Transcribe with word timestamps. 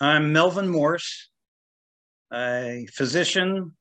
I'm 0.00 0.32
Melvin 0.32 0.68
Morse, 0.68 1.28
a 2.32 2.86
physician, 2.94 3.74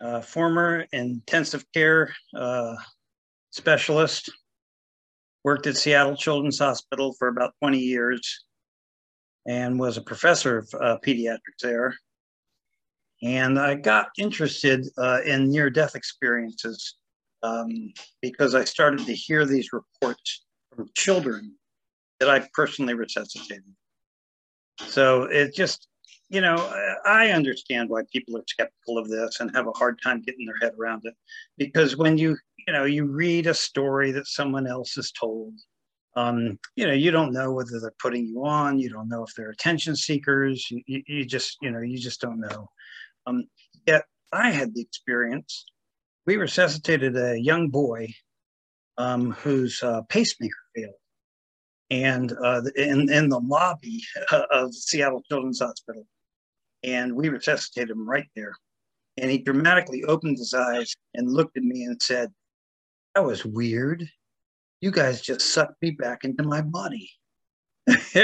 uh, 0.00 0.20
former 0.20 0.86
intensive 0.92 1.64
care 1.74 2.14
uh, 2.36 2.76
specialist, 3.50 4.30
worked 5.42 5.66
at 5.66 5.76
Seattle 5.76 6.14
Children's 6.14 6.60
Hospital 6.60 7.14
for 7.18 7.26
about 7.26 7.54
20 7.60 7.80
years, 7.80 8.44
and 9.44 9.80
was 9.80 9.96
a 9.96 10.02
professor 10.02 10.58
of 10.58 10.68
uh, 10.80 10.98
pediatrics 11.04 11.62
there. 11.62 11.96
And 13.20 13.58
I 13.58 13.74
got 13.74 14.10
interested 14.18 14.86
uh, 14.98 15.22
in 15.26 15.50
near 15.50 15.68
death 15.68 15.96
experiences 15.96 16.94
um, 17.42 17.92
because 18.22 18.54
I 18.54 18.62
started 18.62 19.04
to 19.06 19.14
hear 19.14 19.44
these 19.44 19.70
reports 19.72 20.46
from 20.72 20.88
children 20.96 21.56
that 22.20 22.30
I 22.30 22.48
personally 22.54 22.94
resuscitated. 22.94 23.74
So 24.86 25.24
it 25.24 25.54
just, 25.54 25.88
you 26.28 26.40
know, 26.40 26.56
I 27.04 27.30
understand 27.30 27.88
why 27.88 28.02
people 28.12 28.36
are 28.36 28.44
skeptical 28.46 28.98
of 28.98 29.08
this 29.08 29.40
and 29.40 29.54
have 29.54 29.66
a 29.66 29.72
hard 29.72 30.00
time 30.02 30.22
getting 30.22 30.46
their 30.46 30.58
head 30.60 30.78
around 30.78 31.02
it. 31.04 31.14
Because 31.56 31.96
when 31.96 32.18
you, 32.18 32.36
you 32.66 32.72
know, 32.72 32.84
you 32.84 33.04
read 33.04 33.46
a 33.46 33.54
story 33.54 34.12
that 34.12 34.26
someone 34.26 34.66
else 34.66 34.94
has 34.94 35.10
told, 35.10 35.54
um, 36.16 36.58
you 36.76 36.86
know, 36.86 36.92
you 36.92 37.10
don't 37.10 37.32
know 37.32 37.52
whether 37.52 37.80
they're 37.80 37.92
putting 38.00 38.26
you 38.26 38.44
on, 38.44 38.78
you 38.78 38.90
don't 38.90 39.08
know 39.08 39.24
if 39.24 39.34
they're 39.34 39.50
attention 39.50 39.96
seekers, 39.96 40.66
you, 40.70 41.02
you 41.06 41.24
just, 41.24 41.56
you 41.62 41.70
know, 41.70 41.80
you 41.80 41.98
just 41.98 42.20
don't 42.20 42.40
know. 42.40 42.68
Um, 43.26 43.44
yet 43.86 44.04
I 44.32 44.50
had 44.50 44.74
the 44.74 44.80
experience. 44.80 45.64
We 46.26 46.36
resuscitated 46.36 47.16
a 47.16 47.40
young 47.40 47.68
boy 47.68 48.08
um, 48.98 49.32
whose 49.32 49.82
uh, 49.82 50.02
pacemaker 50.08 50.54
failed 50.74 50.94
and 51.90 52.32
uh, 52.44 52.62
in, 52.76 53.10
in 53.10 53.28
the 53.28 53.40
lobby 53.40 54.02
of 54.50 54.74
Seattle 54.74 55.22
Children's 55.28 55.60
Hospital. 55.60 56.06
And 56.84 57.14
we 57.14 57.28
resuscitated 57.28 57.90
him 57.90 58.08
right 58.08 58.28
there. 58.36 58.54
And 59.16 59.30
he 59.30 59.38
dramatically 59.38 60.04
opened 60.04 60.38
his 60.38 60.54
eyes 60.54 60.94
and 61.14 61.32
looked 61.32 61.56
at 61.56 61.64
me 61.64 61.84
and 61.84 62.00
said, 62.00 62.30
That 63.14 63.24
was 63.24 63.44
weird. 63.44 64.08
You 64.80 64.92
guys 64.92 65.20
just 65.20 65.52
sucked 65.52 65.82
me 65.82 65.90
back 65.90 66.24
into 66.24 66.44
my 66.44 66.60
body. 66.60 67.10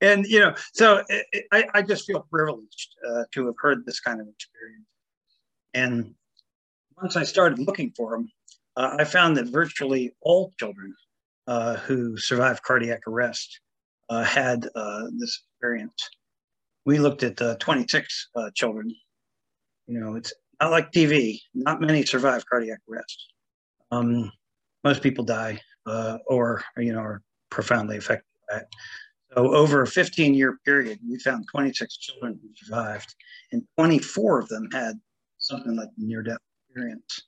and, 0.00 0.26
you 0.26 0.40
know, 0.40 0.54
so 0.74 1.02
it, 1.08 1.46
I, 1.52 1.64
I, 1.74 1.82
just 1.82 2.06
feel 2.06 2.26
privileged 2.28 2.96
uh, 3.08 3.22
to 3.32 3.46
have 3.46 3.54
heard 3.56 3.86
this 3.86 4.00
kind 4.00 4.20
of 4.20 4.26
experience. 4.28 4.84
And 5.74 6.14
once 7.00 7.16
I 7.16 7.22
started 7.22 7.60
looking 7.60 7.92
for 7.96 8.16
him, 8.16 8.28
uh, 8.76 8.96
I 8.98 9.04
found 9.04 9.36
that 9.36 9.46
virtually 9.46 10.12
all 10.20 10.52
children 10.58 10.92
uh, 11.48 11.76
who 11.76 12.16
survived 12.18 12.62
cardiac 12.62 13.00
arrest 13.08 13.60
uh, 14.10 14.22
had 14.22 14.68
uh, 14.74 15.04
this 15.18 15.42
experience. 15.50 16.10
We 16.84 16.98
looked 16.98 17.22
at 17.22 17.40
uh, 17.40 17.56
26 17.56 18.28
uh, 18.36 18.50
children. 18.54 18.94
You 19.86 20.00
know, 20.00 20.14
it's 20.14 20.32
not 20.60 20.70
like 20.70 20.92
TV. 20.92 21.40
Not 21.54 21.80
many 21.80 22.04
survive 22.04 22.44
cardiac 22.46 22.80
arrest. 22.90 23.32
Um, 23.90 24.30
most 24.84 25.02
people 25.02 25.24
die 25.24 25.60
or, 26.26 26.62
you 26.76 26.92
know, 26.92 27.00
are 27.00 27.22
profoundly 27.50 27.96
affected 27.96 28.26
by 28.50 28.58
it. 28.58 28.66
So 29.34 29.54
over 29.54 29.82
a 29.82 29.86
15 29.86 30.34
year 30.34 30.58
period, 30.66 30.98
we 31.08 31.18
found 31.18 31.46
26 31.50 31.96
children 31.96 32.38
who 32.42 32.48
survived, 32.54 33.14
and 33.52 33.62
24 33.78 34.40
of 34.40 34.48
them 34.48 34.68
had 34.72 35.00
something 35.38 35.76
like 35.76 35.88
near 35.96 36.22
death 36.22 36.38
experience. 36.68 37.22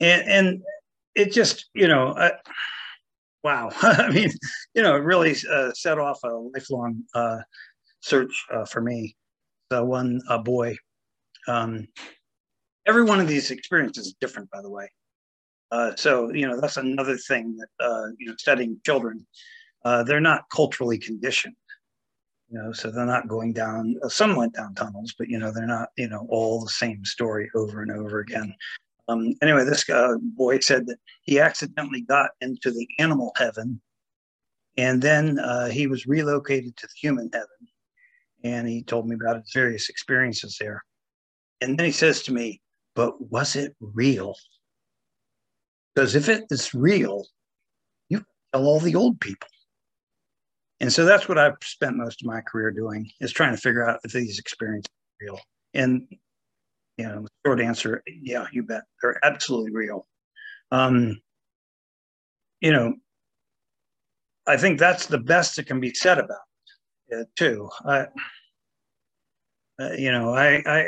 And, 0.00 0.28
and 0.28 0.62
it 1.14 1.32
just, 1.32 1.68
you 1.74 1.86
know, 1.88 2.14
I, 2.16 2.32
wow. 3.42 3.70
I 3.82 4.10
mean, 4.10 4.30
you 4.74 4.82
know, 4.82 4.96
it 4.96 5.00
really 5.00 5.36
uh, 5.50 5.72
set 5.72 5.98
off 5.98 6.20
a 6.24 6.28
lifelong 6.28 7.02
uh, 7.14 7.38
search 8.00 8.32
uh, 8.52 8.64
for 8.64 8.80
me. 8.80 9.16
The 9.70 9.84
one 9.84 10.20
uh, 10.28 10.38
boy. 10.38 10.76
Um, 11.46 11.88
every 12.86 13.04
one 13.04 13.20
of 13.20 13.28
these 13.28 13.50
experiences 13.50 14.08
is 14.08 14.14
different, 14.20 14.50
by 14.50 14.62
the 14.62 14.70
way. 14.70 14.88
Uh, 15.70 15.94
so 15.94 16.32
you 16.32 16.48
know 16.48 16.60
that's 16.60 16.78
another 16.78 17.16
thing 17.16 17.56
that 17.56 17.84
uh, 17.84 18.06
you 18.18 18.26
know 18.26 18.34
studying 18.38 18.80
children. 18.84 19.24
they're 19.84 20.20
not 20.20 20.42
culturally 20.52 20.98
conditioned, 20.98 21.54
you 22.48 22.58
know, 22.58 22.72
so 22.72 22.90
they're 22.90 23.06
not 23.06 23.28
going 23.28 23.52
down. 23.52 23.94
some 24.08 24.34
went 24.34 24.54
down 24.54 24.74
tunnels, 24.74 25.14
but 25.16 25.28
you 25.28 25.38
know 25.38 25.52
they're 25.52 25.66
not 25.66 25.90
you 25.96 26.08
know 26.08 26.26
all 26.28 26.60
the 26.60 26.70
same 26.70 27.04
story 27.04 27.48
over 27.54 27.82
and 27.82 27.92
over 27.92 28.18
again. 28.18 28.52
Um, 29.10 29.34
anyway, 29.42 29.64
this 29.64 29.88
uh, 29.90 30.14
boy 30.22 30.60
said 30.60 30.86
that 30.86 30.98
he 31.22 31.40
accidentally 31.40 32.02
got 32.02 32.30
into 32.40 32.70
the 32.70 32.86
animal 32.98 33.32
heaven, 33.36 33.80
and 34.76 35.02
then 35.02 35.38
uh, 35.40 35.68
he 35.68 35.88
was 35.88 36.06
relocated 36.06 36.76
to 36.76 36.86
the 36.86 36.92
human 36.96 37.28
heaven. 37.32 37.48
And 38.44 38.68
he 38.68 38.82
told 38.82 39.08
me 39.08 39.16
about 39.16 39.36
his 39.36 39.52
various 39.52 39.88
experiences 39.88 40.56
there. 40.60 40.82
And 41.60 41.76
then 41.76 41.84
he 41.84 41.92
says 41.92 42.22
to 42.22 42.32
me, 42.32 42.60
"But 42.94 43.20
was 43.30 43.56
it 43.56 43.74
real? 43.80 44.34
Because 45.94 46.14
if 46.14 46.28
it 46.28 46.44
is 46.50 46.72
real, 46.72 47.26
you 48.08 48.24
tell 48.52 48.64
all 48.64 48.80
the 48.80 48.94
old 48.94 49.20
people." 49.20 49.48
And 50.78 50.92
so 50.92 51.04
that's 51.04 51.28
what 51.28 51.36
I've 51.36 51.56
spent 51.62 51.96
most 51.96 52.22
of 52.22 52.26
my 52.26 52.40
career 52.40 52.70
doing 52.70 53.10
is 53.20 53.32
trying 53.32 53.54
to 53.54 53.60
figure 53.60 53.86
out 53.86 54.00
if 54.04 54.12
these 54.12 54.38
experiences 54.38 54.88
are 54.88 55.24
real. 55.24 55.40
And 55.74 56.06
know, 57.04 57.26
short 57.44 57.60
answer, 57.60 58.02
yeah, 58.06 58.46
you 58.52 58.62
bet. 58.62 58.82
They're 59.02 59.24
absolutely 59.24 59.72
real. 59.72 60.06
Um, 60.70 61.20
you 62.60 62.72
know, 62.72 62.94
I 64.46 64.56
think 64.56 64.78
that's 64.78 65.06
the 65.06 65.18
best 65.18 65.56
that 65.56 65.66
can 65.66 65.80
be 65.80 65.94
said 65.94 66.18
about 66.18 66.38
it, 67.08 67.28
too. 67.36 67.68
I, 67.84 68.06
uh, 69.80 69.92
you 69.96 70.12
know, 70.12 70.34
I, 70.34 70.62
I 70.66 70.78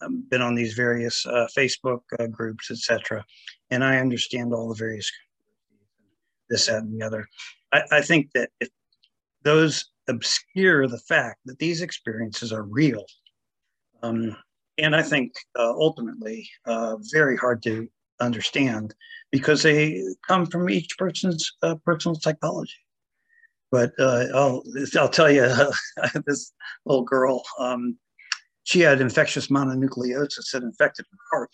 have 0.00 0.30
been 0.30 0.42
on 0.42 0.54
these 0.54 0.74
various 0.74 1.26
uh, 1.26 1.48
Facebook 1.56 2.00
uh, 2.18 2.26
groups, 2.26 2.70
etc., 2.70 3.24
and 3.70 3.82
I 3.82 3.98
understand 3.98 4.54
all 4.54 4.68
the 4.68 4.74
various 4.74 5.10
this, 6.48 6.66
that, 6.66 6.82
and 6.82 7.00
the 7.00 7.04
other. 7.04 7.26
I, 7.72 7.82
I 7.90 8.00
think 8.00 8.30
that 8.34 8.50
if 8.60 8.68
those 9.42 9.86
obscure 10.08 10.86
the 10.86 11.00
fact 11.00 11.40
that 11.46 11.58
these 11.58 11.82
experiences 11.82 12.52
are 12.52 12.62
real, 12.62 13.04
um, 14.02 14.36
and 14.78 14.94
I 14.94 15.02
think 15.02 15.32
uh, 15.58 15.72
ultimately 15.72 16.48
uh, 16.66 16.96
very 17.12 17.36
hard 17.36 17.62
to 17.64 17.88
understand 18.20 18.94
because 19.30 19.62
they 19.62 20.02
come 20.26 20.46
from 20.46 20.70
each 20.70 20.96
person's 20.98 21.50
uh, 21.62 21.76
personal 21.84 22.16
psychology. 22.16 22.74
But 23.70 23.92
uh, 23.98 24.26
I'll 24.34 24.62
I'll 24.98 25.08
tell 25.08 25.30
you, 25.30 25.42
this 26.26 26.52
little 26.84 27.04
girl, 27.04 27.42
um, 27.58 27.98
she 28.64 28.80
had 28.80 29.00
infectious 29.00 29.48
mononucleosis 29.48 30.50
that 30.52 30.62
infected 30.62 31.06
her 31.10 31.36
heart, 31.36 31.50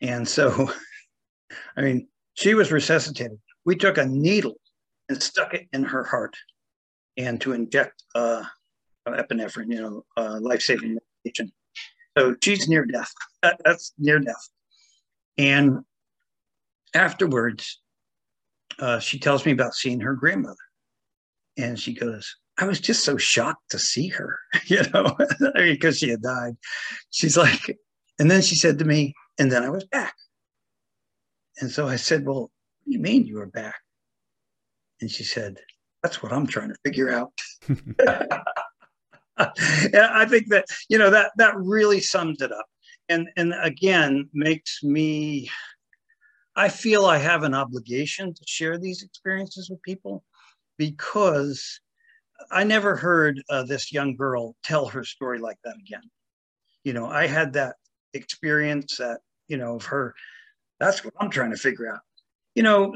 and 0.00 0.26
so, 0.26 0.70
I 1.76 1.82
mean, 1.82 2.08
she 2.34 2.54
was 2.54 2.72
resuscitated. 2.72 3.38
We 3.64 3.76
took 3.76 3.98
a 3.98 4.04
needle 4.04 4.56
and 5.08 5.22
stuck 5.22 5.54
it 5.54 5.68
in 5.72 5.84
her 5.84 6.02
heart, 6.02 6.36
and 7.16 7.40
to 7.42 7.52
inject 7.52 8.02
uh, 8.16 8.42
epinephrine, 9.06 9.72
you 9.72 9.80
know, 9.80 10.04
uh, 10.16 10.40
life-saving 10.40 10.98
medication 11.24 11.52
so 12.16 12.34
she's 12.42 12.68
near 12.68 12.84
death. 12.84 13.12
That's 13.42 13.92
near 13.98 14.18
death. 14.18 14.48
And 15.38 15.80
afterwards, 16.94 17.80
uh, 18.78 19.00
she 19.00 19.18
tells 19.18 19.44
me 19.44 19.52
about 19.52 19.74
seeing 19.74 20.00
her 20.00 20.14
grandmother. 20.14 20.56
And 21.58 21.78
she 21.78 21.94
goes, 21.94 22.36
I 22.58 22.64
was 22.66 22.80
just 22.80 23.04
so 23.04 23.16
shocked 23.16 23.70
to 23.70 23.78
see 23.78 24.08
her, 24.08 24.38
you 24.66 24.82
know, 24.92 25.16
because 25.54 25.98
she 25.98 26.08
had 26.08 26.22
died. 26.22 26.56
She's 27.10 27.36
like, 27.36 27.76
and 28.18 28.30
then 28.30 28.42
she 28.42 28.54
said 28.54 28.78
to 28.78 28.84
me, 28.84 29.14
and 29.38 29.52
then 29.52 29.62
I 29.62 29.68
was 29.68 29.84
back. 29.84 30.14
And 31.58 31.70
so 31.70 31.88
I 31.88 31.96
said, 31.96 32.26
Well, 32.26 32.40
what 32.40 32.50
do 32.86 32.92
you 32.92 32.98
mean 32.98 33.26
you 33.26 33.36
were 33.36 33.46
back? 33.46 33.76
And 35.00 35.10
she 35.10 35.24
said, 35.24 35.58
That's 36.02 36.22
what 36.22 36.32
I'm 36.32 36.46
trying 36.46 36.68
to 36.68 36.76
figure 36.84 37.10
out. 37.10 37.32
I 39.38 40.26
think 40.28 40.48
that 40.48 40.64
you 40.88 40.98
know 40.98 41.10
that 41.10 41.32
that 41.36 41.56
really 41.56 42.00
sums 42.00 42.40
it 42.40 42.52
up, 42.52 42.66
and 43.08 43.28
and 43.36 43.54
again 43.62 44.28
makes 44.32 44.82
me. 44.82 45.50
I 46.58 46.70
feel 46.70 47.04
I 47.04 47.18
have 47.18 47.42
an 47.42 47.52
obligation 47.52 48.32
to 48.32 48.42
share 48.46 48.78
these 48.78 49.02
experiences 49.02 49.68
with 49.68 49.82
people 49.82 50.24
because 50.78 51.80
I 52.50 52.64
never 52.64 52.96
heard 52.96 53.42
uh, 53.50 53.64
this 53.64 53.92
young 53.92 54.16
girl 54.16 54.56
tell 54.64 54.86
her 54.86 55.04
story 55.04 55.38
like 55.38 55.58
that 55.64 55.76
again. 55.76 56.02
You 56.84 56.94
know, 56.94 57.06
I 57.06 57.26
had 57.26 57.52
that 57.54 57.76
experience 58.14 58.96
that 58.96 59.20
you 59.48 59.58
know 59.58 59.76
of 59.76 59.84
her. 59.86 60.14
That's 60.80 61.04
what 61.04 61.14
I'm 61.20 61.30
trying 61.30 61.50
to 61.50 61.58
figure 61.58 61.92
out. 61.92 62.00
You 62.54 62.62
know, 62.62 62.94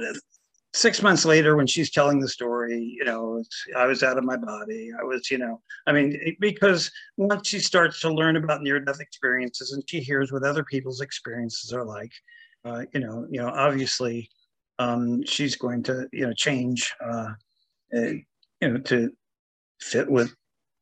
six 0.72 1.02
months 1.02 1.24
later 1.24 1.56
when 1.56 1.66
she's 1.66 1.90
telling 1.90 2.20
the 2.20 2.28
story 2.28 2.78
you 2.78 3.04
know 3.04 3.42
i 3.76 3.86
was 3.86 4.04
out 4.04 4.16
of 4.16 4.24
my 4.24 4.36
body 4.36 4.90
i 5.00 5.02
was 5.02 5.28
you 5.30 5.36
know 5.36 5.60
i 5.88 5.92
mean 5.92 6.36
because 6.38 6.90
once 7.16 7.48
she 7.48 7.58
starts 7.58 8.00
to 8.00 8.12
learn 8.12 8.36
about 8.36 8.62
near 8.62 8.78
death 8.78 9.00
experiences 9.00 9.72
and 9.72 9.82
she 9.88 9.98
hears 9.98 10.30
what 10.30 10.44
other 10.44 10.62
people's 10.62 11.00
experiences 11.00 11.72
are 11.72 11.84
like 11.84 12.12
uh, 12.64 12.84
you 12.94 13.00
know 13.00 13.26
you 13.30 13.40
know 13.40 13.48
obviously 13.48 14.28
um, 14.80 15.22
she's 15.24 15.56
going 15.56 15.82
to 15.84 16.08
you 16.12 16.26
know 16.26 16.32
change 16.32 16.92
uh, 17.04 17.28
uh, 17.94 18.00
you 18.00 18.24
know 18.62 18.78
to 18.78 19.12
fit 19.80 20.10
with 20.10 20.34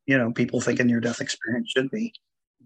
you 0.06 0.16
know 0.16 0.32
people 0.32 0.60
think 0.60 0.80
a 0.80 0.84
near-death 0.84 1.20
experience 1.20 1.70
should 1.70 1.90
be. 1.90 2.12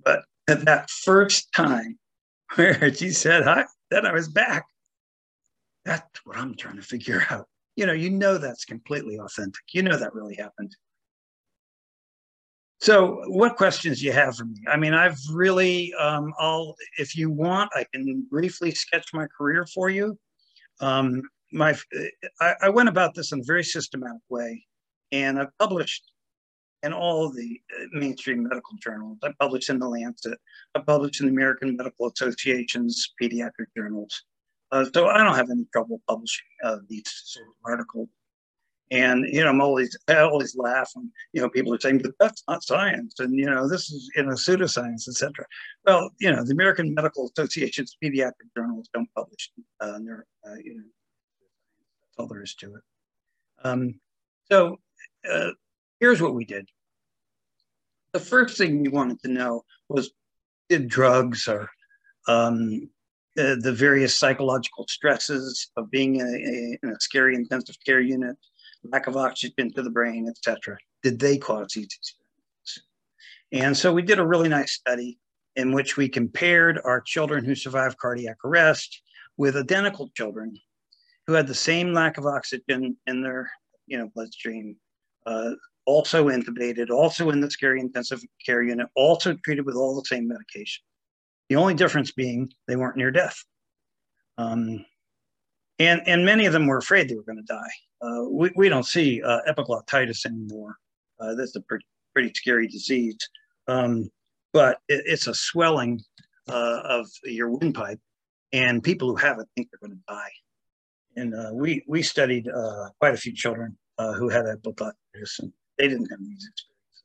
But 0.05 0.21
at 0.49 0.65
that 0.67 0.91
first 0.91 1.51
time 1.53 1.99
where 2.55 2.93
she 2.95 3.11
said 3.11 3.45
hi, 3.45 3.65
then 3.91 4.07
I 4.07 4.13
was 4.13 4.29
back. 4.29 4.67
That's 5.85 6.25
what 6.25 6.37
I'm 6.37 6.55
trying 6.57 6.77
to 6.77 6.83
figure 6.83 7.25
out. 7.31 7.49
You 7.77 7.87
know, 7.87 7.93
you 7.93 8.11
know 8.11 8.39
that's 8.39 8.65
completely 8.65 9.19
authentic. 9.19 9.63
You 9.73 9.83
know 9.83 9.97
that 9.97 10.15
really 10.15 10.35
happened. 10.35 10.77
So, 12.81 13.23
what 13.29 13.57
questions 13.57 14.01
do 14.01 14.07
you 14.07 14.13
have 14.13 14.35
for 14.35 14.45
me? 14.45 14.57
I 14.67 14.77
mean, 14.77 14.93
I've 14.93 15.17
really, 15.33 15.95
um, 15.95 16.35
I'll, 16.39 16.75
if 16.99 17.17
you 17.17 17.31
want, 17.31 17.71
I 17.77 17.87
can 17.95 18.27
briefly 18.29 18.73
sketch 18.73 19.15
my 19.15 19.29
career 19.39 19.65
for 19.73 19.89
you. 19.89 20.19
Um, 20.81 21.23
my, 21.53 21.79
I, 22.41 22.55
I 22.63 22.69
went 22.71 22.89
about 22.89 23.15
this 23.15 23.31
in 23.31 23.39
a 23.39 23.45
very 23.45 23.63
systematic 23.63 24.21
way, 24.29 24.67
and 25.13 25.39
I've 25.39 25.57
published 25.61 26.11
in 26.83 26.93
all 26.93 27.31
the 27.31 27.61
uh, 27.79 27.85
mainstream 27.93 28.43
medical 28.43 28.77
journals. 28.83 29.19
I 29.23 29.31
published 29.39 29.71
in 29.71 29.79
the 29.79 29.89
Lancet. 29.89 30.39
I 30.75 30.81
published 30.81 31.21
in 31.21 31.27
the 31.27 31.33
American 31.33 31.77
Medical 31.77 32.11
Association's 32.11 33.13
pediatric 33.23 33.67
journals. 33.77 34.25
Uh, 34.73 34.87
so 34.95 35.07
I 35.07 35.19
don't 35.19 35.37
have 35.37 35.51
any 35.51 35.67
trouble 35.71 36.01
publishing 36.09 36.47
uh, 36.65 36.79
these 36.89 37.05
sort 37.07 37.47
of 37.47 37.53
articles. 37.65 38.09
And 38.91 39.27
you 39.27 39.43
know, 39.43 39.51
I'm 39.51 39.61
always 39.61 39.97
I 40.09 40.19
always 40.19 40.57
laugh 40.57 40.91
when 40.95 41.11
you 41.33 41.41
know 41.41 41.49
people 41.49 41.75
are 41.75 41.81
saying, 41.81 42.01
"But 42.03 42.13
that's 42.19 42.43
not 42.49 42.63
science," 42.63 43.21
and 43.21 43.35
you 43.35 43.47
know, 43.47 43.67
this 43.69 43.91
is 43.91 44.11
you 44.17 44.23
know 44.25 44.33
pseudoscience, 44.33 45.09
etc. 45.09 45.47
Well, 45.87 46.11
you 46.21 46.31
know, 46.31 46.45
the 46.45 46.53
American 46.53 46.93
Medical 46.93 47.31
Association's 47.35 47.97
pediatric 48.03 48.53
journals 48.55 48.91
don't 48.93 49.09
publish 49.15 49.51
uh, 49.81 49.87
uh, 49.87 50.55
you 50.63 50.75
know, 50.75 50.85
that's 52.03 52.19
all 52.19 52.27
there 52.27 52.43
is 52.43 52.55
to 52.57 52.75
it. 52.75 52.83
Um, 53.65 53.99
so 54.51 54.79
uh, 55.31 55.51
here's 56.01 56.21
what 56.21 56.35
we 56.35 56.45
did. 56.45 56.69
The 58.13 58.21
first 58.21 58.59
thing 58.59 58.83
we 58.83 58.89
wanted 58.89 59.21
to 59.23 59.29
know 59.29 59.65
was 59.89 60.11
did 60.69 60.89
drugs 60.89 61.49
or 61.49 61.71
um, 62.29 62.91
the, 63.37 63.73
various 63.73 64.19
psychological 64.19 64.87
stresses 64.89 65.71
of 65.77 65.91
being 65.91 66.17
in 66.17 66.27
a, 66.27 66.87
in 66.87 66.93
a, 66.93 67.01
scary 67.01 67.35
intensive 67.35 67.77
care 67.85 68.01
unit, 68.01 68.37
lack 68.85 69.07
of 69.07 69.17
oxygen 69.17 69.73
to 69.73 69.83
the 69.83 69.91
brain, 69.91 70.29
etc. 70.29 70.77
Did 71.03 71.19
they 71.19 71.39
cause 71.39 71.73
these 71.75 71.87
experiences? 71.87 72.83
And 73.53 73.77
so 73.77 73.93
we 73.93 74.03
did 74.03 74.19
a 74.19 74.27
really 74.27 74.49
nice 74.49 74.73
study 74.73 75.19
in 75.57 75.73
which 75.73 75.97
we 75.97 76.09
compared 76.09 76.81
our 76.85 77.01
children 77.01 77.45
who 77.45 77.55
survived 77.55 77.99
cardiac 77.99 78.39
arrest 78.45 79.03
with 79.37 79.57
identical 79.57 80.11
children 80.17 80.57
who 81.27 81.35
had 81.35 81.47
the 81.47 81.55
same 81.55 81.93
lack 81.93 82.19
of 82.19 82.27
oxygen 82.27 82.97
in 83.07 83.23
their 83.23 83.51
you 83.87 83.99
know 83.99 84.11
bloodstream, 84.15 84.77
uh, 85.27 85.51
also 85.85 86.29
intubated, 86.29 86.91
also 86.91 87.31
in 87.31 87.41
the 87.41 87.51
scary 87.51 87.81
intensive 87.81 88.23
care 88.45 88.63
unit, 88.63 88.89
also 88.95 89.37
treated 89.45 89.67
with 89.67 89.77
all 89.77 89.95
the 89.95 90.07
same 90.07 90.29
medication. 90.29 90.83
The 91.49 91.57
only 91.57 91.75
difference 91.75 92.13
being 92.13 92.51
they 92.67 92.77
weren't 92.77 92.97
near 92.97 93.11
death. 93.11 93.37
Um, 94.39 94.85
and, 95.79 96.01
and 96.07 96.25
many 96.25 96.47
of 96.47 96.53
them 96.53 96.67
were 96.67 96.79
afraid 96.79 97.09
they 97.09 97.15
were 97.15 97.25
going 97.25 97.45
to 97.45 97.53
die. 97.53 97.71
Uh, 98.01 98.25
we, 98.31 98.51
we 98.57 98.69
don't 98.69 98.87
see 98.87 99.23
uh, 99.23 99.41
epiglottitis 99.49 100.25
anymore. 100.27 100.77
Uh, 101.21 101.35
that's 101.35 101.55
a 101.57 101.61
pretty, 101.61 101.85
pretty 102.15 102.33
scary 102.35 102.67
disease. 102.67 103.17
Um, 103.69 104.11
but 104.53 104.79
it, 104.89 105.03
it's 105.07 105.27
a 105.27 105.35
swelling 105.35 106.01
uh, 106.49 106.81
of 106.85 107.07
your 107.25 107.51
windpipe, 107.51 108.01
and 108.53 108.83
people 108.83 109.09
who 109.09 109.17
have 109.17 109.39
it 109.39 109.47
think 109.55 109.69
they're 109.71 109.89
going 109.89 109.99
to 109.99 110.13
die. 110.13 110.31
And 111.17 111.35
uh, 111.35 111.51
we, 111.53 111.85
we 111.87 112.03
studied 112.03 112.49
uh, 112.49 112.89
quite 112.99 113.15
a 113.15 113.19
few 113.19 113.35
children 113.35 113.77
who 114.19 114.29
had 114.29 114.47
epiglottitis, 114.47 115.39
and 115.39 115.53
they 115.79 115.87
didn't 115.87 116.11
have 116.11 116.19
these 116.19 116.49
experiences. 116.51 117.05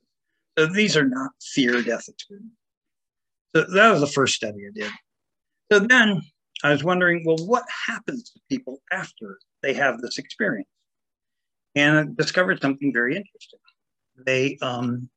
So 0.58 0.66
these 0.66 0.96
are 0.96 1.06
not 1.06 1.30
fear 1.40 1.80
death 1.80 2.08
experiences. 2.08 2.57
So 3.54 3.64
that 3.74 3.90
was 3.90 4.00
the 4.00 4.06
first 4.06 4.34
study 4.34 4.58
I 4.66 4.70
did. 4.74 4.92
So 5.72 5.80
then 5.80 6.22
I 6.62 6.70
was 6.70 6.84
wondering, 6.84 7.24
well, 7.24 7.38
what 7.46 7.64
happens 7.86 8.30
to 8.30 8.40
people 8.48 8.80
after 8.92 9.38
they 9.62 9.74
have 9.74 10.00
this 10.00 10.18
experience? 10.18 10.68
And 11.74 11.98
I 11.98 12.04
discovered 12.16 12.60
something 12.60 12.92
very 12.92 13.16
interesting. 13.16 13.60
They, 14.26 14.58
um, 14.62 15.08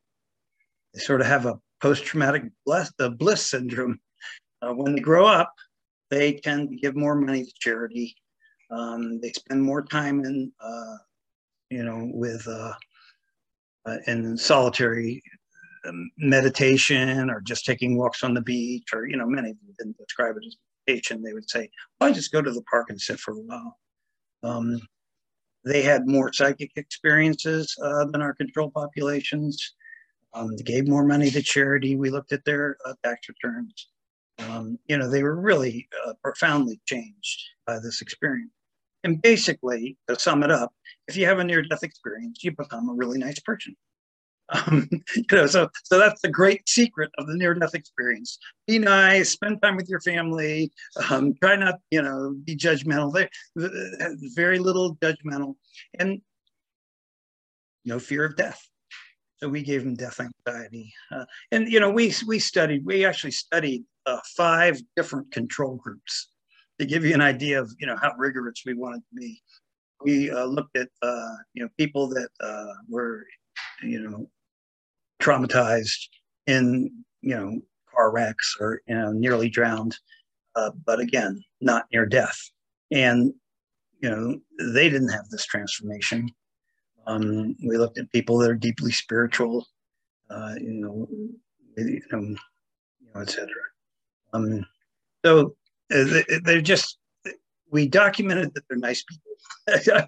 they 0.94 1.00
sort 1.00 1.22
of 1.22 1.28
have 1.28 1.46
a 1.46 1.60
post-traumatic 1.82 2.44
bliss, 2.66 2.92
the 2.98 3.10
bliss 3.10 3.50
syndrome. 3.50 4.00
Uh, 4.62 4.74
when 4.74 4.94
they 4.94 5.02
grow 5.02 5.26
up, 5.26 5.52
they 6.10 6.34
tend 6.34 6.70
to 6.70 6.76
give 6.76 6.96
more 6.96 7.16
money 7.16 7.44
to 7.44 7.54
charity. 7.60 8.16
Um, 8.70 9.20
they 9.20 9.32
spend 9.32 9.64
more 9.64 9.84
time 9.84 10.24
in, 10.24 10.52
uh, 10.64 10.98
you 11.70 11.84
know, 11.84 12.10
with 12.14 12.48
uh, 12.48 12.74
uh, 13.86 13.98
in 14.08 14.38
solitary 14.38 15.24
meditation 16.18 17.30
or 17.30 17.42
just 17.42 17.66
taking 17.66 17.98
walks 17.98 18.24
on 18.24 18.34
the 18.34 18.42
beach, 18.42 18.90
or 18.94 19.08
you 19.08 19.18
know, 19.18 19.26
many 19.26 19.52
of 19.52 19.58
them 19.58 19.74
didn't 19.78 19.98
describe 19.98 20.36
it 20.38 20.46
as 20.46 20.58
meditation. 20.88 21.22
They 21.22 21.34
would 21.34 21.50
say, 21.50 21.70
well, 22.00 22.10
"I 22.10 22.14
just 22.14 22.32
go 22.32 22.42
to 22.42 22.52
the 22.52 22.64
park 22.64 22.90
and 22.90 23.00
sit 23.00 23.20
for 23.20 23.34
a 23.34 23.40
while." 23.40 23.78
Um, 24.44 24.80
they 25.64 25.84
had 25.84 26.08
more 26.08 26.34
psychic 26.34 26.72
experiences 26.76 27.76
uh, 27.84 28.06
than 28.06 28.22
our 28.22 28.34
control 28.34 28.72
populations. 28.72 29.76
Um, 30.34 30.56
they 30.56 30.64
gave 30.64 30.88
more 30.88 31.06
money 31.06 31.30
to 31.32 31.42
charity. 31.42 31.96
We 31.96 32.10
looked 32.10 32.32
at 32.32 32.46
their 32.46 32.78
uh, 32.86 32.94
tax 33.04 33.28
returns. 33.30 33.90
Um, 34.40 34.80
you 34.88 34.98
know, 34.98 35.10
they 35.10 35.24
were 35.24 35.40
really 35.40 35.88
uh, 36.06 36.14
profoundly 36.24 36.82
changed 36.86 37.42
by 37.68 37.80
this 37.80 38.02
experience. 38.02 38.52
And 39.04 39.22
basically, 39.22 39.98
to 40.08 40.20
sum 40.20 40.44
it 40.44 40.52
up, 40.52 40.74
if 41.08 41.18
you 41.18 41.26
have 41.26 41.40
a 41.40 41.44
near-death 41.44 41.84
experience, 41.84 42.44
you 42.44 42.52
become 42.56 42.90
a 42.90 42.94
really 42.94 43.20
nice 43.20 43.40
person. 43.40 43.76
Um, 44.52 44.88
you 45.16 45.24
know, 45.32 45.48
so 45.48 45.70
so 45.84 45.98
that's 45.98 46.22
the 46.22 46.30
great 46.30 46.68
secret 46.68 47.10
of 47.18 47.28
the 47.28 47.36
near-death 47.36 47.74
experience. 47.74 48.38
Be 48.68 48.80
nice, 48.80 49.30
spend 49.30 49.62
time 49.62 49.76
with 49.76 49.90
your 49.90 50.02
family. 50.02 50.72
Um, 51.10 51.34
try 51.42 51.56
not, 51.56 51.80
you 51.90 52.02
know, 52.02 52.36
be 52.44 52.56
judgmental. 52.56 53.14
They 53.14 53.30
very 54.36 54.60
little 54.60 54.96
judgmental, 54.98 55.56
and 56.00 56.22
no 57.86 58.00
fear 58.00 58.26
of 58.26 58.36
death. 58.36 58.62
So 59.38 59.50
we 59.50 59.64
gave 59.64 59.84
them 59.84 59.96
death 59.96 60.20
anxiety, 60.20 60.94
uh, 61.12 61.26
and 61.52 61.68
you 61.72 61.80
know, 61.80 61.90
we 61.90 62.14
we 62.28 62.38
studied. 62.38 62.86
We 62.86 63.06
actually 63.06 63.32
studied 63.32 63.84
uh, 64.06 64.20
five 64.38 64.80
different 64.96 65.32
control 65.32 65.76
groups 65.78 66.30
to 66.80 66.86
give 66.86 67.04
you 67.06 67.14
an 67.14 67.22
idea 67.22 67.60
of 67.60 67.74
you 67.80 67.88
know 67.88 67.96
how 68.00 68.14
rigorous 68.18 68.62
we 68.66 68.76
wanted 68.76 69.00
to 69.00 69.16
be. 69.16 69.42
We 70.04 70.30
uh, 70.30 70.46
looked 70.46 70.78
at 70.78 70.90
uh, 71.02 71.36
you 71.54 71.64
know 71.64 71.70
people 71.78 72.08
that 72.10 72.30
uh, 72.40 72.74
were 72.88 73.26
you 73.82 74.02
know 74.02 74.30
traumatized 75.22 76.08
in 76.48 76.92
you 77.22 77.36
know 77.36 77.60
car 77.94 78.12
wrecks 78.12 78.58
or 78.60 78.82
you 78.88 78.96
know 78.96 79.12
nearly 79.12 79.50
drowned, 79.50 79.98
uh, 80.56 80.72
but 80.86 81.00
again 81.00 81.42
not 81.62 81.86
near 81.94 82.06
death, 82.06 82.38
and 82.92 83.34
you 84.02 84.10
know 84.10 84.40
they 84.74 84.90
didn't 84.90 85.10
have 85.10 85.30
this 85.30 85.46
transformation. 85.46 86.30
Um, 87.08 87.56
we 87.66 87.78
looked 87.78 87.98
at 87.98 88.12
people 88.12 88.38
that 88.40 88.52
are 88.52 88.56
deeply 88.56 88.92
spiritual, 88.92 89.66
uh, 90.30 90.54
you 90.60 90.74
know, 90.74 91.08
you 91.78 92.02
know, 92.12 92.20
you 92.20 92.38
know, 93.16 93.22
etc. 93.22 93.48
Um, 94.34 94.66
so 95.26 95.56
uh, 95.94 96.22
they're 96.44 96.62
just 96.62 96.98
we 97.72 97.88
documented 97.88 98.54
that 98.54 98.64
they're 98.70 98.78
nice 98.78 99.04
people. 99.04 99.32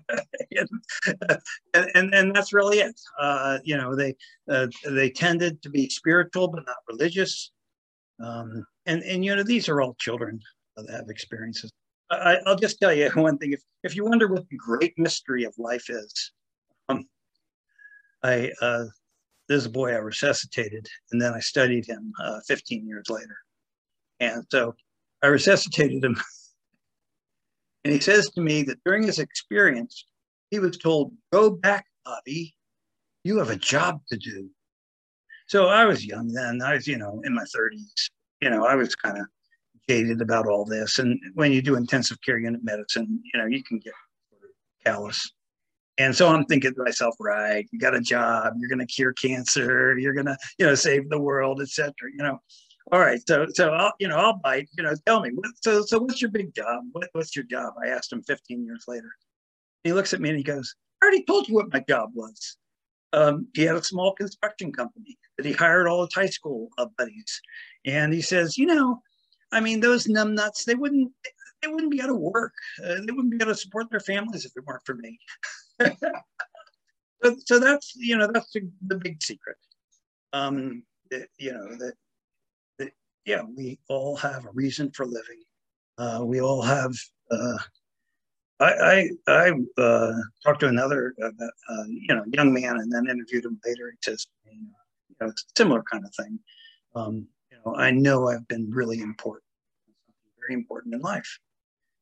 And, 1.74 1.90
and, 1.96 2.14
and 2.14 2.36
that's 2.36 2.54
really 2.54 2.78
it. 2.80 3.00
Uh, 3.20 3.58
you 3.64 3.76
know 3.76 3.96
they 3.96 4.16
uh, 4.50 4.68
they 4.86 5.10
tended 5.10 5.62
to 5.64 5.70
be 5.70 5.90
spiritual 5.90 6.48
but 6.48 6.66
not 6.68 6.78
religious. 6.88 7.52
Um, 8.24 8.66
and 8.86 9.02
and 9.04 9.26
you 9.26 9.36
know 9.36 9.44
these 9.44 9.68
are 9.70 9.82
all 9.82 9.96
children 10.00 10.40
that 10.76 10.90
have 10.90 11.10
experiences. 11.10 11.72
I, 12.12 12.38
will 12.46 12.56
just 12.56 12.80
tell 12.80 12.94
you 12.94 13.10
one 13.16 13.38
thing. 13.38 13.54
If, 13.54 13.62
if 13.84 13.96
you 13.96 14.06
wonder 14.06 14.28
what 14.28 14.48
the 14.50 14.58
great 14.58 14.94
mystery 14.98 15.46
of 15.46 15.54
life 15.58 15.90
is 15.90 16.32
um, 16.90 17.06
i 18.24 18.52
uh, 18.62 18.86
this 19.50 19.68
boy 19.68 19.92
i 19.92 19.98
resuscitated 19.98 20.88
and 21.12 21.22
then 21.22 21.34
i 21.34 21.40
studied 21.40 21.86
him 21.86 22.14
uh, 22.24 22.40
15 22.48 22.88
years 22.88 23.10
later. 23.10 23.38
And 24.20 24.44
so 24.52 24.76
I 25.22 25.28
resuscitated 25.28 26.04
him. 26.04 26.22
and 27.84 27.94
he 27.94 28.00
says 28.00 28.30
to 28.32 28.42
me 28.42 28.64
that 28.64 28.84
during 28.86 29.04
his 29.04 29.20
experience, 29.20 30.06
he 30.52 30.60
was 30.60 30.78
told, 30.78 31.14
Go 31.32 31.50
back, 31.50 31.86
Bobby. 32.06 32.54
You 33.24 33.38
have 33.40 33.50
a 33.50 33.56
job 33.56 34.02
to 34.10 34.18
do. 34.18 34.50
So 35.48 35.68
I 35.68 35.86
was 35.86 36.06
young 36.06 36.28
then. 36.30 36.62
I 36.62 36.76
was, 36.76 36.88
you 36.88 36.98
know, 36.98 37.22
in 37.24 37.34
my 37.34 37.44
30s. 37.44 38.10
You 38.42 38.50
know, 38.50 38.66
I 38.66 38.76
was 38.76 38.96
kind 38.96 39.18
of 39.18 39.26
jaded 39.88 40.22
about 40.22 40.48
all 40.48 40.66
this. 40.66 41.00
And 41.00 41.20
when 41.34 41.52
you 41.52 41.62
do 41.62 41.76
intensive 41.76 42.18
care 42.22 42.38
unit 42.38 42.62
medicine, 42.64 43.22
you 43.34 43.40
know, 43.40 43.46
you 43.46 43.64
can 43.64 43.80
get 43.80 43.94
callous. 44.86 45.32
And 45.98 46.16
so 46.16 46.28
I'm 46.28 46.46
thinking 46.46 46.74
to 46.74 46.84
myself, 46.84 47.16
right, 47.20 47.68
you 47.72 47.80
got 47.80 47.96
a 47.96 48.02
job, 48.02 48.54
you're 48.58 48.70
going 48.70 48.86
to 48.86 48.92
cure 48.92 49.14
cancer, 49.14 49.98
you're 49.98 50.14
going 50.14 50.26
to, 50.26 50.38
you 50.58 50.66
know, 50.66 50.76
save 50.76 51.10
the 51.10 51.20
world, 51.20 51.62
etc. 51.62 51.94
You 52.18 52.24
know, 52.24 52.40
all 52.92 53.00
right, 53.00 53.20
so 53.28 53.48
so 53.54 53.72
I'll 53.72 53.94
you 54.00 54.08
know 54.08 54.18
I'll 54.18 54.38
bite. 54.38 54.70
You 54.78 54.84
know, 54.84 54.94
tell 55.06 55.22
me. 55.22 55.32
So 55.62 55.82
so 55.84 56.00
what's 56.00 56.22
your 56.22 56.32
big 56.32 56.54
job? 56.54 56.84
What, 56.92 57.10
what's 57.14 57.36
your 57.36 57.46
job? 57.46 57.74
I 57.84 57.88
asked 57.90 58.12
him 58.12 58.24
15 58.24 58.66
years 58.66 58.86
later. 58.88 59.10
He 59.84 59.94
looks 59.94 60.14
at 60.14 60.22
me 60.22 60.30
and 60.30 60.38
he 60.38 60.44
goes, 60.44 60.76
"I 61.02 61.06
already 61.06 61.24
told 61.24 61.48
you 61.48 61.56
what 61.56 61.72
my 61.72 61.84
job 61.88 62.12
was." 62.14 62.58
um, 63.14 63.48
he 63.54 63.62
had 63.64 63.76
a 63.76 63.84
small 63.84 64.14
construction 64.14 64.72
company 64.72 65.18
that 65.38 65.46
he 65.46 65.54
hired 65.54 65.88
all 65.88 66.06
his 66.06 66.14
high 66.14 66.26
school 66.26 66.70
uh, 66.78 66.88
buddies. 66.98 67.42
And 67.86 68.12
he 68.12 68.22
says, 68.22 68.58
you 68.58 68.66
know, 68.66 69.02
I 69.52 69.60
mean, 69.60 69.80
those 69.80 70.08
numbnuts, 70.08 70.66
they 70.66 70.76
wouldn't, 70.76 71.12
they 71.62 71.68
wouldn't 71.68 71.92
be 71.92 72.00
able 72.00 72.10
to 72.10 72.16
work. 72.16 72.54
Uh, 72.84 72.96
they 73.06 73.12
wouldn't 73.12 73.32
be 73.32 73.38
able 73.38 73.54
to 73.54 73.56
support 73.56 73.90
their 73.92 74.00
families 74.00 74.46
if 74.46 74.52
it 74.56 74.66
weren't 74.66 74.86
for 74.86 74.96
me. 74.96 75.20
so, 77.24 77.36
so 77.46 77.60
that's, 77.60 77.94
you 77.96 78.18
know, 78.18 78.30
that's 78.34 78.52
the, 78.52 78.68
the 78.88 78.98
big 78.98 79.22
secret. 79.22 79.58
Um, 80.34 80.84
you 81.38 81.54
know, 81.54 81.76
that, 81.78 81.94
yeah, 83.26 83.42
we 83.56 83.80
all 83.88 84.16
have 84.18 84.46
a 84.46 84.52
reason 84.54 84.92
for 84.92 85.06
living. 85.06 85.42
Uh, 85.98 86.22
we 86.24 86.42
all 86.42 86.62
have, 86.62 86.92
uh, 87.32 87.58
I, 88.60 88.74
I, 88.74 89.10
I 89.28 89.82
uh, 89.82 90.14
talked 90.44 90.62
to 90.62 90.68
another, 90.68 91.14
uh, 91.22 91.28
uh, 91.28 91.84
you 91.88 92.14
know, 92.14 92.24
young 92.32 92.54
man 92.54 92.78
and 92.78 92.92
then 92.92 93.08
interviewed 93.10 93.46
him 93.46 93.60
later. 93.66 93.92
He 93.92 93.98
says, 94.04 94.28
you 94.46 94.58
know, 95.22 95.32
similar 95.58 95.84
kind 95.84 96.06
of 96.06 96.14
thing. 96.16 96.40
Um, 96.96 97.28
you 97.52 97.58
know, 97.66 97.76
I 97.76 97.92
know 97.92 98.30
I've 98.30 98.48
been 98.48 98.70
really 98.72 99.00
important, 99.00 99.46
very 100.40 100.54
important 100.54 100.96
in 100.96 101.02
life. 101.02 101.40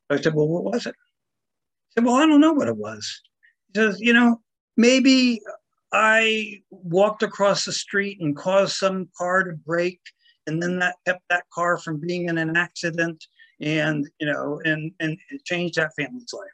I 0.09 0.19
said, 0.19 0.33
well, 0.33 0.47
what 0.47 0.63
was 0.63 0.85
it? 0.85 0.95
He 1.89 1.93
said, 1.95 2.05
well, 2.05 2.15
I 2.15 2.25
don't 2.25 2.41
know 2.41 2.53
what 2.53 2.67
it 2.67 2.77
was. 2.77 3.21
He 3.73 3.79
says, 3.79 3.99
you 3.99 4.13
know, 4.13 4.41
maybe 4.77 5.41
I 5.93 6.61
walked 6.69 7.23
across 7.23 7.65
the 7.65 7.71
street 7.71 8.19
and 8.21 8.35
caused 8.35 8.75
some 8.75 9.09
car 9.17 9.43
to 9.43 9.53
break, 9.53 9.99
and 10.47 10.61
then 10.61 10.79
that 10.79 10.95
kept 11.05 11.23
that 11.29 11.45
car 11.53 11.77
from 11.77 11.99
being 11.99 12.29
in 12.29 12.37
an 12.37 12.55
accident, 12.55 13.23
and 13.59 14.09
you 14.19 14.27
know, 14.27 14.61
and 14.65 14.91
and 14.99 15.17
it 15.29 15.45
changed 15.45 15.75
that 15.75 15.93
family's 15.97 16.33
life. 16.33 16.47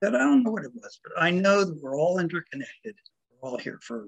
That 0.00 0.14
I 0.14 0.18
don't 0.18 0.42
know 0.42 0.50
what 0.50 0.64
it 0.64 0.74
was, 0.74 0.98
but 1.02 1.12
I 1.22 1.30
know 1.30 1.64
that 1.64 1.80
we're 1.80 1.98
all 1.98 2.18
interconnected. 2.18 2.96
We're 3.30 3.50
all 3.50 3.58
here 3.58 3.78
for 3.82 4.06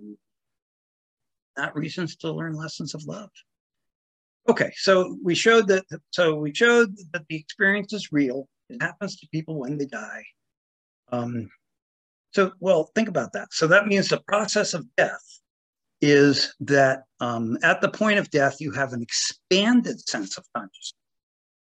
not 1.56 1.76
reasons 1.76 2.16
to 2.16 2.32
learn 2.32 2.56
lessons 2.56 2.94
of 2.94 3.04
love. 3.04 3.30
Okay, 4.48 4.72
so 4.76 5.16
we 5.22 5.34
showed 5.34 5.68
that. 5.68 5.84
So 6.10 6.34
we 6.34 6.54
showed 6.54 6.96
that 7.12 7.26
the 7.28 7.36
experience 7.36 7.92
is 7.92 8.12
real. 8.12 8.48
It 8.68 8.82
happens 8.82 9.16
to 9.16 9.28
people 9.28 9.58
when 9.58 9.78
they 9.78 9.86
die. 9.86 10.24
Um, 11.12 11.48
so, 12.32 12.52
well, 12.58 12.90
think 12.94 13.08
about 13.08 13.32
that. 13.34 13.48
So 13.52 13.66
that 13.68 13.86
means 13.86 14.08
the 14.08 14.20
process 14.26 14.74
of 14.74 14.86
death 14.96 15.22
is 16.04 16.54
that 16.60 17.04
um, 17.20 17.56
at 17.62 17.80
the 17.80 17.88
point 17.88 18.18
of 18.18 18.30
death, 18.30 18.60
you 18.60 18.70
have 18.72 18.92
an 18.92 19.02
expanded 19.02 19.98
sense 20.06 20.36
of 20.36 20.44
consciousness 20.54 20.92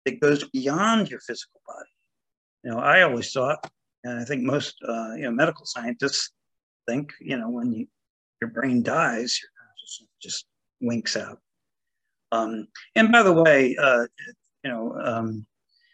that 0.06 0.20
goes 0.20 0.48
beyond 0.50 1.10
your 1.10 1.20
physical 1.22 1.60
body. 1.65 1.89
You 2.63 2.72
know, 2.72 2.79
I 2.79 3.01
always 3.01 3.32
thought, 3.32 3.70
and 4.03 4.20
I 4.20 4.25
think 4.25 4.44
most 4.44 4.75
uh, 4.88 5.13
you 5.15 5.24
know 5.24 5.32
medical 5.32 5.65
scientists 5.65 6.32
think, 6.88 7.13
you 7.20 7.38
know, 7.38 7.50
when 7.50 7.72
you, 7.72 7.88
your 8.41 8.51
brain 8.51 8.82
dies, 8.82 9.39
your 9.41 9.50
consciousness 9.60 10.10
just 10.22 10.46
winks 10.82 11.17
out. 11.17 11.39
Um, 12.32 12.67
and 12.96 13.12
by 13.12 13.24
the 13.24 13.34
way, 13.34 13.75
uh, 13.82 14.06
you 14.63 14.72
know, 14.72 14.98
um, 15.03 15.46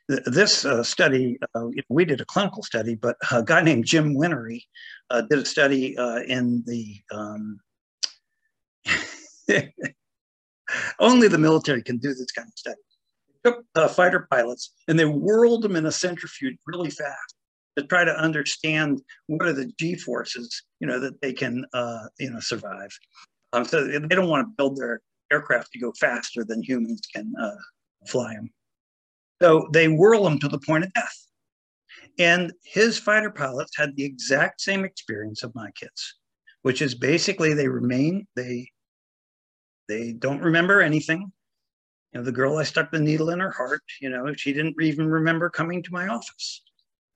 this 0.08 0.66
uh, 0.66 0.84
study, 0.84 1.38
uh, 1.56 1.68
we 1.90 2.06
did 2.06 2.22
a 2.22 2.26
clinical 2.26 2.62
study, 2.64 2.96
but 2.96 3.16
a 3.32 3.42
guy 3.44 3.62
named 3.62 3.86
Jim 3.86 4.14
Whinnery 4.14 4.66
uh, 5.10 5.22
did 5.22 5.40
a 5.40 5.46
study 5.46 5.98
uh, 5.98 6.20
in 6.28 6.64
the, 6.66 7.02
um, 7.12 7.60
only 11.00 11.28
the 11.28 11.38
military 11.38 11.84
can 11.84 11.98
do 11.98 12.10
this 12.10 12.32
kind 12.32 12.48
of 12.48 12.54
study. 12.58 12.82
They 13.44 13.52
took 13.52 13.66
uh, 13.76 13.88
fighter 13.88 14.28
pilots 14.30 14.74
and 14.88 14.98
they 14.98 15.06
whirled 15.06 15.64
them 15.64 15.76
in 15.76 15.86
a 15.86 15.92
centrifuge 15.92 16.58
really 16.66 16.90
fast 16.90 17.36
to 17.78 17.84
try 17.86 18.06
to 18.06 18.16
understand 18.16 19.02
what 19.28 19.48
are 19.48 19.54
the 19.54 19.72
G 19.80 19.96
forces, 19.96 20.64
you 20.80 20.88
know, 20.88 21.00
that 21.00 21.22
they 21.22 21.34
can, 21.34 21.66
uh, 21.74 22.06
you 22.20 22.32
know, 22.32 22.40
survive. 22.40 22.92
Um, 23.52 23.66
so 23.66 23.86
they 23.86 24.00
don't 24.00 24.30
want 24.30 24.48
to 24.48 24.54
build 24.58 24.78
their 24.78 25.02
aircraft 25.32 25.72
to 25.72 25.80
go 25.80 25.92
faster 26.00 26.44
than 26.44 26.62
humans 26.62 27.02
can 27.14 27.34
fly 28.08 28.34
them. 28.36 28.50
So 29.42 29.68
they 29.74 29.88
whirl 29.88 30.24
them 30.24 30.40
to 30.40 30.48
the 30.48 30.60
point 30.60 30.86
of 30.86 30.94
death. 30.94 31.28
And 32.20 32.54
his 32.64 33.00
fighter 33.00 33.32
pilots 33.32 33.72
had 33.76 33.96
the 33.96 34.06
exact 34.06 34.62
same 34.62 34.86
experience 34.86 35.44
of 35.44 35.56
my 35.56 35.72
kids, 35.72 36.16
which 36.62 36.82
is 36.82 36.96
basically 36.96 37.54
they 37.54 37.68
remain, 37.68 38.28
they 38.36 38.70
they 39.94 40.14
don't 40.14 40.42
remember 40.42 40.82
anything. 40.82 41.32
You 42.12 42.20
know, 42.20 42.24
the 42.26 42.32
girl 42.32 42.58
I 42.58 42.64
stuck 42.64 42.92
the 42.92 43.00
needle 43.00 43.30
in 43.30 43.40
her 43.40 43.52
heart, 43.52 43.84
you 44.02 44.10
know, 44.10 44.34
she 44.34 44.54
didn't 44.54 44.76
even 44.82 45.08
remember 45.08 45.50
coming 45.50 45.84
to 45.84 45.92
my 45.92 46.08
office. 46.08 46.64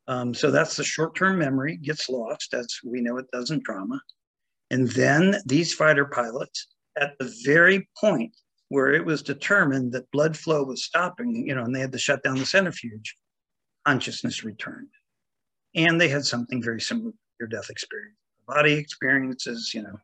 Um, 0.07 0.34
so 0.34 0.51
that's 0.51 0.75
the 0.75 0.84
short-term 0.84 1.38
memory 1.38 1.77
gets 1.77 2.10
lost, 2.10 2.53
as 2.53 2.67
we 2.86 3.01
know 3.01 3.17
it 3.17 3.25
does 3.34 3.51
in 3.51 3.62
trauma. 3.63 4.00
And 4.72 4.89
then 4.89 5.38
these 5.46 5.74
fighter 5.74 6.05
pilots, 6.05 6.67
at 7.00 7.17
the 7.19 7.34
very 7.46 7.88
point 8.00 8.36
where 8.69 8.93
it 8.93 9.05
was 9.05 9.22
determined 9.22 9.91
that 9.93 10.12
blood 10.12 10.36
flow 10.36 10.63
was 10.63 10.84
stopping, 10.84 11.48
you 11.48 11.55
know, 11.55 11.63
and 11.63 11.75
they 11.75 11.79
had 11.79 11.91
to 11.91 11.98
shut 11.98 12.24
down 12.24 12.38
the 12.38 12.46
centrifuge, 12.46 13.15
consciousness 13.86 14.43
returned. 14.43 14.89
And 15.75 16.00
they 16.00 16.10
had 16.10 16.25
something 16.25 16.62
very 16.62 16.81
similar 16.81 17.12
to 17.12 17.17
your 17.39 17.50
death 17.50 17.69
experience. 17.69 18.17
Body 18.48 18.74
experiences, 18.74 19.72
you 19.74 19.84
know, 19.84 19.98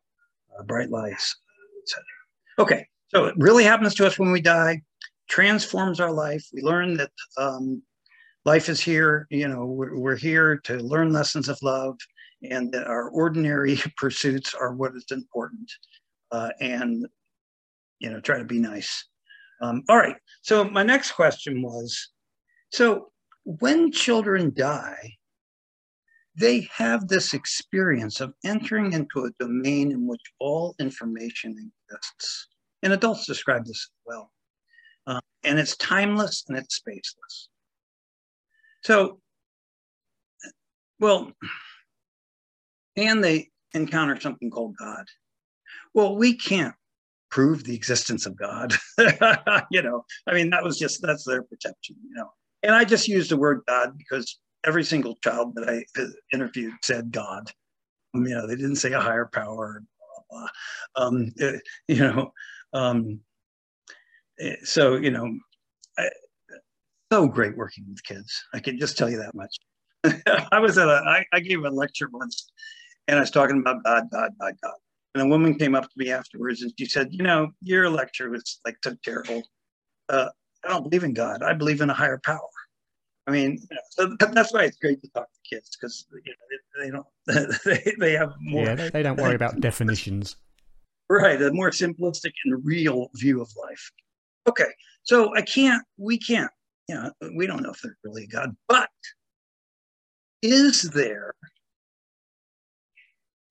uh, 0.57 0.63
bright 0.63 0.89
lights, 0.89 1.35
etc. 1.83 2.03
Okay, 2.59 2.85
so 3.07 3.25
it 3.25 3.35
really 3.37 3.63
happens 3.63 3.95
to 3.95 4.05
us 4.05 4.19
when 4.19 4.31
we 4.31 4.41
die, 4.41 4.81
transforms 5.29 5.99
our 5.99 6.11
life. 6.11 6.45
We 6.53 6.61
learn 6.61 6.97
that 6.97 7.11
um, 7.37 7.81
life 8.45 8.69
is 8.69 8.79
here, 8.79 9.27
you 9.29 9.47
know, 9.47 9.65
we're, 9.65 9.97
we're 9.97 10.15
here 10.15 10.57
to 10.65 10.77
learn 10.77 11.11
lessons 11.11 11.49
of 11.49 11.57
love 11.61 11.97
and 12.43 12.71
that 12.73 12.87
our 12.87 13.09
ordinary 13.09 13.79
pursuits 13.97 14.53
are 14.53 14.73
what 14.73 14.95
is 14.95 15.05
important. 15.11 15.71
Uh, 16.31 16.49
and 16.59 17.05
you 17.99 18.09
know, 18.09 18.19
try 18.19 18.37
to 18.37 18.43
be 18.43 18.59
nice. 18.59 19.07
Um, 19.61 19.83
all 19.87 19.97
right. 19.97 20.17
So 20.41 20.65
my 20.65 20.83
next 20.83 21.13
question 21.13 21.61
was, 21.61 22.09
so 22.71 23.11
when 23.45 23.91
children 23.91 24.51
die, 24.53 25.13
they 26.35 26.67
have 26.71 27.07
this 27.07 27.33
experience 27.33 28.19
of 28.19 28.33
entering 28.43 28.93
into 28.93 29.25
a 29.25 29.43
domain 29.43 29.91
in 29.91 30.07
which 30.07 30.21
all 30.39 30.75
information 30.79 31.71
exists. 31.91 32.47
And 32.81 32.93
adults 32.93 33.25
describe 33.25 33.65
this 33.65 33.89
well. 34.05 34.31
Uh, 35.05 35.19
and 35.43 35.59
it's 35.59 35.77
timeless 35.77 36.43
and 36.47 36.57
it's 36.57 36.81
spaceless. 36.81 37.47
So, 38.83 39.19
well, 40.99 41.31
and 42.95 43.23
they 43.23 43.49
encounter 43.73 44.19
something 44.19 44.49
called 44.49 44.75
God. 44.77 45.05
Well, 45.93 46.15
we 46.15 46.35
can't 46.35 46.75
prove 47.29 47.63
the 47.63 47.75
existence 47.75 48.25
of 48.25 48.35
God. 48.35 48.73
you 49.71 49.81
know, 49.81 50.05
I 50.27 50.33
mean, 50.33 50.49
that 50.49 50.63
was 50.63 50.77
just, 50.77 51.01
that's 51.01 51.25
their 51.25 51.43
perception, 51.43 51.95
you 52.07 52.15
know. 52.15 52.31
And 52.63 52.73
I 52.73 52.85
just 52.85 53.07
used 53.07 53.31
the 53.31 53.37
word 53.37 53.61
God 53.67 53.97
because 53.97 54.39
every 54.65 54.83
single 54.83 55.15
child 55.23 55.55
that 55.55 55.69
I 55.69 55.83
interviewed 56.33 56.73
said 56.81 57.11
God. 57.11 57.51
Um, 58.15 58.25
you 58.25 58.35
know, 58.35 58.47
they 58.47 58.55
didn't 58.55 58.77
say 58.77 58.93
a 58.93 58.99
higher 58.99 59.25
power, 59.25 59.83
blah, 60.29 60.47
blah. 60.95 61.05
Um, 61.05 61.31
uh, 61.41 61.57
you 61.87 61.99
know, 61.99 62.31
um, 62.73 63.19
eh, 64.39 64.55
so, 64.63 64.95
you 64.95 65.11
know, 65.11 65.31
I, 65.97 66.09
so 67.11 67.27
great 67.27 67.57
working 67.57 67.85
with 67.89 68.03
kids. 68.03 68.43
I 68.53 68.59
can 68.59 68.79
just 68.79 68.97
tell 68.97 69.09
you 69.09 69.17
that 69.17 69.35
much. 69.35 69.55
I 70.51 70.59
was 70.59 70.77
at 70.77 70.87
a, 70.87 71.01
I, 71.05 71.25
I 71.33 71.39
gave 71.39 71.63
a 71.63 71.69
lecture 71.69 72.09
once 72.11 72.51
and 73.07 73.17
I 73.17 73.21
was 73.21 73.31
talking 73.31 73.59
about 73.59 73.83
God, 73.83 74.09
God, 74.11 74.31
God, 74.39 74.53
God. 74.61 74.73
And 75.15 75.23
a 75.23 75.27
woman 75.27 75.55
came 75.55 75.75
up 75.75 75.83
to 75.83 75.91
me 75.95 76.11
afterwards 76.11 76.63
and 76.63 76.73
she 76.77 76.85
said, 76.85 77.09
You 77.11 77.23
know, 77.23 77.51
your 77.61 77.89
lecture 77.89 78.29
was 78.29 78.59
like 78.65 78.77
so 78.83 78.95
terrible. 79.03 79.43
Uh, 80.09 80.29
I 80.65 80.69
don't 80.69 80.83
believe 80.83 81.03
in 81.03 81.13
God. 81.13 81.43
I 81.43 81.53
believe 81.53 81.81
in 81.81 81.89
a 81.89 81.93
higher 81.93 82.19
power. 82.23 82.39
I 83.25 83.31
mean, 83.31 83.51
you 83.51 83.75
know, 83.75 83.81
so 83.89 84.15
that's 84.19 84.53
why 84.53 84.63
it's 84.63 84.77
great 84.77 85.01
to 85.01 85.09
talk 85.09 85.27
to 85.31 85.49
kids 85.49 85.69
because 85.75 86.05
you 86.11 86.33
know 86.33 86.45
they, 86.77 86.85
they 86.85 86.91
don't 86.91 87.57
they, 87.65 87.93
they 87.99 88.13
have 88.13 88.33
more. 88.41 88.65
Yeah, 88.65 88.89
they 88.89 89.03
don't 89.03 89.19
worry 89.19 89.35
about 89.35 89.59
definitions. 89.59 90.35
Right, 91.09 91.41
a 91.41 91.51
more 91.51 91.69
simplistic 91.69 92.33
and 92.45 92.65
real 92.65 93.09
view 93.15 93.41
of 93.41 93.49
life. 93.61 93.91
Okay, 94.47 94.71
so 95.03 95.33
I 95.35 95.41
can't. 95.41 95.83
We 95.97 96.17
can't. 96.17 96.51
You 96.89 96.95
know, 96.95 97.11
we 97.35 97.47
don't 97.47 97.63
know 97.63 97.71
if 97.71 97.81
there's 97.81 97.95
really 98.03 98.23
a 98.23 98.27
God, 98.27 98.55
but 98.67 98.89
is 100.41 100.81
there 100.81 101.33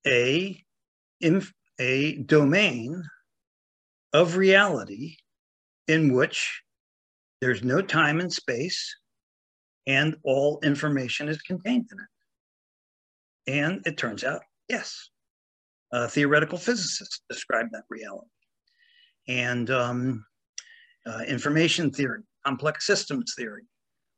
a 0.06 0.62
in 1.20 1.42
a 1.78 2.16
domain 2.16 3.02
of 4.12 4.36
reality 4.36 5.16
in 5.88 6.12
which 6.12 6.62
there's 7.40 7.64
no 7.64 7.80
time 7.80 8.20
and 8.20 8.32
space 8.32 8.94
and 9.86 10.16
all 10.24 10.60
information 10.62 11.28
is 11.28 11.42
contained 11.42 11.88
in 11.90 11.98
it. 11.98 13.60
And 13.60 13.82
it 13.86 13.96
turns 13.96 14.24
out, 14.24 14.42
yes, 14.68 15.10
theoretical 16.08 16.58
physicists 16.58 17.22
describe 17.28 17.66
that 17.72 17.84
reality. 17.90 18.28
And 19.28 19.70
um, 19.70 20.24
uh, 21.06 21.22
information 21.26 21.90
theory, 21.90 22.22
complex 22.44 22.86
systems 22.86 23.34
theory, 23.36 23.64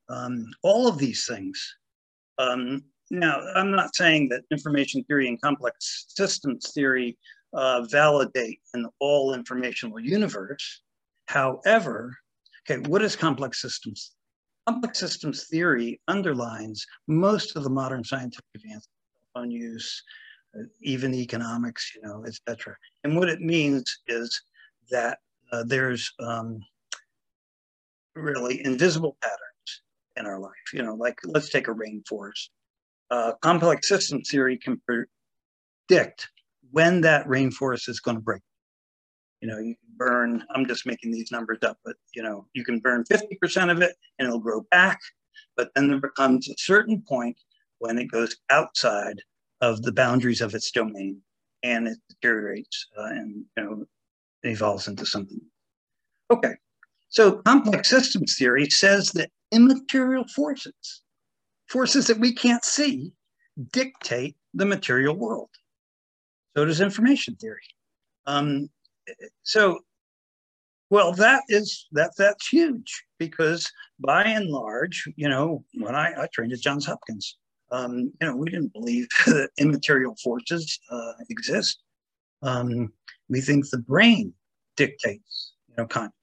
um, 0.09 0.47
all 0.63 0.87
of 0.87 0.99
these 0.99 1.27
things 1.27 1.77
um, 2.39 2.85
now, 3.11 3.41
I'm 3.55 3.71
not 3.71 3.95
saying 3.95 4.31
that 4.31 4.43
information 4.51 5.05
theory 5.05 5.29
and 5.29 5.41
complex 5.41 6.07
systems 6.09 6.73
theory 6.73 7.19
uh, 7.53 7.83
validate 7.83 8.61
an 8.73 8.87
all 8.99 9.35
informational 9.35 10.01
universe. 10.01 10.83
However, 11.27 12.17
okay, 12.69 12.81
what 12.89 13.03
is 13.03 13.15
complex 13.15 13.61
systems? 13.61 14.13
Complex 14.67 14.99
systems 14.99 15.47
theory 15.49 16.01
underlines 16.09 16.87
most 17.07 17.57
of 17.57 17.65
the 17.65 17.71
modern 17.71 18.03
scientific 18.03 18.45
advances 18.55 18.89
on 19.35 19.51
use, 19.51 20.03
uh, 20.57 20.63
even 20.83 21.15
economics, 21.15 21.93
you 21.95 22.03
know, 22.03 22.25
etc. 22.27 22.75
And 23.03 23.17
what 23.17 23.29
it 23.29 23.41
means 23.41 23.99
is 24.07 24.43
that 24.91 25.19
uh, 25.53 25.65
there's 25.67 26.13
um, 26.21 26.61
really 28.15 28.65
invisible 28.65 29.17
patterns 29.21 29.83
in 30.17 30.27
our 30.27 30.39
life. 30.39 30.53
You 30.73 30.83
know, 30.83 30.95
like 30.95 31.19
let's 31.25 31.51
take 31.51 31.69
a 31.69 31.75
rainforest. 31.75 32.49
Uh, 33.11 33.33
complex 33.43 33.89
system 33.89 34.23
theory 34.23 34.57
can 34.57 34.81
predict 34.87 36.29
when 36.71 37.03
that 37.03 37.27
rainforest 37.27 37.89
is 37.89 38.01
going 38.01 38.17
to 38.17 38.23
break. 38.23 38.43
You 39.41 39.49
know, 39.49 39.59
you 39.59 39.75
burn, 39.97 40.45
I'm 40.55 40.67
just 40.67 40.87
making 40.87 41.11
these 41.13 41.31
numbers 41.31 41.59
up, 41.63 41.79
but 41.85 41.97
you 42.15 42.23
know, 42.23 42.47
you 42.53 42.65
can 42.65 42.79
burn 42.81 43.05
50% 43.05 43.71
of 43.71 43.83
it 43.83 43.97
and 44.19 44.27
it'll 44.27 44.41
grow 44.41 44.63
back. 44.71 45.01
But 45.57 45.71
then 45.75 45.89
there 45.89 46.01
becomes 46.01 46.49
a 46.49 46.55
certain 46.59 47.03
point 47.07 47.37
when 47.79 47.99
it 47.99 48.11
goes 48.11 48.37
outside 48.51 49.21
of 49.61 49.83
the 49.83 49.93
boundaries 49.93 50.41
of 50.41 50.55
its 50.55 50.71
domain 50.71 51.21
and 51.63 51.89
it 51.89 51.99
deteriorates 52.09 52.87
uh, 52.99 53.05
and 53.05 53.45
you 53.57 53.65
know 53.65 53.85
evolves 54.43 54.87
into 54.87 55.07
something. 55.07 55.41
Okay, 56.31 56.55
so 57.09 57.43
complex 57.43 57.89
systems 57.89 58.37
theory 58.37 58.69
says 58.71 59.11
that 59.13 59.31
immaterial 59.53 60.27
forces, 60.29 61.03
forces 61.69 62.07
that 62.07 62.19
we 62.19 62.33
can't 62.33 62.65
see, 62.65 63.13
dictate 63.73 64.37
the 64.53 64.67
material 64.67 65.17
world. 65.17 65.51
So 66.57 66.65
does 66.65 66.81
information 66.81 67.37
theory. 67.37 67.63
Um, 68.27 68.69
so, 69.43 69.81
well, 70.91 71.13
that 71.13 71.43
is 71.49 71.87
that 71.93 72.13
that's 72.17 72.49
huge 72.49 73.05
because 73.19 73.71
by 73.99 74.25
and 74.25 74.49
large, 74.49 75.05
you 75.17 75.29
know, 75.29 75.65
when 75.75 75.95
I, 75.95 76.13
I 76.23 76.29
trained 76.33 76.53
at 76.53 76.61
Johns 76.61 76.87
Hopkins, 76.87 77.37
um, 77.71 78.13
you 78.21 78.27
know, 78.27 78.37
we 78.37 78.51
didn't 78.51 78.73
believe 78.73 79.09
that 79.27 79.51
immaterial 79.59 80.15
forces 80.23 80.79
uh, 80.91 81.13
exist. 81.31 81.81
Um, 82.43 82.93
we 83.29 83.41
think 83.41 83.69
the 83.71 83.79
brain 83.79 84.33
dictates, 84.77 85.55
you 85.69 85.75
know, 85.79 85.87
consciousness, 85.87 86.15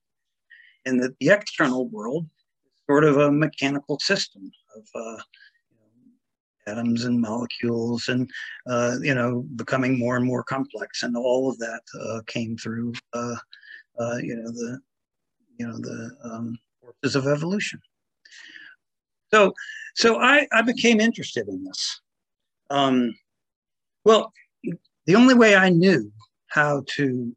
and 0.86 1.02
that 1.02 1.18
the 1.20 1.30
external 1.30 1.88
world 1.90 2.28
is 2.66 2.72
sort 2.88 3.04
of 3.04 3.18
a 3.18 3.32
mechanical 3.32 4.00
system 4.00 4.52
of 4.76 4.84
uh, 4.96 5.22
atoms 6.72 7.06
and 7.06 7.20
molecules 7.20 8.08
and 8.08 8.30
uh, 8.68 8.96
you 9.02 9.16
know 9.16 9.46
becoming 9.56 9.98
more 9.98 10.16
and 10.16 10.26
more 10.26 10.44
complex. 10.44 11.04
And 11.04 11.16
all 11.16 11.50
of 11.50 11.58
that 11.60 11.82
uh, 12.00 12.22
came 12.28 12.58
through 12.58 12.94
uh, 13.14 13.36
uh 14.00 14.18
you 14.18 14.36
know 14.36 14.52
the 14.52 14.80
you 15.58 15.68
know 15.68 15.78
the 15.78 16.18
um, 16.24 16.58
forces 16.82 17.16
of 17.16 17.28
evolution. 17.28 17.80
So 19.34 19.54
so 19.96 20.20
I, 20.20 20.48
I 20.52 20.62
became 20.62 21.00
interested 21.00 21.48
in 21.48 21.64
this. 21.64 22.02
Um, 22.70 23.14
well 24.06 24.34
the 25.06 25.16
only 25.16 25.34
way 25.34 25.56
I 25.56 25.70
knew 25.70 26.12
how 26.48 26.84
to 26.96 27.36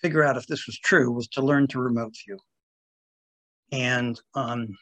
figure 0.00 0.22
out 0.22 0.36
if 0.36 0.46
this 0.46 0.66
was 0.66 0.78
true 0.78 1.10
was 1.10 1.28
to 1.28 1.42
learn 1.42 1.66
to 1.68 1.78
remote 1.78 2.14
view. 2.26 2.38
And 3.72 4.20
um, 4.34 4.76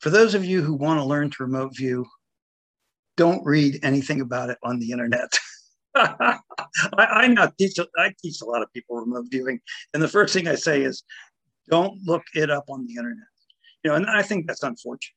for 0.00 0.10
those 0.10 0.34
of 0.34 0.44
you 0.44 0.62
who 0.62 0.74
want 0.74 0.98
to 0.98 1.04
learn 1.04 1.30
to 1.30 1.42
remote 1.42 1.76
view, 1.76 2.06
don't 3.16 3.44
read 3.44 3.78
anything 3.82 4.20
about 4.20 4.50
it 4.50 4.58
on 4.62 4.78
the 4.78 4.90
internet. 4.90 5.32
I, 5.94 6.38
I 6.98 7.28
now 7.28 7.50
teach 7.58 7.78
I 7.98 8.12
teach 8.22 8.40
a 8.42 8.44
lot 8.44 8.62
of 8.62 8.72
people 8.72 8.96
remote 8.96 9.26
viewing, 9.30 9.60
and 9.94 10.02
the 10.02 10.08
first 10.08 10.34
thing 10.34 10.46
I 10.46 10.54
say 10.54 10.82
is, 10.82 11.02
don't 11.70 11.98
look 12.04 12.22
it 12.34 12.50
up 12.50 12.64
on 12.68 12.86
the 12.86 12.94
internet. 12.94 13.26
You 13.82 13.90
know, 13.90 13.96
and 13.96 14.06
I 14.06 14.22
think 14.22 14.46
that's 14.46 14.62
unfortunate 14.62 15.14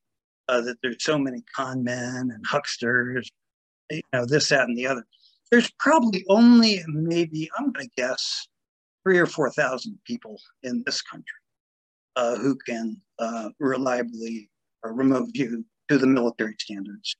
uh, 0.47 0.62
that 0.62 0.77
there's 0.81 1.03
so 1.03 1.17
many 1.17 1.43
con 1.55 1.83
men 1.83 2.31
and 2.33 2.43
hucksters, 2.45 3.29
you 3.91 4.01
know, 4.13 4.25
this, 4.25 4.49
that, 4.49 4.67
and 4.67 4.77
the 4.77 4.88
other. 4.88 5.05
There's 5.51 5.71
probably 5.79 6.25
only 6.29 6.81
maybe 6.88 7.49
I'm 7.57 7.71
going 7.71 7.88
to 7.88 7.91
guess 7.97 8.47
three 9.03 9.17
or 9.17 9.25
four 9.25 9.49
thousand 9.51 9.97
people 10.05 10.39
in 10.63 10.83
this 10.85 11.01
country 11.01 11.25
uh, 12.15 12.35
who 12.38 12.55
can 12.55 13.01
uh, 13.19 13.49
reliably 13.59 14.49
or 14.83 14.93
remote 14.93 15.29
view 15.33 15.65
to 15.89 15.97
the 15.97 16.07
military 16.07 16.55
standards. 16.59 17.15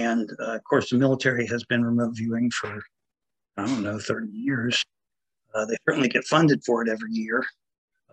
And 0.00 0.30
uh, 0.40 0.56
of 0.56 0.64
course, 0.64 0.90
the 0.90 0.96
military 0.96 1.46
has 1.46 1.64
been 1.64 1.84
remote 1.84 2.12
viewing 2.14 2.50
for, 2.50 2.82
I 3.56 3.66
don't 3.66 3.82
know, 3.82 3.98
30 3.98 4.28
years. 4.28 4.84
Uh, 5.54 5.64
they 5.64 5.76
certainly 5.88 6.08
get 6.08 6.24
funded 6.24 6.62
for 6.64 6.82
it 6.82 6.88
every 6.88 7.12
year, 7.12 7.44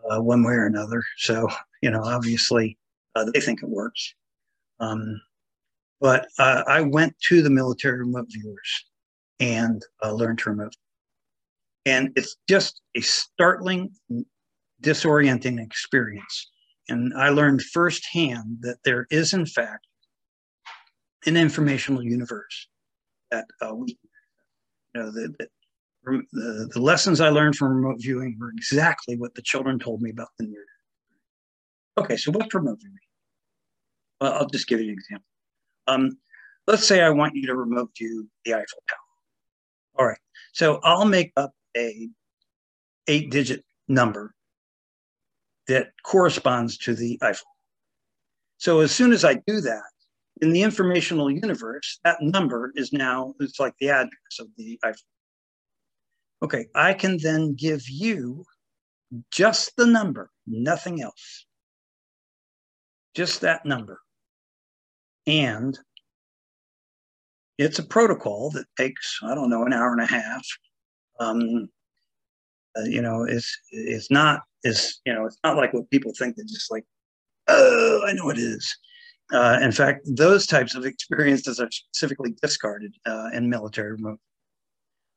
uh, 0.09 0.21
one 0.21 0.43
way 0.43 0.53
or 0.53 0.65
another. 0.65 1.03
So, 1.17 1.47
you 1.81 1.91
know, 1.91 2.03
obviously 2.03 2.77
uh, 3.15 3.25
they 3.33 3.41
think 3.41 3.61
it 3.61 3.69
works. 3.69 4.13
Um, 4.79 5.21
but 5.99 6.27
uh, 6.39 6.63
I 6.67 6.81
went 6.81 7.19
to 7.27 7.41
the 7.41 7.49
military 7.49 7.99
remote 7.99 8.27
viewers 8.29 8.85
and 9.39 9.83
uh, 10.03 10.11
learned 10.11 10.39
to 10.39 10.51
remote. 10.51 10.75
And 11.85 12.11
it's 12.15 12.37
just 12.47 12.81
a 12.95 13.01
startling, 13.01 13.91
disorienting 14.81 15.61
experience 15.61 16.49
and 16.89 17.13
I 17.15 17.29
learned 17.29 17.61
firsthand 17.61 18.57
that 18.61 18.77
there 18.83 19.07
is, 19.09 19.33
in 19.33 19.45
fact, 19.45 19.87
an 21.25 21.37
informational 21.37 22.03
universe 22.03 22.67
that 23.31 23.45
uh, 23.61 23.73
we, 23.73 23.97
you 24.93 25.01
know, 25.01 25.11
the, 25.11 25.33
the, 25.39 25.47
the, 26.31 26.69
the, 26.73 26.81
lessons 26.81 27.21
I 27.21 27.29
learned 27.29 27.55
from 27.55 27.75
remote 27.75 27.97
viewing 27.99 28.37
were 28.39 28.51
exactly 28.51 29.15
what 29.17 29.33
the 29.35 29.41
children 29.41 29.79
told 29.79 30.01
me 30.01 30.09
about 30.09 30.29
the 30.37 30.45
near. 30.45 30.65
Okay, 31.97 32.17
so 32.17 32.31
what's 32.31 32.53
remote 32.53 32.79
viewing? 32.81 32.97
Well, 34.19 34.33
I'll 34.33 34.47
just 34.47 34.67
give 34.67 34.79
you 34.79 34.87
an 34.87 34.93
example. 34.93 35.25
Um, 35.87 36.17
let's 36.67 36.85
say 36.85 37.01
I 37.01 37.09
want 37.09 37.35
you 37.35 37.47
to 37.47 37.55
remote 37.55 37.91
view 37.97 38.27
the 38.45 38.53
Eiffel 38.53 38.83
Tower. 38.89 39.99
All 39.99 40.05
right, 40.07 40.19
so 40.53 40.79
I'll 40.83 41.05
make 41.05 41.31
up 41.37 41.53
a 41.77 42.09
eight 43.07 43.31
digit 43.31 43.63
number 43.87 44.33
that 45.67 45.91
corresponds 46.03 46.77
to 46.79 46.95
the 46.95 47.17
Eiffel. 47.21 47.47
So 48.57 48.79
as 48.79 48.91
soon 48.91 49.11
as 49.11 49.25
I 49.25 49.35
do 49.45 49.61
that, 49.61 49.83
in 50.41 50.51
the 50.51 50.63
informational 50.63 51.29
universe, 51.29 51.99
that 52.03 52.21
number 52.21 52.71
is 52.75 52.91
now, 52.91 53.33
it's 53.39 53.59
like 53.59 53.73
the 53.79 53.89
address 53.89 54.39
of 54.39 54.47
the 54.57 54.79
Eiffel. 54.83 55.01
Okay, 56.41 56.65
I 56.75 56.93
can 56.93 57.17
then 57.21 57.53
give 57.55 57.87
you 57.89 58.43
just 59.31 59.75
the 59.77 59.85
number, 59.85 60.31
nothing 60.47 61.01
else. 61.01 61.45
Just 63.15 63.41
that 63.41 63.65
number. 63.65 64.01
And 65.27 65.77
it's 67.57 67.79
a 67.79 67.83
protocol 67.83 68.49
that 68.51 68.65
takes, 68.77 69.19
I 69.23 69.35
don't 69.35 69.49
know, 69.49 69.65
an 69.65 69.73
hour 69.73 69.91
and 69.91 70.01
a 70.01 70.05
half. 70.05 70.45
Um, 71.19 71.69
uh, 72.75 72.83
you 72.83 73.01
know, 73.01 73.23
it's, 73.23 73.55
it's 73.71 74.09
not 74.09 74.41
is, 74.63 74.99
you 75.05 75.13
know, 75.13 75.25
it's 75.25 75.37
not 75.43 75.57
like 75.57 75.73
what 75.73 75.89
people 75.91 76.11
think 76.17 76.35
that 76.35 76.47
just 76.47 76.71
like, 76.71 76.85
oh, 77.47 78.01
I 78.05 78.13
know 78.13 78.29
it 78.29 78.39
is. 78.39 78.75
Uh, 79.31 79.59
in 79.61 79.71
fact, 79.71 80.01
those 80.05 80.45
types 80.45 80.75
of 80.75 80.85
experiences 80.85 81.59
are 81.59 81.69
specifically 81.71 82.35
discarded 82.41 82.93
uh, 83.05 83.29
in 83.33 83.49
military 83.49 83.93
remote. 83.93 84.19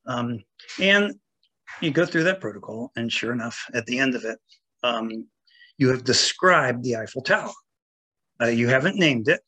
Um, 0.06 0.42
and 0.80 1.14
you 1.80 1.90
go 1.90 2.06
through 2.06 2.24
that 2.24 2.40
protocol, 2.40 2.92
and 2.96 3.12
sure 3.12 3.32
enough, 3.32 3.66
at 3.74 3.84
the 3.86 3.98
end 3.98 4.14
of 4.14 4.24
it, 4.24 4.38
um, 4.82 5.26
you 5.78 5.88
have 5.88 6.04
described 6.04 6.84
the 6.84 6.96
Eiffel 6.96 7.22
Tower. 7.22 7.52
Uh, 8.40 8.46
you 8.46 8.68
haven't 8.68 8.96
named 8.96 9.28
it 9.28 9.40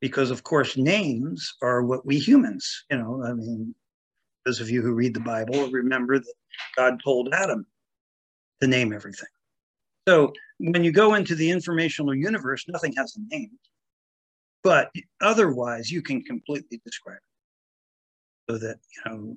because, 0.00 0.30
of 0.30 0.42
course, 0.42 0.76
names 0.76 1.54
are 1.62 1.82
what 1.82 2.04
we 2.04 2.18
humans, 2.18 2.84
you 2.90 2.98
know, 2.98 3.22
I 3.24 3.32
mean, 3.32 3.74
those 4.44 4.60
of 4.60 4.70
you 4.70 4.82
who 4.82 4.92
read 4.92 5.14
the 5.14 5.20
Bible 5.20 5.70
remember 5.70 6.18
that 6.18 6.34
God 6.76 7.00
told 7.02 7.32
Adam 7.32 7.66
to 8.60 8.66
name 8.66 8.92
everything. 8.92 9.28
So 10.06 10.32
when 10.58 10.84
you 10.84 10.92
go 10.92 11.14
into 11.14 11.34
the 11.34 11.50
informational 11.50 12.14
universe, 12.14 12.64
nothing 12.68 12.92
has 12.96 13.16
a 13.16 13.34
name, 13.34 13.50
but 14.64 14.90
otherwise 15.20 15.90
you 15.90 16.02
can 16.02 16.22
completely 16.22 16.80
describe 16.84 17.18
it 17.18 18.52
so 18.52 18.58
that, 18.58 18.78
you 18.96 19.12
know, 19.12 19.36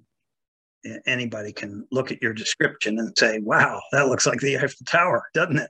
anybody 1.06 1.52
can 1.52 1.86
look 1.92 2.12
at 2.12 2.22
your 2.22 2.34
description 2.34 2.98
and 2.98 3.16
say, 3.18 3.40
wow, 3.40 3.82
that 3.92 4.08
looks 4.08 4.26
like 4.26 4.40
the 4.40 4.58
Eiffel 4.58 4.86
Tower, 4.88 5.24
doesn't 5.34 5.58
it? 5.58 5.70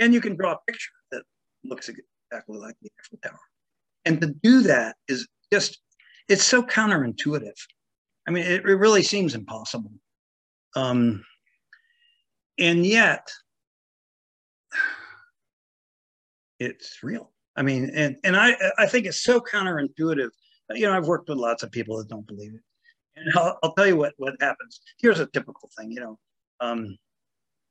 And 0.00 0.12
you 0.12 0.20
can 0.20 0.36
draw 0.36 0.52
a 0.52 0.58
picture 0.66 0.90
that 1.12 1.22
looks 1.64 1.88
exactly 1.88 2.58
like 2.58 2.74
the 2.82 2.90
Eiffel 3.00 3.18
Tower. 3.22 3.40
And 4.04 4.20
to 4.20 4.34
do 4.42 4.62
that 4.62 4.96
is 5.06 5.28
just, 5.52 5.80
it's 6.28 6.44
so 6.44 6.62
counterintuitive. 6.62 7.54
I 8.26 8.32
mean, 8.32 8.44
it, 8.44 8.64
it 8.64 8.76
really 8.76 9.02
seems 9.02 9.34
impossible. 9.34 9.92
Um, 10.74 11.24
and 12.58 12.84
yet, 12.84 13.30
it's 16.58 16.98
real. 17.02 17.31
I 17.56 17.62
mean, 17.62 17.90
and 17.94 18.16
and 18.24 18.36
I 18.36 18.56
I 18.78 18.86
think 18.86 19.06
it's 19.06 19.22
so 19.22 19.40
counterintuitive. 19.40 20.30
You 20.70 20.86
know, 20.86 20.96
I've 20.96 21.06
worked 21.06 21.28
with 21.28 21.38
lots 21.38 21.62
of 21.62 21.70
people 21.70 21.98
that 21.98 22.08
don't 22.08 22.26
believe 22.26 22.54
it, 22.54 22.60
and 23.16 23.32
I'll, 23.36 23.58
I'll 23.62 23.74
tell 23.74 23.86
you 23.86 23.96
what 23.96 24.14
what 24.16 24.34
happens. 24.40 24.80
Here's 24.98 25.20
a 25.20 25.26
typical 25.26 25.70
thing. 25.78 25.90
You 25.90 26.00
know, 26.00 26.18
um, 26.60 26.96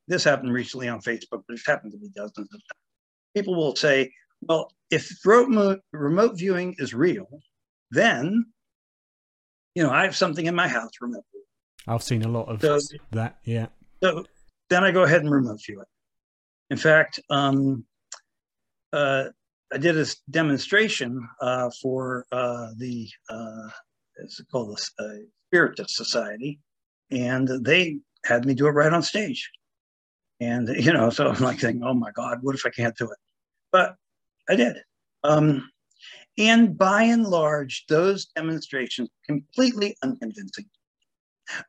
this 0.08 0.24
happened 0.24 0.54
recently 0.54 0.88
on 0.88 1.00
Facebook, 1.00 1.44
but 1.48 1.54
it's 1.54 1.66
happened 1.66 1.94
to 1.94 1.98
me 1.98 2.10
dozens 2.16 2.48
of 2.54 2.60
times. 2.60 3.36
People 3.36 3.56
will 3.56 3.76
say, 3.76 4.12
"Well, 4.42 4.72
if 4.92 5.10
remote 5.26 5.82
remote 5.92 6.38
viewing 6.38 6.76
is 6.78 6.94
real, 6.94 7.28
then 7.90 8.46
you 9.74 9.82
know 9.82 9.90
I 9.90 10.04
have 10.04 10.16
something 10.16 10.46
in 10.46 10.54
my 10.54 10.68
house 10.68 10.92
remote." 11.02 11.24
I've 11.88 12.04
seen 12.04 12.22
a 12.22 12.28
lot 12.28 12.48
of 12.48 12.62
so, 12.62 12.80
that. 13.12 13.38
Yeah. 13.44 13.68
So 14.04 14.26
then 14.70 14.84
I 14.84 14.92
go 14.92 15.04
ahead 15.04 15.22
and 15.22 15.32
remote 15.32 15.60
view 15.66 15.82
it. 15.82 15.88
In 16.70 16.78
fact, 16.78 17.20
um, 17.30 17.86
uh, 18.94 19.26
I 19.74 19.78
did 19.78 19.98
a 19.98 20.06
demonstration 20.30 21.28
uh, 21.40 21.70
for 21.82 22.26
uh, 22.32 22.72
the 22.78 23.10
uh, 23.30 23.70
it's 24.18 24.42
called 24.52 24.78
the 24.98 25.04
uh, 25.04 25.26
Spiritist 25.48 25.92
Society, 25.92 26.60
and 27.10 27.48
they 27.48 28.00
had 28.26 28.46
me 28.46 28.54
do 28.54 28.68
it 28.68 28.72
right 28.72 28.92
on 28.92 29.02
stage. 29.02 29.50
And 30.40 30.68
you 30.78 30.94
know, 30.94 31.10
so 31.10 31.30
I'm 31.30 31.42
like 31.42 31.60
thinking, 31.60 31.84
oh 31.84 31.94
my 31.94 32.12
God, 32.12 32.40
what 32.42 32.56
if 32.56 32.66
I 32.66 32.70
can't 32.70 32.98
do 32.98 33.06
it? 33.06 33.18
But 33.72 33.96
I 34.50 34.56
did. 34.56 34.78
Um, 35.24 35.70
and 36.38 36.78
by 36.78 37.04
and 37.04 37.26
large, 37.26 37.86
those 37.88 38.26
demonstrations 38.26 39.10
completely 39.28 39.96
unconvincing. 40.04 40.66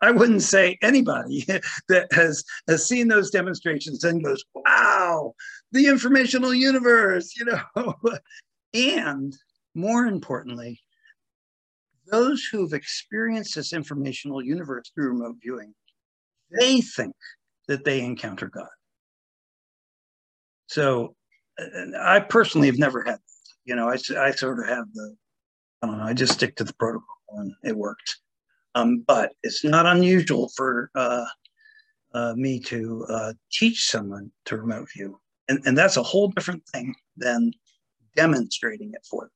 I 0.01 0.11
wouldn't 0.11 0.43
say 0.43 0.79
anybody 0.83 1.45
that 1.89 2.13
has, 2.13 2.45
has 2.69 2.87
seen 2.87 3.09
those 3.09 3.31
demonstrations 3.31 4.05
and 4.05 4.23
goes, 4.23 4.45
wow, 4.55 5.35
the 5.73 5.87
informational 5.87 6.55
universe, 6.55 7.35
you 7.37 7.47
know. 7.47 7.95
and 8.75 9.35
more 9.75 10.07
importantly, 10.07 10.81
those 12.11 12.45
who've 12.45 12.75
experienced 12.75 13.55
this 13.55 13.73
informational 13.73 14.43
universe 14.43 14.91
through 14.95 15.09
remote 15.09 15.37
viewing, 15.43 15.75
they 16.59 16.81
think 16.81 17.15
that 17.69 17.85
they 17.85 18.01
encounter 18.03 18.49
God. 18.49 18.69
So 20.67 21.15
I 21.99 22.21
personally 22.21 22.69
have 22.69 22.79
never 22.79 23.03
had. 23.03 23.19
You 23.65 23.77
know, 23.77 23.89
I, 23.89 23.95
I 24.19 24.33
sort 24.33 24.59
of 24.59 24.69
have 24.69 24.87
the, 24.93 25.15
I 25.83 25.87
don't 25.87 25.99
know, 25.99 26.05
I 26.05 26.15
just 26.15 26.33
stick 26.33 26.57
to 26.57 26.65
the 26.65 26.75
protocol 26.75 27.07
and 27.37 27.53
it 27.63 27.77
worked. 27.77 28.19
Um, 28.75 29.05
but 29.07 29.33
it's 29.43 29.65
not 29.65 29.87
unusual 29.87 30.51
for 30.57 30.91
uh, 30.95 31.27
uh, 32.15 32.35
me 32.37 32.59
to 32.61 33.05
uh, 33.09 33.33
teach 33.51 33.89
someone 33.89 34.31
to 34.47 34.57
remote 34.57 34.89
view. 34.95 35.21
And, 35.49 35.61
and 35.67 35.77
that's 35.77 35.97
a 35.97 36.03
whole 36.03 36.29
different 36.29 36.63
thing 36.73 36.95
than 37.17 37.53
demonstrating 38.17 38.93
it 38.95 39.07
for 39.09 39.25
them. 39.25 39.31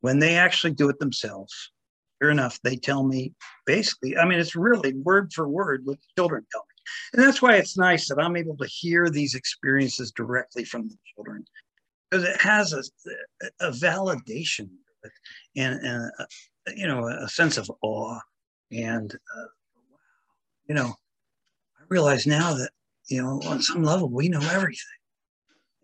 When 0.00 0.18
they 0.18 0.36
actually 0.36 0.72
do 0.72 0.88
it 0.88 0.98
themselves, 0.98 1.72
sure 2.20 2.30
enough, 2.30 2.58
they 2.62 2.76
tell 2.76 3.04
me 3.04 3.32
basically, 3.66 4.16
I 4.16 4.24
mean, 4.24 4.38
it's 4.38 4.56
really 4.56 4.94
word 4.94 5.32
for 5.32 5.48
word 5.48 5.82
what 5.84 5.98
the 5.98 6.20
children 6.20 6.46
tell 6.52 6.62
me. 6.62 6.74
And 7.12 7.22
that's 7.22 7.42
why 7.42 7.56
it's 7.56 7.76
nice 7.76 8.08
that 8.08 8.22
I'm 8.22 8.36
able 8.36 8.56
to 8.56 8.66
hear 8.66 9.10
these 9.10 9.34
experiences 9.34 10.12
directly 10.12 10.64
from 10.64 10.88
the 10.88 10.96
children 11.14 11.44
because 12.10 12.24
it 12.24 12.40
has 12.40 12.72
a, 12.72 12.82
a 13.60 13.70
validation 13.70 14.68
and, 15.56 15.80
and 15.80 16.10
a, 16.18 16.26
you 16.74 16.86
know, 16.86 17.06
a 17.06 17.28
sense 17.28 17.56
of 17.56 17.70
awe 17.82 18.18
and, 18.70 19.12
uh, 19.12 19.46
you 20.66 20.74
know, 20.74 20.94
I 21.78 21.82
realize 21.88 22.26
now 22.26 22.54
that, 22.54 22.70
you 23.08 23.22
know, 23.22 23.40
on 23.46 23.62
some 23.62 23.82
level, 23.82 24.08
we 24.08 24.28
know 24.28 24.40
everything. 24.40 24.98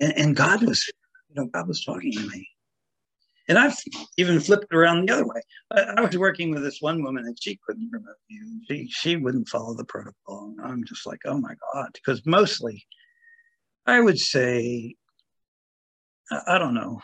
And, 0.01 0.13
and 0.17 0.37
God 0.37 0.63
was, 0.63 0.87
you 1.29 1.35
know, 1.35 1.47
God 1.47 1.69
was 1.69 1.85
talking 1.85 2.13
to 2.13 2.29
me. 2.29 2.49
And 3.49 3.59
I've 3.59 3.77
even 4.17 4.41
flipped 4.41 4.73
around 4.73 5.07
the 5.07 5.15
other 5.15 5.27
way. 5.27 5.41
I, 5.71 5.81
I, 5.97 6.01
was 6.01 6.17
working 6.17 6.51
with 6.51 6.63
this 6.63 6.81
one 6.81 7.03
woman 7.03 7.27
and 7.27 7.37
she 7.41 7.59
couldn't 7.67 7.91
remote 7.93 8.17
view. 8.31 8.61
She, 8.69 8.89
she 8.89 9.17
wouldn't 9.17 9.49
follow 9.49 9.75
the 9.75 9.85
protocol. 9.85 10.55
And 10.57 10.61
I'm 10.63 10.85
just 10.85 11.07
like, 11.07 11.21
oh 11.27 11.39
my 11.39 11.55
God. 11.75 11.91
Because 11.93 12.25
mostly, 12.25 12.87
I 13.87 14.01
would 14.01 14.19
say, 14.19 14.95
I, 16.31 16.41
I 16.55 16.59
don't 16.59 16.73
know, 16.73 17.01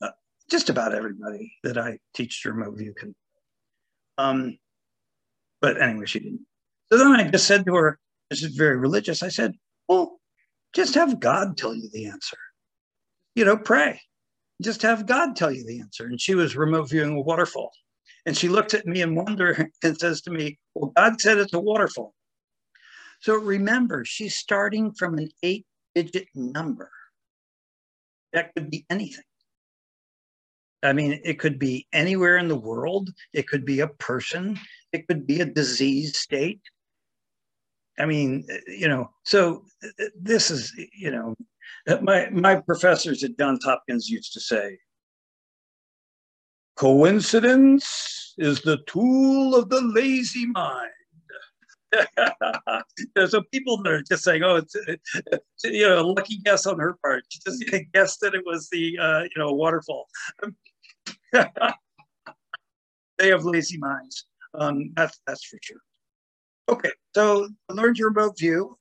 uh, 0.00 0.10
just 0.50 0.70
about 0.70 0.94
everybody 0.94 1.52
that 1.62 1.76
I 1.76 1.98
teach 2.14 2.42
to 2.42 2.52
remote 2.52 2.78
view 2.78 2.94
can. 2.96 3.14
Um, 4.16 4.58
but 5.62 5.80
anyway, 5.80 6.04
she 6.04 6.18
didn't. 6.18 6.44
So 6.90 6.98
then 6.98 7.12
I 7.12 7.30
just 7.30 7.46
said 7.46 7.64
to 7.64 7.74
her, 7.76 7.98
this 8.28 8.42
is 8.42 8.54
very 8.54 8.76
religious. 8.76 9.22
I 9.22 9.28
said, 9.28 9.54
well, 9.88 10.20
just 10.74 10.94
have 10.96 11.20
God 11.20 11.56
tell 11.56 11.74
you 11.74 11.88
the 11.92 12.06
answer. 12.06 12.36
You 13.34 13.44
know, 13.44 13.56
pray. 13.56 14.00
Just 14.60 14.82
have 14.82 15.06
God 15.06 15.36
tell 15.36 15.52
you 15.52 15.64
the 15.64 15.80
answer. 15.80 16.04
And 16.04 16.20
she 16.20 16.34
was 16.34 16.56
remote 16.56 16.90
viewing 16.90 17.16
a 17.16 17.20
waterfall. 17.20 17.70
And 18.26 18.36
she 18.36 18.48
looked 18.48 18.74
at 18.74 18.86
me 18.86 19.00
in 19.00 19.14
wonder 19.14 19.68
and 19.82 19.98
says 19.98 20.20
to 20.22 20.30
me, 20.30 20.58
Well, 20.74 20.92
God 20.96 21.20
said 21.20 21.38
it's 21.38 21.54
a 21.54 21.60
waterfall. 21.60 22.14
So 23.20 23.36
remember, 23.36 24.04
she's 24.04 24.34
starting 24.34 24.92
from 24.92 25.16
an 25.18 25.28
eight 25.42 25.64
digit 25.94 26.26
number. 26.34 26.90
That 28.32 28.52
could 28.54 28.70
be 28.70 28.84
anything. 28.90 29.24
I 30.82 30.92
mean, 30.92 31.20
it 31.24 31.38
could 31.38 31.58
be 31.58 31.86
anywhere 31.92 32.38
in 32.38 32.48
the 32.48 32.56
world. 32.56 33.10
It 33.32 33.46
could 33.46 33.64
be 33.64 33.80
a 33.80 33.86
person. 33.86 34.58
It 34.92 35.08
could 35.08 35.26
be 35.26 35.40
a 35.40 35.46
disease 35.46 36.18
state. 36.18 36.60
I 37.98 38.06
mean, 38.06 38.46
you 38.66 38.88
know, 38.88 39.10
so 39.24 39.64
this 40.18 40.50
is, 40.50 40.72
you 40.96 41.10
know, 41.10 41.34
my 42.00 42.28
my 42.30 42.56
professors 42.56 43.22
at 43.22 43.38
Johns 43.38 43.64
Hopkins 43.64 44.08
used 44.08 44.32
to 44.32 44.40
say, 44.40 44.78
coincidence 46.76 48.34
is 48.38 48.62
the 48.62 48.78
tool 48.86 49.54
of 49.54 49.68
the 49.68 49.80
lazy 49.80 50.46
mind. 50.46 50.90
so 53.26 53.42
people 53.52 53.82
that 53.82 53.92
are 53.92 54.02
just 54.02 54.24
saying, 54.24 54.42
"Oh, 54.42 54.56
it's, 54.56 54.74
you 55.64 55.86
know, 55.86 56.00
a 56.00 56.06
lucky 56.06 56.38
guess 56.38 56.64
on 56.66 56.78
her 56.78 56.96
part. 57.04 57.24
She 57.28 57.40
just 57.44 57.64
guessed 57.92 58.20
that 58.20 58.34
it 58.34 58.42
was 58.46 58.68
the 58.70 58.98
uh, 58.98 59.22
you 59.22 59.36
know 59.36 59.52
waterfall." 59.52 60.08
they 61.32 63.28
have 63.28 63.44
lazy 63.44 63.76
minds. 63.78 64.26
Um, 64.54 64.92
that's 64.94 65.20
that's 65.26 65.44
for 65.44 65.58
sure. 65.62 65.80
Okay, 66.68 66.90
so 67.14 67.48
learned 67.70 67.98
your 67.98 68.10
remote 68.10 68.38
view, 68.38 68.78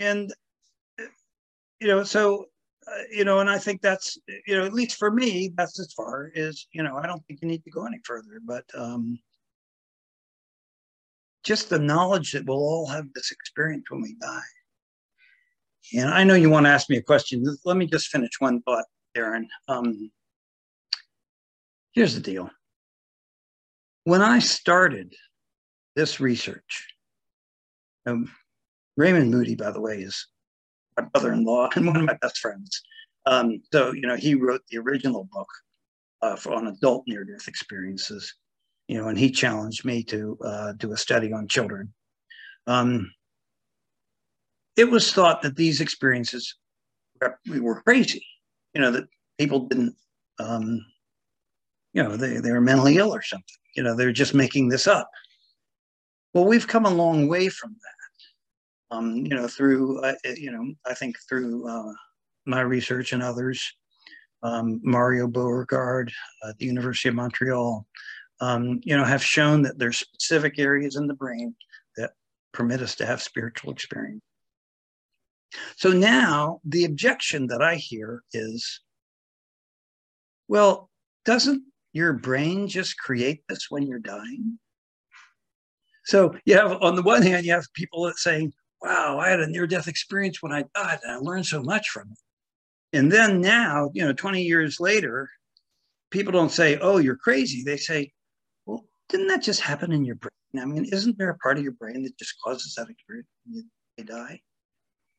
and 0.00 0.32
you 0.98 1.88
know, 1.88 2.04
so 2.04 2.46
uh, 2.86 3.02
you 3.10 3.24
know, 3.24 3.40
and 3.40 3.50
I 3.50 3.58
think 3.58 3.80
that's 3.80 4.18
you 4.46 4.56
know, 4.56 4.64
at 4.64 4.72
least 4.72 4.98
for 4.98 5.10
me, 5.10 5.52
that's 5.56 5.78
as 5.78 5.92
far 5.92 6.30
as 6.36 6.66
you 6.72 6.82
know. 6.82 6.96
I 6.96 7.06
don't 7.06 7.24
think 7.26 7.40
you 7.42 7.48
need 7.48 7.64
to 7.64 7.70
go 7.70 7.84
any 7.86 7.98
further, 8.04 8.40
but 8.44 8.64
um, 8.74 9.18
just 11.44 11.68
the 11.68 11.78
knowledge 11.78 12.32
that 12.32 12.46
we'll 12.46 12.58
all 12.58 12.86
have 12.86 13.06
this 13.14 13.30
experience 13.30 13.84
when 13.90 14.02
we 14.02 14.14
die. 14.20 14.40
And 15.94 16.08
I 16.08 16.24
know 16.24 16.34
you 16.34 16.50
want 16.50 16.66
to 16.66 16.70
ask 16.70 16.88
me 16.88 16.96
a 16.96 17.02
question. 17.02 17.44
Let 17.64 17.76
me 17.76 17.86
just 17.86 18.08
finish 18.08 18.30
one 18.38 18.62
thought, 18.62 18.84
Darren. 19.16 19.46
Um, 19.68 20.10
here's 21.92 22.14
the 22.14 22.20
deal 22.20 22.50
when 24.04 24.22
I 24.22 24.38
started 24.38 25.14
this 25.96 26.20
research, 26.20 26.88
um, 28.06 28.30
Raymond 28.96 29.30
Moody, 29.30 29.54
by 29.54 29.70
the 29.70 29.80
way, 29.80 29.98
is 29.98 30.26
my 30.96 31.04
brother-in-law 31.04 31.70
and 31.76 31.86
one 31.86 31.96
of 31.96 32.04
my 32.04 32.18
best 32.20 32.38
friends. 32.38 32.82
Um, 33.26 33.62
so 33.72 33.92
you 33.92 34.02
know, 34.02 34.16
he 34.16 34.34
wrote 34.34 34.62
the 34.68 34.78
original 34.78 35.28
book 35.32 35.48
uh, 36.20 36.36
for, 36.36 36.52
on 36.54 36.66
adult 36.66 37.04
near-death 37.06 37.48
experiences. 37.48 38.34
You 38.88 38.98
know, 38.98 39.08
and 39.08 39.18
he 39.18 39.30
challenged 39.30 39.84
me 39.84 40.02
to 40.04 40.36
uh, 40.44 40.72
do 40.72 40.92
a 40.92 40.96
study 40.96 41.32
on 41.32 41.48
children. 41.48 41.94
Um, 42.66 43.10
it 44.76 44.90
was 44.90 45.12
thought 45.12 45.42
that 45.42 45.56
these 45.56 45.80
experiences 45.80 46.56
were 47.46 47.80
crazy. 47.82 48.26
You 48.74 48.80
know, 48.80 48.90
that 48.90 49.04
people 49.38 49.66
didn't, 49.66 49.94
um, 50.38 50.84
you 51.92 52.02
know, 52.02 52.16
they, 52.16 52.38
they 52.38 52.50
were 52.50 52.60
mentally 52.60 52.96
ill 52.96 53.14
or 53.14 53.22
something 53.22 53.56
you 53.74 53.82
know, 53.82 53.94
they're 53.94 54.12
just 54.12 54.34
making 54.34 54.68
this 54.68 54.86
up. 54.86 55.08
Well, 56.34 56.44
we've 56.44 56.66
come 56.66 56.86
a 56.86 56.90
long 56.90 57.28
way 57.28 57.48
from 57.48 57.72
that. 57.72 58.96
Um, 58.96 59.16
you 59.16 59.34
know, 59.34 59.48
through, 59.48 60.00
uh, 60.00 60.14
you 60.36 60.50
know, 60.50 60.74
I 60.86 60.94
think 60.94 61.16
through 61.28 61.66
uh, 61.66 61.92
my 62.46 62.60
research 62.60 63.12
and 63.12 63.22
others, 63.22 63.62
um, 64.42 64.80
Mario 64.82 65.26
Beauregard 65.26 66.12
at 66.48 66.58
the 66.58 66.66
University 66.66 67.08
of 67.08 67.14
Montreal, 67.14 67.86
um, 68.40 68.80
you 68.82 68.96
know, 68.96 69.04
have 69.04 69.24
shown 69.24 69.62
that 69.62 69.78
there's 69.78 69.98
specific 69.98 70.58
areas 70.58 70.96
in 70.96 71.06
the 71.06 71.14
brain 71.14 71.54
that 71.96 72.12
permit 72.52 72.82
us 72.82 72.94
to 72.96 73.06
have 73.06 73.22
spiritual 73.22 73.72
experience. 73.72 74.22
So 75.76 75.90
now 75.90 76.60
the 76.64 76.84
objection 76.84 77.46
that 77.48 77.62
I 77.62 77.76
hear 77.76 78.22
is, 78.32 78.80
well, 80.48 80.90
doesn't 81.24 81.62
your 81.92 82.12
brain 82.12 82.68
just 82.68 82.98
create 82.98 83.42
this 83.48 83.66
when 83.70 83.86
you're 83.86 83.98
dying? 83.98 84.58
So 86.04 86.34
you 86.44 86.56
have, 86.56 86.82
on 86.82 86.96
the 86.96 87.02
one 87.02 87.22
hand, 87.22 87.46
you 87.46 87.52
have 87.52 87.66
people 87.74 88.04
that 88.04 88.18
saying, 88.18 88.52
wow, 88.80 89.18
I 89.18 89.28
had 89.28 89.40
a 89.40 89.46
near 89.46 89.66
death 89.66 89.88
experience 89.88 90.42
when 90.42 90.52
I 90.52 90.64
died 90.74 90.98
and 91.02 91.12
I 91.12 91.16
learned 91.16 91.46
so 91.46 91.62
much 91.62 91.90
from 91.90 92.10
it. 92.10 92.98
And 92.98 93.10
then 93.10 93.40
now, 93.40 93.90
you 93.94 94.04
know, 94.04 94.12
20 94.12 94.42
years 94.42 94.80
later, 94.80 95.30
people 96.10 96.32
don't 96.32 96.50
say, 96.50 96.78
oh, 96.80 96.98
you're 96.98 97.16
crazy. 97.16 97.62
They 97.62 97.76
say, 97.76 98.12
well, 98.66 98.84
didn't 99.08 99.28
that 99.28 99.42
just 99.42 99.60
happen 99.60 99.92
in 99.92 100.04
your 100.04 100.16
brain? 100.16 100.30
I 100.60 100.66
mean, 100.66 100.84
isn't 100.92 101.16
there 101.16 101.30
a 101.30 101.38
part 101.38 101.56
of 101.56 101.62
your 101.62 101.72
brain 101.72 102.02
that 102.02 102.18
just 102.18 102.34
causes 102.44 102.74
that 102.74 102.90
experience 102.90 103.28
when 103.46 103.64
you, 103.96 104.04
die? 104.04 104.40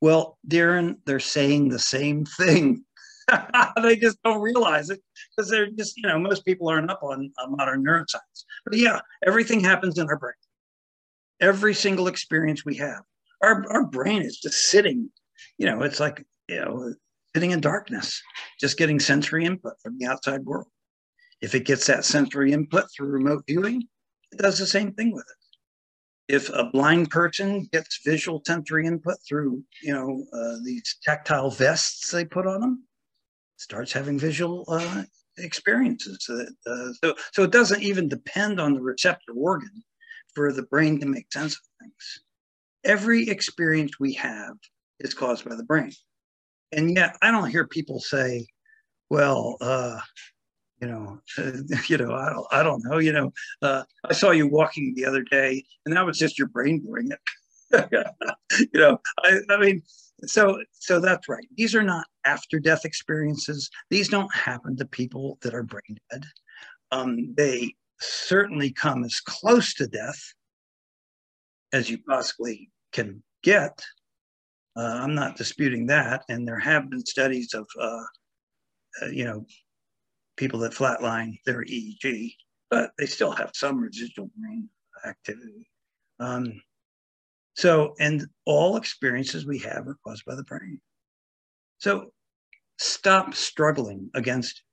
Well, 0.01 0.37
Darren, 0.47 0.97
they're 1.05 1.19
saying 1.19 1.69
the 1.69 1.79
same 1.79 2.25
thing. 2.25 2.83
they 3.81 3.95
just 3.95 4.21
don't 4.23 4.41
realize 4.41 4.89
it 4.89 5.01
because 5.35 5.49
they're 5.49 5.69
just, 5.71 5.97
you 5.97 6.07
know, 6.07 6.19
most 6.19 6.45
people 6.45 6.67
aren't 6.69 6.89
up 6.89 7.01
on, 7.03 7.31
on 7.39 7.55
modern 7.55 7.83
neuroscience. 7.83 8.43
But 8.65 8.77
yeah, 8.77 8.99
everything 9.25 9.59
happens 9.59 9.97
in 9.97 10.07
our 10.07 10.17
brain. 10.17 10.33
Every 11.41 11.73
single 11.73 12.07
experience 12.07 12.65
we 12.65 12.75
have, 12.77 13.01
our, 13.41 13.65
our 13.69 13.85
brain 13.85 14.21
is 14.21 14.39
just 14.39 14.69
sitting, 14.69 15.09
you 15.57 15.65
know, 15.65 15.81
it's 15.81 15.99
like, 15.99 16.25
you 16.47 16.59
know, 16.59 16.93
sitting 17.35 17.51
in 17.51 17.61
darkness, 17.61 18.21
just 18.59 18.77
getting 18.77 18.99
sensory 18.99 19.45
input 19.45 19.73
from 19.81 19.97
the 19.97 20.05
outside 20.05 20.43
world. 20.45 20.67
If 21.41 21.55
it 21.55 21.65
gets 21.65 21.87
that 21.87 22.05
sensory 22.05 22.53
input 22.53 22.85
through 22.95 23.09
remote 23.09 23.43
viewing, 23.47 23.83
it 24.31 24.39
does 24.39 24.57
the 24.57 24.67
same 24.67 24.93
thing 24.93 25.11
with 25.11 25.25
it. 25.29 26.33
If 26.33 26.49
a 26.49 26.69
blind 26.71 27.09
person 27.09 27.67
gets 27.73 27.99
visual 28.05 28.41
sensory 28.47 28.87
input 28.87 29.17
through, 29.27 29.61
you 29.81 29.93
know, 29.93 30.23
uh, 30.33 30.57
these 30.63 30.97
tactile 31.03 31.51
vests 31.51 32.11
they 32.11 32.23
put 32.23 32.47
on 32.47 32.61
them, 32.61 32.83
starts 33.57 33.91
having 33.91 34.19
visual 34.19 34.65
uh, 34.67 35.03
experiences. 35.37 36.27
Uh, 36.29 36.93
so, 37.03 37.15
so 37.33 37.43
it 37.43 37.51
doesn't 37.51 37.83
even 37.83 38.07
depend 38.07 38.59
on 38.59 38.73
the 38.73 38.81
receptor 38.81 39.33
organ 39.35 39.83
for 40.33 40.51
the 40.51 40.63
brain 40.63 40.99
to 40.99 41.05
make 41.05 41.31
sense 41.31 41.53
of 41.53 41.61
things. 41.81 42.23
Every 42.83 43.29
experience 43.29 43.99
we 43.99 44.13
have 44.13 44.55
is 44.99 45.13
caused 45.13 45.47
by 45.47 45.55
the 45.55 45.63
brain. 45.63 45.91
And 46.71 46.95
yet 46.95 47.17
I 47.21 47.31
don't 47.31 47.49
hear 47.49 47.67
people 47.67 47.99
say, 47.99 48.47
well, 49.09 49.57
uh, 49.61 49.99
you 50.81 50.87
know, 50.87 51.19
uh, 51.37 51.51
you 51.87 51.97
know, 51.97 52.13
I 52.13 52.29
don't, 52.29 52.47
I 52.51 52.63
don't 52.63 52.83
know, 52.83 52.97
you 52.97 53.13
know, 53.13 53.31
uh, 53.61 53.83
I 54.03 54.13
saw 54.13 54.31
you 54.31 54.47
walking 54.47 54.93
the 54.95 55.05
other 55.05 55.23
day, 55.23 55.63
and 55.85 55.95
that 55.95 56.05
was 56.05 56.17
just 56.17 56.37
your 56.37 56.47
brain 56.47 56.81
doing 56.81 57.09
it. 57.11 57.19
you 58.73 58.79
know, 58.79 58.99
I, 59.19 59.39
I 59.49 59.57
mean, 59.57 59.81
so 60.25 60.59
so 60.73 60.99
that's 60.99 61.27
right. 61.29 61.47
These 61.55 61.75
are 61.75 61.83
not 61.83 62.05
after 62.25 62.59
death 62.59 62.85
experiences. 62.85 63.69
These 63.89 64.09
don't 64.09 64.33
happen 64.33 64.75
to 64.77 64.85
people 64.85 65.37
that 65.41 65.53
are 65.53 65.63
brain 65.63 65.97
dead. 66.11 66.23
Um, 66.91 67.33
they 67.35 67.75
certainly 67.99 68.71
come 68.71 69.03
as 69.03 69.19
close 69.19 69.73
to 69.75 69.87
death 69.87 70.21
as 71.71 71.89
you 71.89 71.97
possibly 72.07 72.69
can 72.91 73.23
get. 73.43 73.83
Uh, 74.75 74.99
I'm 75.01 75.15
not 75.15 75.37
disputing 75.37 75.87
that, 75.87 76.23
and 76.29 76.47
there 76.47 76.59
have 76.59 76.89
been 76.89 77.05
studies 77.05 77.53
of, 77.53 77.67
uh, 77.79 78.03
uh, 79.01 79.05
you 79.07 79.25
know, 79.25 79.45
people 80.35 80.59
that 80.59 80.71
flatline 80.71 81.37
their 81.45 81.63
EEG, 81.63 82.33
but 82.71 82.91
they 82.97 83.05
still 83.05 83.31
have 83.31 83.51
some 83.53 83.79
residual 83.79 84.31
brain 84.35 84.69
activity. 85.05 85.69
Um, 86.19 86.61
so, 87.55 87.95
and 87.99 88.25
all 88.45 88.77
experiences 88.77 89.45
we 89.45 89.59
have 89.59 89.87
are 89.87 89.97
caused 90.05 90.25
by 90.25 90.35
the 90.35 90.43
brain. 90.43 90.79
So, 91.77 92.07
stop 92.79 93.33
struggling 93.33 94.09
against. 94.13 94.63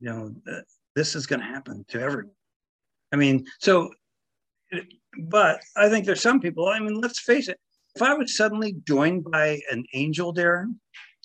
You 0.00 0.10
know, 0.10 0.34
uh, 0.50 0.60
this 0.94 1.14
is 1.14 1.26
going 1.26 1.40
to 1.40 1.46
happen 1.46 1.84
to 1.88 2.00
everyone. 2.00 2.34
I 3.12 3.16
mean, 3.16 3.46
so, 3.60 3.90
but 5.28 5.60
I 5.76 5.88
think 5.88 6.04
there's 6.04 6.20
some 6.20 6.40
people. 6.40 6.68
I 6.68 6.80
mean, 6.80 7.00
let's 7.00 7.20
face 7.20 7.48
it. 7.48 7.58
If 7.94 8.02
I 8.02 8.14
was 8.14 8.36
suddenly 8.36 8.74
joined 8.86 9.24
by 9.24 9.60
an 9.70 9.84
angel, 9.94 10.34
Darren, 10.34 10.74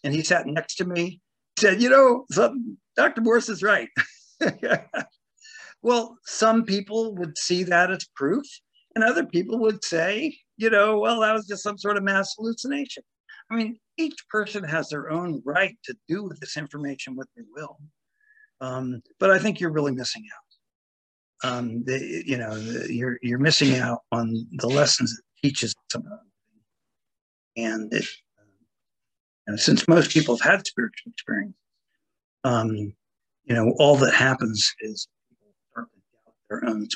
and 0.04 0.14
he 0.14 0.24
sat 0.24 0.46
next 0.46 0.76
to 0.76 0.86
me 0.86 1.20
said, 1.60 1.82
you 1.82 1.90
know, 1.90 2.26
Dr. 2.96 3.22
Morse 3.22 3.50
is 3.50 3.62
right. 3.62 3.90
well, 5.82 6.18
some 6.26 6.64
people 6.64 7.16
would 7.16 7.38
see 7.38 7.64
that 7.64 7.92
as 7.92 8.06
proof, 8.16 8.46
and 9.00 9.10
other 9.10 9.26
people 9.26 9.58
would 9.60 9.82
say, 9.84 10.38
you 10.58 10.70
know, 10.70 11.00
well, 11.00 11.22
that 11.22 11.34
was 11.34 11.48
just 11.48 11.64
some 11.64 11.78
sort 11.78 11.96
of 11.96 12.04
mass 12.04 12.36
hallucination. 12.38 13.02
I 13.50 13.56
mean, 13.56 13.80
each 13.98 14.18
person 14.30 14.62
has 14.66 14.90
their 14.90 15.10
own 15.10 15.42
right 15.46 15.78
to 15.86 15.96
do 16.10 16.24
with 16.24 16.38
this 16.42 16.58
information 16.58 17.16
what 17.16 17.28
they 17.36 17.44
will. 17.56 17.78
Um, 18.60 19.02
but 19.18 19.32
I 19.32 19.40
think 19.40 19.60
you're 19.60 19.72
really 19.72 19.94
missing 19.94 20.26
out. 20.36 21.50
Um, 21.50 21.84
the, 21.86 22.24
you 22.26 22.36
know, 22.36 22.60
the, 22.60 22.94
you're 22.94 23.18
you're 23.22 23.40
missing 23.40 23.78
out 23.78 24.00
on 24.12 24.46
the 24.52 24.68
lessons 24.68 25.18
it 25.18 25.48
teaches 25.48 25.74
about. 25.96 26.20
And 27.56 27.94
it, 27.94 28.06
since 29.56 29.88
most 29.88 30.12
people 30.12 30.38
have 30.38 30.52
had 30.52 30.68
spiritual 30.68 31.14
experience, 31.14 31.56
um, 32.44 32.70
you 33.46 33.56
know, 33.56 33.74
all 33.80 33.96
that 33.96 34.14
happens 34.14 34.74
is 34.82 35.08
people 35.30 35.54
start 35.72 35.88
to 35.94 36.00
doubt 36.12 36.36
their 36.50 36.70
own. 36.70 36.88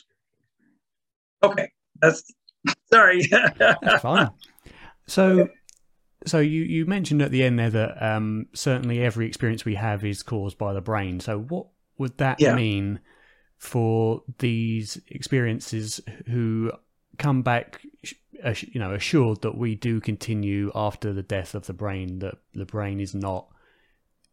Okay, 1.41 1.69
that's 2.03 2.23
sorry. 2.91 3.21
that's 3.57 4.01
fine. 4.01 4.29
So, 5.07 5.47
so 6.25 6.39
you 6.39 6.61
you 6.61 6.85
mentioned 6.85 7.21
at 7.21 7.31
the 7.31 7.43
end 7.43 7.57
there 7.57 7.69
that 7.69 8.03
um, 8.03 8.47
certainly 8.53 9.01
every 9.01 9.27
experience 9.27 9.65
we 9.65 9.75
have 9.75 10.03
is 10.03 10.23
caused 10.23 10.57
by 10.57 10.73
the 10.73 10.81
brain. 10.81 11.19
So, 11.19 11.39
what 11.39 11.67
would 11.97 12.17
that 12.17 12.39
yeah. 12.39 12.55
mean 12.55 12.99
for 13.57 14.23
these 14.39 14.99
experiences 15.07 16.01
who 16.27 16.71
come 17.17 17.41
back 17.41 17.81
you 18.59 18.79
know 18.79 18.93
assured 18.93 19.41
that 19.41 19.57
we 19.57 19.75
do 19.75 20.01
continue 20.01 20.71
after 20.75 21.13
the 21.13 21.23
death 21.23 21.55
of 21.55 21.65
the 21.67 21.73
brain 21.73 22.19
that 22.19 22.35
the 22.53 22.65
brain 22.65 22.99
is 22.99 23.15
not 23.15 23.47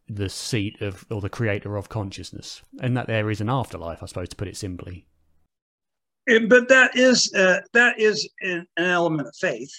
the 0.09 0.27
seat 0.27 0.81
of 0.81 1.05
or 1.09 1.21
the 1.21 1.29
creator 1.29 1.77
of 1.77 1.87
consciousness 1.87 2.61
and 2.81 2.97
that 2.97 3.07
there 3.07 3.29
is 3.29 3.39
an 3.39 3.49
afterlife 3.49 4.03
i 4.03 4.05
suppose 4.05 4.27
to 4.27 4.35
put 4.35 4.47
it 4.47 4.57
simply 4.57 5.05
but 6.39 6.67
that 6.69 6.95
is 6.95 7.31
uh, 7.33 7.59
that 7.73 7.99
is 7.99 8.27
an, 8.41 8.67
element 8.77 9.27
of 9.27 9.35
faith 9.35 9.73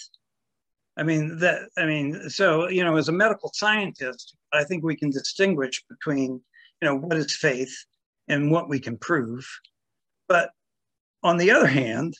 i 0.97 1.03
mean 1.03 1.37
that 1.39 1.61
i 1.77 1.85
mean 1.85 2.29
so 2.29 2.67
you 2.69 2.83
know 2.83 2.95
as 2.95 3.09
a 3.09 3.11
medical 3.11 3.51
scientist 3.53 4.35
i 4.53 4.63
think 4.63 4.83
we 4.83 4.95
can 4.95 5.09
distinguish 5.09 5.83
between 5.89 6.41
you 6.81 6.87
know 6.87 6.95
what 6.95 7.17
is 7.17 7.35
faith 7.35 7.75
and 8.27 8.51
what 8.51 8.69
we 8.69 8.79
can 8.79 8.97
prove 8.97 9.47
but 10.27 10.51
on 11.23 11.37
the 11.37 11.51
other 11.51 11.67
hand 11.67 12.15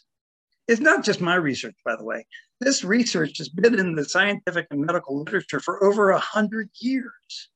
it's 0.68 0.82
not 0.82 1.04
just 1.04 1.22
my 1.22 1.36
research, 1.36 1.76
by 1.84 1.96
the 1.96 2.04
way. 2.04 2.26
This 2.60 2.84
research 2.84 3.38
has 3.40 3.50
been 3.50 3.78
in 3.78 3.96
the 3.96 4.06
scientific 4.06 4.68
and 4.72 4.82
medical 4.86 5.20
literature 5.20 5.60
for 5.60 5.84
over 5.84 6.12
a 6.12 6.20
hundred 6.20 6.70
years 6.80 7.50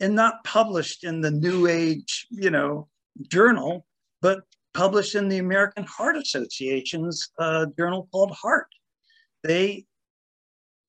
and 0.00 0.14
not 0.14 0.42
published 0.44 1.04
in 1.04 1.20
the 1.20 1.30
New 1.30 1.68
Age, 1.68 2.26
you 2.30 2.50
know, 2.50 2.88
journal, 3.28 3.86
but 4.20 4.40
published 4.74 5.14
in 5.14 5.28
the 5.28 5.38
American 5.38 5.84
Heart 5.84 6.16
Association's 6.16 7.30
uh, 7.38 7.66
journal 7.78 8.08
called 8.12 8.30
Heart. 8.32 8.68
They, 9.42 9.86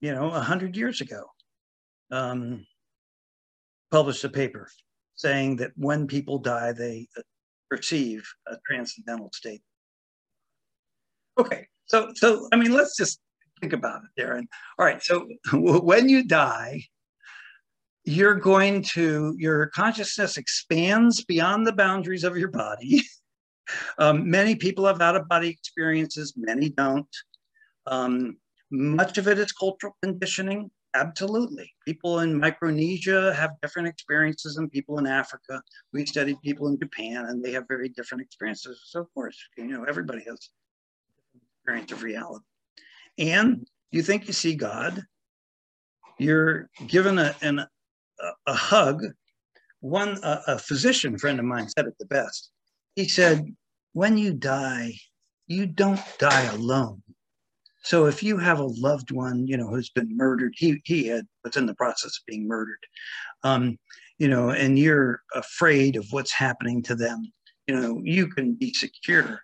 you 0.01 0.13
know, 0.13 0.31
a 0.31 0.41
hundred 0.41 0.75
years 0.75 1.01
ago, 1.01 1.23
um, 2.11 2.65
published 3.91 4.23
a 4.23 4.29
paper 4.29 4.69
saying 5.15 5.57
that 5.57 5.71
when 5.75 6.07
people 6.07 6.39
die, 6.39 6.71
they 6.73 7.07
perceive 7.69 8.27
a 8.47 8.57
transcendental 8.67 9.29
state 9.33 9.61
Okay, 11.37 11.67
so 11.85 12.11
so 12.15 12.47
I 12.51 12.55
mean, 12.55 12.71
let's 12.71 12.95
just 12.97 13.19
think 13.61 13.73
about 13.73 14.01
it, 14.03 14.21
Darren. 14.21 14.45
All 14.77 14.85
right, 14.85 15.01
so 15.01 15.27
when 15.53 16.09
you 16.09 16.27
die, 16.27 16.83
you're 18.03 18.35
going 18.35 18.83
to 18.83 19.35
your 19.37 19.67
consciousness 19.67 20.37
expands 20.37 21.23
beyond 21.23 21.65
the 21.65 21.73
boundaries 21.73 22.23
of 22.23 22.37
your 22.37 22.51
body. 22.51 23.03
um, 23.97 24.29
many 24.29 24.55
people 24.55 24.85
have 24.85 25.01
out 25.01 25.15
of 25.15 25.27
body 25.27 25.49
experiences, 25.49 26.33
many 26.35 26.69
don't. 26.69 27.07
Um, 27.87 28.37
much 28.71 29.17
of 29.17 29.27
it 29.27 29.37
is 29.37 29.51
cultural 29.51 29.95
conditioning. 30.01 30.71
Absolutely. 30.93 31.71
People 31.85 32.19
in 32.19 32.37
Micronesia 32.37 33.33
have 33.33 33.51
different 33.61 33.87
experiences 33.87 34.55
than 34.55 34.69
people 34.69 34.97
in 34.97 35.07
Africa. 35.07 35.61
We 35.93 36.05
studied 36.05 36.41
people 36.41 36.67
in 36.67 36.77
Japan 36.79 37.25
and 37.27 37.43
they 37.43 37.51
have 37.51 37.65
very 37.67 37.89
different 37.89 38.23
experiences. 38.23 38.81
So, 38.87 39.01
of 39.01 39.13
course, 39.13 39.37
you 39.57 39.65
know, 39.65 39.85
everybody 39.85 40.23
has 40.27 40.49
experience 41.57 41.91
of 41.91 42.03
reality. 42.03 42.45
And 43.17 43.67
you 43.91 44.01
think 44.01 44.27
you 44.27 44.33
see 44.33 44.55
God, 44.55 45.03
you're 46.17 46.69
given 46.87 47.17
a, 47.19 47.35
an, 47.41 47.59
a, 47.59 47.67
a 48.47 48.53
hug. 48.53 49.03
One, 49.79 50.19
a, 50.23 50.41
a 50.47 50.59
physician 50.59 51.17
friend 51.17 51.39
of 51.39 51.45
mine 51.45 51.67
said 51.69 51.87
it 51.87 51.97
the 51.99 52.05
best. 52.05 52.51
He 52.95 53.07
said, 53.07 53.45
when 53.93 54.17
you 54.17 54.33
die, 54.33 54.93
you 55.47 55.65
don't 55.65 56.01
die 56.17 56.43
alone. 56.45 57.01
So 57.83 58.05
if 58.05 58.21
you 58.21 58.37
have 58.37 58.59
a 58.59 58.65
loved 58.65 59.11
one, 59.11 59.47
you 59.47 59.57
know, 59.57 59.67
who's 59.67 59.89
been 59.89 60.15
murdered, 60.15 60.53
he 60.55 60.81
he 60.85 61.07
had 61.07 61.25
was 61.43 61.57
in 61.57 61.65
the 61.65 61.75
process 61.75 62.11
of 62.11 62.25
being 62.27 62.47
murdered, 62.47 62.77
um, 63.43 63.77
you 64.19 64.27
know, 64.27 64.51
and 64.51 64.77
you're 64.77 65.21
afraid 65.33 65.95
of 65.95 66.05
what's 66.11 66.31
happening 66.31 66.83
to 66.83 66.95
them, 66.95 67.31
you 67.67 67.75
know, 67.75 67.99
you 68.03 68.27
can 68.27 68.53
be 68.53 68.71
secure 68.73 69.41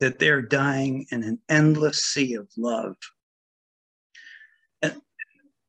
that 0.00 0.18
they're 0.18 0.42
dying 0.42 1.06
in 1.10 1.22
an 1.24 1.40
endless 1.48 2.04
sea 2.04 2.34
of 2.34 2.48
love. 2.56 2.94
And 4.82 5.00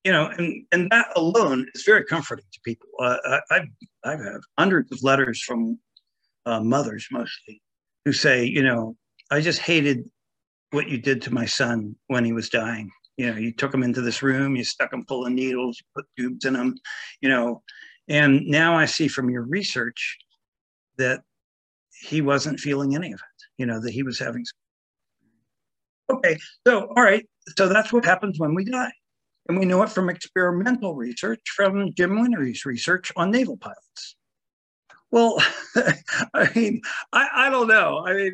you 0.03 0.11
know, 0.11 0.27
and 0.27 0.65
and 0.73 0.91
that 0.91 1.07
alone 1.15 1.67
is 1.73 1.83
very 1.83 2.03
comforting 2.03 2.45
to 2.51 2.59
people. 2.65 2.89
Uh, 2.99 3.39
I, 3.49 3.61
I 4.03 4.11
have 4.11 4.41
hundreds 4.57 4.91
of 4.91 5.01
letters 5.03 5.41
from 5.41 5.79
uh, 6.45 6.59
mothers 6.59 7.07
mostly 7.11 7.61
who 8.09 8.13
say, 8.13 8.43
you 8.43 8.63
know, 8.63 8.95
I 9.29 9.39
just 9.39 9.59
hated 9.59 10.03
what 10.71 10.89
you 10.89 10.97
did 10.97 11.21
to 11.21 11.33
my 11.33 11.45
son 11.45 11.95
when 12.07 12.25
he 12.25 12.33
was 12.33 12.49
dying. 12.49 12.89
You 13.17 13.29
know, 13.29 13.37
you 13.37 13.53
took 13.53 13.71
him 13.71 13.83
into 13.83 14.01
this 14.01 14.23
room, 14.23 14.55
you 14.55 14.63
stuck 14.63 14.91
him 14.91 15.05
full 15.05 15.27
of 15.27 15.31
needles, 15.31 15.79
you 15.79 15.85
put 15.95 16.05
tubes 16.17 16.45
in 16.45 16.55
him, 16.55 16.75
you 17.21 17.29
know, 17.29 17.61
and 18.07 18.47
now 18.47 18.75
I 18.75 18.85
see 18.85 19.07
from 19.07 19.29
your 19.29 19.43
research 19.43 20.17
that 20.97 21.21
he 22.01 22.21
wasn't 22.21 22.59
feeling 22.59 22.95
any 22.95 23.11
of 23.11 23.19
it, 23.19 23.43
you 23.59 23.67
know, 23.67 23.79
that 23.79 23.91
he 23.91 24.01
was 24.01 24.17
having. 24.17 24.43
Okay, 26.11 26.35
so, 26.65 26.87
all 26.97 27.03
right, 27.03 27.27
so 27.59 27.69
that's 27.69 27.93
what 27.93 28.05
happens 28.05 28.39
when 28.39 28.55
we 28.55 28.65
die. 28.65 28.91
And 29.49 29.59
we 29.59 29.65
know 29.65 29.83
it 29.83 29.89
from 29.89 30.09
experimental 30.09 30.95
research 30.95 31.41
from 31.55 31.93
Jim 31.93 32.19
Whinnery's 32.19 32.65
research 32.65 33.11
on 33.15 33.29
naval 33.29 33.57
pilots. 33.57 34.15
Well, 35.11 35.41
I 36.33 36.49
mean, 36.55 36.81
I, 37.13 37.27
I 37.35 37.49
don't 37.49 37.67
know. 37.67 38.05
I 38.05 38.13
mean, 38.13 38.33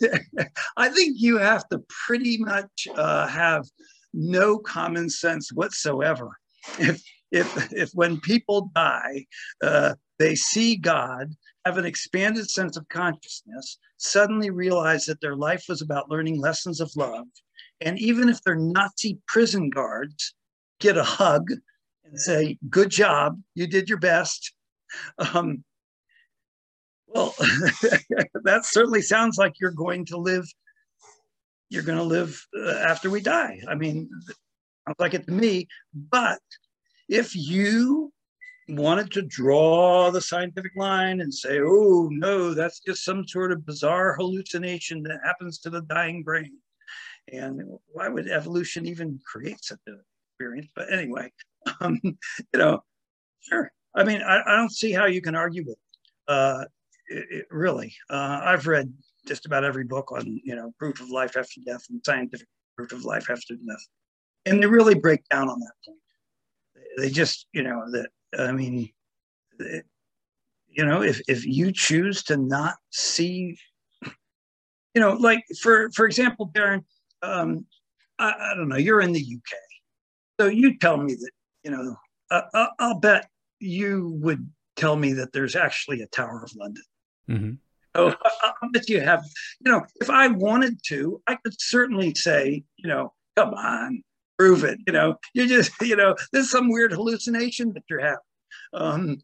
I 0.76 0.88
think 0.88 1.16
you 1.18 1.38
have 1.38 1.68
to 1.68 1.82
pretty 2.06 2.38
much 2.38 2.88
uh, 2.94 3.26
have 3.26 3.66
no 4.12 4.58
common 4.58 5.10
sense 5.10 5.52
whatsoever. 5.52 6.38
If, 6.78 7.02
if, 7.32 7.72
if 7.72 7.90
when 7.92 8.20
people 8.20 8.70
die, 8.74 9.26
uh, 9.62 9.94
they 10.18 10.36
see 10.36 10.76
God, 10.76 11.34
have 11.64 11.78
an 11.78 11.84
expanded 11.84 12.48
sense 12.48 12.76
of 12.76 12.88
consciousness, 12.88 13.78
suddenly 13.96 14.50
realize 14.50 15.06
that 15.06 15.20
their 15.20 15.34
life 15.36 15.64
was 15.68 15.82
about 15.82 16.10
learning 16.10 16.40
lessons 16.40 16.80
of 16.80 16.90
love, 16.94 17.26
and 17.80 17.98
even 17.98 18.28
if 18.28 18.40
they're 18.42 18.54
Nazi 18.54 19.18
prison 19.26 19.70
guards, 19.70 20.34
get 20.78 20.96
a 20.96 21.02
hug 21.02 21.50
and 22.04 22.20
say, 22.20 22.58
Good 22.68 22.90
job, 22.90 23.40
you 23.54 23.66
did 23.66 23.88
your 23.88 23.98
best. 23.98 24.52
Um, 25.18 25.64
well, 27.06 27.34
that 28.44 28.62
certainly 28.64 29.02
sounds 29.02 29.38
like 29.38 29.54
you're 29.60 29.70
going 29.70 30.04
to 30.06 30.16
live. 30.16 30.46
You're 31.70 31.82
going 31.82 31.98
to 31.98 32.04
live 32.04 32.44
uh, 32.56 32.72
after 32.72 33.08
we 33.10 33.20
die. 33.20 33.60
I 33.68 33.74
mean, 33.74 34.08
sounds 34.86 34.96
like 34.98 35.14
it 35.14 35.26
to 35.26 35.32
me. 35.32 35.68
But 35.94 36.40
if 37.08 37.34
you 37.34 38.12
wanted 38.68 39.10
to 39.12 39.22
draw 39.22 40.10
the 40.10 40.20
scientific 40.20 40.72
line 40.76 41.20
and 41.20 41.32
say, 41.32 41.60
"Oh 41.60 42.08
no, 42.10 42.54
that's 42.54 42.80
just 42.80 43.04
some 43.04 43.26
sort 43.26 43.52
of 43.52 43.66
bizarre 43.66 44.14
hallucination 44.14 45.02
that 45.04 45.20
happens 45.24 45.58
to 45.60 45.70
the 45.70 45.82
dying 45.82 46.22
brain," 46.22 46.52
and 47.32 47.62
why 47.86 48.08
would 48.08 48.28
evolution 48.28 48.86
even 48.86 49.20
create 49.24 49.62
such 49.62 49.80
an 49.86 50.00
experience? 50.32 50.70
But 50.74 50.92
anyway, 50.92 51.32
um, 51.80 52.00
you 52.02 52.14
know, 52.54 52.82
sure. 53.40 53.70
I 53.94 54.04
mean, 54.04 54.22
I, 54.22 54.42
I, 54.46 54.56
don't 54.56 54.72
see 54.72 54.92
how 54.92 55.06
you 55.06 55.22
can 55.22 55.36
argue 55.36 55.62
with 55.64 55.76
it. 55.76 56.32
Uh, 56.32 56.64
it, 57.08 57.26
it 57.30 57.46
really. 57.50 57.94
Uh, 58.10 58.40
I've 58.42 58.66
read 58.66 58.92
just 59.26 59.46
about 59.46 59.64
every 59.64 59.84
book 59.84 60.12
on 60.12 60.40
you 60.44 60.54
know 60.54 60.72
proof 60.78 61.00
of 61.00 61.10
life 61.10 61.36
after 61.36 61.60
death 61.64 61.84
and 61.90 62.00
scientific 62.04 62.48
proof 62.76 62.92
of 62.92 63.04
life 63.04 63.30
after 63.30 63.54
death, 63.54 63.86
and 64.46 64.62
they 64.62 64.66
really 64.66 64.94
break 64.94 65.26
down 65.28 65.48
on 65.48 65.60
that 65.60 65.72
point. 65.86 65.98
They 66.98 67.10
just 67.10 67.46
you 67.52 67.62
know 67.62 67.82
that 67.92 68.08
I 68.38 68.52
mean, 68.52 68.90
it, 69.58 69.84
you 70.68 70.84
know, 70.84 71.02
if 71.02 71.20
if 71.28 71.46
you 71.46 71.72
choose 71.72 72.22
to 72.24 72.36
not 72.36 72.74
see, 72.90 73.56
you 74.02 75.00
know, 75.00 75.12
like 75.12 75.44
for 75.60 75.90
for 75.92 76.06
example, 76.06 76.50
Darren, 76.52 76.84
um, 77.22 77.66
I, 78.18 78.32
I 78.38 78.54
don't 78.54 78.68
know, 78.68 78.76
you're 78.76 79.00
in 79.00 79.12
the 79.12 79.20
UK, 79.20 79.58
so 80.40 80.48
you 80.48 80.78
tell 80.78 80.96
me 80.96 81.14
that 81.14 81.30
you 81.62 81.70
know, 81.70 81.96
uh, 82.30 82.66
I'll 82.78 82.98
bet 82.98 83.28
you 83.64 84.18
would 84.20 84.50
tell 84.76 84.96
me 84.96 85.12
that 85.14 85.32
there's 85.32 85.56
actually 85.56 86.00
a 86.00 86.06
Tower 86.06 86.42
of 86.44 86.54
London. 86.56 86.82
Mm-hmm. 87.28 87.52
Oh, 87.94 88.14
I, 88.42 88.52
I 88.62 88.68
bet 88.72 88.88
you 88.88 89.00
have. 89.00 89.24
You 89.60 89.72
know, 89.72 89.84
if 90.00 90.10
I 90.10 90.28
wanted 90.28 90.80
to, 90.88 91.22
I 91.26 91.36
could 91.36 91.54
certainly 91.58 92.14
say, 92.14 92.64
you 92.76 92.88
know, 92.88 93.12
come 93.36 93.54
on, 93.54 94.02
prove 94.38 94.64
it. 94.64 94.78
You 94.86 94.92
know, 94.92 95.16
you 95.32 95.46
just, 95.46 95.72
you 95.80 95.96
know, 95.96 96.14
this 96.32 96.46
is 96.46 96.50
some 96.50 96.70
weird 96.70 96.92
hallucination 96.92 97.72
that 97.74 97.84
you're 97.88 98.00
having. 98.00 98.18
Um, 98.72 99.18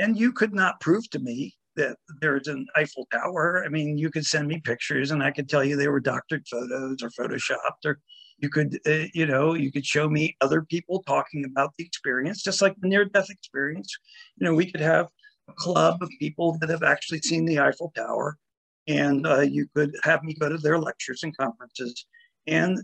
and 0.00 0.16
you 0.16 0.32
could 0.32 0.54
not 0.54 0.80
prove 0.80 1.08
to 1.10 1.18
me 1.18 1.54
that 1.76 1.96
there's 2.20 2.48
an 2.48 2.66
Eiffel 2.76 3.06
Tower. 3.12 3.62
I 3.64 3.68
mean, 3.68 3.96
you 3.96 4.10
could 4.10 4.26
send 4.26 4.48
me 4.48 4.60
pictures 4.60 5.12
and 5.12 5.22
I 5.22 5.30
could 5.30 5.48
tell 5.48 5.64
you 5.64 5.76
they 5.76 5.88
were 5.88 6.00
doctored 6.00 6.46
photos 6.48 7.02
or 7.02 7.10
photoshopped 7.10 7.84
or 7.84 8.00
you 8.38 8.48
could, 8.48 8.78
uh, 8.86 9.06
you 9.14 9.26
know, 9.26 9.54
you 9.54 9.72
could 9.72 9.84
show 9.84 10.08
me 10.08 10.36
other 10.40 10.62
people 10.62 11.02
talking 11.02 11.44
about 11.44 11.72
the 11.76 11.84
experience, 11.84 12.42
just 12.42 12.62
like 12.62 12.74
the 12.80 12.88
near 12.88 13.04
death 13.04 13.30
experience. 13.30 13.96
You 14.36 14.46
know, 14.46 14.54
we 14.54 14.70
could 14.70 14.80
have 14.80 15.08
a 15.48 15.52
club 15.54 16.02
of 16.02 16.10
people 16.18 16.56
that 16.60 16.68
have 16.68 16.82
actually 16.82 17.20
seen 17.20 17.44
the 17.44 17.58
Eiffel 17.60 17.92
Tower 17.96 18.38
and 18.86 19.26
uh, 19.26 19.40
you 19.40 19.68
could 19.74 19.94
have 20.02 20.22
me 20.22 20.34
go 20.34 20.48
to 20.48 20.58
their 20.58 20.78
lectures 20.78 21.22
and 21.22 21.36
conferences. 21.36 22.06
And 22.46 22.80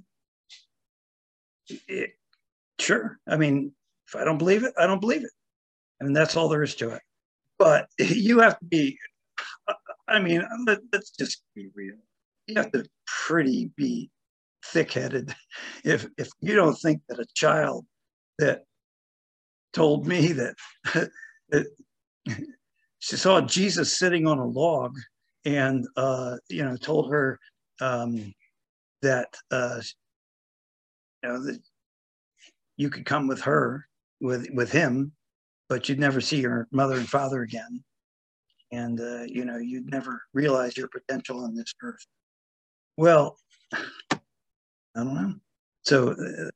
it, 1.88 2.10
sure 2.78 3.18
i 3.26 3.36
mean 3.36 3.72
if 4.06 4.16
i 4.16 4.24
don't 4.24 4.38
believe 4.38 4.64
it 4.64 4.74
i 4.78 4.86
don't 4.86 5.00
believe 5.00 5.24
it. 5.24 5.30
I 6.00 6.04
mean, 6.04 6.12
that's 6.12 6.36
all 6.36 6.48
there 6.48 6.62
is 6.62 6.74
to 6.76 6.90
it. 6.90 7.02
But 7.58 7.88
you 7.98 8.40
have 8.40 8.58
to 8.58 8.64
be 8.64 8.98
i 10.08 10.20
mean 10.20 10.46
let, 10.66 10.80
us 10.92 11.10
just 11.18 11.42
be 11.54 11.68
real. 11.74 11.96
You 12.46 12.56
have 12.56 12.72
to 12.72 12.84
pretty 13.06 13.70
be 13.76 14.10
thick-headed. 14.66 15.34
If 15.84 16.06
if 16.18 16.28
you 16.40 16.54
don't 16.54 16.76
think 16.76 17.02
that 17.08 17.18
a 17.18 17.26
child 17.34 17.86
that 18.38 18.64
told 19.72 20.06
me 20.06 20.32
that, 20.32 20.54
that 21.50 21.66
she 22.98 23.16
saw 23.16 23.40
jesus 23.40 23.98
sitting 23.98 24.26
on 24.26 24.38
a 24.38 24.46
log 24.46 24.96
and 25.44 25.86
uh, 25.96 26.36
you 26.48 26.64
know 26.64 26.76
told 26.76 27.10
her 27.12 27.38
um, 27.80 28.32
that 29.02 29.34
uh, 29.50 29.80
you 31.22 31.28
know 31.28 31.44
that 31.44 31.60
you 32.76 32.90
could 32.90 33.04
come 33.04 33.26
with 33.26 33.42
her 33.42 33.86
with 34.20 34.48
with 34.52 34.72
him 34.72 35.12
but 35.68 35.88
you'd 35.88 35.98
never 35.98 36.20
see 36.20 36.40
your 36.40 36.68
mother 36.70 36.96
and 36.96 37.08
father 37.08 37.42
again. 37.42 37.82
And 38.72 39.00
uh, 39.00 39.22
you 39.26 39.44
know 39.44 39.58
you'd 39.58 39.90
never 39.90 40.22
realize 40.32 40.76
your 40.76 40.88
potential 40.88 41.44
on 41.44 41.54
this 41.54 41.72
earth. 41.82 42.06
Well 42.96 43.36
i 44.96 45.04
don't 45.04 45.14
know 45.14 45.34
so 45.82 46.10
uh, 46.10 46.50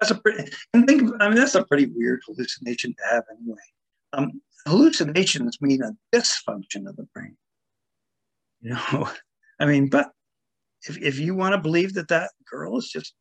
that's 0.00 0.10
a 0.10 0.14
pretty 0.16 0.50
and 0.74 0.86
think 0.86 1.10
i 1.20 1.28
mean 1.28 1.36
that's 1.36 1.54
a 1.54 1.64
pretty 1.64 1.86
weird 1.94 2.20
hallucination 2.26 2.94
to 2.94 3.14
have 3.14 3.24
anyway 3.38 3.58
um, 4.12 4.40
hallucinations 4.66 5.58
mean 5.60 5.82
a 5.82 5.92
dysfunction 6.16 6.88
of 6.88 6.96
the 6.96 7.06
brain 7.14 7.36
you 8.60 8.70
know 8.70 9.08
i 9.60 9.64
mean 9.64 9.88
but 9.88 10.10
if, 10.88 10.96
if 10.98 11.18
you 11.18 11.34
want 11.34 11.54
to 11.54 11.60
believe 11.60 11.94
that 11.94 12.08
that 12.08 12.30
girl 12.50 12.78
is 12.78 12.88
just 12.88 13.14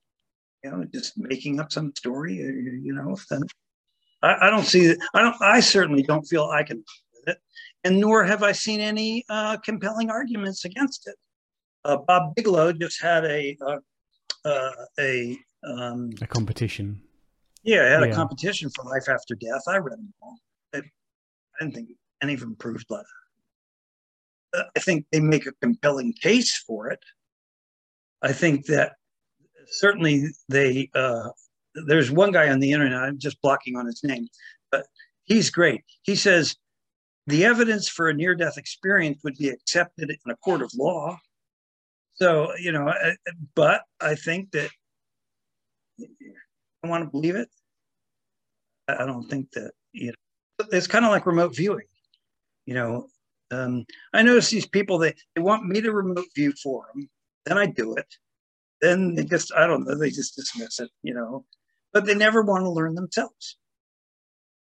you 0.64 0.72
know, 0.72 0.86
just 0.94 1.18
making 1.18 1.60
up 1.60 1.72
some 1.72 1.94
story, 1.96 2.42
uh, 2.42 2.52
you 2.84 2.94
know, 2.94 3.16
then 3.30 3.44
I, 4.22 4.48
I 4.48 4.50
don't 4.50 4.66
see 4.66 4.86
it. 4.86 4.98
I 5.14 5.22
don't, 5.22 5.36
I 5.42 5.60
certainly 5.60 6.04
don't 6.04 6.24
feel 6.24 6.46
I 6.46 6.64
can 6.64 6.84
it. 7.28 7.38
And 7.84 8.00
nor 8.00 8.24
have 8.24 8.44
I 8.44 8.52
seen 8.52 8.80
any 8.80 9.24
uh, 9.30 9.58
compelling 9.58 10.10
arguments 10.10 10.66
against 10.66 11.08
it. 11.08 11.16
Uh, 11.86 11.98
Bob 11.98 12.36
Bigelow 12.36 12.74
just 12.74 13.02
had 13.02 13.24
a, 13.26 13.58
uh, 13.66 13.78
uh 14.46 14.72
a, 15.00 15.38
um, 15.64 16.12
a 16.22 16.28
competition. 16.28 17.02
Yeah, 17.64 17.82
I 17.82 17.86
had 17.86 18.02
yeah. 18.02 18.08
a 18.08 18.16
competition 18.16 18.70
for 18.70 18.86
life 18.86 19.10
after 19.10 19.36
death. 19.36 19.64
I 19.68 19.78
read 19.78 19.98
them 19.98 20.14
all. 20.22 20.38
I, 20.74 20.80
I 20.80 20.82
didn't 21.60 21.76
think 21.76 21.90
any 22.22 22.34
of 22.34 22.40
them 22.40 22.56
proved 22.56 22.86
that. 22.90 23.06
Uh, 24.54 24.64
I 24.76 24.80
think 24.80 25.06
they 25.12 25.20
make 25.20 25.46
a 25.46 25.52
compelling 25.62 26.14
case 26.14 26.58
for 26.66 26.90
it. 26.90 27.00
I 28.22 28.32
think 28.32 28.66
that 28.68 28.94
certainly 29.72 30.28
they 30.48 30.90
uh, 30.96 31.30
there's 31.76 32.12
one 32.12 32.32
guy 32.32 32.50
on 32.50 32.60
the 32.60 32.72
internet 32.72 33.02
i'm 33.02 33.18
just 33.18 33.42
blocking 33.42 33.76
on 33.76 33.86
his 33.86 34.02
name 34.04 34.28
but 34.72 34.86
he's 35.26 35.50
great 35.50 35.84
he 36.04 36.16
says 36.16 36.56
the 37.28 37.46
evidence 37.46 37.88
for 37.88 38.10
a 38.10 38.14
near 38.14 38.36
death 38.36 38.58
experience 38.58 39.20
would 39.24 39.38
be 39.38 39.50
accepted 39.50 40.10
in 40.10 40.32
a 40.32 40.36
court 40.38 40.62
of 40.62 40.72
law 40.76 41.18
so 42.22 42.56
you 42.58 42.72
know 42.72 42.94
but 43.56 43.82
i 44.02 44.16
think 44.16 44.52
that 44.52 44.70
i 46.84 46.88
want 46.88 47.04
to 47.04 47.10
believe 47.10 47.36
it 47.36 47.50
i 48.88 49.06
don't 49.06 49.30
think 49.30 49.50
that 49.52 49.72
you 49.94 50.08
know 50.08 50.66
it's 50.72 50.88
kind 50.88 51.06
of 51.06 51.12
like 51.12 51.26
remote 51.26 51.56
viewing 51.56 51.86
you 52.66 52.74
know 52.74 53.08
um, 53.52 53.86
i 54.14 54.22
notice 54.22 54.50
these 54.50 54.68
people 54.68 54.98
they, 54.98 55.14
they 55.36 55.42
want 55.42 55.66
me 55.66 55.82
to 55.82 55.92
remote 55.92 56.26
view 56.36 56.54
for 56.62 56.86
them 56.94 57.10
then 57.46 57.58
i 57.58 57.66
do 57.66 57.96
it 57.96 58.08
then 58.82 59.16
they 59.16 59.24
just 59.24 59.52
I 59.54 59.68
don't 59.68 59.86
know 59.86 59.96
they 59.96 60.10
just 60.10 60.36
dismiss 60.36 60.80
it, 60.80 60.90
you 61.04 61.14
know. 61.14 61.46
But 61.94 62.06
they 62.06 62.16
never 62.16 62.44
want 62.44 62.64
to 62.64 62.70
learn 62.70 62.96
themselves, 62.96 63.58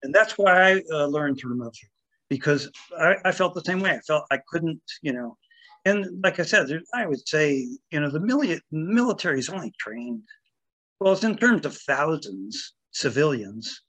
and 0.04 0.14
that's 0.14 0.38
why 0.38 0.74
I 0.74 0.82
uh, 0.92 1.06
learned 1.06 1.40
to 1.40 1.48
remote 1.48 1.76
view 1.80 1.90
because 2.30 2.70
I, 2.98 3.16
I, 3.26 3.32
felt 3.32 3.54
the 3.54 3.62
same 3.62 3.80
way. 3.80 3.92
I 3.92 4.00
felt 4.00 4.26
I 4.32 4.40
couldn't, 4.48 4.82
you 5.02 5.14
know. 5.14 5.38
And 5.86 6.24
like 6.24 6.40
I 6.40 6.44
said, 6.44 6.68
I 6.94 7.06
would 7.06 7.28
say, 7.28 7.68
you 7.92 8.00
know, 8.00 8.10
the 8.10 8.20
mili- 8.20 8.62
military 8.72 9.40
is 9.40 9.50
only 9.50 9.74
trained. 9.80 10.24
Well, 11.00 11.14
it's 11.14 11.24
in 11.24 11.38
terms 11.38 11.66
of 11.66 11.76
thousands. 11.78 12.74
civilians 12.92 13.82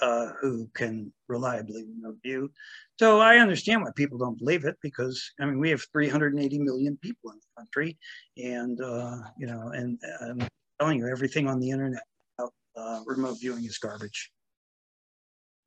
uh, 0.00 0.28
who 0.40 0.68
can 0.74 1.12
reliably 1.28 1.84
remote 1.84 2.18
view. 2.22 2.50
So 2.98 3.20
I 3.20 3.38
understand 3.38 3.82
why 3.82 3.90
people 3.96 4.18
don't 4.18 4.38
believe 4.38 4.64
it 4.64 4.76
because 4.82 5.22
I 5.40 5.46
mean 5.46 5.58
we 5.58 5.70
have 5.70 5.84
380 5.92 6.58
million 6.58 6.98
people 7.02 7.30
in 7.30 7.38
the 7.38 7.62
country, 7.62 7.96
and 8.36 8.80
uh, 8.80 9.16
you 9.38 9.46
know, 9.46 9.70
and 9.74 9.98
I'm 10.22 10.48
telling 10.80 10.98
you 10.98 11.08
everything 11.08 11.48
on 11.48 11.60
the 11.60 11.70
internet 11.70 12.02
about 12.38 12.52
uh, 12.76 13.02
remote 13.06 13.38
viewing 13.40 13.64
is 13.64 13.78
garbage. 13.78 14.30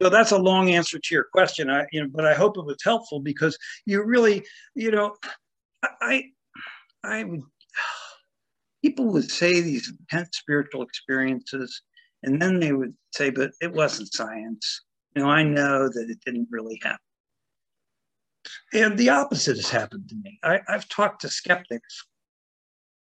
So 0.01 0.09
that's 0.09 0.31
a 0.31 0.37
long 0.37 0.69
answer 0.69 0.97
to 0.97 1.15
your 1.15 1.25
question. 1.33 1.69
I, 1.69 1.85
you 1.91 2.01
know, 2.03 2.09
but 2.13 2.25
I 2.25 2.33
hope 2.33 2.57
it 2.57 2.65
was 2.65 2.77
helpful 2.83 3.19
because 3.19 3.57
you 3.85 4.03
really, 4.03 4.45
you 4.73 4.91
know, 4.91 5.15
I, 5.83 6.25
I 7.03 7.23
would, 7.23 7.41
people 8.83 9.05
would 9.07 9.29
say 9.29 9.61
these 9.61 9.89
intense 9.89 10.37
spiritual 10.37 10.83
experiences, 10.83 11.81
and 12.23 12.41
then 12.41 12.59
they 12.59 12.73
would 12.73 12.93
say, 13.13 13.29
but 13.29 13.51
it 13.61 13.71
wasn't 13.71 14.13
science. 14.13 14.81
You 15.15 15.23
know, 15.23 15.29
I 15.29 15.43
know 15.43 15.89
that 15.89 16.09
it 16.09 16.19
didn't 16.25 16.47
really 16.51 16.79
happen. 16.83 16.99
And 18.73 18.97
the 18.97 19.09
opposite 19.09 19.57
has 19.57 19.69
happened 19.69 20.09
to 20.09 20.15
me. 20.15 20.39
I, 20.43 20.59
I've 20.67 20.87
talked 20.89 21.21
to 21.21 21.29
skeptics, 21.29 22.05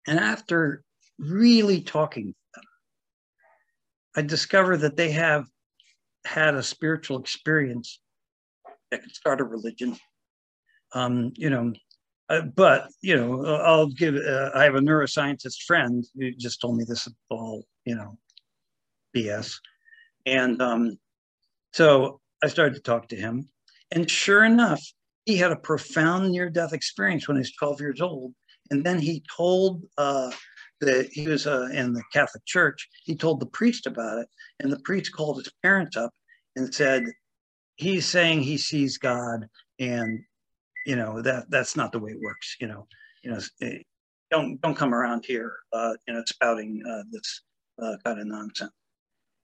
and 0.07 0.19
after 0.19 0.83
really 1.19 1.81
talking 1.83 2.27
to 2.27 2.35
them, 2.55 2.65
I 4.17 4.23
discover 4.23 4.77
that 4.79 4.97
they 4.97 5.11
have 5.13 5.47
had 6.25 6.55
a 6.55 6.63
spiritual 6.63 7.19
experience 7.19 8.01
that 8.91 9.03
could 9.03 9.15
start 9.15 9.41
a 9.41 9.45
religion. 9.45 9.97
Um, 10.93 11.33
you 11.37 11.51
know, 11.51 11.73
uh, 12.31 12.43
but 12.43 12.89
you 13.03 13.17
know, 13.17 13.45
I'll 13.45 13.89
give. 13.89 14.15
Uh, 14.15 14.51
I 14.55 14.63
have 14.63 14.77
a 14.77 14.81
neuroscientist 14.81 15.65
friend 15.67 16.07
who 16.15 16.31
just 16.31 16.61
told 16.61 16.77
me 16.77 16.85
this 16.87 17.07
is 17.07 17.15
all 17.29 17.65
you 17.85 17.97
know, 17.97 18.17
BS, 19.15 19.57
and 20.27 20.63
um, 20.63 20.97
so 21.73 22.21
I 22.43 22.47
started 22.47 22.77
to 22.77 22.83
talk 22.83 23.09
to 23.09 23.17
him, 23.17 23.49
and 23.91 24.09
sure 24.09 24.45
enough, 24.45 24.81
he 25.25 25.37
had 25.37 25.51
a 25.51 25.57
profound 25.57 26.31
near-death 26.31 26.73
experience 26.73 27.27
when 27.27 27.37
he 27.37 27.41
was 27.41 27.53
12 27.53 27.81
years 27.81 28.01
old, 28.01 28.33
and 28.71 28.87
then 28.87 29.01
he 29.01 29.25
told 29.37 29.83
uh, 29.99 30.31
that 30.81 31.09
he 31.11 31.27
was 31.27 31.49
uh, 31.49 31.69
in 31.73 31.93
the 31.93 32.05
Catholic 32.13 32.47
Church. 32.47 32.89
He 33.05 33.17
told 33.17 33.41
the 33.41 33.47
priest 33.47 33.87
about 33.87 34.19
it, 34.19 34.29
and 34.61 34.71
the 34.71 34.81
priest 34.85 35.13
called 35.17 35.39
his 35.39 35.53
parents 35.65 35.97
up 35.97 36.13
and 36.55 36.73
said, 36.73 37.07
"He's 37.75 38.07
saying 38.07 38.43
he 38.43 38.57
sees 38.57 38.99
God, 38.99 39.47
and 39.81 40.21
you 40.87 40.97
know 40.97 41.23
that 41.23 41.51
that's 41.51 41.77
not 41.77 41.93
the 41.93 41.99
way 41.99 42.13
it 42.13 42.21
works. 42.21 42.57
You 42.61 42.69
know, 42.69 42.87
you 43.23 43.31
know, 43.31 43.41
eh, 43.63 43.79
don't 44.31 44.61
don't 44.61 44.77
come 44.77 44.95
around 44.95 45.25
here, 45.25 45.55
uh, 45.73 45.95
you 46.07 46.15
know, 46.15 46.23
spouting 46.27 46.83
uh, 46.89 47.03
this 47.11 47.43
uh, 47.83 47.97
kind 48.05 48.21
of 48.21 48.27
nonsense." 48.27 48.73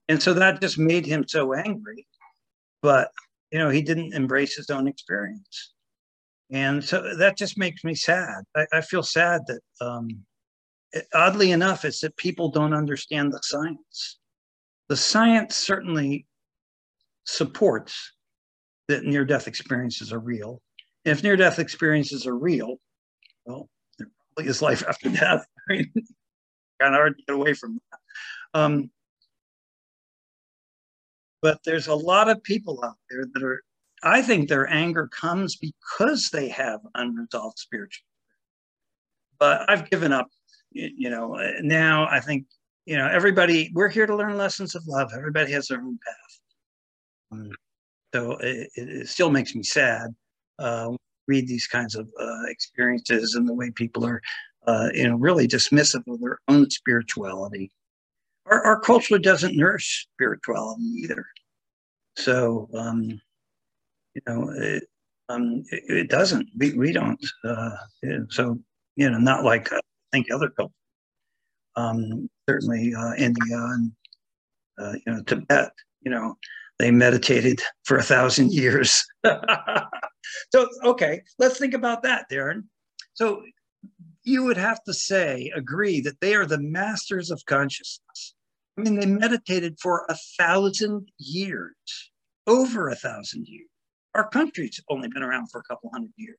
And 0.09 0.21
so 0.21 0.33
that 0.33 0.61
just 0.61 0.77
made 0.77 1.05
him 1.05 1.25
so 1.27 1.53
angry, 1.53 2.07
but 2.81 3.11
you 3.51 3.59
know, 3.59 3.69
he 3.69 3.81
didn't 3.81 4.13
embrace 4.13 4.55
his 4.55 4.69
own 4.69 4.87
experience. 4.87 5.73
And 6.49 6.83
so 6.83 7.15
that 7.17 7.37
just 7.37 7.57
makes 7.57 7.83
me 7.83 7.93
sad. 7.93 8.43
I, 8.55 8.65
I 8.73 8.81
feel 8.81 9.03
sad 9.03 9.41
that 9.47 9.61
um, 9.81 10.07
oddly 11.13 11.51
enough, 11.51 11.85
it's 11.85 12.01
that 12.01 12.15
people 12.17 12.49
don't 12.49 12.73
understand 12.73 13.33
the 13.33 13.39
science. 13.43 14.19
The 14.89 14.95
science 14.95 15.55
certainly 15.55 16.25
supports 17.25 18.13
that 18.87 19.03
near 19.03 19.25
death 19.25 19.47
experiences 19.47 20.13
are 20.13 20.19
real. 20.19 20.61
If 21.07 21.23
near 21.23 21.35
death 21.35 21.59
experiences 21.59 22.27
are 22.27 22.37
real, 22.37 22.77
well, 23.45 23.69
there 23.97 24.07
probably 24.35 24.49
is 24.49 24.61
life 24.61 24.83
after 24.87 25.09
death. 25.09 25.45
I 25.69 25.73
mean, 25.73 25.91
kind 26.81 26.93
of 26.93 26.99
hard 26.99 27.17
to 27.17 27.23
get 27.25 27.35
away 27.35 27.53
from 27.53 27.79
that. 27.91 28.59
Um, 28.59 28.91
but 31.41 31.59
there's 31.65 31.87
a 31.87 31.95
lot 31.95 32.29
of 32.29 32.43
people 32.43 32.83
out 32.83 32.97
there 33.09 33.25
that 33.33 33.43
are, 33.43 33.61
I 34.03 34.21
think 34.21 34.49
their 34.49 34.67
anger 34.67 35.07
comes 35.07 35.57
because 35.57 36.29
they 36.29 36.49
have 36.49 36.81
unresolved 36.95 37.59
spiritual. 37.59 38.05
But 39.39 39.69
I've 39.69 39.89
given 39.89 40.11
up 40.11 40.27
you 40.71 41.09
know, 41.09 41.37
now 41.61 42.07
I 42.09 42.19
think, 42.19 42.45
you 42.85 42.97
know, 42.97 43.07
everybody, 43.07 43.71
we're 43.73 43.89
here 43.89 44.05
to 44.05 44.15
learn 44.15 44.37
lessons 44.37 44.75
of 44.75 44.83
love. 44.87 45.11
Everybody 45.15 45.51
has 45.53 45.67
their 45.67 45.81
own 45.81 45.97
path. 46.05 46.39
Um, 47.31 47.51
so 48.13 48.31
it, 48.37 48.69
it, 48.75 49.07
still 49.09 49.29
makes 49.29 49.53
me 49.55 49.63
sad. 49.63 50.15
Uh, 50.59 50.91
read 51.27 51.47
these 51.47 51.67
kinds 51.67 51.95
of 51.95 52.09
uh, 52.19 52.43
experiences 52.47 53.35
and 53.35 53.47
the 53.47 53.53
way 53.53 53.69
people 53.71 54.05
are, 54.05 54.21
uh, 54.65 54.89
you 54.93 55.07
know, 55.07 55.15
really 55.15 55.47
dismissive 55.47 56.07
of 56.07 56.19
their 56.21 56.39
own 56.47 56.69
spirituality. 56.69 57.71
Our, 58.45 58.63
our 58.63 58.79
culture 58.79 59.19
doesn't 59.19 59.57
nurse 59.57 60.07
spirituality 60.13 60.83
either. 61.03 61.25
So, 62.15 62.69
um, 62.73 63.19
you 64.15 64.21
know, 64.25 64.49
it, 64.55 64.83
um, 65.29 65.63
it, 65.69 65.83
it, 65.89 66.09
doesn't. 66.09 66.47
We, 66.57 66.73
we 66.73 66.91
don't. 66.93 67.23
Uh, 67.43 67.75
so, 68.29 68.57
you 68.95 69.09
know, 69.09 69.17
not 69.17 69.43
like 69.43 69.71
I 69.73 69.79
think 70.11 70.31
other 70.31 70.49
cultures. 70.49 70.73
Um, 71.75 72.27
certainly 72.49 72.93
uh, 72.95 73.13
India 73.17 73.55
and 73.55 73.91
uh, 74.79 74.93
you 75.05 75.13
know 75.13 75.21
Tibet. 75.23 75.71
You 76.01 76.11
know 76.11 76.35
they 76.79 76.91
meditated 76.91 77.61
for 77.83 77.97
a 77.97 78.03
thousand 78.03 78.51
years. 78.51 79.05
so 80.51 80.67
okay, 80.83 81.21
let's 81.39 81.59
think 81.59 81.73
about 81.73 82.03
that, 82.03 82.25
Darren. 82.31 82.63
So 83.13 83.43
you 84.23 84.43
would 84.43 84.57
have 84.57 84.83
to 84.83 84.93
say, 84.93 85.51
agree 85.55 86.01
that 86.01 86.19
they 86.19 86.35
are 86.35 86.45
the 86.45 86.59
masters 86.59 87.31
of 87.31 87.45
consciousness. 87.45 88.35
I 88.77 88.81
mean, 88.81 88.99
they 88.99 89.05
meditated 89.05 89.79
for 89.81 90.05
a 90.09 90.15
thousand 90.37 91.09
years, 91.17 91.75
over 92.45 92.89
a 92.89 92.95
thousand 92.95 93.47
years. 93.47 93.69
Our 94.13 94.27
country's 94.29 94.79
only 94.89 95.07
been 95.07 95.23
around 95.23 95.47
for 95.51 95.59
a 95.59 95.63
couple 95.63 95.89
hundred 95.91 96.11
years. 96.17 96.37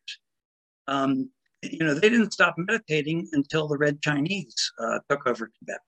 Um, 0.86 1.30
you 1.62 1.84
know, 1.84 1.95
they 1.95 2.09
didn't 2.09 2.32
stop 2.32 2.55
meditating 2.57 3.28
until 3.32 3.66
the 3.66 3.78
Red 3.78 4.01
Chinese 4.03 4.55
uh, 4.78 5.01
took 5.09 5.26
over 5.26 5.51
Tibet, 5.59 5.80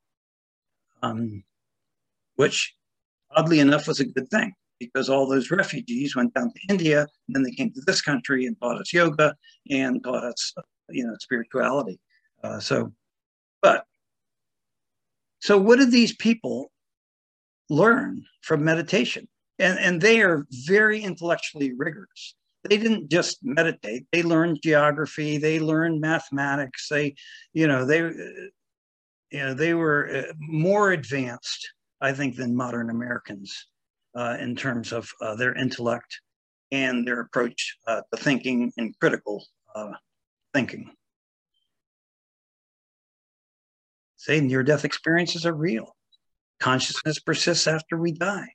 um, 1.02 1.44
which 2.36 2.74
oddly 3.30 3.60
enough 3.60 3.86
was 3.86 4.00
a 4.00 4.06
good 4.06 4.28
thing 4.28 4.52
because 4.80 5.08
all 5.08 5.28
those 5.28 5.50
refugees 5.50 6.16
went 6.16 6.34
down 6.34 6.50
to 6.52 6.60
India 6.68 7.00
and 7.00 7.36
then 7.36 7.42
they 7.42 7.52
came 7.52 7.72
to 7.72 7.82
this 7.86 8.00
country 8.00 8.46
and 8.46 8.58
taught 8.60 8.80
us 8.80 8.92
yoga 8.92 9.36
and 9.70 10.02
taught 10.02 10.24
us, 10.24 10.54
you 10.88 11.06
know, 11.06 11.14
spirituality. 11.20 12.00
Uh, 12.42 12.58
so, 12.58 12.92
but, 13.62 13.84
so 15.40 15.56
what 15.58 15.78
did 15.78 15.90
these 15.90 16.16
people 16.16 16.72
learn 17.68 18.24
from 18.42 18.64
meditation? 18.64 19.28
And, 19.58 19.78
and 19.78 20.00
they 20.00 20.22
are 20.22 20.46
very 20.66 21.02
intellectually 21.02 21.72
rigorous. 21.76 22.34
They 22.68 22.76
didn't 22.76 23.10
just 23.10 23.38
meditate. 23.42 24.06
They 24.12 24.22
learned 24.22 24.60
geography. 24.62 25.38
They 25.38 25.60
learned 25.60 26.00
mathematics. 26.00 26.88
They 26.90 27.14
you 27.54 27.66
know 27.66 27.86
they 27.86 28.12
you 29.30 29.38
know 29.38 29.54
they 29.54 29.74
were 29.74 30.08
uh, 30.28 30.32
more 30.38 30.90
advanced 30.92 31.72
i 32.00 32.12
think 32.12 32.36
than 32.36 32.54
modern 32.54 32.90
americans 32.90 33.66
uh, 34.14 34.36
in 34.40 34.56
terms 34.56 34.92
of 34.92 35.08
uh, 35.20 35.34
their 35.36 35.54
intellect 35.54 36.20
and 36.72 37.06
their 37.06 37.20
approach 37.20 37.76
uh, 37.86 38.02
to 38.12 38.20
thinking 38.20 38.72
and 38.76 38.94
critical 39.00 39.44
uh, 39.74 39.92
thinking 40.54 40.90
say 44.16 44.40
near 44.40 44.62
death 44.62 44.84
experiences 44.84 45.46
are 45.46 45.54
real 45.54 45.94
consciousness 46.60 47.18
persists 47.18 47.66
after 47.66 47.96
we 47.96 48.12
die 48.12 48.48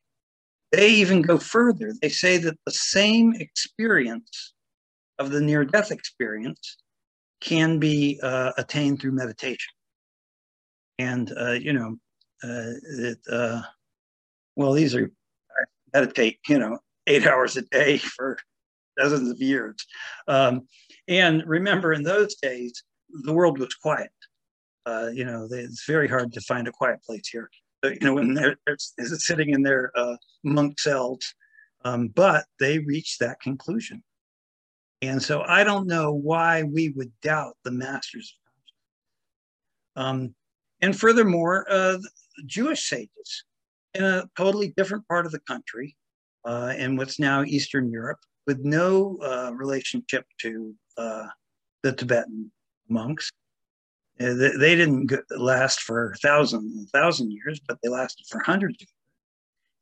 they 0.76 0.90
even 0.90 1.22
go 1.22 1.38
further. 1.38 1.94
They 2.02 2.10
say 2.10 2.38
that 2.38 2.58
the 2.66 2.72
same 2.72 3.34
experience 3.34 4.54
of 5.20 5.32
the 5.32 5.40
near 5.40 5.64
death 5.64 5.92
experience 5.92 6.78
can 7.40 7.80
be 7.80 8.20
uh, 8.22 8.52
attained 8.58 9.00
through 9.00 9.14
meditation. 9.14 9.72
And, 11.00 11.32
uh, 11.38 11.54
you 11.54 11.74
know, 11.74 11.98
uh, 12.44 12.74
it, 13.00 13.18
uh, 13.32 13.62
well, 14.56 14.74
these 14.74 14.96
are, 14.96 15.12
meditate, 15.96 16.40
you 16.48 16.60
know, 16.60 16.78
eight 17.08 17.26
hours 17.32 17.58
a 17.58 17.62
day 17.64 17.98
for 17.98 18.38
dozens 18.98 19.30
of 19.30 19.42
years. 19.42 19.76
Um, 20.28 20.68
and 21.08 21.44
remember, 21.46 21.94
in 21.94 22.04
those 22.04 22.36
days, 22.36 22.84
the 23.24 23.34
world 23.34 23.60
was 23.60 23.74
quiet. 23.76 24.12
Uh, 24.86 25.10
you 25.12 25.26
know, 25.26 25.48
it's 25.50 25.86
very 25.88 26.08
hard 26.08 26.32
to 26.34 26.42
find 26.42 26.68
a 26.68 26.72
quiet 26.72 27.02
place 27.04 27.28
here 27.28 27.50
you 27.84 28.00
know, 28.02 28.14
when 28.14 28.34
they're, 28.34 28.58
they're 28.66 28.78
sitting 28.78 29.50
in 29.50 29.62
their 29.62 29.92
uh, 29.96 30.16
monk 30.44 30.80
cells. 30.80 31.34
Um, 31.84 32.08
but 32.08 32.46
they 32.60 32.80
reached 32.80 33.20
that 33.20 33.40
conclusion. 33.40 34.04
And 35.02 35.22
so 35.22 35.44
I 35.48 35.64
don't 35.64 35.88
know 35.88 36.14
why 36.14 36.64
we 36.64 36.90
would 36.90 37.12
doubt 37.22 37.54
the 37.64 37.72
masters. 37.72 38.36
Um, 39.96 40.34
and 40.82 40.98
furthermore, 40.98 41.66
uh, 41.70 41.98
Jewish 42.46 42.90
sages 42.90 43.44
in 43.96 44.04
a 44.04 44.30
totally 44.38 44.74
different 44.78 45.08
part 45.08 45.26
of 45.26 45.32
the 45.32 45.40
country, 45.40 45.96
uh, 46.46 46.74
in 46.78 46.96
what's 46.96 47.20
now 47.20 47.44
Eastern 47.44 47.90
Europe, 47.92 48.20
with 48.46 48.60
no 48.64 49.18
uh, 49.24 49.52
relationship 49.56 50.26
to 50.42 50.76
uh, 50.98 51.28
the 51.84 51.94
Tibetan 51.94 52.52
monks, 52.90 53.32
uh, 54.20 54.34
they 54.34 54.76
didn't 54.76 55.12
last 55.32 55.82
for 55.82 56.16
thousands 56.22 56.76
and 56.76 56.90
thousand 56.90 57.32
years, 57.32 57.60
but 57.68 57.78
they 57.82 57.90
lasted 57.90 58.26
for 58.30 58.42
hundreds 58.44 58.76
of 58.76 58.82
years. 58.82 58.90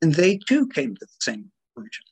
And 0.02 0.14
they 0.14 0.38
too 0.48 0.66
came 0.68 0.94
to 0.94 1.00
the 1.00 1.06
same 1.20 1.50
conclusion. 1.74 2.04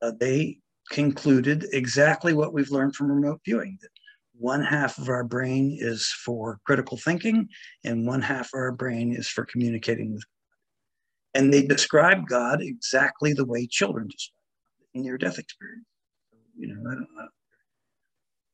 Uh, 0.00 0.12
they 0.18 0.58
concluded 0.90 1.66
exactly 1.72 2.32
what 2.32 2.52
we've 2.52 2.70
learned 2.70 2.96
from 2.96 3.12
remote 3.12 3.40
viewing 3.44 3.78
that 3.82 3.90
one 4.32 4.62
half 4.62 4.96
of 4.96 5.10
our 5.10 5.22
brain 5.22 5.76
is 5.78 6.06
for 6.24 6.58
critical 6.64 6.96
thinking, 6.96 7.48
and 7.84 8.06
one 8.06 8.22
half 8.22 8.46
of 8.46 8.58
our 8.58 8.72
brain 8.72 9.14
is 9.14 9.28
for 9.28 9.44
communicating 9.44 10.14
with. 10.14 10.24
And 11.34 11.52
they 11.52 11.66
describe 11.66 12.26
God 12.26 12.60
exactly 12.60 13.32
the 13.32 13.44
way 13.44 13.66
children 13.66 14.08
describe 14.08 14.40
in 14.94 15.02
near 15.02 15.18
death 15.18 15.38
experience. 15.38 15.86
You 16.56 16.74
know, 16.74 16.90
know, 16.90 17.06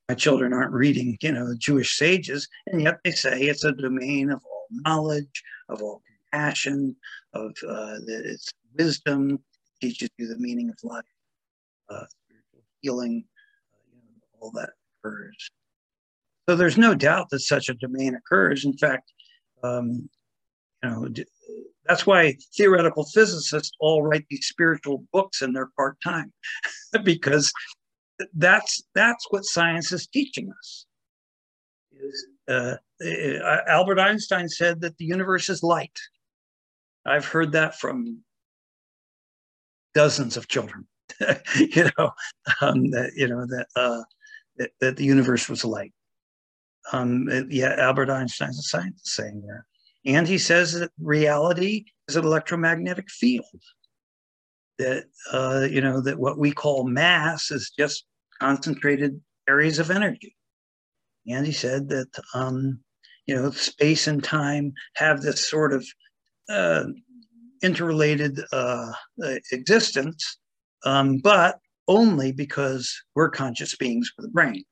my 0.09 0.15
children 0.15 0.53
aren't 0.53 0.73
reading, 0.73 1.17
you 1.21 1.33
know, 1.33 1.55
Jewish 1.59 1.97
sages, 1.97 2.49
and 2.67 2.81
yet 2.81 2.99
they 3.03 3.11
say 3.11 3.43
it's 3.43 3.65
a 3.65 3.73
domain 3.73 4.31
of 4.31 4.41
all 4.45 4.67
knowledge, 4.71 5.43
of 5.69 5.83
all 5.83 6.03
compassion, 6.31 6.95
of 7.33 7.53
uh, 7.67 7.97
its 8.07 8.53
wisdom, 8.79 9.41
teaches 9.81 10.09
you 10.19 10.29
the 10.29 10.39
meaning 10.39 10.71
of 10.71 10.77
life, 10.85 11.05
uh, 11.89 12.05
spiritual 12.09 12.63
healing, 12.81 13.25
uh, 13.73 13.83
you 13.93 13.99
know, 13.99 14.39
all 14.41 14.51
that 14.53 14.71
occurs. 15.05 15.51
So 16.49 16.55
there's 16.55 16.79
no 16.79 16.95
doubt 16.95 17.31
that 17.31 17.41
such 17.41 17.69
a 17.69 17.75
domain 17.75 18.15
occurs. 18.15 18.65
In 18.65 18.77
fact, 18.77 19.13
um, 19.65 20.09
you 20.83 20.91
know, 20.91 21.09
that's 21.89 22.07
why 22.07 22.37
theoretical 22.57 23.05
physicists 23.05 23.73
all 23.81 24.03
write 24.03 24.27
these 24.31 24.47
spiritual 24.47 25.05
books 25.13 25.43
in 25.43 25.53
their 25.53 25.71
part 25.77 25.99
time, 26.03 26.33
because 27.05 27.53
that's 28.35 28.83
that's 28.95 29.27
what 29.31 29.45
science 29.45 29.93
is 29.93 30.07
teaching 30.07 30.51
us. 30.59 30.87
Is, 31.93 32.27
uh, 32.49 32.77
uh, 33.05 33.59
Albert 33.67 33.99
Einstein 33.99 34.49
said 34.49 34.81
that 34.81 34.97
the 34.99 35.05
universe 35.05 35.49
is 35.49 35.63
light. 35.63 35.99
I've 37.05 37.27
heard 37.27 37.53
that 37.53 37.79
from 37.79 38.23
dozens 39.95 40.37
of 40.37 40.49
children. 40.49 40.87
you 41.57 41.89
know, 41.97 42.11
um, 42.61 42.91
that 42.91 43.13
you 43.17 43.29
know 43.29 43.47
that, 43.47 43.67
uh, 43.77 44.03
that 44.57 44.71
that 44.81 44.97
the 44.97 45.05
universe 45.05 45.49
was 45.49 45.65
light. 45.65 45.93
Um, 46.93 47.29
yeah, 47.51 47.75
Albert 47.79 48.11
Einstein's 48.11 48.59
a 48.59 48.63
scientist 48.63 49.09
saying 49.09 49.43
that. 49.47 49.63
And 50.07 50.29
he 50.29 50.39
says 50.39 50.73
that 50.75 50.93
reality 51.01 51.85
is 52.09 52.17
an 52.17 52.25
electromagnetic 52.25 53.11
field. 53.11 53.45
That, 54.79 55.05
uh, 55.33 55.67
you 55.69 55.81
know, 55.81 56.01
that 56.03 56.19
what 56.19 56.39
we 56.39 56.53
call 56.53 56.87
mass 56.87 57.51
is 57.51 57.73
just 57.77 58.05
concentrated 58.41 59.21
areas 59.49 59.79
of 59.79 59.91
energy. 59.91 60.37
And 61.27 61.45
he 61.45 61.53
said 61.53 61.89
that, 61.89 62.09
um, 62.35 62.81
you 63.27 63.35
know, 63.35 63.51
space 63.51 64.07
and 64.07 64.23
time 64.23 64.73
have 64.95 65.23
this 65.23 65.49
sort 65.49 65.73
of 65.73 65.85
uh, 66.49 66.85
interrelated 67.63 68.39
uh, 68.53 68.93
existence, 69.51 70.39
um, 70.85 71.19
but 71.19 71.59
only 71.89 72.31
because 72.31 72.95
we're 73.15 73.31
conscious 73.31 73.75
beings 73.75 74.13
with 74.17 74.27
a 74.27 74.31
brain 74.31 74.63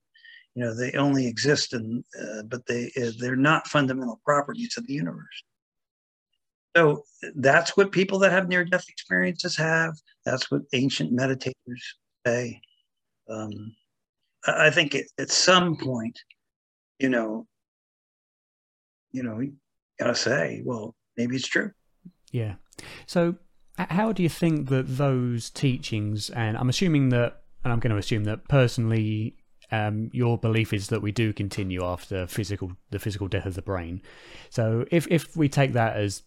you 0.54 0.64
know 0.64 0.74
they 0.74 0.92
only 0.92 1.26
exist 1.26 1.74
in 1.74 2.04
uh, 2.20 2.42
but 2.44 2.66
they 2.66 2.90
uh, 3.00 3.10
they're 3.18 3.36
not 3.36 3.66
fundamental 3.66 4.20
properties 4.24 4.74
of 4.76 4.86
the 4.86 4.94
universe. 4.94 5.42
So 6.76 7.04
that's 7.36 7.76
what 7.76 7.92
people 7.92 8.18
that 8.20 8.32
have 8.32 8.48
near 8.48 8.64
death 8.64 8.86
experiences 8.88 9.56
have. 9.56 9.94
That's 10.24 10.50
what 10.50 10.62
ancient 10.72 11.12
meditators 11.12 11.54
say. 12.26 12.60
Um, 13.28 13.74
i 14.46 14.68
think 14.68 14.94
it, 14.94 15.06
at 15.18 15.30
some 15.30 15.74
point 15.74 16.18
you 16.98 17.08
know 17.08 17.46
you 19.12 19.22
know 19.22 19.40
you 19.40 19.54
gotta 19.98 20.14
say 20.14 20.62
well 20.64 20.94
maybe 21.16 21.36
it's 21.36 21.48
true. 21.48 21.70
Yeah. 22.30 22.56
So 23.06 23.36
how 23.78 24.12
do 24.12 24.22
you 24.22 24.28
think 24.28 24.68
that 24.68 24.96
those 24.96 25.50
teachings 25.50 26.30
and 26.30 26.56
i'm 26.56 26.68
assuming 26.68 27.08
that 27.08 27.42
and 27.64 27.72
i'm 27.72 27.80
going 27.80 27.90
to 27.90 27.96
assume 27.96 28.22
that 28.22 28.46
personally 28.46 29.36
um, 29.74 30.10
your 30.12 30.38
belief 30.38 30.72
is 30.72 30.88
that 30.88 31.02
we 31.02 31.12
do 31.12 31.32
continue 31.32 31.84
after 31.84 32.26
physical 32.26 32.72
the 32.90 32.98
physical 32.98 33.28
death 33.28 33.46
of 33.46 33.54
the 33.54 33.62
brain. 33.62 34.02
So 34.50 34.84
if 34.90 35.06
if 35.10 35.36
we 35.36 35.48
take 35.48 35.72
that 35.72 35.96
as 35.96 36.22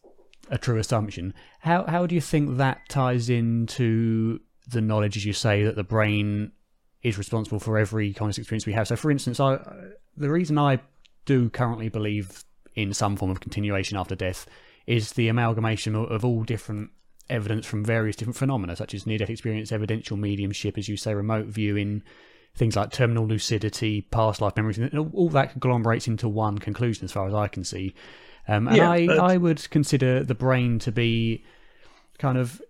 a 0.50 0.58
true 0.58 0.78
assumption, 0.80 1.34
how 1.60 1.86
how 1.86 2.06
do 2.06 2.16
you 2.16 2.22
think 2.22 2.58
that 2.58 2.90
ties 2.90 3.30
into 3.30 4.40
the 4.68 4.82
knowledge, 4.82 5.16
as 5.18 5.26
you 5.26 5.34
say, 5.34 5.64
that 5.64 5.76
the 5.76 5.84
brain 5.84 6.52
is 7.04 7.18
responsible 7.18 7.60
for 7.60 7.78
every 7.78 8.14
conscious 8.14 8.40
experience 8.40 8.66
we 8.66 8.74
have? 8.74 8.88
So, 8.88 8.96
for 8.96 9.12
instance, 9.12 9.40
I 9.40 9.60
the 10.16 10.30
reason 10.30 10.58
I 10.58 10.80
do 11.26 11.50
currently 11.50 11.90
believe 11.90 12.44
in 12.76 12.94
some 12.94 13.16
form 13.16 13.32
of 13.32 13.40
continuation 13.40 13.98
after 13.98 14.16
death 14.16 14.48
is 14.86 15.14
the 15.14 15.28
amalgamation 15.30 15.96
of, 15.96 16.12
of 16.12 16.26
all 16.26 16.44
different 16.44 16.90
evidence 17.30 17.66
from 17.66 17.84
various 17.84 18.16
different 18.16 18.38
phenomena, 18.38 18.76
such 18.76 18.94
as 18.94 19.06
near 19.06 19.18
death 19.18 19.30
experience, 19.30 19.72
evidential 19.72 20.18
mediumship, 20.18 20.78
as 20.78 20.88
you 20.88 20.98
say, 20.98 21.14
remote 21.14 21.48
viewing, 21.48 22.02
things 22.58 22.76
like 22.76 22.92
terminal 22.92 23.26
lucidity, 23.26 24.02
past 24.02 24.42
life 24.42 24.56
memories, 24.56 24.78
and 24.78 24.94
all 25.14 25.30
that 25.30 25.52
conglomerates 25.52 26.08
into 26.08 26.28
one 26.28 26.58
conclusion, 26.58 27.06
as 27.06 27.12
far 27.12 27.28
as 27.28 27.34
I 27.34 27.48
can 27.48 27.64
see. 27.64 27.94
Um, 28.48 28.68
and 28.68 28.78
yeah, 28.78 28.90
I, 28.90 29.34
I 29.34 29.38
would 29.38 29.70
consider 29.70 30.24
the 30.24 30.36
brain 30.36 30.80
to 30.80 30.92
be 30.92 31.44
kind 32.18 32.38
of, 32.38 32.62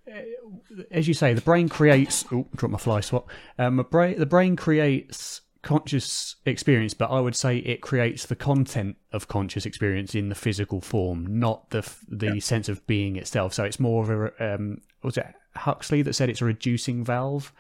as 0.92 1.08
you 1.08 1.14
say, 1.14 1.34
the 1.34 1.42
brain 1.42 1.70
creates. 1.70 2.26
Oh, 2.32 2.48
drop 2.56 2.72
my 2.72 2.78
fly 2.78 3.00
swat. 3.00 3.26
Um, 3.58 3.86
brain, 3.90 4.20
the 4.20 4.26
brain 4.26 4.56
creates 4.56 5.42
conscious 5.62 6.36
experience, 6.46 6.94
but 6.94 7.10
I 7.10 7.20
would 7.20 7.36
say 7.36 7.58
it 7.58 7.82
creates 7.82 8.26
the 8.26 8.36
content 8.36 8.98
of 9.12 9.28
conscious 9.28 9.66
experience 9.66 10.16
in 10.16 10.30
the 10.30 10.36
physical 10.36 10.82
form, 10.82 11.40
not 11.40 11.70
the 11.70 11.90
the 12.08 12.36
yeah. 12.36 12.40
sense 12.40 12.70
of 12.70 12.86
being 12.88 13.16
itself. 13.16 13.54
So 13.54 13.64
it's 13.64 13.80
more 13.80 14.04
of 14.04 14.10
a 14.10 14.56
um, 14.56 14.82
was 15.04 15.18
it 15.18 15.28
Huxley 15.56 16.02
that 16.02 16.14
said 16.14 16.30
it's 16.30 16.42
a 16.42 16.46
reducing 16.46 17.04
valve. 17.04 17.54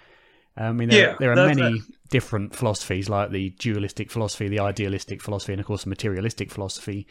I 0.58 0.72
mean, 0.72 0.89
there, 0.89 1.12
yeah, 1.12 1.16
there 1.20 1.32
are 1.32 1.36
many 1.36 1.82
different 2.10 2.55
philosophies, 2.55 3.10
like 3.10 3.32
the 3.32 3.51
dualistic 3.51 4.10
philosophy, 4.12 4.47
the 4.47 4.60
idealistic 4.60 5.22
philosophy, 5.22 5.53
and 5.53 5.60
of 5.60 5.68
course 5.68 5.84
the 5.84 5.89
materialistic 5.89 6.51
philosophy. 6.51 7.05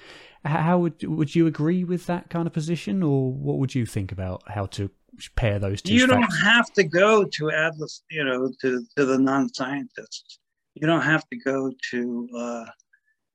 How 0.45 0.79
would 0.79 1.03
would 1.05 1.35
you 1.35 1.47
agree 1.47 1.85
with 1.85 2.07
that 2.07 2.29
kind 2.29 2.47
of 2.47 2.53
position, 2.53 3.03
or 3.03 3.33
what 3.33 3.59
would 3.59 3.75
you 3.75 3.87
think 3.87 4.11
about 4.11 4.43
how 4.49 4.67
to 4.67 4.91
pair 5.37 5.59
those 5.59 5.81
two? 5.83 5.95
You 5.95 6.07
don't 6.07 6.23
have 6.43 6.73
to 6.75 6.85
go 6.85 7.25
to 7.25 7.51
Atlas, 7.51 8.03
you 8.11 8.25
know, 8.25 8.53
to 8.63 8.85
to 8.97 9.05
the 9.05 9.19
non-scientists. 9.19 10.39
You 10.75 10.87
don't 10.87 11.03
have 11.03 11.27
to 11.29 11.37
go 11.39 11.73
to, 11.91 12.29
uh, 12.37 12.65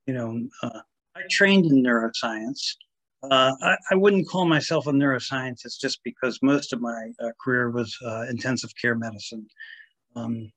you 0.06 0.14
know, 0.14 0.48
uh, 0.62 0.82
I 1.16 1.22
trained 1.30 1.66
in 1.66 1.84
neuroscience. 1.84 2.76
Uh, 3.24 3.54
I, 3.62 3.78
I, 3.92 3.96
wouldn't 3.96 4.28
call 4.28 4.46
myself 4.48 4.88
a 4.88 4.92
neuroscientist 4.92 5.80
just 5.80 6.00
because 6.04 6.40
most 6.42 6.74
of 6.74 6.82
my 6.82 7.12
uh, 7.24 7.30
career 7.44 7.70
was 7.70 7.96
uh, 8.04 8.26
intensive 8.30 8.72
care 8.82 8.96
medicine. 8.96 9.46
Um, 10.16 10.52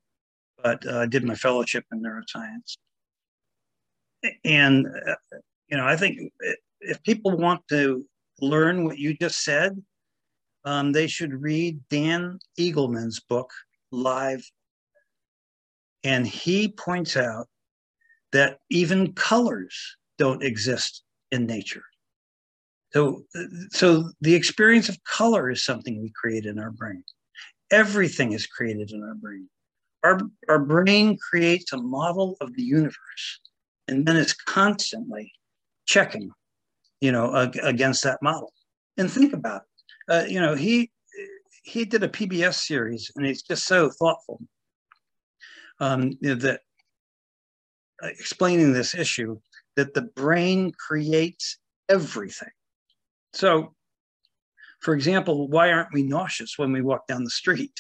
but 0.62 0.86
uh, 0.86 1.00
I 1.00 1.07
did 1.07 1.24
my 1.24 1.34
fellowship 1.34 1.84
in 1.92 2.02
neuroscience. 2.02 2.76
And, 4.44 4.86
uh, 4.86 5.38
you 5.68 5.76
know, 5.76 5.86
I 5.86 5.96
think 5.96 6.18
if 6.80 7.02
people 7.02 7.36
want 7.36 7.61
to 7.68 8.05
learn 8.40 8.84
what 8.84 8.98
you 8.98 9.14
just 9.14 9.44
said, 9.44 9.82
um, 10.64 10.92
they 10.92 11.07
should 11.07 11.42
read 11.42 11.78
Dan 11.90 12.38
Eagleman's 12.59 13.20
book, 13.20 13.50
Live. 13.92 14.44
And 16.02 16.26
he 16.26 16.68
points 16.68 17.16
out 17.16 17.48
that 18.32 18.59
even 18.70 19.12
colors 19.12 19.96
don't 20.18 20.42
exist 20.42 21.02
in 21.30 21.46
nature. 21.46 21.84
So, 22.92 23.24
so 23.70 24.11
the 24.20 24.34
experience 24.34 24.88
of 24.88 25.02
color 25.05 25.50
is 25.50 25.64
something 25.64 26.00
we 26.00 26.12
create 26.14 26.46
in 26.46 26.59
our 26.59 26.70
brain. 26.70 27.02
Everything 27.75 28.33
is 28.33 28.47
created 28.47 28.93
in 28.93 29.03
our 29.03 29.14
brain. 29.14 29.49
Our, 30.05 30.20
our 30.49 30.59
brain 30.59 31.18
creates 31.31 31.72
a 31.72 31.77
model 31.77 32.37
of 32.41 32.55
the 32.55 32.62
universe 32.62 33.41
and 33.89 34.07
then 34.07 34.16
it's 34.16 34.33
constantly 34.35 35.33
checking, 35.87 36.31
you 37.01 37.11
know, 37.11 37.51
against 37.62 38.05
that 38.05 38.22
model. 38.22 38.53
And 38.97 39.11
think 39.11 39.33
about 39.33 39.62
it. 39.62 40.12
Uh, 40.12 40.25
you 40.29 40.41
know, 40.41 40.55
he 40.55 40.91
he 41.64 41.85
did 41.87 42.03
a 42.03 42.09
PBS 42.09 42.55
series, 42.55 43.11
and 43.16 43.25
he's 43.25 43.43
just 43.43 43.66
so 43.66 43.91
thoughtful 43.91 44.39
um, 45.81 46.12
you 46.20 46.31
know, 46.31 46.35
that 46.35 46.61
uh, 48.03 48.09
explaining 48.09 48.72
this 48.72 48.95
issue 48.95 49.39
that 49.77 49.95
the 49.95 50.03
brain 50.03 50.72
creates 50.72 51.59
everything. 51.89 52.51
So 53.33 53.75
for 54.85 54.95
example, 54.95 55.49
why 55.49 55.72
aren't 55.72 55.95
we 55.95 56.03
nauseous 56.03 56.59
when 56.59 56.70
we 56.70 56.82
walk 56.82 57.07
down 57.07 57.24
the 57.24 57.30
street? 57.30 57.72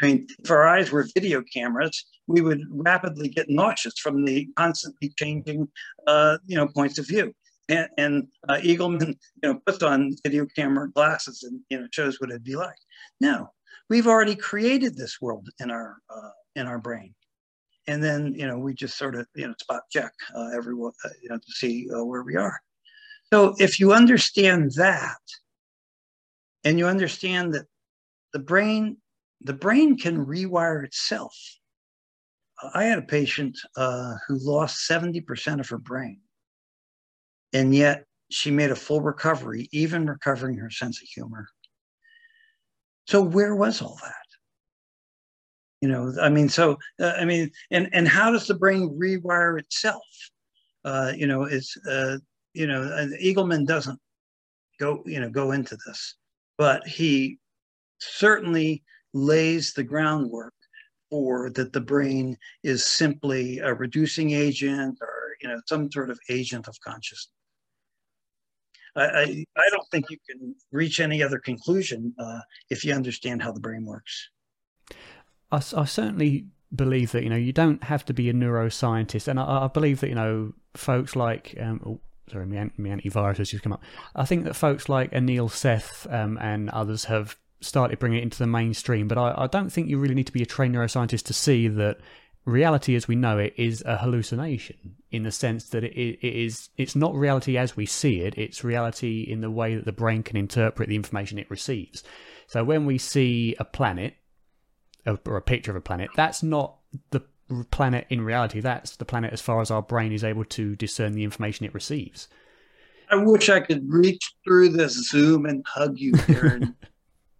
I 0.00 0.06
mean, 0.06 0.26
if 0.38 0.50
our 0.50 0.68
eyes 0.68 0.92
were 0.92 1.08
video 1.14 1.42
cameras, 1.42 2.04
we 2.28 2.40
would 2.40 2.62
rapidly 2.70 3.28
get 3.28 3.50
nauseous 3.50 3.98
from 3.98 4.24
the 4.24 4.48
constantly 4.56 5.12
changing, 5.18 5.66
uh, 6.06 6.38
you 6.46 6.56
know, 6.56 6.68
points 6.68 6.98
of 6.98 7.08
view. 7.08 7.34
And, 7.68 7.88
and 7.98 8.28
uh, 8.48 8.58
Eagleman, 8.62 9.16
you 9.42 9.52
know, 9.52 9.60
puts 9.66 9.82
on 9.82 10.14
video 10.24 10.46
camera 10.46 10.90
glasses 10.90 11.42
and 11.42 11.60
you 11.68 11.80
know 11.80 11.88
shows 11.90 12.18
what 12.20 12.30
it'd 12.30 12.44
be 12.44 12.56
like. 12.56 12.78
No, 13.20 13.50
we've 13.90 14.06
already 14.06 14.36
created 14.36 14.96
this 14.96 15.20
world 15.20 15.48
in 15.60 15.70
our 15.70 15.98
uh, 16.08 16.30
in 16.56 16.66
our 16.66 16.78
brain, 16.78 17.14
and 17.86 18.02
then 18.02 18.32
you 18.34 18.46
know 18.46 18.58
we 18.58 18.72
just 18.72 18.96
sort 18.96 19.16
of 19.16 19.26
you 19.34 19.46
know 19.46 19.54
spot 19.60 19.82
check 19.90 20.12
uh, 20.34 20.48
everyone 20.54 20.92
uh, 21.04 21.10
you 21.22 21.28
know 21.28 21.36
to 21.36 21.52
see 21.52 21.88
uh, 21.94 22.04
where 22.04 22.22
we 22.22 22.36
are. 22.36 22.58
So 23.30 23.54
if 23.58 23.78
you 23.78 23.92
understand 23.92 24.72
that, 24.76 25.18
and 26.64 26.78
you 26.78 26.86
understand 26.86 27.54
that 27.54 27.66
the 28.32 28.38
brain 28.38 28.98
the 29.42 29.52
brain 29.52 29.96
can 29.96 30.26
rewire 30.26 30.84
itself. 30.84 31.36
I 32.74 32.84
had 32.84 32.98
a 32.98 33.02
patient 33.02 33.56
uh, 33.76 34.14
who 34.26 34.36
lost 34.40 34.88
70% 34.90 35.60
of 35.60 35.68
her 35.68 35.78
brain. 35.78 36.20
And 37.52 37.72
yet 37.72 38.04
she 38.30 38.50
made 38.50 38.72
a 38.72 38.76
full 38.76 39.00
recovery 39.00 39.68
even 39.72 40.06
recovering 40.06 40.56
her 40.56 40.70
sense 40.70 41.00
of 41.00 41.08
humor. 41.08 41.46
So 43.06 43.22
where 43.22 43.54
was 43.54 43.80
all 43.80 43.98
that? 44.02 44.14
You 45.80 45.88
know 45.88 46.12
i 46.20 46.28
mean 46.28 46.48
so 46.48 46.76
uh, 47.00 47.12
i 47.20 47.24
mean 47.24 47.52
and 47.70 47.88
and 47.92 48.08
how 48.08 48.32
does 48.32 48.48
the 48.48 48.54
brain 48.54 48.98
rewire 49.00 49.60
itself? 49.60 50.02
Uh, 50.84 51.12
you 51.14 51.28
know 51.28 51.44
it's 51.44 51.76
uh, 51.86 52.18
you 52.52 52.66
know 52.66 52.80
eagleman 53.22 53.64
doesn't 53.64 54.00
go 54.80 55.04
you 55.06 55.20
know 55.20 55.30
go 55.30 55.52
into 55.52 55.78
this 55.86 56.16
but 56.58 56.86
he 56.86 57.38
certainly 57.98 58.82
lays 59.14 59.72
the 59.72 59.84
groundwork 59.84 60.52
for 61.08 61.50
that 61.50 61.72
the 61.72 61.80
brain 61.80 62.36
is 62.62 62.84
simply 62.84 63.58
a 63.60 63.72
reducing 63.72 64.32
agent 64.32 64.98
or 65.00 65.36
you 65.40 65.48
know 65.48 65.60
some 65.66 65.90
sort 65.90 66.10
of 66.10 66.18
agent 66.28 66.68
of 66.68 66.78
consciousness 66.80 67.32
I, 68.96 69.04
I, 69.04 69.44
I 69.56 69.68
don't 69.70 69.88
think 69.90 70.06
you 70.10 70.18
can 70.28 70.54
reach 70.72 71.00
any 71.00 71.22
other 71.22 71.38
conclusion 71.38 72.14
uh, 72.18 72.40
if 72.68 72.84
you 72.84 72.92
understand 72.92 73.42
how 73.42 73.52
the 73.52 73.60
brain 73.60 73.84
works. 73.84 74.28
I, 75.52 75.56
I 75.56 75.84
certainly 75.84 76.46
believe 76.74 77.12
that 77.12 77.22
you 77.22 77.30
know 77.30 77.36
you 77.36 77.52
don't 77.52 77.82
have 77.84 78.04
to 78.06 78.12
be 78.12 78.28
a 78.28 78.32
neuroscientist, 78.32 79.28
and 79.28 79.38
I, 79.38 79.64
I 79.64 79.68
believe 79.68 80.00
that 80.00 80.08
you 80.08 80.14
know 80.14 80.52
folks 80.74 81.16
like 81.16 81.54
um, 81.60 82.00
sorry, 82.30 82.46
my, 82.46 82.70
antivirus 82.78 83.38
has 83.38 83.50
just 83.50 83.62
come 83.62 83.72
up. 83.72 83.82
I 84.14 84.24
think 84.24 84.44
that 84.44 84.54
folks 84.54 84.88
like 84.88 85.12
Anil 85.12 85.50
Seth 85.50 86.06
um, 86.10 86.38
and 86.40 86.70
others 86.70 87.04
have 87.04 87.36
started 87.60 87.98
bringing 87.98 88.20
it 88.20 88.22
into 88.22 88.38
the 88.38 88.46
mainstream, 88.46 89.08
but 89.08 89.18
I, 89.18 89.34
I 89.36 89.46
don't 89.46 89.70
think 89.70 89.88
you 89.88 89.98
really 89.98 90.14
need 90.14 90.26
to 90.26 90.32
be 90.32 90.42
a 90.42 90.46
trained 90.46 90.74
neuroscientist 90.74 91.24
to 91.24 91.32
see 91.32 91.68
that 91.68 91.98
reality 92.44 92.94
as 92.94 93.06
we 93.06 93.14
know 93.14 93.36
it 93.36 93.52
is 93.56 93.82
a 93.84 93.98
hallucination 93.98 94.96
in 95.10 95.22
the 95.22 95.30
sense 95.30 95.68
that 95.68 95.84
it, 95.84 95.94
it 95.94 96.34
is 96.34 96.70
it's 96.78 96.96
not 96.96 97.14
reality 97.14 97.58
as 97.58 97.76
we 97.76 97.84
see 97.84 98.20
it 98.20 98.38
it's 98.38 98.64
reality 98.64 99.20
in 99.20 99.42
the 99.42 99.50
way 99.50 99.74
that 99.74 99.84
the 99.84 99.92
brain 99.92 100.22
can 100.22 100.34
interpret 100.34 100.88
the 100.88 100.96
information 100.96 101.38
it 101.38 101.50
receives 101.50 102.02
so 102.46 102.64
when 102.64 102.86
we 102.86 102.96
see 102.96 103.54
a 103.58 103.66
planet 103.66 104.14
or 105.06 105.36
a 105.36 105.42
picture 105.42 105.70
of 105.70 105.76
a 105.76 105.80
planet, 105.80 106.10
that's 106.16 106.42
not 106.42 106.76
the 107.10 107.20
planet 107.70 108.06
in 108.10 108.20
reality. 108.20 108.60
That's 108.60 108.96
the 108.96 109.04
planet 109.04 109.32
as 109.32 109.40
far 109.40 109.60
as 109.60 109.70
our 109.70 109.82
brain 109.82 110.12
is 110.12 110.24
able 110.24 110.44
to 110.46 110.76
discern 110.76 111.12
the 111.12 111.24
information 111.24 111.66
it 111.66 111.74
receives. 111.74 112.28
I 113.10 113.16
wish 113.16 113.48
I 113.48 113.60
could 113.60 113.90
reach 113.90 114.34
through 114.44 114.70
this 114.70 114.92
Zoom 115.08 115.46
and 115.46 115.64
hug 115.66 115.98
you, 115.98 116.12
Darren. 116.12 116.74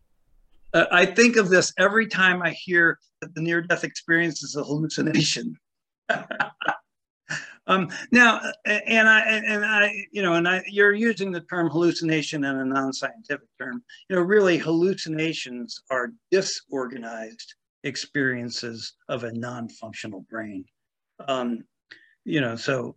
uh, 0.74 0.86
I 0.90 1.06
think 1.06 1.36
of 1.36 1.50
this 1.50 1.72
every 1.78 2.06
time 2.06 2.42
I 2.42 2.50
hear 2.50 2.98
that 3.20 3.34
the 3.34 3.42
near 3.42 3.60
death 3.60 3.84
experience 3.84 4.42
is 4.42 4.56
a 4.56 4.64
hallucination. 4.64 5.56
um, 7.66 7.90
now, 8.10 8.40
and 8.64 9.08
I, 9.08 9.20
and 9.20 9.64
I, 9.64 10.06
you 10.10 10.22
know, 10.22 10.34
and 10.34 10.48
I, 10.48 10.62
you're 10.66 10.94
using 10.94 11.32
the 11.32 11.42
term 11.42 11.68
hallucination 11.68 12.44
in 12.44 12.56
a 12.56 12.64
non-scientific 12.64 13.48
term. 13.60 13.82
You 14.08 14.16
know, 14.16 14.22
really, 14.22 14.56
hallucinations 14.56 15.82
are 15.90 16.12
disorganized 16.30 17.54
experiences 17.84 18.94
of 19.08 19.24
a 19.24 19.32
non-functional 19.32 20.24
brain. 20.30 20.64
Um, 21.26 21.64
you 22.24 22.40
know, 22.40 22.56
so 22.56 22.96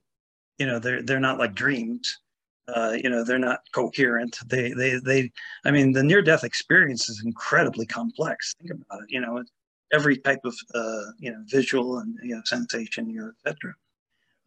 you 0.58 0.66
know 0.66 0.80
they're 0.80 1.02
they're 1.02 1.20
not 1.20 1.40
like 1.40 1.54
dreams. 1.56 2.20
Uh, 2.68 2.96
you 3.02 3.10
know, 3.10 3.24
they're 3.24 3.40
not 3.40 3.60
coherent. 3.74 4.38
They 4.48 4.72
they 4.74 5.00
they. 5.04 5.32
I 5.66 5.72
mean, 5.72 5.92
the 5.92 6.04
near-death 6.04 6.44
experience 6.44 7.10
is 7.10 7.24
incredibly 7.26 7.86
complex. 7.86 8.54
Think 8.60 8.72
about 8.72 9.04
it. 9.04 9.10
You 9.10 9.22
know, 9.22 9.44
every 9.92 10.18
type 10.18 10.40
of 10.46 10.56
uh, 10.74 11.12
you 11.20 11.32
know 11.32 11.44
visual 11.48 12.00
and 12.00 12.18
you 12.24 12.36
know 12.36 12.42
sensation, 12.46 13.10
you 13.10 13.22
know, 13.22 13.32
etc. 13.46 13.74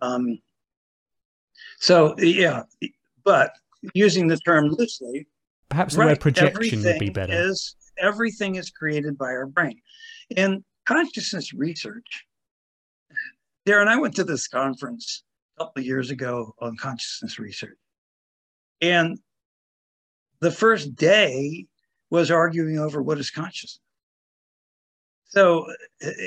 Um, 0.00 0.38
so 1.78 2.14
yeah, 2.18 2.62
but 3.24 3.52
using 3.94 4.28
the 4.28 4.38
term 4.38 4.68
loosely, 4.68 5.26
perhaps 5.68 5.94
the 5.94 6.00
right, 6.00 6.08
word 6.08 6.20
projection 6.20 6.82
would 6.82 6.98
be 6.98 7.10
better. 7.10 7.32
Is 7.34 7.76
everything 7.98 8.56
is 8.56 8.70
created 8.70 9.18
by 9.18 9.26
our 9.26 9.46
brain. 9.46 9.80
In 10.30 10.64
consciousness 10.86 11.52
research, 11.52 12.26
Darren, 13.66 13.88
I 13.88 13.96
went 13.96 14.16
to 14.16 14.24
this 14.24 14.48
conference 14.48 15.22
a 15.56 15.64
couple 15.64 15.80
of 15.80 15.86
years 15.86 16.10
ago 16.10 16.54
on 16.60 16.76
consciousness 16.76 17.38
research. 17.38 17.78
And 18.80 19.18
the 20.40 20.50
first 20.50 20.94
day 20.96 21.66
was 22.10 22.30
arguing 22.30 22.78
over 22.78 23.02
what 23.02 23.18
is 23.18 23.30
consciousness. 23.30 23.80
So, 25.24 25.66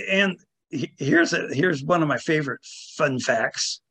and 0.09 0.37
here's 0.69 1.33
a, 1.33 1.47
here's 1.53 1.83
one 1.83 2.01
of 2.01 2.07
my 2.07 2.17
favorite 2.17 2.59
fun 2.95 3.19
facts. 3.19 3.81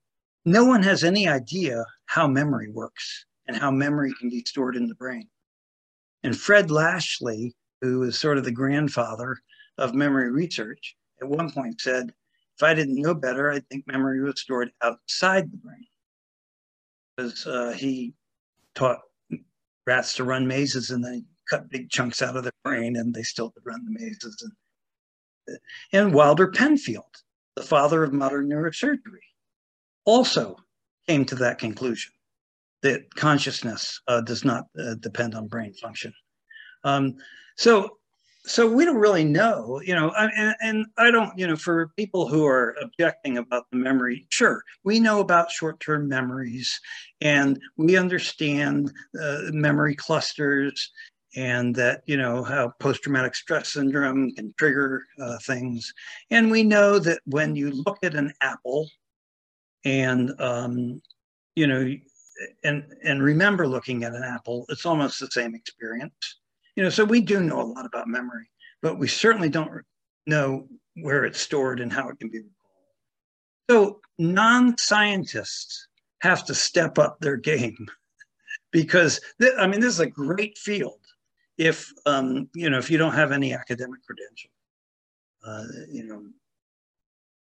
No 0.45 0.65
one 0.65 0.83
has 0.83 1.05
any 1.05 1.29
idea 1.29 1.85
how 2.07 2.27
memory 2.27 2.71
works 2.71 3.25
and 3.47 3.57
how 3.57 3.71
memory 3.71 4.13
can 4.19 4.29
be 4.29 4.45
stored 4.45 4.77
in 4.77 4.89
the 4.89 4.95
brain. 4.95 5.29
And 6.23 6.37
Fred 6.37 6.71
Lashley, 6.71 7.55
who 7.81 8.03
is 8.03 8.19
sort 8.19 8.39
of 8.39 8.45
the 8.45 8.51
grandfather 8.51 9.39
of 9.79 9.95
memory 9.95 10.31
research, 10.31 10.97
at 11.21 11.29
one 11.29 11.51
point 11.51 11.81
said, 11.81 12.13
if 12.57 12.63
I 12.63 12.75
didn't 12.75 13.01
know 13.01 13.15
better, 13.15 13.51
I 13.51 13.61
think 13.61 13.87
memory 13.87 14.23
was 14.23 14.41
stored 14.41 14.71
outside 14.83 15.51
the 15.53 15.59
brain. 15.59 15.87
Because 17.17 17.47
uh, 17.47 17.73
he 17.77 18.15
taught 18.75 19.01
rats 19.87 20.15
to 20.15 20.25
run 20.25 20.47
mazes 20.47 20.91
and 20.91 21.05
they 21.05 21.23
cut 21.49 21.71
big 21.71 21.91
chunks 21.91 22.23
out 22.23 22.37
of 22.37 22.43
their 22.43 22.53
brain 22.65 22.97
and 22.97 23.15
they 23.15 23.23
still 23.23 23.51
could 23.51 23.65
run 23.65 23.85
the 23.85 23.99
mazes. 24.01 24.53
And, 25.47 25.59
and 25.93 26.15
Wilder 26.15 26.49
Penfield, 26.49 27.05
the 27.55 27.63
father 27.63 28.03
of 28.03 28.13
modern 28.13 28.49
neurosurgery, 28.49 28.99
also 30.05 30.57
came 31.07 31.25
to 31.27 31.35
that 31.37 31.59
conclusion 31.59 32.13
that 32.83 33.15
consciousness 33.15 34.01
uh, 34.09 34.21
does 34.21 34.45
not 34.45 34.65
uh, 34.79 34.95
depend 35.01 35.35
on 35.35 35.49
brain 35.49 35.73
function. 35.75 36.13
Um, 36.85 37.17
so 37.57 37.99
so 38.47 38.71
we 38.71 38.85
don't 38.85 38.97
really 38.97 39.25
know, 39.25 39.81
you 39.85 39.95
know, 39.95 40.13
and, 40.17 40.55
and, 40.61 40.87
I 40.97 41.11
don't, 41.11 41.37
you 41.37 41.49
know, 41.49 41.57
for 41.57 41.89
people 41.97 42.29
who 42.29 42.47
are 42.47 42.77
objecting 42.81 43.39
about 43.39 43.65
the 43.71 43.77
memory, 43.77 44.27
sure, 44.31 44.63
we 44.85 45.01
know 45.01 45.19
about 45.21 45.51
short-term 45.51 46.09
memories 46.09 46.81
and 47.21 47.61
we 47.77 47.97
understand 47.97 48.93
uh, 49.21 49.41
memory 49.51 49.97
clusters 49.97 50.93
and 51.35 51.75
that, 51.75 52.03
you 52.07 52.17
know, 52.17 52.45
how 52.45 52.73
post-traumatic 52.79 53.35
stress 53.35 53.71
syndrome 53.71 54.33
can 54.33 54.55
trigger 54.57 55.03
uh, 55.21 55.39
things. 55.39 55.93
And 56.31 56.51
we 56.51 56.63
know 56.63 57.01
that 57.01 57.21
when 57.27 57.57
you 57.57 57.71
look 57.71 57.99
at 58.05 58.15
an 58.15 58.33
apple 58.41 58.89
and, 59.85 60.33
um, 60.41 61.03
you 61.57 61.67
know, 61.67 61.93
and, 62.63 62.85
and 63.03 63.23
remember 63.23 63.67
looking 63.67 64.05
at 64.05 64.15
an 64.15 64.23
apple, 64.23 64.67
it's 64.69 64.87
almost 64.87 65.19
the 65.19 65.27
same 65.27 65.55
experience 65.55 66.37
you 66.77 66.83
know, 66.83 66.91
so 66.91 67.05
we 67.05 67.21
do 67.21 67.41
know 67.41 67.61
a 67.61 67.65
lot 67.65 67.87
about 67.87 68.07
memory, 68.07 68.49
but 68.83 68.99
we 68.99 69.09
certainly 69.09 69.49
don't 69.49 69.71
know 70.27 70.69
where 70.97 71.25
it's 71.25 71.41
stored 71.41 71.81
and 71.81 71.93
how 71.93 72.09
it 72.09 72.19
can 72.19 72.29
be 72.29 72.39
recalled. 72.39 72.53
So 73.71 74.01
non-scientists 74.19 75.89
have 76.21 76.45
to 76.47 76.55
step 76.55 76.99
up 76.99 77.19
their 77.21 77.37
game 77.37 77.87
because 78.73 79.21
th- 79.41 79.55
I 79.59 79.67
mean 79.67 79.81
this 79.81 79.95
is 79.95 80.01
a 80.01 80.07
great 80.07 80.57
field 80.59 81.01
if 81.59 81.91
um, 82.05 82.49
you 82.55 82.69
know 82.69 82.79
if 82.79 82.91
you 82.91 82.99
don't 82.99 83.15
have 83.15 83.33
any 83.33 83.55
academic 83.55 84.01
credential. 84.05 84.51
Uh, 85.47 85.65
you 85.89 86.05
know, 86.05 86.25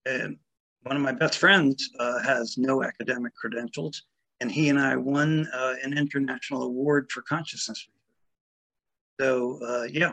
and 0.07 0.39
one 0.85 0.97
of 0.97 1.03
my 1.03 1.13
best 1.13 1.37
friends 1.39 1.91
uh, 1.99 2.19
has 2.21 2.57
no 2.57 2.83
academic 2.83 3.35
credentials, 3.35 4.05
and 4.41 4.51
he 4.51 4.71
and 4.71 4.81
I 4.81 4.97
won 4.97 5.47
uh, 5.53 5.75
an 5.83 5.97
international 5.97 6.63
award 6.63 7.11
for 7.13 7.21
consciousness 7.23 7.87
so 9.21 9.59
uh, 9.63 9.83
yeah, 9.83 10.13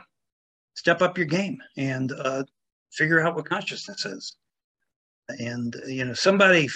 step 0.73 1.01
up 1.01 1.17
your 1.17 1.27
game 1.27 1.57
and 1.77 2.11
uh, 2.11 2.43
figure 2.91 3.25
out 3.25 3.35
what 3.35 3.47
consciousness 3.47 4.05
is. 4.05 4.35
And 5.29 5.75
you 5.87 6.03
know, 6.03 6.13
somebody 6.13 6.67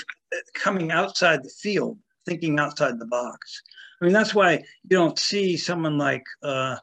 coming 0.53 0.91
outside 0.91 1.43
the 1.43 1.49
field, 1.61 1.97
thinking 2.25 2.57
outside 2.57 2.99
the 2.99 3.05
box. 3.05 3.61
I 4.01 4.05
mean, 4.05 4.13
that's 4.13 4.33
why 4.33 4.53
you 4.53 4.89
don't 4.89 5.19
see 5.19 5.57
someone 5.57 5.97
like, 5.97 6.23
uh, 6.41 6.77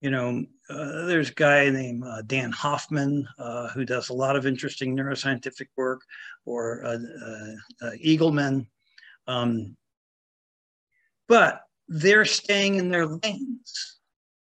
you 0.00 0.10
know, 0.10 0.44
uh, 0.70 1.06
there's 1.06 1.30
a 1.30 1.34
guy 1.34 1.68
named 1.70 2.04
uh, 2.04 2.22
Dan 2.22 2.52
Hoffman 2.52 3.26
uh, 3.38 3.68
who 3.70 3.84
does 3.84 4.10
a 4.10 4.14
lot 4.14 4.36
of 4.36 4.46
interesting 4.46 4.96
neuroscientific 4.96 5.66
work, 5.76 6.02
or 6.46 6.84
uh, 6.84 6.98
uh, 7.82 7.90
Eagleman. 8.04 8.66
Um, 9.26 9.76
but 11.26 11.62
they're 11.88 12.24
staying 12.24 12.76
in 12.76 12.90
their 12.90 13.06
lanes 13.06 13.97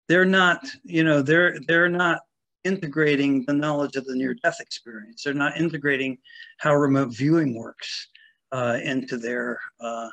they're 0.09 0.25
not, 0.25 0.65
you 0.85 1.05
know, 1.05 1.23
they're 1.23 1.59
they're 1.67 1.89
not 1.89 2.21
integrating 2.65 3.45
the 3.47 3.53
knowledge 3.53 3.97
of 3.97 4.05
the 4.07 4.15
near 4.15 4.35
death 4.35 4.61
experience. 4.61 5.23
They're 5.23 5.35
not 5.35 5.57
integrating 5.57 6.19
how 6.59 6.75
remote 6.75 7.11
viewing 7.11 7.55
works 7.55 8.09
uh, 8.53 8.79
into 8.83 9.17
their, 9.17 9.59
uh, 9.81 10.09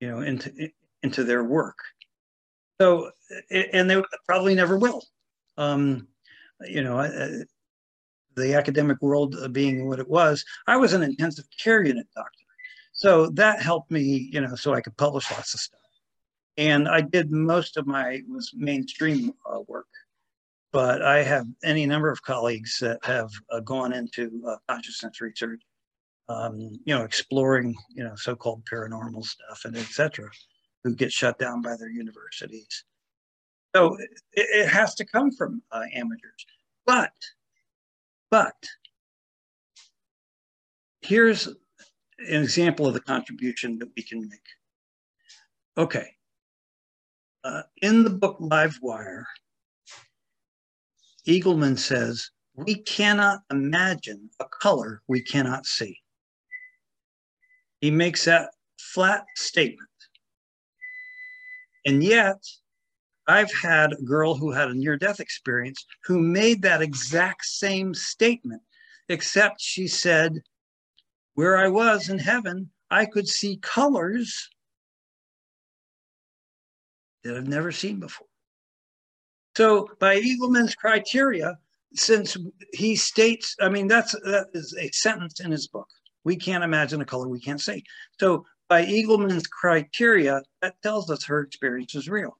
you 0.00 0.08
know, 0.08 0.20
into 0.20 0.70
into 1.02 1.24
their 1.24 1.44
work. 1.44 1.78
So, 2.80 3.10
and 3.50 3.90
they 3.90 4.02
probably 4.26 4.54
never 4.54 4.78
will. 4.78 5.02
Um, 5.56 6.06
you 6.64 6.82
know, 6.82 7.44
the 8.36 8.54
academic 8.54 9.02
world 9.02 9.52
being 9.52 9.88
what 9.88 9.98
it 9.98 10.08
was, 10.08 10.44
I 10.66 10.76
was 10.76 10.92
an 10.92 11.02
intensive 11.02 11.46
care 11.60 11.82
unit 11.82 12.06
doctor. 12.14 12.44
So 12.92 13.30
that 13.30 13.62
helped 13.62 13.90
me, 13.90 14.28
you 14.32 14.40
know, 14.40 14.54
so 14.54 14.74
I 14.74 14.80
could 14.80 14.96
publish 14.96 15.30
lots 15.30 15.54
of 15.54 15.60
stuff. 15.60 15.77
And 16.58 16.88
I 16.88 17.00
did 17.00 17.30
most 17.30 17.76
of 17.76 17.86
my 17.86 18.20
was 18.28 18.50
mainstream 18.52 19.32
uh, 19.46 19.60
work, 19.68 19.86
but 20.72 21.02
I 21.02 21.22
have 21.22 21.46
any 21.62 21.86
number 21.86 22.10
of 22.10 22.20
colleagues 22.22 22.78
that 22.80 22.98
have 23.04 23.30
uh, 23.50 23.60
gone 23.60 23.92
into 23.92 24.42
uh, 24.44 24.56
consciousness 24.68 25.20
research, 25.20 25.62
um, 26.28 26.58
you 26.84 26.94
know, 26.94 27.04
exploring, 27.04 27.76
you 27.94 28.02
know, 28.02 28.16
so-called 28.16 28.64
paranormal 28.70 29.24
stuff 29.24 29.64
and 29.66 29.76
etc., 29.76 30.28
who 30.82 30.96
get 30.96 31.12
shut 31.12 31.38
down 31.38 31.62
by 31.62 31.76
their 31.76 31.90
universities. 31.90 32.84
So 33.76 33.94
it, 33.94 34.10
it 34.32 34.68
has 34.68 34.96
to 34.96 35.04
come 35.04 35.30
from 35.30 35.62
uh, 35.70 35.84
amateurs, 35.94 36.44
but 36.84 37.12
but 38.32 38.56
here's 41.02 41.46
an 41.46 41.54
example 42.42 42.88
of 42.88 42.94
the 42.94 43.00
contribution 43.00 43.78
that 43.78 43.90
we 43.96 44.02
can 44.02 44.22
make. 44.28 44.40
Okay. 45.76 46.17
Uh, 47.44 47.62
in 47.82 48.04
the 48.04 48.10
book 48.10 48.38
Livewire, 48.40 49.24
Eagleman 51.26 51.78
says, 51.78 52.30
we 52.54 52.74
cannot 52.74 53.40
imagine 53.50 54.28
a 54.40 54.44
color 54.46 55.02
we 55.06 55.22
cannot 55.22 55.64
see. 55.64 55.96
He 57.80 57.90
makes 57.90 58.24
that 58.24 58.50
flat 58.78 59.24
statement. 59.36 59.88
And 61.86 62.02
yet, 62.02 62.42
I've 63.28 63.52
had 63.52 63.92
a 63.92 64.02
girl 64.02 64.34
who 64.34 64.50
had 64.50 64.68
a 64.68 64.74
near 64.74 64.96
death 64.96 65.20
experience 65.20 65.84
who 66.04 66.18
made 66.18 66.62
that 66.62 66.82
exact 66.82 67.44
same 67.44 67.94
statement, 67.94 68.62
except 69.08 69.60
she 69.60 69.86
said, 69.86 70.42
Where 71.34 71.56
I 71.56 71.68
was 71.68 72.08
in 72.08 72.18
heaven, 72.18 72.70
I 72.90 73.04
could 73.06 73.28
see 73.28 73.58
colors 73.58 74.48
that 77.24 77.36
I've 77.36 77.48
never 77.48 77.72
seen 77.72 78.00
before. 78.00 78.26
So, 79.56 79.88
by 79.98 80.20
Eagleman's 80.20 80.74
criteria, 80.74 81.58
since 81.94 82.36
he 82.72 82.94
states, 82.96 83.56
I 83.60 83.68
mean, 83.68 83.88
that's 83.88 84.12
that 84.12 84.48
is 84.54 84.76
a 84.78 84.90
sentence 84.92 85.40
in 85.40 85.50
his 85.50 85.68
book. 85.68 85.88
We 86.24 86.36
can't 86.36 86.64
imagine 86.64 87.00
a 87.00 87.06
color 87.06 87.28
we 87.28 87.40
can't 87.40 87.60
see. 87.60 87.84
So, 88.20 88.44
by 88.68 88.84
Eagleman's 88.84 89.46
criteria, 89.46 90.42
that 90.62 90.80
tells 90.82 91.10
us 91.10 91.24
her 91.24 91.40
experience 91.40 91.94
is 91.94 92.08
real 92.08 92.36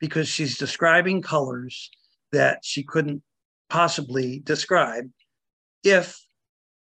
because 0.00 0.28
she's 0.28 0.58
describing 0.58 1.22
colors 1.22 1.90
that 2.32 2.60
she 2.64 2.82
couldn't 2.82 3.22
possibly 3.68 4.40
describe 4.40 5.08
if 5.84 6.18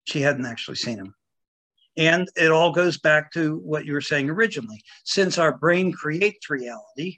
she 0.05 0.21
hadn't 0.21 0.45
actually 0.45 0.75
seen 0.75 0.97
them. 0.97 1.15
And 1.97 2.29
it 2.35 2.51
all 2.51 2.71
goes 2.71 2.97
back 2.97 3.31
to 3.33 3.57
what 3.57 3.85
you 3.85 3.93
were 3.93 4.01
saying 4.01 4.29
originally. 4.29 4.81
Since 5.03 5.37
our 5.37 5.57
brain 5.57 5.91
creates 5.91 6.49
reality, 6.49 7.17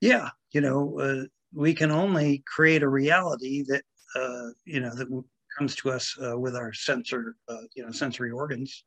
yeah, 0.00 0.30
you 0.52 0.60
know, 0.60 0.98
uh, 0.98 1.24
we 1.52 1.74
can 1.74 1.90
only 1.90 2.42
create 2.46 2.82
a 2.82 2.88
reality 2.88 3.64
that, 3.68 3.82
uh, 4.16 4.50
you 4.64 4.80
know, 4.80 4.94
that 4.94 5.08
comes 5.56 5.74
to 5.76 5.90
us 5.90 6.16
uh, 6.22 6.38
with 6.38 6.56
our 6.56 6.72
sensor, 6.72 7.36
uh, 7.48 7.62
you 7.74 7.84
know, 7.84 7.90
sensory 7.90 8.30
organs. 8.30 8.84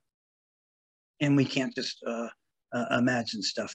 And 1.21 1.37
we 1.37 1.45
can't 1.45 1.73
just 1.75 2.03
uh, 2.05 2.27
uh, 2.73 2.85
imagine 2.97 3.41
stuff. 3.41 3.73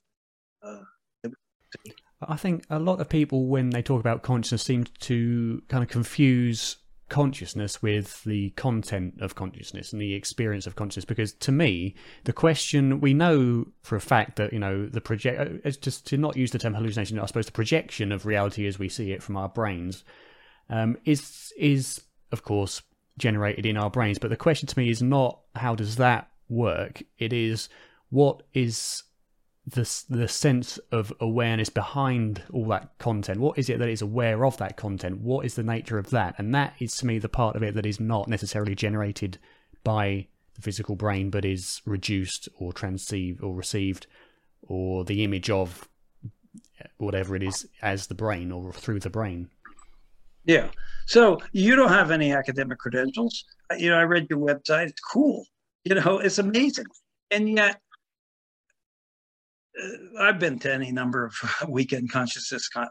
I 2.20 2.36
think 2.36 2.64
a 2.68 2.78
lot 2.78 3.00
of 3.00 3.08
people, 3.08 3.46
when 3.46 3.70
they 3.70 3.82
talk 3.82 4.00
about 4.00 4.22
consciousness, 4.22 4.64
seem 4.64 4.84
to 5.00 5.62
kind 5.68 5.84
of 5.84 5.88
confuse 5.88 6.76
consciousness 7.08 7.82
with 7.82 8.22
the 8.24 8.50
content 8.50 9.14
of 9.20 9.34
consciousness 9.34 9.92
and 9.92 10.00
the 10.00 10.14
experience 10.14 10.66
of 10.66 10.76
consciousness. 10.76 11.04
Because 11.04 11.32
to 11.34 11.52
me, 11.52 11.94
the 12.24 12.32
question 12.32 13.00
we 13.00 13.14
know 13.14 13.66
for 13.82 13.96
a 13.96 14.00
fact 14.00 14.36
that 14.36 14.52
you 14.52 14.58
know 14.58 14.86
the 14.86 15.00
project, 15.00 15.66
uh, 15.66 15.70
just 15.70 16.06
to 16.08 16.16
not 16.16 16.36
use 16.36 16.50
the 16.50 16.58
term 16.58 16.74
hallucination, 16.74 17.18
I 17.18 17.26
suppose 17.26 17.46
the 17.46 17.52
projection 17.52 18.12
of 18.12 18.26
reality 18.26 18.66
as 18.66 18.78
we 18.78 18.88
see 18.88 19.12
it 19.12 19.22
from 19.22 19.36
our 19.36 19.48
brains 19.48 20.04
um, 20.70 20.96
is 21.04 21.52
is 21.56 22.02
of 22.32 22.42
course 22.42 22.82
generated 23.18 23.66
in 23.66 23.76
our 23.76 23.90
brains. 23.90 24.18
But 24.18 24.30
the 24.30 24.36
question 24.36 24.66
to 24.66 24.78
me 24.78 24.90
is 24.90 25.02
not 25.02 25.40
how 25.54 25.74
does 25.74 25.96
that 25.96 26.30
work. 26.48 27.02
It 27.18 27.32
is 27.32 27.68
what 28.10 28.42
is 28.54 29.02
the 29.70 30.04
the 30.08 30.28
sense 30.28 30.78
of 30.90 31.12
awareness 31.20 31.68
behind 31.68 32.42
all 32.52 32.66
that 32.66 32.96
content. 32.98 33.40
What 33.40 33.58
is 33.58 33.68
it 33.68 33.78
that 33.78 33.88
is 33.88 34.02
aware 34.02 34.44
of 34.44 34.56
that 34.58 34.76
content? 34.76 35.20
What 35.20 35.44
is 35.44 35.54
the 35.54 35.62
nature 35.62 35.98
of 35.98 36.10
that? 36.10 36.34
And 36.38 36.54
that 36.54 36.74
is 36.78 36.96
to 36.96 37.06
me 37.06 37.18
the 37.18 37.28
part 37.28 37.56
of 37.56 37.62
it 37.62 37.74
that 37.74 37.86
is 37.86 38.00
not 38.00 38.28
necessarily 38.28 38.74
generated 38.74 39.38
by 39.84 40.28
the 40.54 40.62
physical 40.62 40.96
brain, 40.96 41.30
but 41.30 41.44
is 41.44 41.82
reduced 41.84 42.48
or 42.58 42.72
transceived 42.72 43.42
or 43.42 43.54
received, 43.54 44.06
or 44.62 45.04
the 45.04 45.24
image 45.24 45.50
of 45.50 45.88
whatever 46.96 47.36
it 47.36 47.42
is 47.42 47.68
as 47.82 48.06
the 48.06 48.14
brain 48.14 48.50
or 48.52 48.72
through 48.72 49.00
the 49.00 49.10
brain. 49.10 49.48
Yeah. 50.44 50.68
So 51.06 51.38
you 51.52 51.76
don't 51.76 51.90
have 51.90 52.10
any 52.10 52.32
academic 52.32 52.78
credentials. 52.78 53.44
You 53.76 53.90
know, 53.90 53.98
I 53.98 54.02
read 54.02 54.28
your 54.30 54.38
website. 54.38 54.88
It's 54.88 55.00
cool. 55.00 55.44
You 55.84 55.96
know, 55.96 56.18
it's 56.18 56.38
amazing. 56.38 56.86
And 57.30 57.56
yet 57.56 57.80
I've 60.18 60.38
been 60.38 60.58
to 60.60 60.72
any 60.72 60.92
number 60.92 61.24
of 61.24 61.34
weekend 61.68 62.10
consciousness 62.10 62.68
uh, 62.76 62.86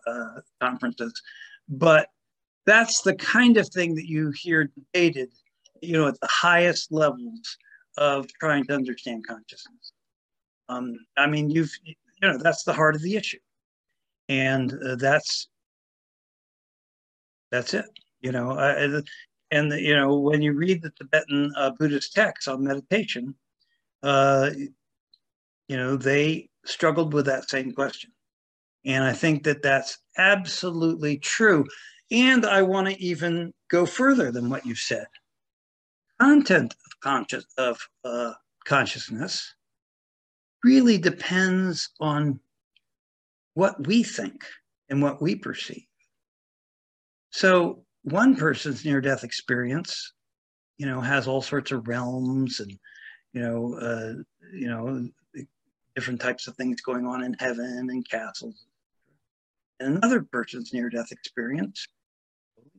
conferences, 0.61 1.13
but 1.67 2.07
that's 2.65 3.01
the 3.01 3.15
kind 3.15 3.57
of 3.57 3.67
thing 3.69 3.95
that 3.95 4.07
you 4.07 4.31
hear 4.31 4.69
debated, 4.75 5.31
you 5.81 5.93
know, 5.93 6.07
at 6.07 6.19
the 6.19 6.29
highest 6.29 6.91
levels 6.91 7.57
of 7.97 8.27
trying 8.39 8.65
to 8.65 8.75
understand 8.75 9.25
consciousness. 9.25 9.93
Um, 10.69 10.97
I 11.17 11.27
mean, 11.27 11.49
you've, 11.49 11.71
you 11.85 11.95
know, 12.21 12.37
that's 12.37 12.63
the 12.63 12.73
heart 12.73 12.95
of 12.95 13.01
the 13.01 13.15
issue, 13.15 13.39
and 14.27 14.73
uh, 14.85 14.95
that's 14.95 15.47
that's 17.51 17.73
it. 17.73 17.85
You 18.21 18.31
know, 18.31 18.51
uh, 18.51 19.01
and 19.51 19.71
you 19.71 19.95
know 19.95 20.17
when 20.17 20.41
you 20.41 20.53
read 20.53 20.81
the 20.81 20.91
Tibetan 20.91 21.53
uh, 21.55 21.71
Buddhist 21.79 22.13
texts 22.13 22.47
on 22.47 22.63
meditation, 22.63 23.33
uh, 24.03 24.49
you 25.67 25.77
know 25.77 25.95
they 25.95 26.49
struggled 26.67 27.13
with 27.13 27.25
that 27.25 27.49
same 27.49 27.71
question. 27.71 28.11
And 28.85 29.03
I 29.03 29.13
think 29.13 29.43
that 29.43 29.61
that's 29.61 29.97
absolutely 30.17 31.17
true. 31.17 31.65
And 32.11 32.45
I 32.45 32.61
want 32.61 32.87
to 32.87 33.03
even 33.03 33.53
go 33.69 33.85
further 33.85 34.31
than 34.31 34.49
what 34.49 34.65
you've 34.65 34.77
said. 34.77 35.07
Content 36.19 36.73
of 36.73 36.99
conscious 37.01 37.45
of 37.57 37.79
uh, 38.03 38.33
consciousness 38.65 39.53
really 40.63 40.97
depends 40.97 41.89
on 41.99 42.39
what 43.53 43.87
we 43.87 44.03
think 44.03 44.45
and 44.89 45.01
what 45.01 45.21
we 45.21 45.35
perceive. 45.35 45.85
So 47.31 47.83
one 48.03 48.35
person's 48.35 48.85
near-death 48.85 49.23
experience, 49.23 50.13
you 50.77 50.85
know, 50.85 51.01
has 51.01 51.27
all 51.27 51.41
sorts 51.41 51.71
of 51.71 51.87
realms 51.87 52.59
and, 52.59 52.71
you 53.33 53.41
know, 53.41 53.73
uh, 53.79 54.13
you 54.53 54.67
know, 54.67 55.07
different 55.97 56.21
types 56.21 56.45
of 56.45 56.55
things 56.55 56.79
going 56.79 57.07
on 57.07 57.23
in 57.23 57.35
heaven 57.39 57.89
and 57.89 58.07
castles. 58.07 58.67
And 59.79 59.97
another 59.97 60.21
person's 60.21 60.71
near 60.71 60.91
death 60.91 61.11
experience. 61.11 61.87
You 62.55 62.69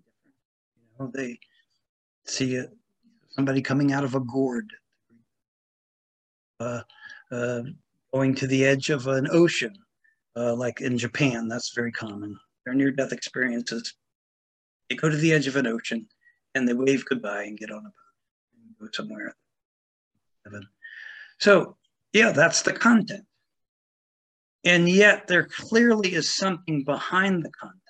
know, 1.01 1.11
they 1.13 1.41
see 2.27 2.59
a, 2.59 2.67
somebody 3.31 3.61
coming 3.61 3.93
out 3.93 4.05
of 4.05 4.15
a 4.15 4.21
gourd, 4.21 4.73
uh, 6.61 6.83
uh, 7.33 7.63
going 8.15 8.37
to 8.37 8.47
the 8.47 8.65
edge 8.65 8.89
of 8.91 9.09
an 9.09 9.27
ocean, 9.33 9.75
uh, 10.37 10.55
like 10.55 10.81
in 10.81 10.97
Japan, 10.97 11.49
that's 11.49 11.75
very 11.75 11.91
common. 11.91 12.39
Their 12.65 12.75
near 12.75 12.93
death 12.93 13.13
experiences, 13.13 13.95
they 14.89 14.95
go 14.95 15.09
to 15.09 15.17
the 15.17 15.33
edge 15.33 15.49
of 15.49 15.57
an 15.57 15.67
ocean 15.67 16.07
and 16.55 16.69
they 16.69 16.73
wave 16.73 17.05
goodbye 17.05 17.43
and 17.43 17.59
get 17.59 17.73
on 17.73 17.79
a 17.79 17.83
boat 17.83 17.93
and 18.55 18.79
go 18.79 18.87
somewhere. 18.93 19.35
Heaven. 20.45 20.69
So 21.41 21.77
yeah, 22.13 22.33
that's 22.33 22.63
the 22.63 22.73
content. 22.73 23.25
And 24.65 24.89
yet 24.89 25.27
there 25.27 25.45
clearly 25.45 26.15
is 26.15 26.35
something 26.35 26.85
behind 26.85 27.45
the 27.45 27.51
content. 27.51 27.83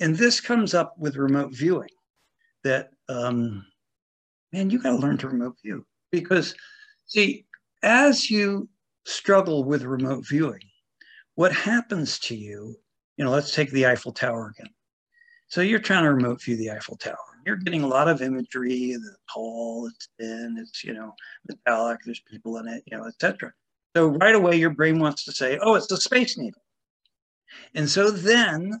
And 0.00 0.16
this 0.16 0.40
comes 0.40 0.74
up 0.74 0.94
with 0.98 1.16
remote 1.16 1.54
viewing 1.54 1.90
that, 2.64 2.90
um, 3.08 3.64
man, 4.52 4.70
you 4.70 4.78
got 4.78 4.90
to 4.90 4.96
learn 4.96 5.18
to 5.18 5.28
remote 5.28 5.56
view 5.62 5.86
because, 6.10 6.54
see, 7.06 7.46
as 7.82 8.30
you 8.30 8.68
struggle 9.04 9.64
with 9.64 9.82
remote 9.82 10.24
viewing, 10.26 10.62
what 11.34 11.52
happens 11.52 12.18
to 12.20 12.34
you, 12.34 12.76
you 13.16 13.24
know, 13.24 13.30
let's 13.30 13.54
take 13.54 13.70
the 13.70 13.86
Eiffel 13.86 14.12
Tower 14.12 14.52
again. 14.56 14.72
So 15.48 15.60
you're 15.60 15.78
trying 15.78 16.04
to 16.04 16.12
remote 16.12 16.42
view 16.42 16.56
the 16.56 16.70
Eiffel 16.70 16.96
Tower 16.96 17.16
you're 17.46 17.56
getting 17.56 17.82
a 17.82 17.86
lot 17.86 18.08
of 18.08 18.22
imagery, 18.22 18.94
the 18.94 19.16
tall, 19.32 19.86
it's 19.86 20.08
thin, 20.18 20.56
it's, 20.58 20.84
you 20.84 20.94
know, 20.94 21.14
metallic, 21.48 22.00
there's 22.04 22.20
people 22.20 22.58
in 22.58 22.68
it, 22.68 22.82
you 22.86 22.96
know, 22.96 23.06
etc. 23.06 23.52
So 23.96 24.08
right 24.08 24.34
away, 24.34 24.56
your 24.56 24.70
brain 24.70 24.98
wants 24.98 25.24
to 25.24 25.32
say, 25.32 25.58
oh, 25.62 25.74
it's 25.74 25.86
the 25.86 25.96
Space 25.96 26.36
Needle. 26.36 26.62
And 27.74 27.88
so 27.88 28.10
then 28.10 28.80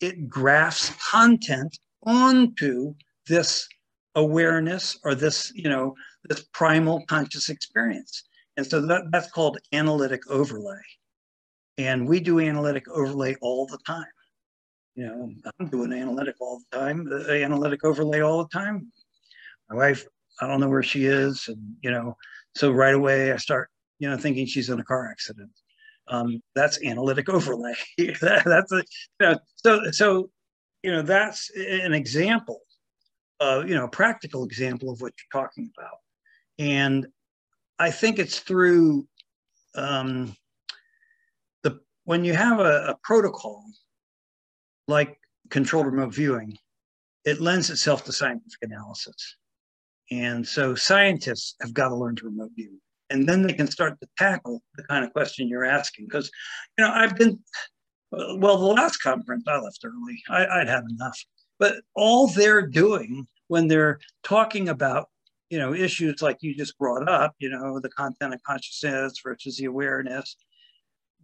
it 0.00 0.28
grafts 0.28 0.90
content 1.10 1.78
onto 2.06 2.94
this 3.26 3.68
awareness 4.14 4.98
or 5.04 5.14
this, 5.14 5.52
you 5.54 5.68
know, 5.68 5.94
this 6.24 6.44
primal 6.52 7.04
conscious 7.06 7.48
experience. 7.48 8.24
And 8.56 8.66
so 8.66 8.80
that, 8.86 9.02
that's 9.10 9.30
called 9.30 9.58
analytic 9.72 10.20
overlay. 10.30 10.80
And 11.76 12.06
we 12.06 12.20
do 12.20 12.40
analytic 12.40 12.88
overlay 12.88 13.34
all 13.40 13.66
the 13.66 13.78
time. 13.86 14.04
You 14.94 15.06
know, 15.06 15.34
I'm 15.58 15.68
doing 15.68 15.92
analytic 15.92 16.36
all 16.40 16.60
the 16.70 16.78
time, 16.78 17.04
the 17.04 17.42
analytic 17.42 17.84
overlay 17.84 18.20
all 18.20 18.44
the 18.44 18.48
time. 18.48 18.92
My 19.68 19.76
wife, 19.76 20.06
I 20.40 20.46
don't 20.46 20.60
know 20.60 20.68
where 20.68 20.82
she 20.82 21.06
is. 21.06 21.48
And, 21.48 21.76
you 21.82 21.90
know, 21.90 22.16
so 22.54 22.70
right 22.70 22.94
away 22.94 23.32
I 23.32 23.36
start, 23.36 23.70
you 23.98 24.08
know, 24.08 24.16
thinking 24.16 24.46
she's 24.46 24.70
in 24.70 24.78
a 24.78 24.84
car 24.84 25.10
accident. 25.10 25.50
Um, 26.08 26.40
that's 26.54 26.82
analytic 26.84 27.28
overlay. 27.28 27.74
that, 27.98 28.42
that's 28.44 28.72
a, 28.72 28.76
you 28.76 28.82
know, 29.20 29.38
so, 29.56 29.90
so, 29.90 30.30
you 30.82 30.92
know, 30.92 31.02
that's 31.02 31.50
an 31.56 31.94
example 31.94 32.60
of, 33.40 33.68
you 33.68 33.74
know, 33.74 33.84
a 33.84 33.90
practical 33.90 34.44
example 34.44 34.90
of 34.90 35.00
what 35.00 35.12
you're 35.16 35.42
talking 35.42 35.70
about. 35.76 35.98
And 36.58 37.06
I 37.78 37.90
think 37.90 38.18
it's 38.18 38.38
through 38.38 39.08
um, 39.74 40.36
the 41.62 41.80
when 42.04 42.24
you 42.24 42.34
have 42.34 42.60
a, 42.60 42.90
a 42.90 42.98
protocol 43.02 43.64
like 44.88 45.18
controlled 45.50 45.86
remote 45.86 46.14
viewing, 46.14 46.56
it 47.24 47.40
lends 47.40 47.70
itself 47.70 48.04
to 48.04 48.12
scientific 48.12 48.58
analysis. 48.62 49.36
And 50.10 50.46
so 50.46 50.74
scientists 50.74 51.54
have 51.60 51.72
got 51.72 51.88
to 51.88 51.96
learn 51.96 52.16
to 52.16 52.26
remote 52.26 52.50
view. 52.54 52.78
And 53.10 53.28
then 53.28 53.42
they 53.42 53.52
can 53.52 53.66
start 53.66 53.98
to 54.00 54.08
tackle 54.18 54.62
the 54.76 54.82
kind 54.84 55.04
of 55.04 55.12
question 55.12 55.48
you're 55.48 55.64
asking. 55.64 56.06
Because, 56.06 56.30
you 56.76 56.84
know, 56.84 56.90
I've 56.90 57.16
been, 57.16 57.38
well, 58.12 58.58
the 58.58 58.66
last 58.66 58.98
conference 58.98 59.44
I 59.46 59.58
left 59.58 59.84
early, 59.84 60.22
I, 60.28 60.58
would 60.58 60.68
had 60.68 60.84
enough. 60.90 61.18
But 61.58 61.76
all 61.94 62.28
they're 62.28 62.66
doing 62.66 63.26
when 63.48 63.68
they're 63.68 63.98
talking 64.22 64.68
about 64.68 65.08
you 65.50 65.58
know 65.58 65.74
issues 65.74 66.22
like 66.22 66.38
you 66.40 66.54
just 66.54 66.76
brought 66.78 67.08
up 67.08 67.34
you 67.38 67.48
know 67.50 67.78
the 67.78 67.90
content 67.90 68.34
of 68.34 68.42
consciousness 68.42 69.20
versus 69.22 69.56
the 69.58 69.66
awareness 69.66 70.36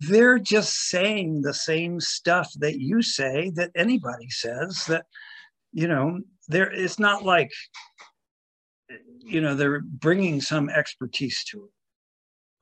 they're 0.00 0.38
just 0.38 0.88
saying 0.88 1.42
the 1.42 1.54
same 1.54 2.00
stuff 2.00 2.50
that 2.58 2.78
you 2.80 3.02
say 3.02 3.50
that 3.54 3.70
anybody 3.74 4.30
says 4.30 4.84
that 4.86 5.04
you 5.72 5.86
know 5.86 6.20
there 6.48 6.70
it's 6.72 6.98
not 6.98 7.24
like 7.24 7.50
you 9.20 9.40
know 9.40 9.54
they're 9.54 9.80
bringing 9.80 10.40
some 10.40 10.68
expertise 10.68 11.44
to 11.44 11.64
it. 11.64 11.70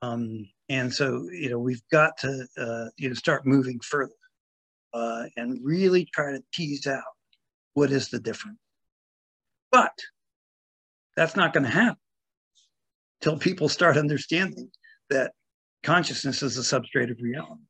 Um, 0.01 0.47
and 0.69 0.93
so 0.93 1.27
you 1.31 1.49
know 1.49 1.59
we've 1.59 1.81
got 1.91 2.17
to 2.19 2.45
uh, 2.57 2.85
you 2.97 3.09
know 3.09 3.15
start 3.15 3.45
moving 3.45 3.79
further 3.79 4.11
uh, 4.93 5.23
and 5.37 5.59
really 5.63 6.07
try 6.13 6.31
to 6.31 6.43
tease 6.53 6.87
out 6.87 7.03
what 7.73 7.91
is 7.91 8.09
the 8.09 8.19
difference. 8.19 8.59
But 9.71 9.93
that's 11.15 11.35
not 11.35 11.53
going 11.53 11.63
to 11.63 11.69
happen 11.69 11.97
till 13.21 13.37
people 13.37 13.69
start 13.69 13.97
understanding 13.97 14.69
that 15.09 15.33
consciousness 15.83 16.43
is 16.43 16.57
a 16.57 16.61
substrate 16.61 17.11
of 17.11 17.21
reality. 17.21 17.63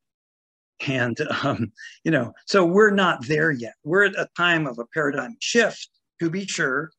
And, 0.88 1.20
um, 1.44 1.72
you 2.04 2.12
know, 2.12 2.34
so 2.46 2.66
we're 2.66 2.92
not 2.92 3.28
there 3.28 3.52
yet. 3.52 3.74
We're 3.84 4.06
at 4.06 4.16
a 4.18 4.30
time 4.38 4.66
of 4.66 4.80
a 4.80 4.86
paradigm 4.94 5.36
shift, 5.40 5.90
to 6.22 6.30
be 6.30 6.46
sure. 6.46 6.92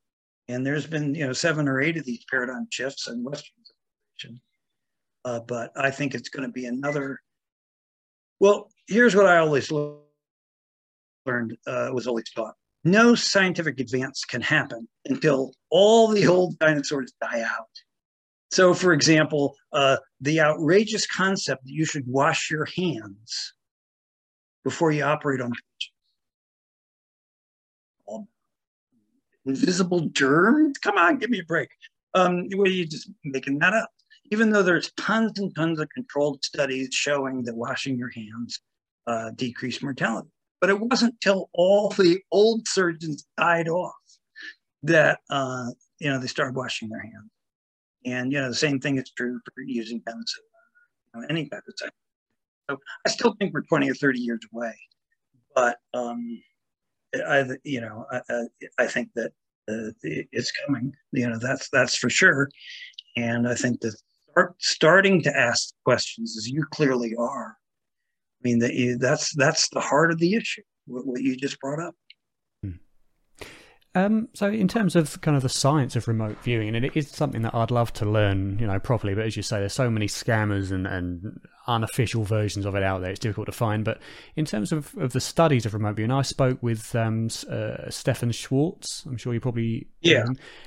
And 0.48 0.66
there's 0.66 0.86
been, 0.86 1.14
you 1.14 1.26
know, 1.26 1.32
seven 1.32 1.68
or 1.68 1.80
eight 1.80 1.96
of 1.96 2.04
these 2.04 2.24
paradigm 2.30 2.66
shifts 2.70 3.08
in 3.08 3.24
Western 3.24 3.54
civilization. 3.64 4.42
Uh, 5.24 5.40
but 5.40 5.72
I 5.76 5.90
think 5.90 6.14
it's 6.14 6.28
going 6.28 6.46
to 6.46 6.52
be 6.52 6.66
another. 6.66 7.20
Well, 8.38 8.70
here's 8.86 9.14
what 9.14 9.26
I 9.26 9.38
always 9.38 9.70
learned, 9.70 11.56
uh, 11.66 11.90
was 11.92 12.06
always 12.06 12.30
taught 12.34 12.54
no 12.84 13.14
scientific 13.14 13.78
advance 13.80 14.24
can 14.24 14.40
happen 14.40 14.88
until 15.06 15.52
all 15.70 16.08
the 16.08 16.26
old 16.26 16.58
dinosaurs 16.58 17.12
die 17.20 17.42
out. 17.42 17.68
So, 18.50 18.74
for 18.74 18.92
example, 18.92 19.54
uh, 19.72 19.98
the 20.20 20.40
outrageous 20.40 21.06
concept 21.06 21.64
that 21.64 21.72
you 21.72 21.84
should 21.84 22.06
wash 22.06 22.50
your 22.50 22.66
hands 22.76 23.54
before 24.64 24.90
you 24.90 25.04
operate 25.04 25.40
on 25.40 25.52
patients. 25.52 25.94
Invisible 29.46 30.00
germs? 30.12 30.78
Come 30.78 30.98
on, 30.98 31.18
give 31.18 31.30
me 31.30 31.40
a 31.40 31.44
break. 31.44 31.70
Um, 32.14 32.48
what 32.54 32.68
are 32.68 32.72
you 32.72 32.86
just 32.86 33.08
making 33.24 33.58
that 33.60 33.72
up? 33.72 33.90
Even 34.30 34.50
though 34.50 34.62
there's 34.62 34.92
tons 34.92 35.38
and 35.38 35.54
tons 35.54 35.80
of 35.80 35.88
controlled 35.90 36.44
studies 36.44 36.88
showing 36.92 37.42
that 37.44 37.56
washing 37.56 37.96
your 37.96 38.10
hands 38.10 38.60
uh, 39.06 39.30
decrease 39.34 39.82
mortality. 39.82 40.28
But 40.60 40.70
it 40.70 40.78
wasn't 40.78 41.20
till 41.20 41.48
all 41.54 41.88
the 41.90 42.20
old 42.30 42.68
surgeons 42.68 43.26
died 43.38 43.68
off 43.68 43.94
that 44.82 45.20
uh, 45.30 45.70
you 46.00 46.10
know 46.10 46.18
they 46.18 46.26
started 46.26 46.54
washing 46.54 46.90
their 46.90 47.00
hands. 47.00 47.30
And 48.04 48.32
you 48.32 48.40
know 48.40 48.48
the 48.48 48.54
same 48.54 48.80
thing 48.80 48.96
is 48.98 49.10
true 49.16 49.40
for 49.44 49.62
using 49.62 50.00
penicillin, 50.00 51.14
you 51.14 51.20
know, 51.20 51.26
any 51.28 51.48
pesticide. 51.48 51.90
So 52.68 52.78
I 53.06 53.10
still 53.10 53.34
think 53.38 53.52
we're 53.52 53.62
20 53.62 53.90
or 53.90 53.94
30 53.94 54.20
years 54.20 54.40
away, 54.54 54.74
but 55.54 55.78
um, 55.92 56.40
I 57.14 57.44
you 57.64 57.80
know 57.80 58.06
I, 58.10 58.46
I 58.78 58.86
think 58.86 59.10
that 59.16 59.32
uh, 59.68 59.92
it's 60.02 60.52
coming. 60.64 60.92
You 61.12 61.28
know 61.28 61.38
that's 61.38 61.68
that's 61.70 61.96
for 61.96 62.08
sure. 62.08 62.48
And 63.16 63.48
I 63.48 63.54
think 63.54 63.80
that 63.80 63.96
start, 64.30 64.54
starting 64.58 65.20
to 65.22 65.36
ask 65.36 65.74
questions 65.84 66.36
as 66.38 66.48
you 66.48 66.64
clearly 66.70 67.14
are 67.18 67.56
I 68.40 68.48
mean, 68.48 68.58
that 68.60 68.74
you, 68.74 68.96
that's 68.96 69.34
that's 69.34 69.68
the 69.68 69.80
heart 69.80 70.10
of 70.10 70.18
the 70.18 70.34
issue. 70.34 70.62
What, 70.86 71.06
what 71.06 71.22
you 71.22 71.36
just 71.36 71.60
brought 71.60 71.80
up. 71.80 71.94
Um, 73.96 74.28
so, 74.34 74.48
in 74.48 74.68
terms 74.68 74.94
of 74.94 75.20
kind 75.20 75.36
of 75.36 75.42
the 75.42 75.48
science 75.48 75.96
of 75.96 76.06
remote 76.06 76.36
viewing, 76.44 76.76
and 76.76 76.84
it 76.84 76.96
is 76.96 77.10
something 77.10 77.42
that 77.42 77.54
I'd 77.54 77.72
love 77.72 77.92
to 77.94 78.04
learn, 78.04 78.56
you 78.60 78.66
know, 78.66 78.78
properly. 78.78 79.14
But 79.14 79.26
as 79.26 79.36
you 79.36 79.42
say, 79.42 79.58
there's 79.58 79.72
so 79.72 79.90
many 79.90 80.06
scammers 80.06 80.70
and, 80.70 80.86
and 80.86 81.40
unofficial 81.66 82.22
versions 82.22 82.66
of 82.66 82.76
it 82.76 82.84
out 82.84 83.00
there; 83.00 83.10
it's 83.10 83.18
difficult 83.18 83.46
to 83.46 83.52
find. 83.52 83.84
But 83.84 84.00
in 84.36 84.44
terms 84.44 84.70
of, 84.70 84.96
of 84.96 85.12
the 85.12 85.20
studies 85.20 85.66
of 85.66 85.74
remote 85.74 85.96
viewing, 85.96 86.12
I 86.12 86.22
spoke 86.22 86.62
with 86.62 86.94
um, 86.94 87.28
uh, 87.50 87.90
Stephan 87.90 88.30
Schwartz. 88.30 89.04
I'm 89.06 89.16
sure 89.16 89.34
you 89.34 89.40
probably 89.40 89.88
yeah, 90.02 90.26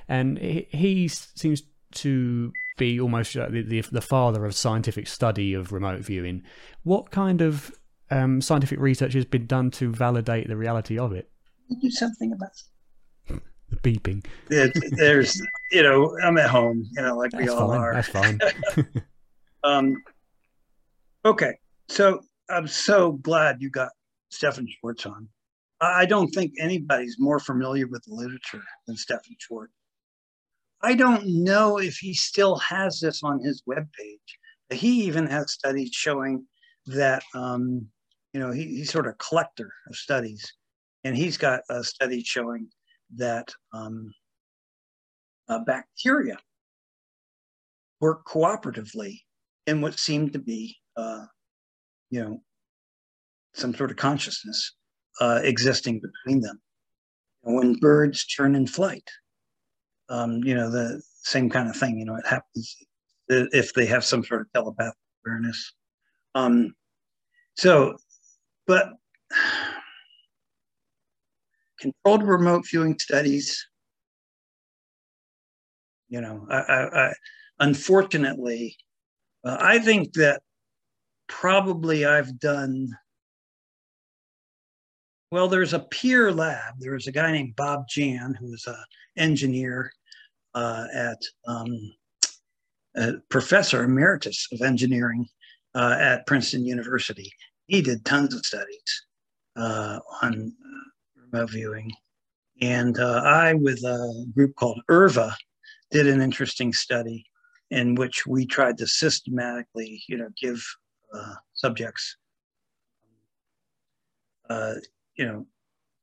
and 0.09 0.37
he, 0.37 0.67
he 0.71 1.07
seems 1.07 1.63
to 1.91 2.51
be 2.77 2.99
almost 2.99 3.37
uh, 3.37 3.47
the, 3.49 3.61
the, 3.61 3.81
the 3.81 4.01
father 4.01 4.45
of 4.45 4.53
scientific 4.53 5.07
study 5.07 5.53
of 5.53 5.71
remote 5.71 6.01
viewing. 6.01 6.43
What 6.83 7.11
kind 7.11 7.39
of 7.39 7.71
um, 8.11 8.41
scientific 8.41 8.79
research 8.79 9.13
has 9.13 9.25
been 9.25 9.45
done 9.45 9.71
to 9.71 9.93
validate 9.93 10.49
the 10.49 10.57
reality 10.57 10.97
of 10.97 11.13
it? 11.13 11.29
Do 11.81 11.89
something 11.89 12.33
about 12.33 12.51
the 13.73 13.91
beeping. 13.91 14.25
It, 14.49 14.71
there's, 14.97 15.41
you 15.71 15.83
know, 15.83 16.17
I'm 16.23 16.37
at 16.37 16.49
home, 16.49 16.87
you 16.95 17.01
know, 17.01 17.17
like 17.17 17.31
That's 17.31 17.43
we 17.43 17.49
all 17.49 17.69
fine. 17.69 17.79
are. 17.79 17.93
That's 17.93 18.07
fine. 18.07 18.39
um, 19.63 20.03
okay, 21.25 21.53
so 21.89 22.21
I'm 22.49 22.67
so 22.67 23.13
glad 23.13 23.61
you 23.61 23.69
got 23.69 23.89
Stephan 24.29 24.67
Schwartz 24.67 25.05
on. 25.05 25.27
I 25.81 26.05
don't 26.05 26.29
think 26.29 26.53
anybody's 26.59 27.17
more 27.19 27.39
familiar 27.39 27.87
with 27.87 28.03
the 28.05 28.13
literature 28.13 28.63
than 28.87 28.95
Stephan 28.95 29.35
Schwartz. 29.37 29.73
I 30.81 30.95
don't 30.95 31.25
know 31.25 31.77
if 31.77 31.97
he 31.97 32.13
still 32.13 32.57
has 32.57 32.99
this 32.99 33.23
on 33.23 33.39
his 33.39 33.63
webpage. 33.67 34.19
But 34.69 34.77
he 34.77 35.03
even 35.03 35.27
has 35.27 35.51
studies 35.51 35.91
showing 35.93 36.45
that, 36.87 37.23
um, 37.35 37.87
you 38.33 38.39
know, 38.39 38.51
he, 38.51 38.63
he's 38.63 38.91
sort 38.91 39.07
of 39.07 39.13
a 39.13 39.17
collector 39.17 39.71
of 39.89 39.95
studies. 39.95 40.53
And 41.03 41.15
he's 41.15 41.37
got 41.37 41.61
a 41.69 41.83
study 41.83 42.23
showing 42.23 42.69
that 43.17 43.53
um, 43.73 44.11
uh, 45.49 45.59
bacteria 45.59 46.37
work 47.99 48.25
cooperatively 48.25 49.19
in 49.67 49.81
what 49.81 49.97
seemed 49.97 50.33
to 50.33 50.39
be, 50.39 50.75
uh, 50.97 51.25
you 52.09 52.21
know, 52.21 52.41
some 53.53 53.73
sort 53.73 53.91
of 53.91 53.97
consciousness 53.97 54.73
uh, 55.21 55.39
existing 55.43 56.01
between 56.01 56.41
them. 56.41 56.59
When 57.41 57.75
birds 57.75 58.25
turn 58.25 58.55
in 58.55 58.67
flight, 58.67 59.07
um, 60.09 60.43
you 60.43 60.55
know, 60.55 60.69
the 60.69 61.01
same 61.21 61.49
kind 61.49 61.69
of 61.69 61.75
thing. 61.75 61.97
You 61.97 62.05
know, 62.05 62.15
it 62.15 62.27
happens 62.27 62.75
if 63.27 63.73
they 63.73 63.85
have 63.85 64.03
some 64.03 64.23
sort 64.23 64.41
of 64.41 64.47
telepathic 64.53 64.97
awareness. 65.25 65.73
Um, 66.35 66.73
so, 67.55 67.95
but 68.67 68.89
controlled 71.83 72.23
remote 72.23 72.65
viewing 72.69 72.97
studies, 72.97 73.67
you 76.09 76.21
know, 76.21 76.45
I, 76.49 76.57
I, 76.57 77.05
I 77.07 77.13
unfortunately, 77.59 78.77
uh, 79.43 79.57
I 79.59 79.79
think 79.79 80.13
that 80.13 80.41
probably 81.27 82.05
I've 82.05 82.39
done. 82.39 82.89
Well, 85.31 85.47
there's 85.47 85.73
a 85.73 85.79
PEAR 85.79 86.31
lab. 86.31 86.75
There's 86.79 87.07
a 87.07 87.11
guy 87.11 87.31
named 87.31 87.55
Bob 87.55 87.87
Jahn, 87.89 88.35
who's 88.39 88.65
an 88.67 88.75
engineer 89.17 89.91
uh, 90.53 90.85
at 90.93 91.17
um, 91.47 91.93
professor 93.29 93.83
emeritus 93.83 94.47
of 94.51 94.61
engineering 94.61 95.25
uh, 95.73 95.97
at 95.99 96.27
Princeton 96.27 96.65
University. 96.65 97.31
he 97.65 97.81
did 97.81 98.05
tons 98.05 98.35
of 98.35 98.45
studies 98.45 99.05
uh, 99.55 99.99
on 100.21 100.53
viewing. 101.33 101.91
And 102.61 102.99
uh, 102.99 103.21
I, 103.25 103.53
with 103.55 103.83
a 103.83 104.25
group 104.33 104.55
called 104.55 104.81
IRVA, 104.89 105.33
did 105.91 106.07
an 106.07 106.21
interesting 106.21 106.73
study 106.73 107.25
in 107.71 107.95
which 107.95 108.25
we 108.25 108.45
tried 108.45 108.77
to 108.77 108.87
systematically, 108.87 110.03
you 110.07 110.17
know, 110.17 110.29
give 110.39 110.63
uh, 111.13 111.33
subjects, 111.53 112.17
uh, 114.49 114.75
you 115.15 115.25
know, 115.25 115.45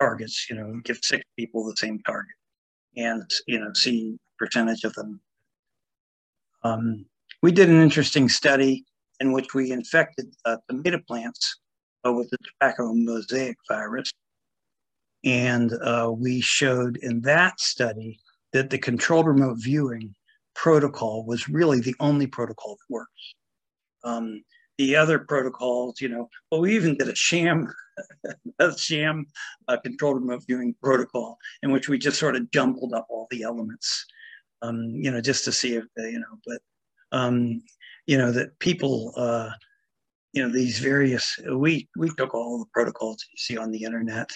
targets, 0.00 0.48
you 0.50 0.56
know, 0.56 0.80
give 0.84 0.98
six 1.02 1.24
people 1.36 1.64
the 1.64 1.76
same 1.76 2.00
target 2.00 2.34
and, 2.96 3.28
you 3.46 3.58
know, 3.58 3.72
see 3.72 4.18
percentage 4.38 4.84
of 4.84 4.92
them. 4.94 5.20
Um, 6.62 7.06
we 7.42 7.52
did 7.52 7.68
an 7.68 7.80
interesting 7.80 8.28
study 8.28 8.84
in 9.20 9.32
which 9.32 9.54
we 9.54 9.70
infected 9.70 10.34
uh, 10.44 10.56
tomato 10.68 10.98
plants 11.06 11.58
uh, 12.06 12.12
with 12.12 12.30
the 12.30 12.38
tobacco 12.38 12.92
mosaic 12.94 13.56
virus. 13.68 14.10
And 15.24 15.72
uh, 15.72 16.12
we 16.16 16.40
showed 16.40 16.96
in 16.98 17.20
that 17.22 17.60
study 17.60 18.18
that 18.52 18.70
the 18.70 18.78
controlled 18.78 19.26
remote 19.26 19.58
viewing 19.60 20.14
protocol 20.54 21.24
was 21.24 21.48
really 21.48 21.80
the 21.80 21.94
only 22.00 22.26
protocol 22.26 22.76
that 22.76 22.92
works. 22.94 23.34
Um, 24.02 24.42
the 24.78 24.96
other 24.96 25.18
protocols, 25.18 26.00
you 26.00 26.08
know, 26.08 26.28
well, 26.50 26.62
we 26.62 26.74
even 26.74 26.96
did 26.96 27.08
a 27.08 27.14
sham, 27.14 27.70
a 28.58 28.78
sham 28.78 29.26
uh, 29.68 29.76
controlled 29.76 30.22
remote 30.22 30.42
viewing 30.46 30.74
protocol 30.82 31.36
in 31.62 31.70
which 31.70 31.88
we 31.88 31.98
just 31.98 32.18
sort 32.18 32.34
of 32.34 32.50
jumbled 32.50 32.94
up 32.94 33.06
all 33.10 33.26
the 33.30 33.42
elements, 33.42 34.06
um, 34.62 34.90
you 34.94 35.10
know, 35.10 35.20
just 35.20 35.44
to 35.44 35.52
see 35.52 35.74
if, 35.74 35.84
you 35.98 36.18
know, 36.18 36.38
but, 36.46 36.62
um, 37.12 37.62
you 38.06 38.16
know, 38.16 38.32
that 38.32 38.58
people, 38.58 39.12
uh, 39.16 39.50
you 40.32 40.42
know, 40.42 40.50
these 40.50 40.78
various, 40.78 41.38
we, 41.56 41.86
we 41.96 42.08
took 42.16 42.34
all 42.34 42.58
the 42.58 42.70
protocols 42.72 43.22
you 43.30 43.36
see 43.36 43.58
on 43.58 43.70
the 43.70 43.82
internet 43.82 44.30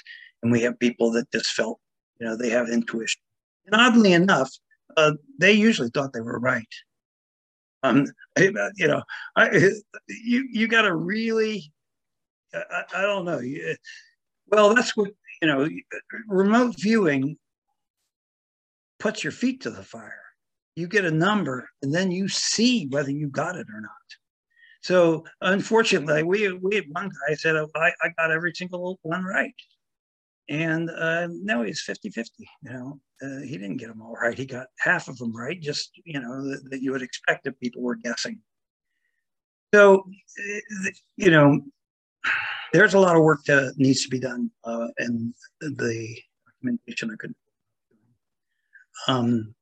and 0.44 0.52
we 0.52 0.60
have 0.60 0.78
people 0.78 1.10
that 1.12 1.32
just 1.32 1.52
felt, 1.52 1.80
you 2.20 2.26
know, 2.26 2.36
they 2.36 2.50
have 2.50 2.68
intuition. 2.68 3.20
And 3.66 3.74
oddly 3.74 4.12
enough, 4.12 4.50
uh, 4.96 5.12
they 5.40 5.52
usually 5.52 5.88
thought 5.88 6.12
they 6.12 6.20
were 6.20 6.38
right. 6.38 6.68
Um, 7.82 8.06
you 8.38 8.52
know, 8.86 9.02
I, 9.36 9.50
you 10.08 10.46
you 10.50 10.68
got 10.68 10.82
to 10.82 10.94
really, 10.94 11.72
I, 12.54 12.82
I, 12.94 13.02
don't 13.02 13.24
know. 13.24 13.40
Well, 14.48 14.74
that's 14.74 14.96
what 14.96 15.10
you 15.42 15.48
know. 15.48 15.68
Remote 16.28 16.76
viewing 16.78 17.36
puts 18.98 19.24
your 19.24 19.32
feet 19.32 19.62
to 19.62 19.70
the 19.70 19.82
fire. 19.82 20.22
You 20.76 20.88
get 20.88 21.04
a 21.04 21.10
number, 21.10 21.68
and 21.82 21.94
then 21.94 22.10
you 22.10 22.28
see 22.28 22.86
whether 22.88 23.10
you 23.10 23.28
got 23.28 23.56
it 23.56 23.66
or 23.72 23.80
not. 23.80 23.90
So, 24.82 25.24
unfortunately, 25.42 26.22
we 26.22 26.52
we 26.52 26.76
had 26.76 26.84
one 26.90 27.10
guy 27.28 27.34
said, 27.34 27.56
oh, 27.56 27.70
I, 27.74 27.92
I 28.02 28.10
got 28.16 28.30
every 28.30 28.52
single 28.54 28.98
one 29.02 29.24
right 29.24 29.54
and 30.48 30.90
uh, 30.90 31.28
now 31.30 31.62
he's 31.62 31.82
50 31.82 32.10
50 32.10 32.48
you 32.62 32.70
know 32.70 33.00
uh, 33.22 33.40
he 33.40 33.56
didn't 33.56 33.78
get 33.78 33.88
them 33.88 34.02
all 34.02 34.14
right. 34.14 34.36
He 34.36 34.44
got 34.44 34.66
half 34.78 35.08
of 35.08 35.16
them 35.18 35.34
right 35.34 35.60
just 35.60 35.92
you 36.04 36.20
know 36.20 36.48
that, 36.48 36.70
that 36.70 36.82
you 36.82 36.92
would 36.92 37.02
expect 37.02 37.46
if 37.46 37.58
people 37.60 37.82
were 37.82 37.96
guessing. 37.96 38.40
So 39.72 40.00
uh, 40.00 40.90
you 41.16 41.30
know 41.30 41.60
there's 42.72 42.94
a 42.94 43.00
lot 43.00 43.16
of 43.16 43.22
work 43.22 43.44
that 43.44 43.74
needs 43.76 44.02
to 44.02 44.08
be 44.08 44.18
done 44.18 44.50
uh, 44.64 44.88
in 44.98 45.32
the 45.60 46.18
documentation 46.46 47.10
i 47.10 47.16
could 47.16 47.34
um, 49.08 49.54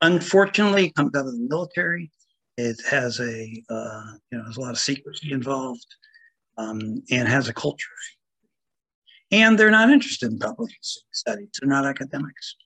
unfortunately 0.00 0.86
it 0.86 0.94
comes 0.94 1.14
out 1.14 1.26
of 1.26 1.32
the 1.32 1.46
military. 1.48 2.10
It 2.56 2.80
has 2.90 3.20
a 3.20 3.62
uh, 3.70 4.02
you 4.30 4.38
know 4.38 4.44
there's 4.44 4.56
a 4.56 4.60
lot 4.60 4.70
of 4.70 4.78
secrecy 4.78 5.32
involved 5.32 5.86
um, 6.56 7.02
and 7.10 7.28
has 7.28 7.48
a 7.48 7.54
culture 7.54 7.86
and 9.30 9.58
they're 9.58 9.70
not 9.70 9.90
interested 9.90 10.32
in 10.32 10.38
public 10.38 10.70
studies. 10.80 11.48
They're 11.60 11.68
not 11.68 11.84
academics. 11.84 12.56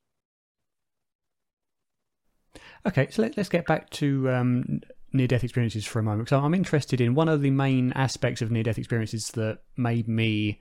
Okay, 2.86 3.08
so 3.10 3.22
let, 3.22 3.38
us 3.38 3.48
get 3.48 3.66
back 3.66 3.90
to 3.90 4.28
um, 4.30 4.80
near 5.12 5.26
death 5.26 5.44
experiences 5.44 5.84
for 5.84 6.00
a 6.00 6.02
moment. 6.02 6.28
So 6.28 6.38
I'm 6.38 6.54
interested 6.54 7.00
in 7.00 7.14
one 7.14 7.28
of 7.28 7.40
the 7.40 7.50
main 7.50 7.92
aspects 7.92 8.42
of 8.42 8.50
near 8.50 8.64
death 8.64 8.78
experiences 8.78 9.28
that 9.32 9.58
made 9.76 10.08
me 10.08 10.60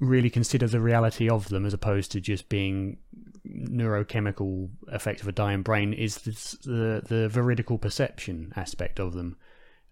really 0.00 0.30
consider 0.30 0.66
the 0.66 0.80
reality 0.80 1.28
of 1.28 1.48
them 1.48 1.64
as 1.64 1.72
opposed 1.72 2.12
to 2.12 2.20
just 2.20 2.48
being 2.48 2.98
neurochemical 3.46 4.68
effect 4.88 5.20
of 5.20 5.28
a 5.28 5.32
dying 5.32 5.62
brain 5.62 5.92
is 5.92 6.18
the 6.18 7.02
the 7.06 7.28
veridical 7.28 7.78
perception 7.78 8.52
aspect 8.56 8.98
of 8.98 9.14
them 9.14 9.36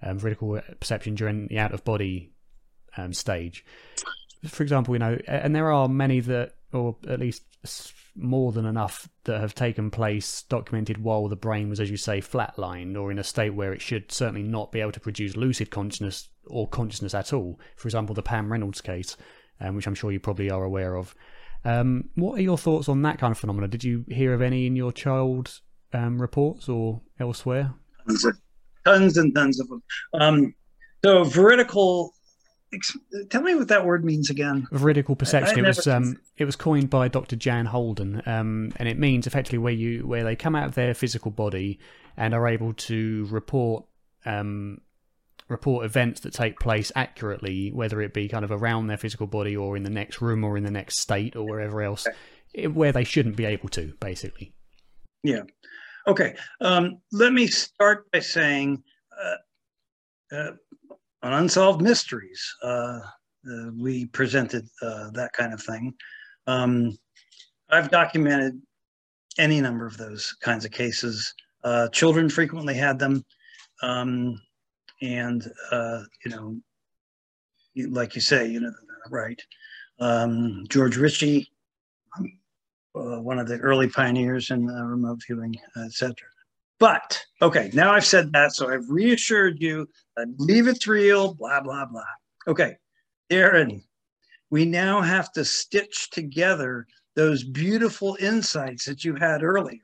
um, 0.02 0.18
veridical 0.18 0.60
perception 0.80 1.14
during 1.14 1.46
the 1.46 1.58
out 1.58 1.72
of 1.72 1.84
body 1.84 2.33
um, 2.96 3.12
stage. 3.12 3.64
For 4.46 4.62
example, 4.62 4.94
you 4.94 4.98
know, 4.98 5.18
and 5.26 5.54
there 5.54 5.72
are 5.72 5.88
many 5.88 6.20
that, 6.20 6.54
or 6.72 6.96
at 7.08 7.20
least 7.20 7.42
more 8.14 8.52
than 8.52 8.66
enough, 8.66 9.08
that 9.24 9.40
have 9.40 9.54
taken 9.54 9.90
place 9.90 10.42
documented 10.42 10.98
while 10.98 11.28
the 11.28 11.36
brain 11.36 11.68
was, 11.68 11.80
as 11.80 11.90
you 11.90 11.96
say, 11.96 12.20
flatlined 12.20 12.96
or 12.96 13.10
in 13.10 13.18
a 13.18 13.24
state 13.24 13.54
where 13.54 13.72
it 13.72 13.80
should 13.80 14.12
certainly 14.12 14.42
not 14.42 14.70
be 14.70 14.80
able 14.80 14.92
to 14.92 15.00
produce 15.00 15.36
lucid 15.36 15.70
consciousness 15.70 16.28
or 16.46 16.68
consciousness 16.68 17.14
at 17.14 17.32
all. 17.32 17.58
For 17.76 17.88
example, 17.88 18.14
the 18.14 18.22
Pam 18.22 18.52
Reynolds 18.52 18.80
case, 18.80 19.16
um, 19.60 19.76
which 19.76 19.86
I'm 19.86 19.94
sure 19.94 20.12
you 20.12 20.20
probably 20.20 20.50
are 20.50 20.64
aware 20.64 20.96
of. 20.96 21.14
Um, 21.64 22.10
what 22.14 22.38
are 22.38 22.42
your 22.42 22.58
thoughts 22.58 22.88
on 22.88 23.02
that 23.02 23.18
kind 23.18 23.32
of 23.32 23.38
phenomena? 23.38 23.68
Did 23.68 23.84
you 23.84 24.04
hear 24.08 24.34
of 24.34 24.42
any 24.42 24.66
in 24.66 24.76
your 24.76 24.92
child 24.92 25.60
um, 25.92 26.20
reports 26.20 26.68
or 26.68 27.00
elsewhere? 27.18 27.72
Tons, 28.84 29.16
and 29.16 29.34
tons 29.34 29.60
of 29.60 29.68
them. 29.68 29.82
Um, 30.12 30.54
so 31.02 31.24
veridical 31.24 32.13
tell 33.30 33.42
me 33.42 33.54
what 33.54 33.68
that 33.68 33.84
word 33.84 34.04
means 34.04 34.30
again. 34.30 34.66
Veridical 34.72 35.16
perception. 35.16 35.58
it 35.58 35.66
was 35.66 35.86
um, 35.86 36.20
it 36.36 36.44
was 36.44 36.56
coined 36.56 36.90
by 36.90 37.08
Dr. 37.08 37.36
Jan 37.36 37.66
Holden, 37.66 38.22
um, 38.26 38.72
and 38.76 38.88
it 38.88 38.98
means 38.98 39.26
effectively 39.26 39.58
where 39.58 39.72
you 39.72 40.06
where 40.06 40.24
they 40.24 40.36
come 40.36 40.54
out 40.54 40.66
of 40.66 40.74
their 40.74 40.94
physical 40.94 41.30
body 41.30 41.78
and 42.16 42.34
are 42.34 42.46
able 42.48 42.72
to 42.74 43.26
report 43.30 43.84
um, 44.24 44.80
report 45.48 45.84
events 45.84 46.20
that 46.20 46.32
take 46.32 46.58
place 46.58 46.90
accurately, 46.96 47.70
whether 47.72 48.00
it 48.00 48.14
be 48.14 48.28
kind 48.28 48.44
of 48.44 48.50
around 48.50 48.86
their 48.86 48.96
physical 48.96 49.26
body 49.26 49.56
or 49.56 49.76
in 49.76 49.82
the 49.82 49.90
next 49.90 50.20
room 50.20 50.44
or 50.44 50.56
in 50.56 50.64
the 50.64 50.70
next 50.70 51.00
state 51.00 51.36
or 51.36 51.44
wherever 51.44 51.82
else, 51.82 52.06
okay. 52.56 52.66
where 52.66 52.92
they 52.92 53.04
shouldn't 53.04 53.36
be 53.36 53.44
able 53.44 53.68
to, 53.68 53.92
basically. 54.00 54.52
Yeah. 55.22 55.42
Okay. 56.06 56.36
Um, 56.60 57.00
let 57.12 57.32
me 57.32 57.46
start 57.46 58.10
by 58.10 58.20
saying. 58.20 58.82
Uh, 59.22 59.34
uh, 60.34 60.50
on 61.24 61.32
Unsolved 61.32 61.80
Mysteries, 61.80 62.54
uh, 62.62 63.00
uh, 63.50 63.70
we 63.76 64.04
presented 64.06 64.68
uh, 64.82 65.10
that 65.12 65.32
kind 65.32 65.54
of 65.54 65.62
thing. 65.62 65.94
Um, 66.46 66.96
I've 67.70 67.90
documented 67.90 68.60
any 69.38 69.60
number 69.60 69.86
of 69.86 69.96
those 69.96 70.34
kinds 70.42 70.66
of 70.66 70.70
cases. 70.70 71.32
Uh, 71.64 71.88
children 71.88 72.28
frequently 72.28 72.74
had 72.74 72.98
them. 72.98 73.24
Um, 73.82 74.38
and, 75.00 75.50
uh, 75.72 76.02
you 76.24 76.30
know, 76.30 76.56
like 77.88 78.14
you 78.14 78.20
say, 78.20 78.46
you 78.46 78.60
know, 78.60 78.72
right. 79.10 79.40
Um, 80.00 80.66
George 80.68 80.98
Ritchie, 80.98 81.50
uh, 82.94 83.20
one 83.20 83.38
of 83.38 83.48
the 83.48 83.58
early 83.58 83.88
pioneers 83.88 84.50
in 84.50 84.66
remote 84.66 85.20
viewing, 85.26 85.54
etc. 85.84 86.14
But 86.80 87.22
okay, 87.40 87.70
now 87.72 87.92
I've 87.92 88.04
said 88.04 88.32
that, 88.32 88.52
so 88.52 88.68
I've 88.68 88.88
reassured 88.88 89.60
you. 89.60 89.88
I 90.18 90.24
believe 90.24 90.66
it's 90.66 90.86
real. 90.86 91.34
Blah 91.34 91.60
blah 91.60 91.86
blah. 91.86 92.02
Okay, 92.46 92.76
Aaron, 93.30 93.82
we 94.50 94.64
now 94.64 95.00
have 95.00 95.32
to 95.32 95.44
stitch 95.44 96.10
together 96.10 96.86
those 97.16 97.44
beautiful 97.44 98.16
insights 98.20 98.84
that 98.86 99.04
you 99.04 99.14
had 99.14 99.42
earlier 99.42 99.78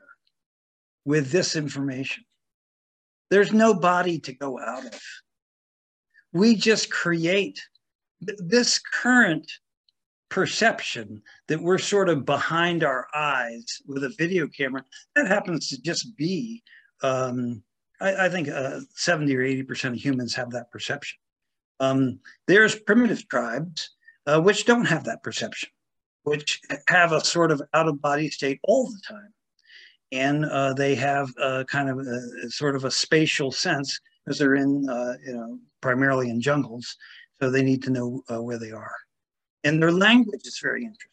with 1.04 1.30
this 1.30 1.56
information. 1.56 2.24
There's 3.30 3.52
no 3.52 3.72
body 3.72 4.18
to 4.20 4.32
go 4.32 4.58
out 4.58 4.86
of. 4.86 5.00
We 6.32 6.56
just 6.56 6.90
create 6.90 7.60
this 8.20 8.78
current 8.78 9.50
perception 10.28 11.22
that 11.48 11.60
we're 11.60 11.78
sort 11.78 12.08
of 12.08 12.24
behind 12.24 12.84
our 12.84 13.06
eyes 13.14 13.64
with 13.86 14.04
a 14.04 14.14
video 14.18 14.46
camera. 14.48 14.84
That 15.16 15.26
happens 15.26 15.68
to 15.68 15.80
just 15.80 16.16
be 16.16 16.62
um, 17.02 17.62
I, 18.00 18.26
I, 18.26 18.28
think 18.28 18.48
uh, 18.48 18.80
70 18.94 19.36
or 19.36 19.40
80% 19.40 19.90
of 19.90 19.94
humans 19.94 20.34
have 20.34 20.50
that 20.50 20.70
perception. 20.70 21.18
Um, 21.80 22.20
there's 22.46 22.78
primitive 22.78 23.26
tribes 23.28 23.90
uh, 24.26 24.40
which 24.40 24.64
don't 24.66 24.84
have 24.84 25.04
that 25.04 25.22
perception, 25.22 25.70
which 26.24 26.60
have 26.88 27.12
a 27.12 27.24
sort 27.24 27.50
of 27.50 27.62
out 27.74 27.88
of 27.88 28.00
body 28.00 28.30
state 28.30 28.60
all 28.64 28.90
the 28.90 29.00
time. 29.06 29.32
And 30.12 30.44
uh, 30.44 30.74
they 30.74 30.94
have 30.96 31.28
a 31.38 31.64
kind 31.64 31.88
of 31.88 31.98
a, 32.00 32.50
sort 32.50 32.76
of 32.76 32.84
a 32.84 32.90
spatial 32.90 33.52
sense 33.52 33.98
because 34.24 34.38
they're 34.38 34.56
in, 34.56 34.88
uh, 34.88 35.14
you 35.24 35.32
know, 35.32 35.58
primarily 35.80 36.28
in 36.30 36.40
jungles. 36.40 36.96
So 37.40 37.50
they 37.50 37.62
need 37.62 37.82
to 37.84 37.90
know 37.90 38.22
uh, 38.30 38.42
where 38.42 38.58
they 38.58 38.72
are. 38.72 38.94
And 39.64 39.82
their 39.82 39.92
language 39.92 40.42
is 40.44 40.58
very 40.60 40.84
interesting. 40.84 41.06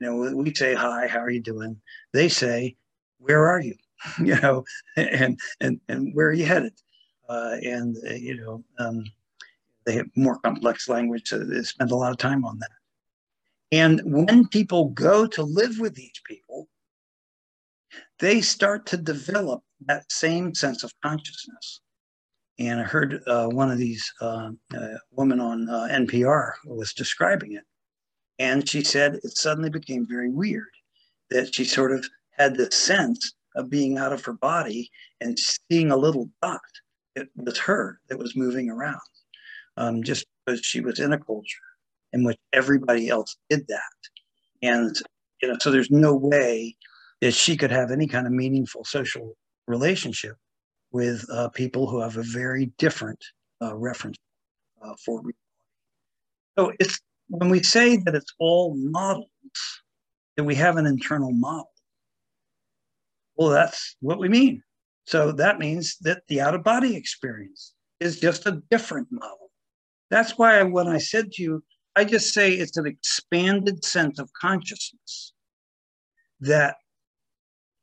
You 0.00 0.06
know, 0.06 0.36
we 0.36 0.54
say, 0.54 0.74
hi, 0.74 1.06
how 1.06 1.20
are 1.20 1.30
you 1.30 1.40
doing? 1.40 1.80
They 2.12 2.28
say, 2.28 2.76
where 3.18 3.46
are 3.46 3.60
you? 3.60 3.74
you 4.18 4.38
know, 4.40 4.64
and 4.96 5.38
and 5.60 5.80
and 5.88 6.14
where 6.14 6.28
are 6.28 6.32
you 6.32 6.44
headed? 6.44 6.74
Uh, 7.28 7.56
and 7.62 7.96
uh, 8.08 8.14
you 8.14 8.36
know, 8.36 8.64
um, 8.78 9.04
they 9.84 9.94
have 9.94 10.06
more 10.16 10.38
complex 10.38 10.88
language, 10.88 11.28
so 11.28 11.38
they 11.38 11.62
spend 11.62 11.90
a 11.90 11.96
lot 11.96 12.12
of 12.12 12.18
time 12.18 12.44
on 12.44 12.58
that. 12.58 12.70
And 13.70 14.00
when 14.04 14.48
people 14.48 14.90
go 14.90 15.26
to 15.26 15.42
live 15.42 15.78
with 15.78 15.94
these 15.94 16.20
people, 16.24 16.68
they 18.18 18.40
start 18.40 18.86
to 18.86 18.96
develop 18.96 19.62
that 19.86 20.10
same 20.10 20.54
sense 20.54 20.82
of 20.84 20.92
consciousness. 21.02 21.80
And 22.58 22.80
I 22.80 22.84
heard 22.84 23.22
uh, 23.26 23.46
one 23.48 23.70
of 23.70 23.78
these 23.78 24.10
uh, 24.20 24.50
uh, 24.76 24.88
women 25.12 25.40
on 25.40 25.68
uh, 25.68 25.88
NPR 25.90 26.52
was 26.64 26.92
describing 26.92 27.52
it. 27.52 27.64
And 28.38 28.68
she 28.68 28.82
said 28.82 29.16
it 29.16 29.36
suddenly 29.36 29.70
became 29.70 30.06
very 30.06 30.30
weird 30.30 30.70
that 31.30 31.54
she 31.54 31.64
sort 31.64 31.92
of 31.92 32.08
had 32.32 32.56
this 32.56 32.74
sense 32.74 33.34
of 33.56 33.70
being 33.70 33.98
out 33.98 34.12
of 34.12 34.24
her 34.24 34.32
body 34.32 34.90
and 35.20 35.38
seeing 35.38 35.90
a 35.90 35.96
little 35.96 36.28
dot. 36.42 36.60
It 37.16 37.28
was 37.36 37.58
her 37.58 38.00
that 38.08 38.18
was 38.18 38.36
moving 38.36 38.70
around 38.70 39.00
um, 39.76 40.02
just 40.02 40.26
because 40.46 40.60
she 40.60 40.80
was 40.80 41.00
in 41.00 41.12
a 41.12 41.18
culture 41.18 41.58
in 42.12 42.24
which 42.24 42.38
everybody 42.52 43.08
else 43.08 43.36
did 43.50 43.66
that. 43.68 43.80
And, 44.62 44.96
you 45.42 45.48
know, 45.48 45.56
so 45.60 45.70
there's 45.70 45.90
no 45.90 46.14
way 46.14 46.76
that 47.20 47.32
she 47.32 47.56
could 47.56 47.70
have 47.70 47.90
any 47.90 48.06
kind 48.06 48.26
of 48.26 48.32
meaningful 48.32 48.84
social 48.84 49.36
relationship 49.66 50.36
with 50.92 51.24
uh, 51.30 51.48
people 51.50 51.88
who 51.88 52.00
have 52.00 52.16
a 52.16 52.22
very 52.22 52.72
different 52.78 53.22
uh, 53.60 53.76
reference 53.76 54.16
uh, 54.82 54.94
for 55.04 55.18
reality. 55.18 55.36
So 56.58 56.72
it's 56.80 57.00
when 57.28 57.50
we 57.50 57.62
say 57.62 57.96
that 57.98 58.14
it's 58.14 58.32
all 58.38 58.74
models, 58.76 59.28
that 60.36 60.44
we 60.44 60.54
have 60.54 60.76
an 60.76 60.86
internal 60.86 61.32
model. 61.32 61.70
Well, 63.38 63.50
that's 63.50 63.96
what 64.00 64.18
we 64.18 64.28
mean. 64.28 64.62
So 65.06 65.32
that 65.32 65.58
means 65.58 65.96
that 66.02 66.22
the 66.28 66.40
out 66.40 66.54
of 66.54 66.64
body 66.64 66.96
experience 66.96 67.72
is 68.00 68.20
just 68.20 68.46
a 68.46 68.60
different 68.70 69.08
model. 69.10 69.50
That's 70.10 70.36
why 70.36 70.62
when 70.64 70.88
I 70.88 70.98
said 70.98 71.32
to 71.32 71.42
you, 71.42 71.64
I 71.96 72.04
just 72.04 72.34
say 72.34 72.52
it's 72.52 72.76
an 72.76 72.86
expanded 72.86 73.84
sense 73.84 74.18
of 74.18 74.30
consciousness 74.38 75.32
that 76.40 76.76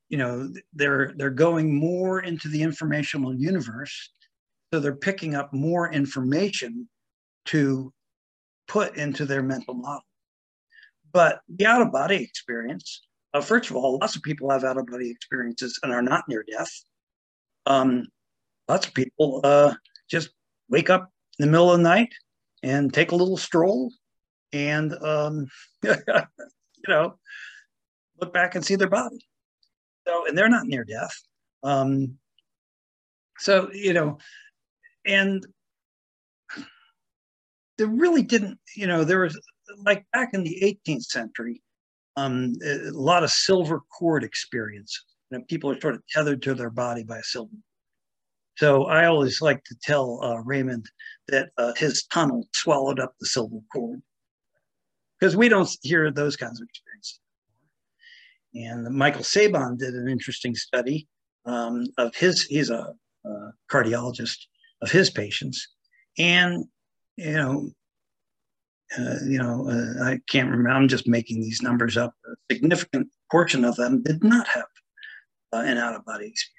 you 0.10 0.18
know 0.18 0.52
they're 0.74 1.14
they're 1.18 1.30
going 1.30 1.76
more 1.76 2.22
into 2.22 2.48
the 2.48 2.62
informational 2.62 3.34
universe 3.36 4.12
so 4.74 4.80
they're 4.80 4.96
picking 4.96 5.36
up 5.36 5.52
more 5.52 5.92
information 5.92 6.88
to 7.46 7.92
put 8.68 8.96
into 8.96 9.26
their 9.26 9.44
mental 9.44 9.74
model 9.74 10.06
but 11.12 11.42
the 11.50 11.66
out 11.66 11.82
of 11.82 11.92
body 11.92 12.16
experience 12.16 13.02
uh, 13.36 13.42
first 13.42 13.70
of 13.70 13.76
all 13.76 14.00
lots 14.00 14.16
of 14.16 14.24
people 14.24 14.50
have 14.50 14.64
out 14.64 14.78
of 14.78 14.88
body 14.88 15.12
experiences 15.12 15.80
and 15.84 15.92
are 15.92 16.02
not 16.02 16.24
near 16.28 16.44
death 16.52 16.72
um, 17.68 18.08
lots 18.68 18.88
of 18.88 18.94
people 18.94 19.42
uh, 19.44 19.74
just 20.10 20.30
wake 20.70 20.90
up 20.90 21.10
in 21.38 21.46
the 21.46 21.52
middle 21.52 21.72
of 21.72 21.78
the 21.78 21.84
night 21.84 22.14
and 22.64 22.94
take 22.94 23.12
a 23.12 23.16
little 23.16 23.38
stroll 23.38 23.92
and 24.54 24.94
um, 25.04 25.48
you 25.84 25.96
know 26.88 27.16
look 28.20 28.34
back 28.34 28.56
and 28.56 28.66
see 28.66 28.76
their 28.76 28.90
body 28.90 29.20
so, 30.08 30.28
and 30.28 30.38
they're 30.38 30.50
not 30.50 30.68
near 30.68 30.84
death. 30.84 31.16
Um, 31.64 32.18
so, 33.40 33.72
you 33.74 33.94
know, 33.94 34.20
and 35.06 35.46
there 37.78 37.88
really 37.88 38.24
didn't, 38.24 38.60
you 38.76 38.88
know, 38.88 39.04
there 39.04 39.22
was 39.22 39.40
like 39.84 40.06
back 40.14 40.34
in 40.34 40.44
the 40.44 40.78
18th 40.88 41.04
century, 41.04 41.62
um, 42.18 42.54
a 42.64 42.92
lot 42.92 43.24
of 43.24 43.32
silver 43.32 43.82
cord 43.98 44.24
experience. 44.24 45.06
You 45.30 45.38
know, 45.38 45.46
people 45.48 45.72
are 45.72 45.80
sort 45.80 45.96
of 45.96 46.04
tethered 46.10 46.42
to 46.44 46.54
their 46.54 46.70
body 46.70 47.04
by 47.04 47.18
a 47.20 47.24
silver. 47.24 47.56
So 48.58 48.86
I 48.86 49.06
always 49.06 49.42
like 49.42 49.64
to 49.66 49.76
tell 49.84 50.24
uh, 50.24 50.38
Raymond 50.38 50.90
that 51.28 51.50
uh, 51.58 51.74
his 51.76 52.06
tunnel 52.06 52.48
swallowed 52.54 53.00
up 53.00 53.14
the 53.20 53.26
silver 53.26 53.60
cord 53.72 54.02
because 55.20 55.36
we 55.36 55.50
don't 55.50 55.70
hear 55.82 56.12
those 56.12 56.38
kinds 56.38 56.62
of 56.62 56.68
experiences. 56.68 57.20
And 58.54 58.96
Michael 58.96 59.24
Sabom 59.24 59.78
did 59.78 59.94
an 59.94 60.08
interesting 60.08 60.56
study 60.56 61.08
um, 61.46 61.88
of 61.98 62.16
his, 62.16 62.44
he's 62.44 62.70
a, 62.70 62.94
a, 63.26 63.30
cardiologist 63.70 64.38
of 64.82 64.90
his 64.90 65.10
patients. 65.10 65.68
And, 66.18 66.64
you 67.18 67.34
know, 67.34 67.72
uh, 68.98 69.16
you 69.26 69.38
know, 69.38 69.70
uh, 69.70 70.04
I 70.04 70.20
can't 70.30 70.50
remember, 70.50 70.70
I'm 70.70 70.88
just 70.88 71.08
making 71.08 71.42
these 71.42 71.62
numbers 71.62 71.98
up. 71.98 72.14
A 72.28 72.54
significant 72.54 73.08
portion 73.32 73.66
of 73.66 73.76
them 73.76 74.04
did 74.04 74.24
not 74.24 74.48
have 74.48 74.66
uh, 75.54 75.58
an 75.58 75.78
out 75.78 75.96
of 75.96 76.06
body 76.06 76.28
experience. 76.28 76.52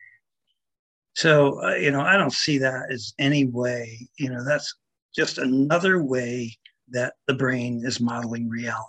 So, 1.14 1.62
uh, 1.64 1.74
you 1.74 1.90
know, 1.90 2.00
I 2.00 2.16
don't 2.16 2.32
see 2.32 2.58
that 2.58 2.90
as 2.90 3.14
any 3.18 3.46
way, 3.46 4.08
you 4.18 4.28
know, 4.30 4.44
that's 4.44 4.74
just 5.14 5.38
another 5.38 6.02
way 6.02 6.56
that 6.90 7.14
the 7.26 7.34
brain 7.34 7.82
is 7.84 8.00
modeling 8.00 8.48
reality. 8.48 8.84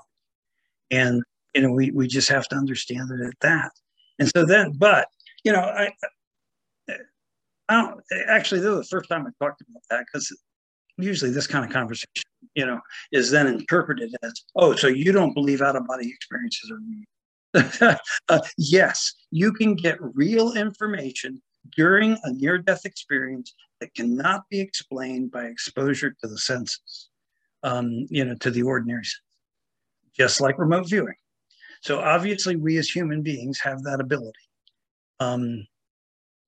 And 0.91 1.23
you 1.57 1.63
know, 1.63 1.71
we, 1.71 1.89
we 1.89 2.07
just 2.07 2.29
have 2.29 2.47
to 2.49 2.55
understand 2.55 3.09
it 3.11 3.25
at 3.25 3.33
that. 3.41 3.71
And 4.19 4.29
so 4.29 4.45
then, 4.45 4.73
but, 4.77 5.07
you 5.43 5.51
know, 5.51 5.61
I, 5.61 5.89
I 7.67 7.81
don't 7.81 7.99
actually, 8.27 8.61
this 8.61 8.69
is 8.69 8.89
the 8.89 8.97
first 8.97 9.09
time 9.09 9.25
I 9.25 9.43
talked 9.43 9.61
about 9.61 9.81
that 9.89 10.05
because 10.05 10.31
usually 10.97 11.31
this 11.31 11.47
kind 11.47 11.65
of 11.65 11.71
conversation, 11.71 12.05
you 12.57 12.65
know, 12.65 12.81
is 13.11 13.29
then 13.29 13.45
interpreted 13.45 14.15
as, 14.23 14.33
oh, 14.55 14.75
so 14.75 14.87
you 14.87 15.11
don't 15.11 15.35
believe 15.35 15.61
out 15.61 15.75
of 15.75 15.85
body 15.85 16.09
experiences 16.09 16.71
are 16.71 16.79
real. 16.89 17.97
uh, 18.29 18.39
yes, 18.57 19.13
you 19.29 19.53
can 19.53 19.75
get 19.75 19.97
real 20.01 20.53
information 20.53 21.39
during 21.75 22.17
a 22.23 22.33
near 22.33 22.57
death 22.57 22.83
experience 22.83 23.53
that 23.79 23.93
cannot 23.93 24.41
be 24.49 24.59
explained 24.59 25.29
by 25.29 25.43
exposure 25.43 26.09
to 26.09 26.27
the 26.27 26.37
senses, 26.37 27.09
um, 27.61 28.07
you 28.09 28.25
know, 28.25 28.33
to 28.35 28.49
the 28.49 28.63
ordinary 28.63 29.05
sense, 29.05 29.21
just 30.17 30.41
like 30.41 30.57
remote 30.57 30.89
viewing. 30.89 31.15
So 31.81 31.99
obviously, 31.99 32.55
we 32.55 32.77
as 32.77 32.89
human 32.89 33.21
beings 33.21 33.59
have 33.59 33.83
that 33.83 34.01
ability. 34.01 34.33
Um, 35.19 35.67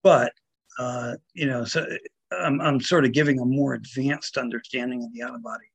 but 0.02 0.34
uh, 0.80 1.18
you 1.36 1.46
know, 1.46 1.66
so 1.66 1.86
I'm, 2.32 2.60
I'm 2.62 2.82
sort 2.82 3.06
of 3.06 3.12
giving 3.12 3.40
a 3.40 3.46
more 3.46 3.76
advanced 3.76 4.38
understanding 4.38 5.04
of 5.04 5.14
the 5.14 5.22
out 5.22 5.36
of 5.36 5.44
body 5.44 5.66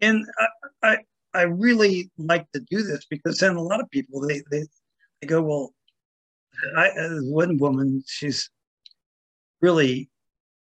and 0.00 0.26
I, 0.38 0.88
I 0.88 0.98
I 1.34 1.42
really 1.42 2.10
like 2.18 2.50
to 2.52 2.60
do 2.60 2.82
this 2.82 3.06
because 3.10 3.38
then 3.38 3.56
a 3.56 3.62
lot 3.62 3.80
of 3.80 3.90
people 3.90 4.20
they 4.20 4.42
they, 4.50 4.64
they 5.20 5.26
go 5.26 5.42
well. 5.42 5.74
I 6.76 6.90
one 7.22 7.58
woman 7.58 8.02
she's 8.06 8.50
really 9.60 10.08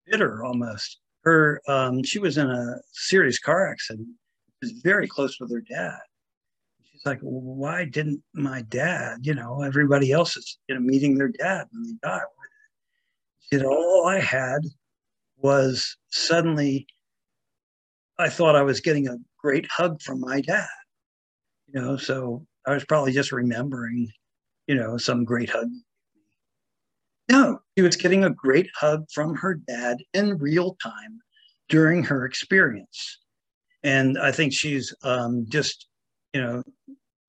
bitter 0.05 0.43
almost. 0.43 0.99
Her 1.23 1.61
um, 1.67 2.03
she 2.03 2.19
was 2.19 2.37
in 2.37 2.49
a 2.49 2.77
serious 2.91 3.39
car 3.39 3.67
accident. 3.71 4.07
Was 4.61 4.71
very 4.83 5.07
close 5.07 5.39
with 5.39 5.51
her 5.51 5.61
dad, 5.61 5.97
She's 7.01 7.05
like, 7.05 7.19
well, 7.23 7.41
why 7.41 7.85
didn't 7.85 8.21
my 8.33 8.61
dad, 8.63 9.19
you 9.23 9.33
know, 9.33 9.63
everybody 9.63 10.11
else 10.11 10.37
is, 10.37 10.59
you 10.67 10.75
know, 10.75 10.81
meeting 10.81 11.17
their 11.17 11.29
dad 11.29 11.67
when 11.71 11.83
they 11.83 11.93
die? 12.07 12.21
She 13.39 13.57
said, 13.57 13.65
all 13.65 14.05
I 14.05 14.19
had 14.19 14.59
was 15.37 15.97
suddenly, 16.09 16.85
I 18.17 18.29
thought 18.29 18.55
I 18.55 18.61
was 18.61 18.81
getting 18.81 19.07
a 19.07 19.17
great 19.39 19.67
hug 19.69 20.01
from 20.01 20.19
my 20.19 20.41
dad, 20.41 20.67
you 21.67 21.81
know, 21.81 21.97
so 21.97 22.45
I 22.67 22.73
was 22.73 22.85
probably 22.85 23.11
just 23.11 23.31
remembering, 23.31 24.11
you 24.67 24.75
know, 24.75 24.97
some 24.97 25.23
great 25.23 25.49
hug. 25.49 25.69
No, 27.29 27.59
she 27.77 27.81
was 27.81 27.95
getting 27.95 28.23
a 28.23 28.29
great 28.29 28.69
hug 28.75 29.05
from 29.13 29.35
her 29.35 29.55
dad 29.55 29.97
in 30.13 30.37
real 30.37 30.75
time 30.83 31.19
during 31.69 32.03
her 32.03 32.25
experience. 32.25 33.19
And 33.83 34.19
I 34.19 34.31
think 34.31 34.53
she's 34.53 34.93
um, 35.03 35.45
just 35.49 35.87
you 36.33 36.41
know, 36.41 36.63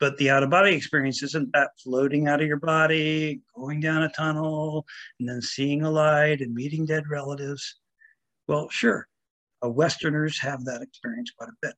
but 0.01 0.17
the 0.17 0.31
out 0.31 0.43
of 0.43 0.51
body 0.51 0.75
experience 0.75 1.23
isn't 1.23 1.53
that 1.53 1.71
floating 1.83 2.29
out 2.29 2.41
of 2.41 2.47
your 2.47 2.59
body, 2.59 3.41
going 3.57 3.81
down 3.81 4.03
a 4.03 4.09
tunnel, 4.11 4.85
and 5.19 5.29
then 5.29 5.41
seeing 5.41 5.83
a 5.83 5.91
light 5.91 6.41
and 6.41 6.55
meeting 6.55 6.87
dead 6.87 7.05
relatives. 7.09 7.77
Well, 8.49 8.69
sure, 8.71 9.09
uh, 9.65 9.69
Westerners 9.69 10.39
have 10.41 10.65
that 10.65 10.83
experience 10.83 11.31
quite 11.37 11.51
a 11.51 11.67
bit. 11.67 11.75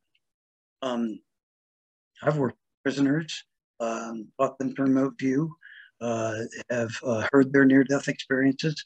Um, 0.82 1.20
I've 2.22 2.36
worked 2.36 2.56
with 2.56 2.94
prisoners, 2.94 3.44
um, 3.80 4.28
taught 4.40 4.58
them 4.58 4.74
from 4.74 4.94
remote 4.94 5.14
view, 5.18 5.54
uh, 6.00 6.36
have 6.70 6.90
uh, 7.04 7.26
heard 7.32 7.52
their 7.52 7.64
near-death 7.64 8.08
experiences, 8.08 8.84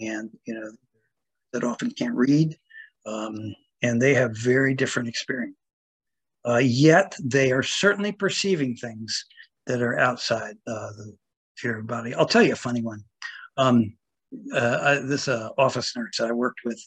and 0.00 0.30
you 0.46 0.54
know 0.54 0.70
that 1.52 1.64
often 1.64 1.90
can't 1.90 2.14
read, 2.14 2.56
um, 3.06 3.36
and 3.82 4.00
they 4.00 4.14
have 4.14 4.36
very 4.36 4.74
different 4.74 5.08
experience. 5.08 5.56
Uh, 6.46 6.60
yet 6.62 7.14
they 7.22 7.52
are 7.52 7.62
certainly 7.62 8.12
perceiving 8.12 8.76
things 8.76 9.24
that 9.66 9.82
are 9.82 9.98
outside 9.98 10.56
uh, 10.66 10.90
the 10.96 11.16
fear 11.56 11.82
body. 11.82 12.14
I'll 12.14 12.26
tell 12.26 12.42
you 12.42 12.52
a 12.52 12.56
funny 12.56 12.82
one. 12.82 13.02
Um, 13.56 13.96
uh, 14.54 14.78
I, 14.82 14.94
this 15.06 15.28
office 15.28 15.96
nurse 15.96 16.16
that 16.18 16.28
I 16.28 16.32
worked 16.32 16.60
with, 16.64 16.80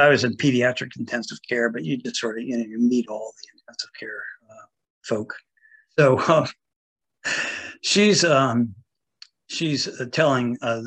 I 0.00 0.08
was 0.08 0.24
in 0.24 0.36
pediatric 0.36 0.90
intensive 0.98 1.38
care, 1.48 1.70
but 1.70 1.84
you 1.84 1.96
just 1.96 2.16
sort 2.16 2.38
of, 2.38 2.44
you 2.44 2.56
know, 2.56 2.64
you 2.64 2.78
meet 2.78 3.08
all 3.08 3.32
the 3.42 3.60
intensive 3.60 3.90
care 3.98 4.22
uh, 4.50 4.66
folk. 5.04 5.34
So 5.98 6.18
um, 6.28 6.46
she's 7.82 8.24
um, 8.24 8.74
she's 9.48 9.88
telling 10.12 10.56
uh 10.62 10.82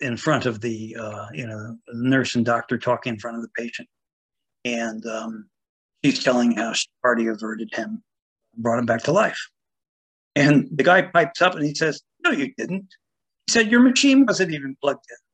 in 0.00 0.16
front 0.16 0.46
of 0.46 0.60
the 0.60 0.96
uh, 0.98 1.26
you 1.32 1.46
know 1.46 1.76
nurse 1.92 2.34
and 2.34 2.44
doctor 2.44 2.78
talking 2.78 3.14
in 3.14 3.18
front 3.18 3.36
of 3.36 3.42
the 3.42 3.48
patient, 3.56 3.88
and 4.64 5.04
um, 5.06 5.48
she's 6.04 6.22
telling 6.22 6.52
how 6.52 6.72
she 6.72 6.86
already 7.04 7.26
averted 7.28 7.72
him, 7.74 8.02
brought 8.58 8.78
him 8.78 8.86
back 8.86 9.02
to 9.04 9.12
life. 9.12 9.38
And 10.34 10.68
the 10.70 10.84
guy 10.84 11.02
pipes 11.02 11.40
up 11.40 11.54
and 11.54 11.64
he 11.64 11.74
says, 11.74 12.02
"No, 12.22 12.30
you 12.30 12.52
didn't." 12.56 12.88
He 13.46 13.52
said, 13.52 13.70
"Your 13.70 13.80
machine 13.80 14.26
wasn't 14.26 14.52
even 14.52 14.76
plugged 14.82 15.04
in." 15.10 15.25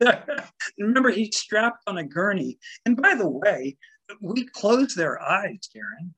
Remember, 0.78 1.10
he's 1.10 1.36
strapped 1.36 1.82
on 1.86 1.98
a 1.98 2.04
gurney. 2.04 2.58
And 2.86 2.96
by 2.96 3.14
the 3.14 3.28
way, 3.28 3.76
we 4.20 4.46
close 4.46 4.94
their 4.94 5.20
eyes, 5.20 5.68
Karen. 5.72 6.14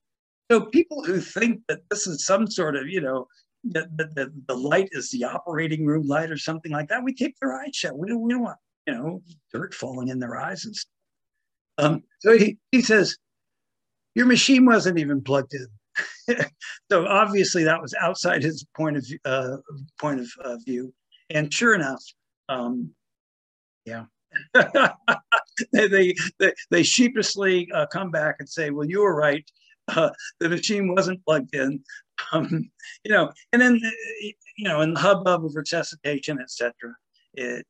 So 0.50 0.66
people 0.66 1.04
who 1.04 1.20
think 1.20 1.60
that 1.68 1.80
this 1.90 2.06
is 2.06 2.26
some 2.26 2.46
sort 2.46 2.76
of, 2.76 2.88
you 2.88 3.00
know, 3.00 3.26
that 3.64 3.96
the, 3.96 4.04
the, 4.14 4.32
the, 4.48 4.56
light 4.56 4.88
is 4.92 5.10
the 5.10 5.24
operating 5.24 5.86
room 5.86 6.06
light 6.06 6.30
or 6.30 6.36
something 6.36 6.72
like 6.72 6.88
that, 6.88 7.04
we 7.04 7.14
keep 7.14 7.36
their 7.40 7.54
eyes 7.54 7.74
shut. 7.74 7.96
We 7.96 8.08
don't, 8.08 8.20
we 8.20 8.32
don't 8.32 8.42
want, 8.42 8.58
you 8.86 8.94
know, 8.94 9.22
dirt 9.52 9.72
falling 9.72 10.08
in 10.08 10.18
their 10.18 10.36
eyes 10.36 10.64
and 10.64 10.74
stuff. 10.74 10.90
Um, 11.78 12.02
so 12.18 12.36
he, 12.36 12.58
he 12.70 12.82
says, 12.82 13.16
your 14.14 14.26
machine 14.26 14.66
wasn't 14.66 14.98
even 14.98 15.22
plugged 15.22 15.54
in. 15.54 15.66
so 16.90 17.06
obviously 17.06 17.64
that 17.64 17.80
was 17.80 17.94
outside 18.00 18.42
his 18.42 18.64
point 18.76 18.96
of 18.96 19.06
uh, 19.24 19.56
point 20.00 20.20
of 20.20 20.28
uh, 20.44 20.56
view. 20.66 20.92
And 21.30 21.52
sure 21.52 21.74
enough, 21.74 22.02
um, 22.48 22.90
yeah, 23.84 24.04
they, 25.72 25.88
they, 25.88 26.14
they, 26.38 26.52
they 26.70 26.82
sheepishly 26.82 27.70
uh, 27.72 27.86
come 27.86 28.10
back 28.10 28.36
and 28.38 28.48
say, 28.48 28.70
well, 28.70 28.86
you 28.86 29.00
were 29.00 29.14
right. 29.14 29.48
Uh, 29.88 30.10
the 30.40 30.48
machine 30.48 30.94
wasn't 30.94 31.24
plugged 31.24 31.54
in. 31.54 31.82
Um, 32.32 32.70
you 33.02 33.10
know, 33.10 33.32
and 33.52 33.60
then, 33.60 33.80
you 34.56 34.68
know, 34.68 34.80
in 34.82 34.94
the 34.94 35.00
hubbub 35.00 35.44
of 35.44 35.56
resuscitation, 35.56 36.38
etc., 36.40 36.72
it, 37.34 37.66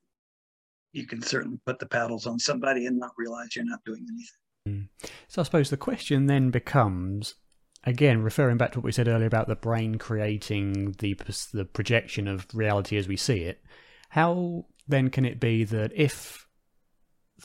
you 0.92 1.06
can 1.06 1.22
certainly 1.22 1.58
put 1.64 1.78
the 1.78 1.86
paddles 1.86 2.26
on 2.26 2.38
somebody 2.38 2.84
and 2.84 2.98
not 2.98 3.12
realize 3.16 3.56
you're 3.56 3.64
not 3.64 3.80
doing 3.86 4.04
anything. 4.06 4.90
Hmm. 5.00 5.10
So 5.26 5.40
I 5.40 5.44
suppose 5.44 5.70
the 5.70 5.78
question 5.78 6.26
then 6.26 6.50
becomes, 6.50 7.36
again, 7.84 8.22
referring 8.22 8.58
back 8.58 8.72
to 8.72 8.80
what 8.80 8.84
we 8.84 8.92
said 8.92 9.08
earlier 9.08 9.26
about 9.26 9.48
the 9.48 9.56
brain 9.56 9.96
creating 9.96 10.96
the 10.98 11.16
the 11.52 11.64
projection 11.64 12.28
of 12.28 12.46
reality 12.52 12.98
as 12.98 13.08
we 13.08 13.16
see 13.16 13.44
it. 13.44 13.64
How 14.10 14.66
then 14.88 15.10
can 15.10 15.24
it 15.24 15.40
be 15.40 15.64
that 15.64 15.92
if 15.94 16.46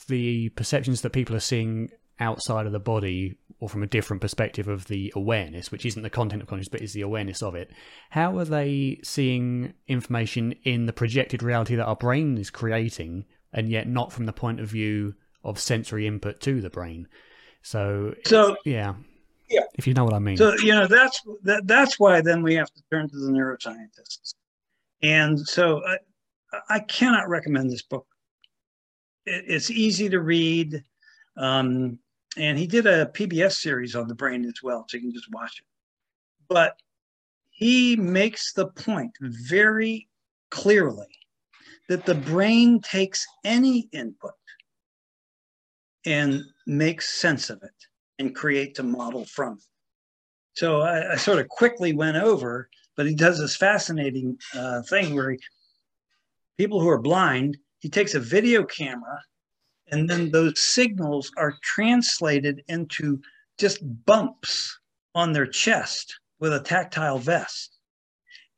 the 0.06 0.48
perceptions 0.50 1.02
that 1.02 1.10
people 1.10 1.34
are 1.34 1.40
seeing 1.40 1.90
outside 2.20 2.66
of 2.66 2.72
the 2.72 2.80
body 2.80 3.36
or 3.60 3.68
from 3.68 3.82
a 3.82 3.86
different 3.86 4.20
perspective 4.20 4.68
of 4.68 4.86
the 4.86 5.12
awareness, 5.16 5.72
which 5.72 5.84
isn't 5.84 6.02
the 6.02 6.10
content 6.10 6.42
of 6.42 6.48
consciousness, 6.48 6.68
but 6.68 6.80
is 6.80 6.92
the 6.92 7.02
awareness 7.02 7.42
of 7.42 7.54
it, 7.54 7.70
how 8.10 8.38
are 8.38 8.44
they 8.44 9.00
seeing 9.02 9.74
information 9.86 10.52
in 10.62 10.86
the 10.86 10.92
projected 10.92 11.42
reality 11.42 11.74
that 11.74 11.86
our 11.86 11.96
brain 11.96 12.38
is 12.38 12.50
creating 12.50 13.24
and 13.52 13.68
yet 13.68 13.88
not 13.88 14.12
from 14.12 14.26
the 14.26 14.32
point 14.32 14.60
of 14.60 14.68
view 14.68 15.14
of 15.42 15.58
sensory 15.58 16.06
input 16.06 16.40
to 16.40 16.60
the 16.60 16.70
brain? 16.70 17.08
So, 17.62 18.14
so 18.24 18.56
yeah. 18.64 18.94
Yeah. 19.50 19.62
If 19.74 19.86
you 19.86 19.94
know 19.94 20.04
what 20.04 20.14
I 20.14 20.18
mean. 20.18 20.36
So, 20.36 20.54
you 20.58 20.72
know, 20.72 20.86
that's 20.86 21.22
that, 21.44 21.66
that's 21.66 21.98
why 21.98 22.20
then 22.20 22.42
we 22.42 22.54
have 22.54 22.68
to 22.68 22.82
turn 22.92 23.08
to 23.08 23.16
the 23.16 23.30
neuroscientists. 23.30 24.34
And 25.02 25.38
so 25.40 25.78
uh, 25.78 25.96
I, 26.68 26.80
cannot 26.80 27.28
recommend 27.28 27.70
this 27.70 27.82
book. 27.82 28.06
It, 29.26 29.44
it's 29.46 29.70
easy 29.70 30.08
to 30.08 30.20
read. 30.20 30.82
Um, 31.36 31.98
and 32.36 32.58
he 32.58 32.66
did 32.66 32.86
a 32.86 33.06
PBS 33.06 33.52
series 33.52 33.94
on 33.94 34.08
the 34.08 34.14
brain 34.14 34.44
as 34.44 34.62
well, 34.62 34.86
so 34.88 34.96
you 34.96 35.02
can 35.02 35.12
just 35.12 35.32
watch 35.32 35.58
it. 35.58 35.66
But 36.48 36.76
he 37.50 37.96
makes 37.96 38.52
the 38.52 38.68
point 38.68 39.12
very 39.20 40.08
clearly 40.50 41.08
that 41.88 42.06
the 42.06 42.14
brain 42.14 42.80
takes 42.80 43.26
any 43.44 43.88
input 43.92 44.34
and 46.06 46.42
makes 46.66 47.18
sense 47.20 47.50
of 47.50 47.62
it 47.62 47.70
and 48.18 48.34
creates 48.34 48.78
a 48.78 48.82
model 48.82 49.24
from 49.24 49.54
it. 49.54 49.64
So 50.54 50.80
I, 50.82 51.12
I 51.12 51.16
sort 51.16 51.38
of 51.38 51.48
quickly 51.48 51.92
went 51.92 52.16
over, 52.16 52.68
but 52.96 53.06
he 53.06 53.14
does 53.14 53.38
this 53.38 53.56
fascinating 53.56 54.38
uh, 54.54 54.82
thing 54.82 55.14
where 55.14 55.32
he, 55.32 55.38
people 56.58 56.80
who 56.80 56.88
are 56.88 57.00
blind, 57.00 57.56
he 57.78 57.88
takes 57.88 58.14
a 58.14 58.20
video 58.20 58.64
camera 58.64 59.22
and 59.90 60.10
then 60.10 60.30
those 60.30 60.60
signals 60.60 61.30
are 61.38 61.54
translated 61.62 62.62
into 62.68 63.20
just 63.58 63.78
bumps 64.04 64.78
on 65.14 65.32
their 65.32 65.46
chest 65.46 66.18
with 66.40 66.52
a 66.52 66.60
tactile 66.60 67.18
vest. 67.18 67.78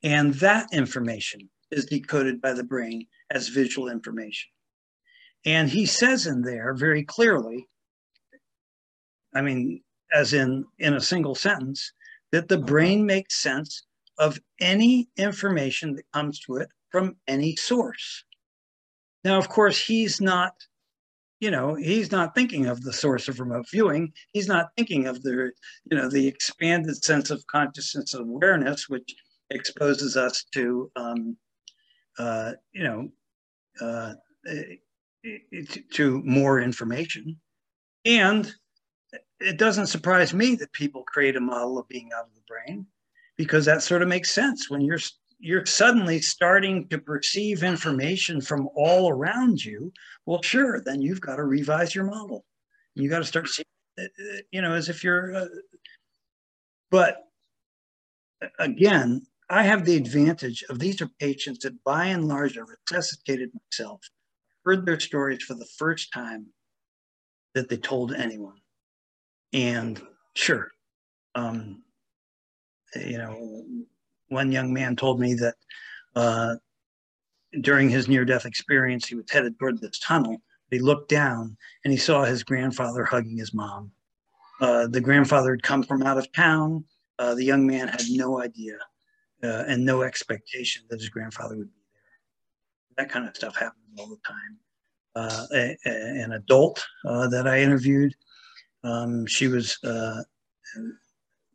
And 0.03 0.33
that 0.35 0.67
information 0.73 1.49
is 1.69 1.85
decoded 1.85 2.41
by 2.41 2.53
the 2.53 2.63
brain 2.63 3.05
as 3.29 3.47
visual 3.47 3.87
information. 3.87 4.49
And 5.45 5.69
he 5.69 5.85
says 5.85 6.27
in 6.27 6.41
there 6.41 6.73
very 6.73 7.03
clearly, 7.03 7.67
I 9.33 9.41
mean, 9.41 9.81
as 10.13 10.33
in 10.33 10.65
in 10.79 10.93
a 10.93 11.01
single 11.01 11.35
sentence, 11.35 11.93
that 12.31 12.49
the 12.49 12.57
brain 12.57 13.05
makes 13.05 13.41
sense 13.41 13.83
of 14.17 14.39
any 14.59 15.09
information 15.17 15.95
that 15.95 16.11
comes 16.13 16.39
to 16.41 16.57
it 16.57 16.69
from 16.91 17.15
any 17.27 17.55
source. 17.55 18.23
Now, 19.23 19.37
of 19.37 19.49
course, 19.49 19.79
he's 19.79 20.19
not 20.19 20.53
you 21.41 21.51
know 21.51 21.73
he's 21.75 22.11
not 22.11 22.33
thinking 22.33 22.67
of 22.67 22.81
the 22.83 22.93
source 22.93 23.27
of 23.27 23.39
remote 23.39 23.65
viewing 23.69 24.13
he's 24.31 24.47
not 24.47 24.67
thinking 24.77 25.07
of 25.07 25.21
the 25.23 25.51
you 25.89 25.97
know 25.97 26.07
the 26.07 26.27
expanded 26.27 27.03
sense 27.03 27.29
of 27.31 27.45
consciousness 27.47 28.13
awareness 28.13 28.87
which 28.87 29.13
exposes 29.49 30.15
us 30.15 30.45
to 30.53 30.89
um, 30.95 31.35
uh, 32.19 32.53
you 32.73 32.83
know 32.83 33.09
uh, 33.81 34.13
to 35.91 36.21
more 36.23 36.61
information 36.61 37.35
and 38.05 38.53
it 39.39 39.57
doesn't 39.57 39.87
surprise 39.87 40.33
me 40.33 40.55
that 40.55 40.71
people 40.71 41.03
create 41.03 41.35
a 41.35 41.41
model 41.41 41.77
of 41.77 41.87
being 41.87 42.11
out 42.15 42.25
of 42.25 42.33
the 42.35 42.41
brain 42.47 42.85
because 43.35 43.65
that 43.65 43.81
sort 43.81 44.01
of 44.01 44.07
makes 44.07 44.31
sense 44.31 44.69
when 44.69 44.81
you're 44.81 44.99
you're 45.41 45.65
suddenly 45.65 46.21
starting 46.21 46.87
to 46.89 46.99
perceive 46.99 47.63
information 47.63 48.39
from 48.41 48.69
all 48.75 49.09
around 49.09 49.63
you, 49.63 49.91
well, 50.25 50.41
sure, 50.41 50.81
then 50.85 51.01
you've 51.01 51.21
got 51.21 51.37
to 51.37 51.43
revise 51.43 51.95
your 51.95 52.05
model. 52.05 52.45
You 52.95 53.09
got 53.09 53.19
to 53.19 53.25
start 53.25 53.49
seeing, 53.49 53.65
you 54.51 54.61
know, 54.61 54.73
as 54.73 54.87
if 54.87 55.03
you're. 55.03 55.35
Uh, 55.35 55.47
but 56.91 57.17
again, 58.59 59.21
I 59.49 59.63
have 59.63 59.83
the 59.83 59.97
advantage 59.97 60.63
of 60.69 60.79
these 60.79 61.01
are 61.01 61.09
patients 61.19 61.59
that 61.63 61.83
by 61.83 62.05
and 62.05 62.27
large 62.27 62.57
are 62.57 62.65
resuscitated 62.89 63.49
myself, 63.53 64.01
heard 64.63 64.85
their 64.85 64.99
stories 64.99 65.43
for 65.43 65.55
the 65.55 65.67
first 65.77 66.13
time 66.13 66.47
that 67.55 67.67
they 67.67 67.77
told 67.77 68.13
anyone. 68.13 68.59
And 69.53 70.01
sure, 70.35 70.69
um, 71.35 71.83
you 72.95 73.17
know, 73.17 73.65
one 74.31 74.51
young 74.51 74.73
man 74.73 74.95
told 74.95 75.19
me 75.19 75.33
that 75.35 75.55
uh, 76.15 76.55
during 77.61 77.89
his 77.89 78.07
near 78.07 78.25
death 78.25 78.45
experience, 78.45 79.07
he 79.07 79.15
was 79.15 79.29
headed 79.29 79.59
toward 79.59 79.79
this 79.79 79.99
tunnel. 79.99 80.41
He 80.69 80.79
looked 80.79 81.09
down 81.09 81.57
and 81.83 81.91
he 81.91 81.97
saw 81.97 82.23
his 82.23 82.43
grandfather 82.43 83.03
hugging 83.03 83.37
his 83.37 83.53
mom. 83.53 83.91
Uh, 84.61 84.87
the 84.87 85.01
grandfather 85.01 85.51
had 85.51 85.63
come 85.63 85.83
from 85.83 86.03
out 86.03 86.17
of 86.17 86.31
town. 86.31 86.85
Uh, 87.19 87.35
the 87.35 87.43
young 87.43 87.67
man 87.67 87.89
had 87.89 88.03
no 88.09 88.39
idea 88.39 88.77
uh, 89.43 89.65
and 89.67 89.83
no 89.83 90.01
expectation 90.03 90.83
that 90.89 90.99
his 90.99 91.09
grandfather 91.09 91.57
would 91.57 91.73
be 91.73 91.81
there. 92.95 93.05
That 93.05 93.11
kind 93.11 93.27
of 93.27 93.35
stuff 93.35 93.55
happens 93.57 93.99
all 93.99 94.07
the 94.07 94.17
time. 94.25 94.57
Uh, 95.13 95.45
a, 95.53 95.77
a, 95.85 96.23
an 96.23 96.31
adult 96.31 96.81
uh, 97.05 97.27
that 97.27 97.47
I 97.47 97.59
interviewed, 97.59 98.13
um, 98.85 99.25
she 99.25 99.49
was 99.49 99.77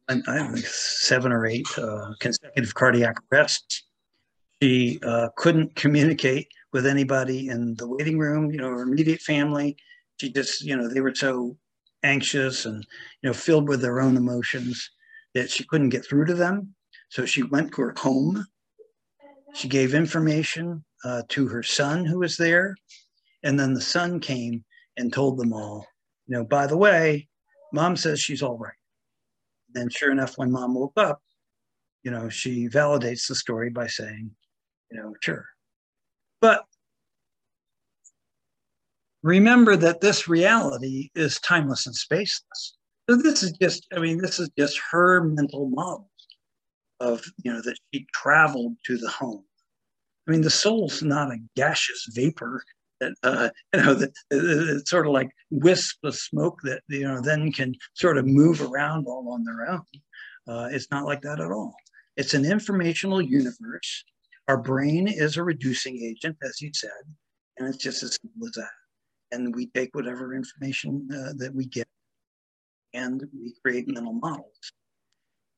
I 0.09 0.15
think 0.21 0.59
seven 0.59 1.33
or 1.33 1.47
eight 1.47 1.67
uh, 1.79 2.13
consecutive 2.21 2.75
cardiac 2.75 3.17
arrests. 3.33 3.83
She 4.63 4.99
uh, 5.03 5.29
couldn't 5.37 5.75
communicate 5.75 6.49
with 6.73 6.87
anybody 6.87 7.49
in 7.49 7.75
the 7.75 7.89
waiting 7.89 8.19
room, 8.19 8.51
you 8.51 8.59
know, 8.59 8.69
her 8.69 8.83
immediate 8.83 9.21
family. 9.21 9.77
She 10.21 10.33
just, 10.33 10.63
you 10.63 10.77
know, 10.77 10.89
they 10.89 11.01
were 11.01 11.15
so 11.15 11.57
anxious 12.03 12.65
and, 12.67 12.87
you 13.23 13.29
know, 13.29 13.35
filled 13.35 13.69
with 13.69 13.81
their 13.83 14.01
own 14.01 14.17
emotions 14.17 14.91
that 15.35 15.51
she 15.51 15.65
couldn't 15.65 15.91
get 15.91 16.07
through 16.07 16.27
to 16.27 16.35
them. 16.35 16.75
So 17.11 17.27
she 17.27 17.43
went 17.43 17.73
to 17.73 17.83
her 17.83 17.95
home. 17.99 18.47
She 19.55 19.69
gave 19.69 19.95
information 19.95 20.85
uh, 21.05 21.23
to 21.31 21.49
her 21.49 21.63
son 21.63 22.05
who 22.05 22.21
was 22.21 22.37
there. 22.37 22.77
And 23.43 23.59
then 23.59 23.75
the 23.75 23.81
son 23.81 24.21
came 24.21 24.65
and 24.97 25.13
told 25.13 25.37
them 25.37 25.53
all, 25.53 25.87
you 26.27 26.37
know, 26.37 26.45
by 26.45 26.67
the 26.67 26.77
way, 26.77 27.29
mom 27.73 27.97
says 27.97 28.21
she's 28.21 28.43
all 28.43 28.57
right. 28.57 28.73
And 29.77 29.93
sure 29.93 30.11
enough, 30.11 30.39
when 30.39 30.51
mom 30.51 30.75
woke 30.75 30.95
up, 30.97 31.21
you 32.03 32.11
know, 32.11 32.29
she 32.29 32.69
validates 32.69 33.29
the 33.29 33.35
story 33.35 33.71
by 33.71 33.87
saying, 33.87 34.31
you 34.91 34.99
know, 34.99 35.13
sure. 35.21 35.45
But 36.41 36.65
remember 39.23 39.77
that 39.77 40.01
this 40.01 40.29
reality 40.29 41.11
is 41.15 41.39
timeless 41.41 41.87
and 41.87 41.95
spaceless. 41.95 42.73
So 43.09 43.17
this 43.17 43.43
is 43.43 43.53
just, 43.53 43.87
I 43.95 43.99
mean, 43.99 44.19
this 44.19 44.39
is 44.39 44.51
just 44.59 44.81
her 44.91 45.23
mental 45.23 45.69
model 45.69 46.11
of, 47.01 47.23
you 47.45 47.53
know, 47.53 47.61
that 47.61 47.77
she 47.93 48.07
traveled 48.15 48.77
to 48.87 48.97
the 48.97 49.11
home. 49.11 49.45
I 50.27 50.33
mean, 50.33 50.41
the 50.41 50.51
soul's 50.51 51.03
not 51.03 51.31
a 51.31 51.39
gaseous 51.55 52.09
vapor 52.15 52.63
that 53.01 53.13
uh, 53.23 53.49
you 53.75 53.83
know 53.83 53.95
that 53.95 54.13
it's 54.31 54.91
sort 54.91 55.07
of 55.07 55.13
like 55.13 55.31
wisp 55.51 55.97
of 56.05 56.15
smoke 56.15 56.59
that 56.65 56.83
you 56.89 57.07
know 57.07 57.21
then 57.21 57.53
can 57.53 57.75
sort 57.95 58.19
of 58.19 58.27
move 58.27 58.61
around 58.61 59.07
all 59.07 59.31
on 59.33 59.45
their 59.45 59.69
own. 59.69 59.83
Uh, 60.49 60.69
it's 60.71 60.91
not 60.91 61.05
like 61.05 61.23
that 61.23 61.41
at 61.41 61.51
all. 61.51 61.75
It's 62.17 62.35
an 62.35 62.45
informational 62.45 63.21
universe. 63.21 64.05
Our 64.49 64.57
brain 64.57 65.09
is 65.09 65.37
a 65.37 65.43
reducing 65.43 66.01
agent, 66.03 66.37
as 66.43 66.61
you 66.61 66.71
said, 66.73 66.91
and 67.59 67.69
it's 67.69 67.83
just 67.83 68.03
as 68.03 68.17
simple 68.23 68.47
as 68.47 68.53
that. 68.53 68.71
And 69.33 69.55
we 69.55 69.67
take 69.67 69.95
whatever 69.95 70.35
information 70.35 71.09
uh, 71.13 71.33
that 71.39 71.53
we 71.53 71.67
get 71.67 71.89
and 72.95 73.23
we 73.39 73.55
create 73.63 73.89
mental 73.89 74.13
models. 74.13 74.73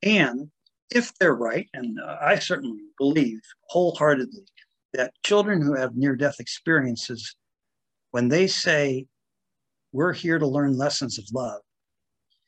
And 0.02 0.50
if 0.90 1.12
they're 1.18 1.34
right, 1.34 1.68
and 1.74 1.98
uh, 2.00 2.16
I 2.20 2.38
certainly 2.38 2.80
believe 2.98 3.40
wholeheartedly 3.68 4.46
that 4.94 5.12
children 5.24 5.60
who 5.60 5.74
have 5.74 5.96
near 5.96 6.16
death 6.16 6.36
experiences, 6.40 7.36
when 8.10 8.28
they 8.28 8.46
say, 8.46 9.06
We're 9.92 10.12
here 10.12 10.38
to 10.38 10.46
learn 10.46 10.76
lessons 10.76 11.18
of 11.18 11.24
love, 11.32 11.60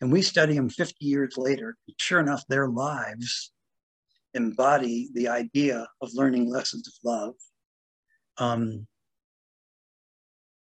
and 0.00 0.10
we 0.12 0.22
study 0.22 0.54
them 0.54 0.68
50 0.68 1.04
years 1.04 1.36
later, 1.36 1.76
sure 1.98 2.20
enough, 2.20 2.44
their 2.48 2.68
lives 2.68 3.52
embody 4.34 5.10
the 5.12 5.28
idea 5.28 5.86
of 6.00 6.14
learning 6.14 6.48
lessons 6.48 6.86
of 6.86 6.94
love. 7.04 7.34
Um, 8.38 8.86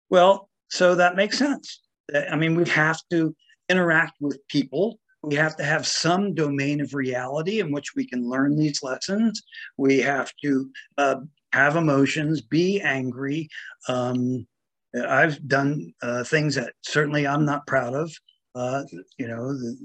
well, 0.10 0.50
so 0.70 0.96
that 0.96 1.16
makes 1.16 1.38
sense. 1.38 1.82
I 2.30 2.36
mean, 2.36 2.56
we 2.56 2.68
have 2.70 3.00
to 3.12 3.36
interact 3.70 4.14
with 4.20 4.40
people 4.48 5.00
we 5.24 5.36
have 5.36 5.56
to 5.58 5.64
have 5.64 5.86
some 5.86 6.34
domain 6.34 6.82
of 6.82 6.94
reality 6.94 7.60
in 7.60 7.72
which 7.72 7.96
we 7.96 8.08
can 8.08 8.28
learn 8.28 8.58
these 8.58 8.82
lessons. 8.82 9.42
We 9.78 10.00
have 10.00 10.32
to 10.44 10.70
uh, 10.98 11.16
have 11.54 11.76
emotions, 11.76 12.42
be 12.42 12.82
angry. 12.82 13.50
Um, 13.88 14.48
I've 14.96 15.48
done 15.48 15.94
uh, 16.02 16.24
things 16.24 16.56
that 16.56 16.74
certainly 16.82 17.28
I'm 17.28 17.46
not 17.46 17.68
proud 17.68 17.94
of. 17.94 18.14
Uh, 18.54 18.84
you 19.18 19.28
know, 19.28 19.54
the, 19.54 19.78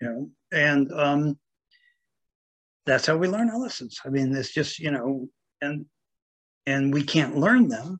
you 0.00 0.08
know, 0.08 0.30
and 0.52 0.92
um, 0.92 1.38
that's 2.84 3.06
how 3.06 3.16
we 3.16 3.28
learn 3.28 3.48
our 3.48 3.58
lessons. 3.58 3.98
I 4.04 4.10
mean, 4.10 4.34
it's 4.34 4.52
just 4.52 4.78
you 4.78 4.90
know, 4.90 5.28
and 5.62 5.86
and 6.66 6.92
we 6.92 7.02
can't 7.02 7.36
learn 7.36 7.68
them 7.68 7.98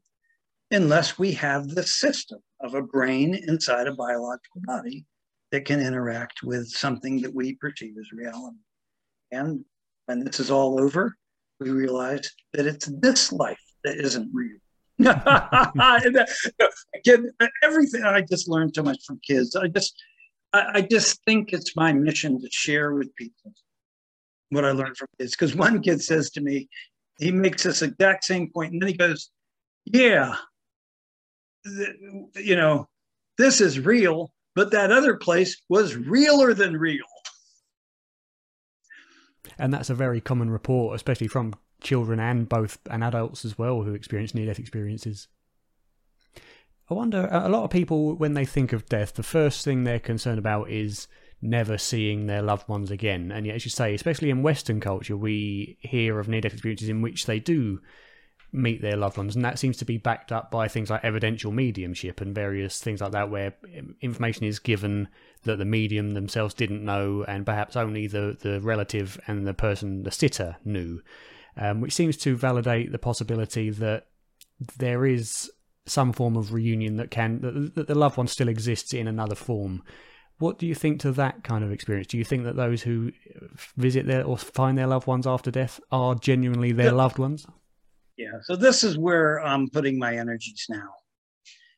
unless 0.70 1.19
we 1.19 1.32
have 1.32 1.69
the 1.69 1.82
system 1.82 2.40
of 2.61 2.74
a 2.74 2.82
brain 2.82 3.35
inside 3.47 3.86
a 3.86 3.94
biological 3.94 4.61
body 4.65 5.06
that 5.52 5.65
can 5.65 5.81
interact 5.81 6.43
with 6.43 6.69
something 6.69 7.20
that 7.20 7.35
we 7.35 7.55
perceive 7.55 7.94
as 7.98 8.12
reality. 8.12 8.56
And 9.31 9.65
when 10.06 10.24
this 10.24 10.40
is 10.40 10.51
all 10.51 10.81
over, 10.81 11.16
we 11.60 11.70
realize 11.70 12.31
that 12.52 12.66
it's 12.66 12.86
this 12.86 13.32
life 13.32 13.60
that 13.85 13.97
isn't 13.97 14.31
real. 14.32 14.59
Again, 16.94 17.31
everything 17.62 18.05
I 18.05 18.20
just 18.22 18.48
learned 18.48 18.74
so 18.74 18.82
much 18.82 19.05
from 19.06 19.20
kids. 19.26 19.56
I 19.56 19.68
just, 19.68 20.01
I, 20.52 20.64
I 20.74 20.81
just 20.82 21.22
think 21.24 21.52
it's 21.52 21.76
my 21.76 21.93
mission 21.93 22.40
to 22.40 22.48
share 22.51 22.94
with 22.94 23.14
people 23.16 23.52
what 24.51 24.64
I 24.64 24.70
learned 24.70 24.97
from 24.97 25.09
kids. 25.18 25.32
Because 25.32 25.55
one 25.55 25.82
kid 25.82 26.02
says 26.02 26.31
to 26.31 26.40
me, 26.40 26.68
he 27.18 27.31
makes 27.31 27.62
this 27.62 27.82
exact 27.82 28.24
same 28.24 28.51
point, 28.51 28.72
and 28.72 28.82
then 28.82 28.89
he 28.89 28.97
goes, 28.97 29.31
"Yeah, 29.85 30.35
th- 31.64 31.97
you 32.36 32.56
know, 32.56 32.89
this 33.39 33.60
is 33.60 33.81
real, 33.81 34.32
but 34.55 34.70
that 34.72 34.93
other 34.93 35.16
place 35.16 35.62
was 35.68 35.97
realer 35.97 36.55
than 36.55 36.76
real. 36.76 37.05
And 39.59 39.72
that's 39.72 39.90
a 39.90 39.94
very 39.94 40.20
common 40.20 40.51
report, 40.51 40.97
especially 40.97 41.28
from 41.28 41.55
children 41.81 42.18
and 42.18 42.48
both 42.48 42.78
and 42.90 43.05
adults 43.05 43.44
as 43.44 43.59
well 43.59 43.82
who 43.82 43.94
experience 43.94 44.35
near 44.35 44.47
death 44.47 44.59
experiences. 44.59 45.28
I 46.90 46.94
wonder, 46.94 47.28
a 47.31 47.48
lot 47.48 47.64
of 47.64 47.70
people, 47.70 48.14
when 48.14 48.35
they 48.35 48.44
think 48.44 48.72
of 48.72 48.86
death, 48.86 49.14
the 49.14 49.22
first 49.22 49.64
thing 49.64 49.85
they're 49.85 49.98
concerned 49.98 50.39
about 50.39 50.70
is 50.70 51.09
never 51.40 51.78
seeing 51.78 52.26
their 52.26 52.43
loved 52.43 52.68
ones 52.68 52.90
again. 52.90 53.32
And 53.32 53.47
yet, 53.47 53.56
as 53.56 53.64
you 53.64 53.70
say, 53.70 53.94
especially 53.94 54.31
in 54.31 54.43
Western 54.43 54.81
culture, 54.81 55.16
we 55.16 55.78
hear 55.81 56.18
of 56.18 56.28
near 56.28 56.40
death 56.40 56.52
experiences 56.52 56.89
in 56.89 57.01
which 57.01 57.26
they 57.26 57.39
do 57.39 57.81
meet 58.55 58.81
their 58.81 58.97
loved 58.97 59.18
ones, 59.18 59.35
and 59.35 59.44
that 59.44 59.59
seems 59.59 59.76
to 59.78 59.85
be 59.85 59.98
backed 59.98 60.31
up 60.31 60.51
by 60.51 60.68
things 60.68 60.89
like 60.89 61.05
evidential 61.05 61.51
mediumship 61.51 62.20
and 62.20 62.35
various 62.35 62.81
things 62.81 63.01
like 63.01 63.12
that, 63.12 63.28
where 63.28 63.55
information 64.01 64.44
is 64.44 64.59
given 64.59 65.09
that 65.43 65.59
the 65.59 65.64
medium 65.64 66.14
themselves 66.14 66.55
didn't 66.55 66.85
know, 66.85 67.24
and 67.26 67.44
perhaps 67.44 67.76
only 67.76 68.06
the 68.06 68.36
the 68.40 68.60
relative 68.60 69.20
and 69.26 69.47
the 69.47 69.55
person, 69.55 70.05
the 70.05 70.10
sitter, 70.10 70.56
knew, 70.64 71.02
um, 71.56 71.81
which 71.81 71.93
seems 71.93 72.16
to 72.16 72.36
validate 72.36 72.93
the 72.93 72.98
possibility 72.98 73.70
that 73.70 74.06
there 74.78 75.05
is 75.05 75.51
some 75.86 76.12
form 76.12 76.36
of 76.36 76.52
reunion 76.52 76.97
that 76.97 77.10
can 77.10 77.40
that, 77.40 77.74
that 77.74 77.86
the 77.89 77.94
loved 77.94 78.16
one 78.16 78.28
still 78.28 78.48
exists 78.48 78.94
in 78.94 79.09
another 79.09 79.35
form. 79.35 79.82
What 80.39 80.59
do 80.59 80.66
you 80.66 80.74
think 80.74 81.01
to 81.01 81.12
that 81.12 81.44
kind 81.44 81.62
of 81.62 81.70
experience? 81.70 82.09
Do 82.09 82.18
you 82.18 82.24
think 82.24 82.44
that 82.44 82.56
those 82.56 82.82
who 82.82 83.12
visit 83.76 84.06
their 84.06 84.24
or 84.24 84.36
find 84.36 84.76
their 84.76 84.86
loved 84.86 85.06
ones 85.06 85.26
after 85.26 85.51
death 85.51 85.81
are 85.93 86.14
genuinely 86.14 86.72
their 86.72 86.93
loved 86.93 87.18
ones? 87.18 87.47
Yeah 88.16 88.32
so 88.43 88.57
this 88.57 88.85
is 88.85 88.99
where 88.99 89.41
i'm 89.41 89.69
putting 89.70 89.99
my 89.99 90.16
energies 90.16 90.66
now. 90.69 90.91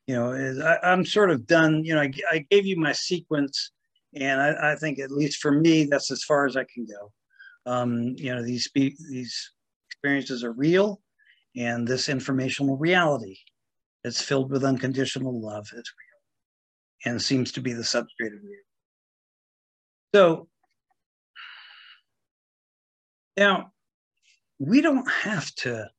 You 0.07 0.15
know 0.15 0.55
I, 0.83 0.93
am 0.93 1.05
sort 1.05 1.31
of 1.31 1.47
done 1.47 1.85
you 1.85 1.95
know 1.95 2.03
I, 2.03 2.13
I, 2.31 2.47
gave 2.51 2.65
you 2.65 2.77
my 2.77 2.93
sequence 2.93 3.73
and 4.15 4.41
I, 4.41 4.73
I, 4.73 4.77
think 4.77 5.01
at 5.01 5.11
least 5.11 5.41
for 5.41 5.51
me 5.51 5.85
that's 5.85 6.13
as 6.13 6.23
far 6.23 6.47
as 6.47 6.57
i 6.57 6.65
can 6.73 6.87
go. 6.87 7.13
Um, 7.71 8.15
you 8.17 8.33
know 8.33 8.43
these 8.45 8.71
these 8.75 9.51
experiences 9.89 10.45
are 10.45 10.53
real 10.53 11.01
and 11.57 11.89
this 11.89 12.09
informational 12.09 12.77
reality 12.77 13.37
that's 14.05 14.23
filled 14.23 14.53
with 14.53 14.63
unconditional 14.65 15.41
love 15.41 15.67
is 15.73 15.93
real 15.99 17.13
and 17.13 17.21
seems 17.21 17.51
to 17.53 17.61
be 17.61 17.73
the 17.73 17.83
substrate 17.83 18.35
of 18.35 18.43
real. 18.45 18.67
So 20.15 20.49
now 23.37 23.73
we 24.59 24.81
don't 24.81 25.11
have 25.11 25.53
to 25.57 25.91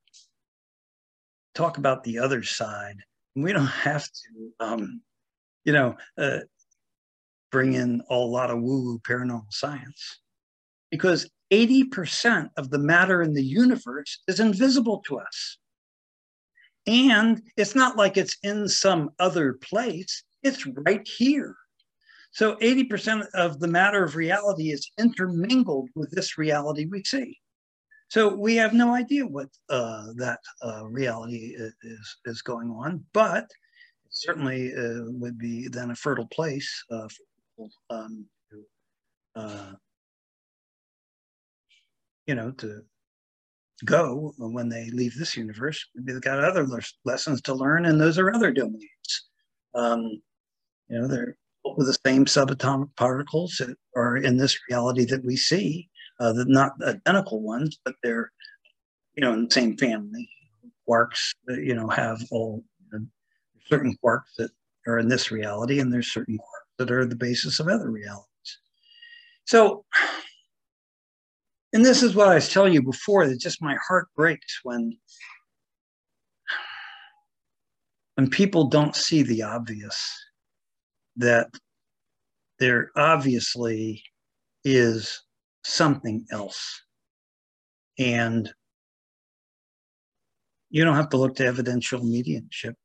talk 1.57 1.77
about 1.77 2.03
the 2.03 2.19
other 2.19 2.43
side. 2.43 2.97
We 3.35 3.51
don't 3.51 3.65
have 3.65 4.03
to, 4.03 4.51
um, 4.59 5.01
you 5.65 5.73
know, 5.73 5.95
uh, 6.17 6.39
bring 7.51 7.73
in 7.73 8.01
a 8.09 8.15
lot 8.15 8.51
of 8.51 8.61
woo 8.61 8.83
woo 8.83 8.99
paranormal 8.99 9.51
science 9.51 10.19
because 10.91 11.29
80% 11.51 12.49
of 12.57 12.69
the 12.69 12.79
matter 12.79 13.21
in 13.21 13.33
the 13.33 13.43
universe 13.43 14.19
is 14.27 14.39
invisible 14.39 15.01
to 15.07 15.19
us. 15.19 15.57
And 16.85 17.41
it's 17.57 17.75
not 17.75 17.97
like 17.97 18.17
it's 18.17 18.37
in 18.43 18.67
some 18.67 19.09
other 19.19 19.53
place, 19.53 20.23
it's 20.43 20.65
right 20.65 21.05
here. 21.17 21.55
So 22.31 22.55
80% 22.57 23.25
of 23.33 23.59
the 23.59 23.67
matter 23.67 24.03
of 24.03 24.15
reality 24.15 24.71
is 24.71 24.89
intermingled 24.97 25.89
with 25.95 26.11
this 26.11 26.37
reality 26.37 26.85
we 26.85 27.03
see. 27.03 27.39
So 28.09 28.33
we 28.33 28.55
have 28.55 28.73
no 28.73 28.95
idea 28.95 29.25
what 29.25 29.49
uh, 29.69 30.07
that 30.15 30.39
uh, 30.63 30.85
reality 30.85 31.55
is, 31.57 32.17
is 32.25 32.41
going 32.41 32.69
on, 32.69 33.03
but 33.13 33.43
it 33.43 34.11
certainly 34.11 34.73
uh, 34.73 35.03
would 35.07 35.37
be 35.37 35.67
then 35.67 35.91
a 35.91 35.95
fertile 35.95 36.27
place 36.27 36.83
uh, 36.89 37.07
for 37.07 37.23
people 37.57 37.71
um, 37.89 38.25
to, 38.49 39.41
uh, 39.41 39.71
you 42.27 42.35
know, 42.35 42.51
to 42.51 42.81
go 43.83 44.33
when 44.37 44.69
they 44.69 44.89
leave 44.91 45.15
this 45.15 45.35
universe. 45.35 45.85
Maybe 45.93 46.13
they've 46.13 46.21
got 46.21 46.43
other 46.43 46.65
lessons 47.03 47.41
to 47.41 47.53
learn, 47.53 47.85
and 47.85 47.99
those 47.99 48.17
are 48.17 48.33
other 48.33 48.51
domains. 48.51 49.27
Um, 49.75 50.21
you 50.87 50.99
know, 50.99 51.07
they're 51.07 51.37
with 51.75 51.87
the 51.87 51.97
same 52.05 52.23
subatomic 52.23 52.95
particles 52.95 53.57
that 53.59 53.75
are 53.95 54.15
in 54.15 54.37
this 54.37 54.57
reality 54.69 55.03
that 55.03 55.25
we 55.25 55.35
see 55.35 55.89
uh, 56.19 56.33
they're 56.33 56.45
not 56.45 56.73
identical 56.83 57.41
ones, 57.41 57.79
but 57.83 57.95
they're, 58.03 58.31
you 59.15 59.21
know, 59.21 59.33
in 59.33 59.45
the 59.45 59.51
same 59.51 59.77
family. 59.77 60.29
Quarks, 60.87 61.33
uh, 61.49 61.53
you 61.53 61.75
know, 61.75 61.87
have 61.89 62.21
all 62.31 62.63
you 62.91 62.99
know, 62.99 63.05
certain 63.67 63.97
quarks 64.03 64.33
that 64.37 64.51
are 64.87 64.99
in 64.99 65.09
this 65.09 65.31
reality, 65.31 65.79
and 65.79 65.91
there's 65.91 66.11
certain 66.11 66.37
quarks 66.37 66.77
that 66.77 66.91
are 66.91 67.05
the 67.05 67.15
basis 67.15 67.59
of 67.59 67.67
other 67.67 67.91
realities. 67.91 68.23
So, 69.45 69.85
and 71.73 71.83
this 71.83 72.03
is 72.03 72.15
what 72.15 72.29
I 72.29 72.35
was 72.35 72.49
telling 72.49 72.73
you 72.73 72.81
before 72.81 73.27
that 73.27 73.39
just 73.39 73.61
my 73.61 73.75
heart 73.87 74.07
breaks 74.15 74.61
when 74.63 74.97
when 78.15 78.29
people 78.29 78.65
don't 78.65 78.95
see 78.95 79.21
the 79.21 79.43
obvious 79.43 80.11
that 81.17 81.49
there 82.59 82.91
obviously 82.95 84.03
is 84.63 85.21
something 85.67 86.25
else. 86.31 86.81
And 87.99 88.51
you 90.69 90.83
don't 90.83 90.95
have 90.95 91.09
to 91.09 91.17
look 91.17 91.35
to 91.37 91.45
evidential 91.45 92.03
mediumship. 92.03 92.75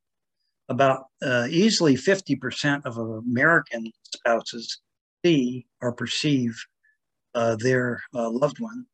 About 0.69 1.07
uh, 1.23 1.47
easily 1.51 1.97
50% 1.97 2.87
of 2.87 2.99
American 2.99 3.91
spouses 4.05 4.81
see 5.25 5.67
or 5.83 5.93
perceive 5.93 6.57
uh, 7.35 7.57
their 7.57 8.03
uh, 8.15 8.31
loved 8.31 8.61
one 8.61 8.87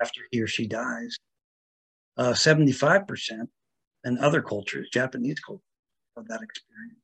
after 0.00 0.22
he 0.32 0.40
or 0.42 0.46
she 0.48 0.66
dies. 0.66 1.16
uh, 2.16 2.32
75% 2.32 3.48
in 4.04 4.18
other 4.18 4.42
cultures, 4.42 4.88
Japanese 4.92 5.40
culture, 5.40 5.62
have 6.16 6.28
that 6.28 6.42
experience. 6.42 6.98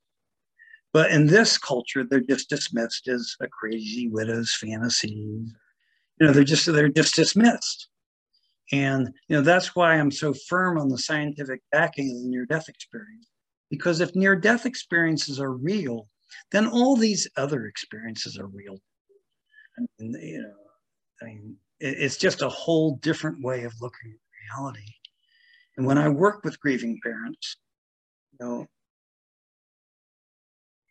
But 0.93 1.11
in 1.13 1.27
this 1.27 1.59
culture, 1.59 2.05
they're 2.05 2.21
just 2.21 2.51
dismissed 2.51 3.09
as 3.09 3.37
a 3.41 3.49
crazy 3.49 4.09
widow's 4.09 4.55
fantasies. 4.55 5.53
You 6.21 6.27
know, 6.27 6.33
they're 6.33 6.45
just 6.45 6.67
they're 6.67 6.89
just 6.89 7.17
dismissed. 7.17 7.89
And 8.73 9.09
you 9.29 9.37
know, 9.37 9.43
that's 9.43 9.75
why 9.75 9.95
I'm 9.95 10.11
so 10.11 10.33
firm 10.33 10.79
on 10.79 10.89
the 10.89 10.99
scientific 10.99 11.61
backing 11.73 12.11
of 12.11 12.23
the 12.23 12.29
near-death 12.29 12.69
experience. 12.69 13.27
Because 13.71 14.01
if 14.01 14.15
near-death 14.15 14.67
experiences 14.67 15.41
are 15.41 15.53
real, 15.53 16.09
then 16.53 16.67
all 16.67 16.97
these 16.97 17.29
other 17.37 17.67
experiences 17.67 18.39
are 18.39 18.47
real. 18.47 18.79
I 19.79 19.83
mean, 19.99 20.13
you 20.21 20.43
know, 20.43 20.55
I 21.23 21.25
mean, 21.25 21.57
it's 21.81 22.17
just 22.17 22.43
a 22.43 22.49
whole 22.49 22.97
different 22.97 23.43
way 23.43 23.65
of 23.65 23.73
looking 23.81 24.13
at 24.13 24.59
reality. 24.59 24.87
And 25.77 25.87
when 25.87 25.99
I 25.99 26.09
work 26.09 26.45
with 26.45 26.61
grieving 26.61 26.99
parents, 27.03 27.57
you 28.33 28.47
know, 28.47 28.67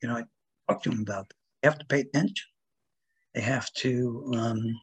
you 0.01 0.09
know, 0.09 0.15
I 0.17 0.23
talk 0.67 0.81
to 0.83 0.89
them 0.89 1.01
about 1.01 1.29
this. 1.29 1.37
They 1.61 1.69
have 1.69 1.79
to 1.79 1.85
pay 1.85 1.99
attention. 2.01 2.47
They 3.35 3.41
have 3.41 3.71
to 3.73 4.31
um, 4.35 4.79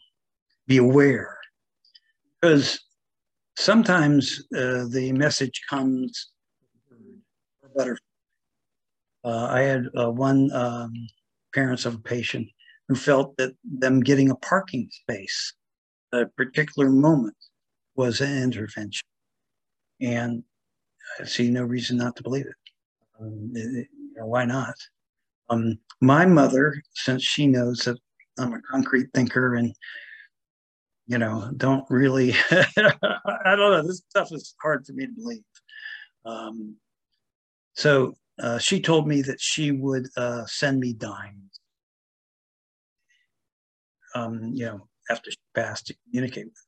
be 0.66 0.78
aware 0.78 1.36
because 2.40 2.80
sometimes 3.56 4.44
uh, 4.56 4.84
the 4.90 5.12
message 5.12 5.62
comes 5.68 6.30
better. 7.76 7.98
Uh, 9.24 9.48
I 9.50 9.62
had 9.62 9.86
uh, 9.96 10.10
one 10.10 10.50
um, 10.52 10.92
parents 11.54 11.84
of 11.84 11.94
a 11.94 11.98
patient 11.98 12.48
who 12.88 12.94
felt 12.94 13.36
that 13.36 13.52
them 13.64 14.00
getting 14.00 14.30
a 14.30 14.36
parking 14.36 14.88
space 14.90 15.52
at 16.12 16.22
a 16.22 16.26
particular 16.26 16.88
moment 16.88 17.36
was 17.96 18.20
an 18.20 18.42
intervention. 18.42 19.06
And 20.00 20.42
I 21.20 21.24
see 21.24 21.50
no 21.50 21.62
reason 21.64 21.96
not 21.96 22.16
to 22.16 22.22
believe 22.22 22.46
it. 22.46 22.54
Um, 23.20 23.50
it, 23.54 23.88
you 23.90 24.14
know, 24.16 24.26
why 24.26 24.44
not? 24.44 24.74
Um, 25.48 25.78
my 26.00 26.26
mother, 26.26 26.80
since 26.94 27.22
she 27.22 27.46
knows 27.46 27.80
that 27.80 27.98
I'm 28.38 28.52
a 28.52 28.60
concrete 28.70 29.08
thinker 29.14 29.54
and 29.54 29.74
you 31.06 31.18
know 31.18 31.50
don't 31.56 31.84
really 31.88 32.34
i 32.50 33.54
don't 33.56 33.72
know 33.72 33.82
this 33.86 34.02
stuff 34.08 34.32
is 34.32 34.54
hard 34.60 34.84
for 34.86 34.92
me 34.92 35.06
to 35.06 35.12
believe. 35.12 35.42
Um, 36.24 36.76
so 37.74 38.14
uh, 38.42 38.58
she 38.58 38.80
told 38.80 39.06
me 39.06 39.22
that 39.22 39.40
she 39.40 39.70
would 39.70 40.08
uh, 40.16 40.44
send 40.46 40.80
me 40.80 40.92
dimes 40.92 41.60
um, 44.14 44.50
you 44.52 44.66
know 44.66 44.88
after 45.10 45.30
she 45.30 45.38
passed 45.54 45.86
to 45.86 45.96
communicate 46.04 46.46
with 46.46 46.64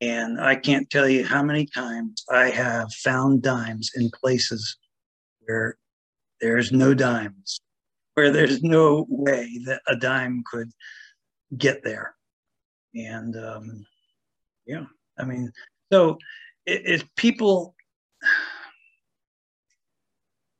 me. 0.00 0.08
And 0.10 0.40
i 0.40 0.54
can't 0.54 0.88
tell 0.90 1.08
you 1.08 1.24
how 1.24 1.42
many 1.42 1.66
times 1.66 2.24
i 2.30 2.50
have 2.50 2.92
found 2.92 3.42
dimes 3.42 3.90
in 3.96 4.10
places 4.10 4.76
where 5.40 5.76
there's 6.40 6.70
no 6.70 6.94
dimes 6.94 7.60
where 8.18 8.32
there's 8.32 8.64
no 8.64 9.06
way 9.08 9.60
that 9.64 9.80
a 9.86 9.94
dime 9.94 10.42
could 10.50 10.72
get 11.56 11.84
there. 11.84 12.16
And 12.94 13.36
um, 13.36 13.86
yeah, 14.66 14.84
I 15.18 15.24
mean, 15.24 15.52
so 15.92 16.18
if 16.66 17.04
people, 17.16 17.74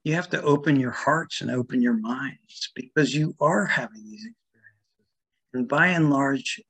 you 0.04 0.14
have 0.14 0.30
to 0.30 0.42
open 0.42 0.78
your 0.80 0.90
hearts 0.90 1.40
and 1.40 1.50
open 1.50 1.82
your 1.82 1.94
minds 1.94 2.70
because 2.74 3.14
you 3.14 3.34
are 3.40 3.66
having 3.66 4.04
these 4.04 4.26
experiences. 4.26 5.06
And 5.54 5.68
by 5.68 5.88
and 5.88 6.10
large, 6.10 6.60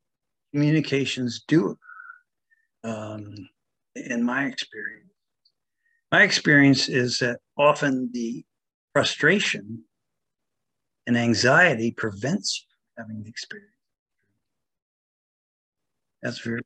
communications 0.53 1.45
do 1.47 1.79
um, 2.85 3.49
in 3.95 4.23
my 4.23 4.47
experience. 4.47 5.05
My 6.11 6.23
experience 6.23 6.89
is 6.89 7.19
that 7.19 7.39
often 7.57 8.11
the 8.13 8.45
frustration 8.95 9.85
and 11.07 11.17
anxiety 11.17 11.91
prevents 11.91 12.61
you 12.61 12.77
from 12.97 13.05
having 13.05 13.23
the 13.23 13.29
experience. 13.29 13.78
That's 16.23 16.41
very, 16.41 16.61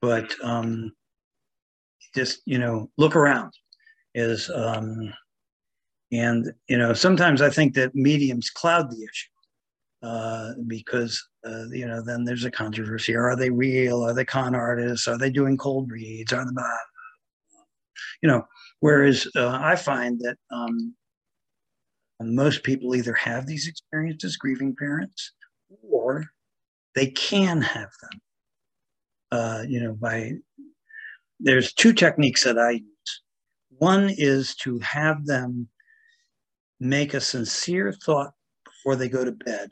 but 0.00 0.34
um, 0.42 0.92
just, 2.14 2.42
you 2.46 2.58
know, 2.58 2.90
look 2.98 3.14
around 3.16 3.52
is, 4.14 4.50
um, 4.50 5.12
and, 6.10 6.52
you 6.68 6.78
know, 6.78 6.92
sometimes 6.92 7.42
I 7.42 7.50
think 7.50 7.74
that 7.74 7.94
mediums 7.94 8.50
cloud 8.50 8.90
the 8.90 8.96
issue 8.96 9.28
uh, 10.02 10.52
because, 10.66 11.22
uh, 11.46 11.68
you 11.70 11.86
know, 11.86 12.02
then 12.02 12.24
there's 12.24 12.44
a 12.44 12.50
controversy. 12.50 13.14
Are 13.14 13.36
they 13.36 13.50
real? 13.50 14.02
Are 14.02 14.14
they 14.14 14.24
con 14.24 14.54
artists? 14.54 15.06
Are 15.06 15.18
they 15.18 15.30
doing 15.30 15.56
cold 15.56 15.90
reads? 15.90 16.32
Are 16.32 16.44
they, 16.44 16.62
you 18.22 18.28
know, 18.28 18.46
whereas 18.80 19.28
uh, 19.36 19.58
I 19.60 19.76
find 19.76 20.18
that 20.20 20.36
um, 20.50 20.94
most 22.20 22.62
people 22.62 22.96
either 22.96 23.14
have 23.14 23.46
these 23.46 23.68
experiences, 23.68 24.36
grieving 24.36 24.74
parents, 24.74 25.32
or 25.82 26.24
they 26.98 27.06
can 27.06 27.62
have 27.62 27.90
them. 28.02 28.20
Uh, 29.30 29.62
you 29.68 29.80
know, 29.80 29.92
by 29.92 30.32
there's 31.38 31.72
two 31.72 31.92
techniques 31.92 32.42
that 32.42 32.58
I 32.58 32.70
use. 32.72 33.22
One 33.70 34.10
is 34.10 34.56
to 34.56 34.80
have 34.80 35.24
them 35.24 35.68
make 36.80 37.14
a 37.14 37.20
sincere 37.20 37.92
thought 37.92 38.32
before 38.64 38.96
they 38.96 39.08
go 39.08 39.24
to 39.24 39.30
bed, 39.30 39.70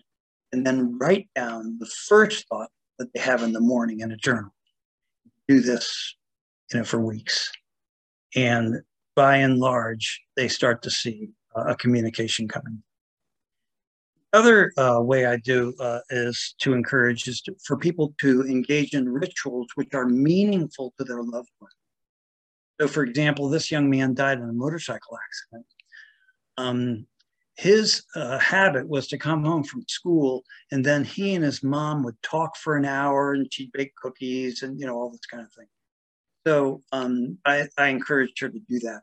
and 0.53 0.65
then 0.65 0.97
write 0.99 1.29
down 1.35 1.79
the 1.81 1.91
first 2.07 2.47
thought 2.49 2.71
that 3.01 3.09
they 3.13 3.21
have 3.21 3.43
in 3.43 3.53
the 3.53 3.61
morning 3.61 4.01
in 4.01 4.13
a 4.13 4.17
journal. 4.17 4.55
Do 5.49 5.61
this, 5.61 6.15
you 6.73 6.79
know, 6.79 6.85
for 6.85 7.01
weeks, 7.01 7.51
and 8.37 8.77
by 9.17 9.39
and 9.39 9.59
large, 9.59 10.23
they 10.37 10.47
start 10.47 10.81
to 10.83 10.91
see 10.91 11.31
a 11.57 11.75
communication 11.75 12.47
coming. 12.47 12.83
Other 14.37 14.71
uh, 14.77 15.01
way 15.01 15.25
I 15.25 15.39
do 15.39 15.73
uh, 15.81 16.01
is 16.11 16.55
to 16.59 16.75
encourage 16.75 17.27
is 17.27 17.41
to, 17.41 17.55
for 17.65 17.79
people 17.79 18.15
to 18.21 18.43
engage 18.43 18.93
in 18.93 19.09
rituals 19.09 19.69
which 19.77 19.95
are 19.95 20.05
meaningful 20.07 20.93
to 20.99 21.05
their 21.05 21.23
loved 21.23 21.49
one. 21.59 21.71
So, 22.79 22.87
for 22.87 23.03
example, 23.03 23.49
this 23.49 23.71
young 23.71 23.89
man 23.89 24.13
died 24.13 24.37
in 24.37 24.51
a 24.51 24.53
motorcycle 24.53 25.17
accident. 25.25 25.67
Um, 26.59 27.07
his 27.57 28.03
uh, 28.15 28.39
habit 28.39 28.87
was 28.87 29.07
to 29.09 29.17
come 29.17 29.43
home 29.43 29.65
from 29.65 29.83
school 29.89 30.45
and 30.71 30.85
then 30.85 31.03
he 31.03 31.35
and 31.35 31.43
his 31.43 31.63
mom 31.63 32.03
would 32.03 32.21
talk 32.23 32.59
for 32.59 32.77
an 32.77 32.85
hour 32.85 33.33
and 33.33 33.51
she'd 33.51 33.73
bake 33.73 33.95
cookies 33.97 34.63
and 34.63 34.79
you 34.79 34.87
know 34.87 34.97
all 34.97 35.11
this 35.11 35.25
kind 35.25 35.43
of 35.43 35.51
thing 35.55 35.67
so 36.47 36.83
um, 36.93 37.39
I, 37.47 37.67
I 37.79 37.89
encouraged 37.89 38.39
her 38.41 38.51
to 38.51 38.59
do 38.69 38.79
that 38.81 39.01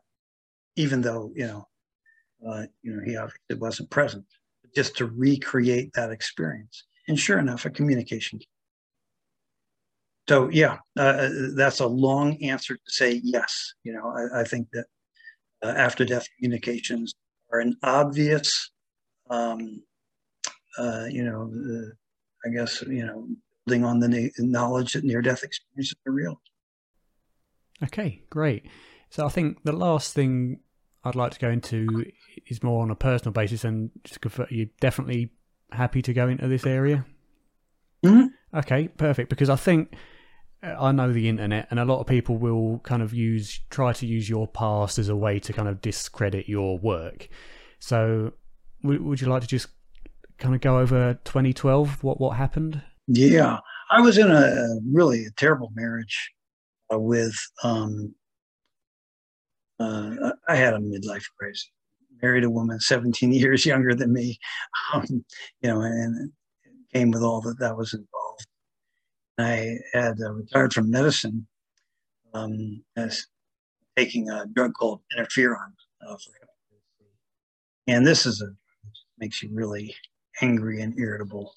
even 0.76 1.00
though 1.00 1.32
you 1.34 1.48
know 1.48 1.66
uh, 2.48 2.66
you 2.82 2.94
know, 2.94 3.02
he 3.04 3.16
obviously 3.16 3.56
wasn't 3.56 3.90
present, 3.90 4.24
just 4.74 4.96
to 4.96 5.06
recreate 5.06 5.92
that 5.94 6.10
experience. 6.10 6.84
And 7.08 7.18
sure 7.18 7.38
enough, 7.38 7.64
a 7.64 7.70
communication. 7.70 8.40
So 10.28 10.48
yeah, 10.48 10.78
uh, 10.98 11.02
uh, 11.02 11.30
that's 11.54 11.80
a 11.80 11.86
long 11.86 12.42
answer 12.42 12.74
to 12.74 12.80
say 12.86 13.20
yes. 13.22 13.74
You 13.82 13.92
know, 13.92 14.14
I, 14.16 14.40
I 14.40 14.44
think 14.44 14.68
that 14.72 14.86
uh, 15.62 15.74
after 15.76 16.04
death 16.04 16.26
communications 16.38 17.14
are 17.52 17.60
an 17.60 17.76
obvious, 17.82 18.70
um, 19.28 19.82
uh, 20.78 21.06
you 21.10 21.24
know, 21.24 21.52
uh, 21.52 22.48
I 22.48 22.52
guess 22.52 22.82
you 22.82 23.04
know, 23.04 23.28
building 23.66 23.84
on 23.84 24.00
the 24.00 24.30
knowledge 24.38 24.94
that 24.94 25.04
near-death 25.04 25.42
experiences 25.42 25.94
are 26.06 26.12
real. 26.12 26.40
Okay, 27.82 28.22
great. 28.30 28.66
So 29.10 29.26
I 29.26 29.28
think 29.28 29.62
the 29.64 29.72
last 29.72 30.14
thing 30.14 30.60
I'd 31.04 31.14
like 31.14 31.32
to 31.32 31.38
go 31.38 31.50
into 31.50 32.04
is 32.46 32.62
more 32.62 32.82
on 32.82 32.90
a 32.90 32.94
personal 32.94 33.32
basis 33.32 33.64
and 33.64 33.90
just 34.04 34.20
confirm 34.20 34.46
you're 34.50 34.68
definitely 34.80 35.30
happy 35.70 36.02
to 36.02 36.12
go 36.12 36.28
into 36.28 36.48
this 36.48 36.66
area. 36.66 37.04
Mm-hmm. 38.04 38.58
Okay, 38.58 38.88
perfect. 38.88 39.28
Because 39.28 39.50
I 39.50 39.56
think 39.56 39.94
uh, 40.62 40.74
I 40.78 40.92
know 40.92 41.12
the 41.12 41.28
internet, 41.28 41.68
and 41.70 41.78
a 41.78 41.84
lot 41.84 42.00
of 42.00 42.06
people 42.06 42.36
will 42.36 42.80
kind 42.80 43.02
of 43.02 43.12
use 43.12 43.60
try 43.70 43.92
to 43.92 44.06
use 44.06 44.28
your 44.28 44.46
past 44.48 44.98
as 44.98 45.08
a 45.08 45.16
way 45.16 45.38
to 45.40 45.52
kind 45.52 45.68
of 45.68 45.80
discredit 45.80 46.48
your 46.48 46.78
work. 46.78 47.28
So, 47.78 48.32
w- 48.82 49.02
would 49.02 49.20
you 49.20 49.28
like 49.28 49.42
to 49.42 49.48
just 49.48 49.68
kind 50.38 50.54
of 50.54 50.60
go 50.60 50.78
over 50.78 51.14
2012? 51.24 52.02
What 52.02 52.20
what 52.20 52.36
happened? 52.36 52.82
Yeah, 53.06 53.58
I 53.90 54.00
was 54.00 54.16
in 54.16 54.30
a 54.30 54.78
really 54.90 55.26
a 55.26 55.30
terrible 55.32 55.70
marriage 55.74 56.32
uh, 56.92 56.98
with 56.98 57.34
um, 57.62 58.14
uh, 59.80 60.32
I 60.48 60.56
had 60.56 60.74
a 60.74 60.78
midlife 60.78 61.24
crisis. 61.38 61.70
Married 62.22 62.44
a 62.44 62.50
woman 62.50 62.80
17 62.80 63.32
years 63.32 63.66
younger 63.66 63.94
than 63.94 64.12
me, 64.12 64.38
um, 64.92 65.04
you 65.62 65.70
know, 65.70 65.80
and 65.80 66.30
it 66.64 66.72
came 66.92 67.10
with 67.10 67.22
all 67.22 67.40
that 67.42 67.58
that 67.58 67.76
was 67.76 67.92
involved. 67.92 68.46
I 69.38 69.78
had 69.92 70.16
uh, 70.20 70.32
retired 70.32 70.72
from 70.72 70.90
medicine 70.90 71.46
um, 72.34 72.84
as 72.96 73.26
taking 73.96 74.30
a 74.30 74.46
drug 74.46 74.72
called 74.74 75.00
interferon 75.16 75.72
uh, 76.08 76.16
and 77.86 78.06
this 78.06 78.26
is 78.26 78.40
a 78.40 78.48
makes 79.18 79.42
you 79.42 79.50
really 79.52 79.94
angry 80.42 80.82
and 80.82 80.98
irritable. 80.98 81.52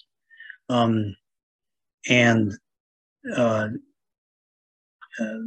Um, 0.69 1.15
and 2.09 2.53
uh, 3.35 3.69
uh, 5.19 5.37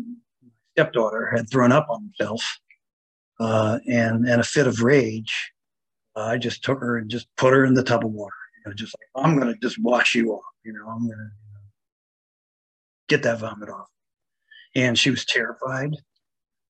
stepdaughter 0.72 1.32
had 1.34 1.50
thrown 1.50 1.72
up 1.72 1.86
on 1.90 2.02
himself, 2.02 2.42
uh, 3.38 3.78
and 3.88 4.28
in 4.28 4.40
a 4.40 4.44
fit 4.44 4.66
of 4.66 4.82
rage, 4.82 5.52
uh, 6.16 6.20
I 6.20 6.38
just 6.38 6.62
took 6.62 6.80
her 6.80 6.98
and 6.98 7.10
just 7.10 7.26
put 7.36 7.52
her 7.52 7.64
in 7.64 7.74
the 7.74 7.82
tub 7.82 8.04
of 8.04 8.12
water. 8.12 8.34
You 8.58 8.70
know, 8.70 8.74
just 8.74 8.94
like 8.98 9.24
I'm 9.24 9.38
going 9.38 9.52
to 9.52 9.58
just 9.60 9.78
wash 9.80 10.14
you 10.14 10.32
off. 10.32 10.44
You 10.64 10.72
know, 10.72 10.86
I'm 10.88 11.06
going 11.06 11.18
to 11.18 11.24
you 11.24 11.54
know, 11.54 11.60
get 13.08 13.22
that 13.22 13.40
vomit 13.40 13.70
off. 13.70 13.88
And 14.74 14.98
she 14.98 15.10
was 15.10 15.24
terrified. 15.24 15.94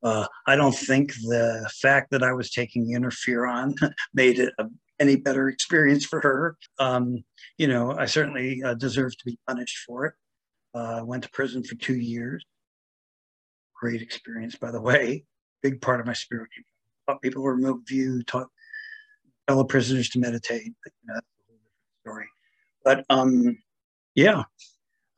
Uh, 0.03 0.27
I 0.47 0.57
don't 0.57 0.75
think 0.75 1.13
the 1.15 1.71
fact 1.81 2.11
that 2.11 2.23
I 2.23 2.33
was 2.33 2.51
taking 2.51 2.95
interferon 2.95 3.75
made 4.15 4.39
it 4.39 4.53
a, 4.59 4.67
any 4.99 5.17
better 5.17 5.49
experience 5.49 6.05
for 6.05 6.21
her. 6.21 6.57
Um, 6.79 7.25
you 7.59 7.67
know, 7.67 7.95
I 7.97 8.07
certainly 8.07 8.63
uh, 8.63 8.75
deserved 8.75 9.19
to 9.19 9.25
be 9.27 9.39
punished 9.47 9.79
for 9.87 10.07
it. 10.07 10.15
Uh, 10.73 11.03
went 11.05 11.25
to 11.25 11.31
prison 11.31 11.65
for 11.65 11.75
two 11.75 11.97
years. 11.97 12.45
Great 13.81 14.03
experience, 14.03 14.57
by 14.57 14.71
the 14.71 14.81
way. 14.81 15.25
Big 15.63 15.81
part 15.81 16.01
of 16.01 16.07
my 16.07 16.13
spiritual. 16.13 16.65
Taught 17.09 17.23
people 17.23 17.43
to 17.43 17.49
remote 17.49 17.81
view. 17.89 18.23
Taught 18.25 18.49
fellow 19.49 19.65
prisoners 19.65 20.11
to 20.11 20.19
meditate. 20.19 20.73
But, 20.85 20.93
you 21.03 21.09
know, 21.09 21.15
that's 21.15 21.27
a 21.27 21.47
whole 21.49 21.59
different 21.59 22.01
story. 22.05 22.27
But 22.85 23.05
um, 23.11 23.59
yeah, 24.15 24.45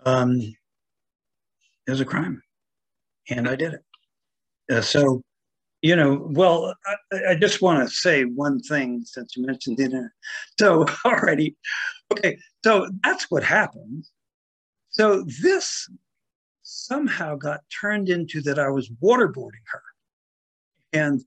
um, 0.04 0.40
it 0.40 1.90
was 1.90 2.00
a 2.00 2.04
crime, 2.04 2.42
and 3.28 3.48
I 3.48 3.56
did 3.56 3.74
it. 3.74 3.82
Uh, 4.70 4.80
so, 4.80 5.22
you 5.80 5.96
know, 5.96 6.28
well, 6.30 6.74
I, 7.12 7.30
I 7.30 7.34
just 7.34 7.62
want 7.62 7.86
to 7.86 7.94
say 7.94 8.22
one 8.22 8.60
thing 8.60 9.02
since 9.04 9.36
you 9.36 9.44
mentioned 9.44 9.76
dinner. 9.76 10.14
So, 10.58 10.86
already, 11.04 11.56
okay, 12.12 12.38
so 12.64 12.88
that's 13.02 13.30
what 13.30 13.42
happened. 13.42 14.04
So 14.90 15.24
this 15.42 15.88
somehow 16.72 17.36
got 17.36 17.60
turned 17.80 18.08
into 18.08 18.40
that 18.42 18.58
I 18.58 18.68
was 18.68 18.90
waterboarding 19.02 19.66
her, 19.66 19.82
and 20.92 21.24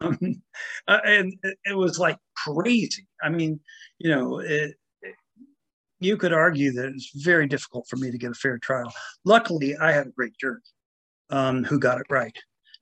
um, 0.00 0.42
uh, 0.88 1.00
and 1.04 1.34
it 1.64 1.76
was 1.76 1.98
like 1.98 2.18
crazy. 2.36 3.06
I 3.22 3.28
mean, 3.28 3.60
you 3.98 4.10
know, 4.10 4.40
it, 4.40 4.74
it, 5.02 5.14
you 6.00 6.16
could 6.16 6.32
argue 6.32 6.72
that 6.72 6.88
it's 6.88 7.10
very 7.14 7.46
difficult 7.46 7.86
for 7.88 7.96
me 7.96 8.10
to 8.10 8.18
get 8.18 8.32
a 8.32 8.34
fair 8.34 8.58
trial. 8.58 8.92
Luckily, 9.24 9.76
I 9.76 9.92
had 9.92 10.06
a 10.06 10.10
great 10.10 10.36
jury 10.38 10.60
um, 11.30 11.64
who 11.64 11.78
got 11.78 12.00
it 12.00 12.06
right. 12.10 12.36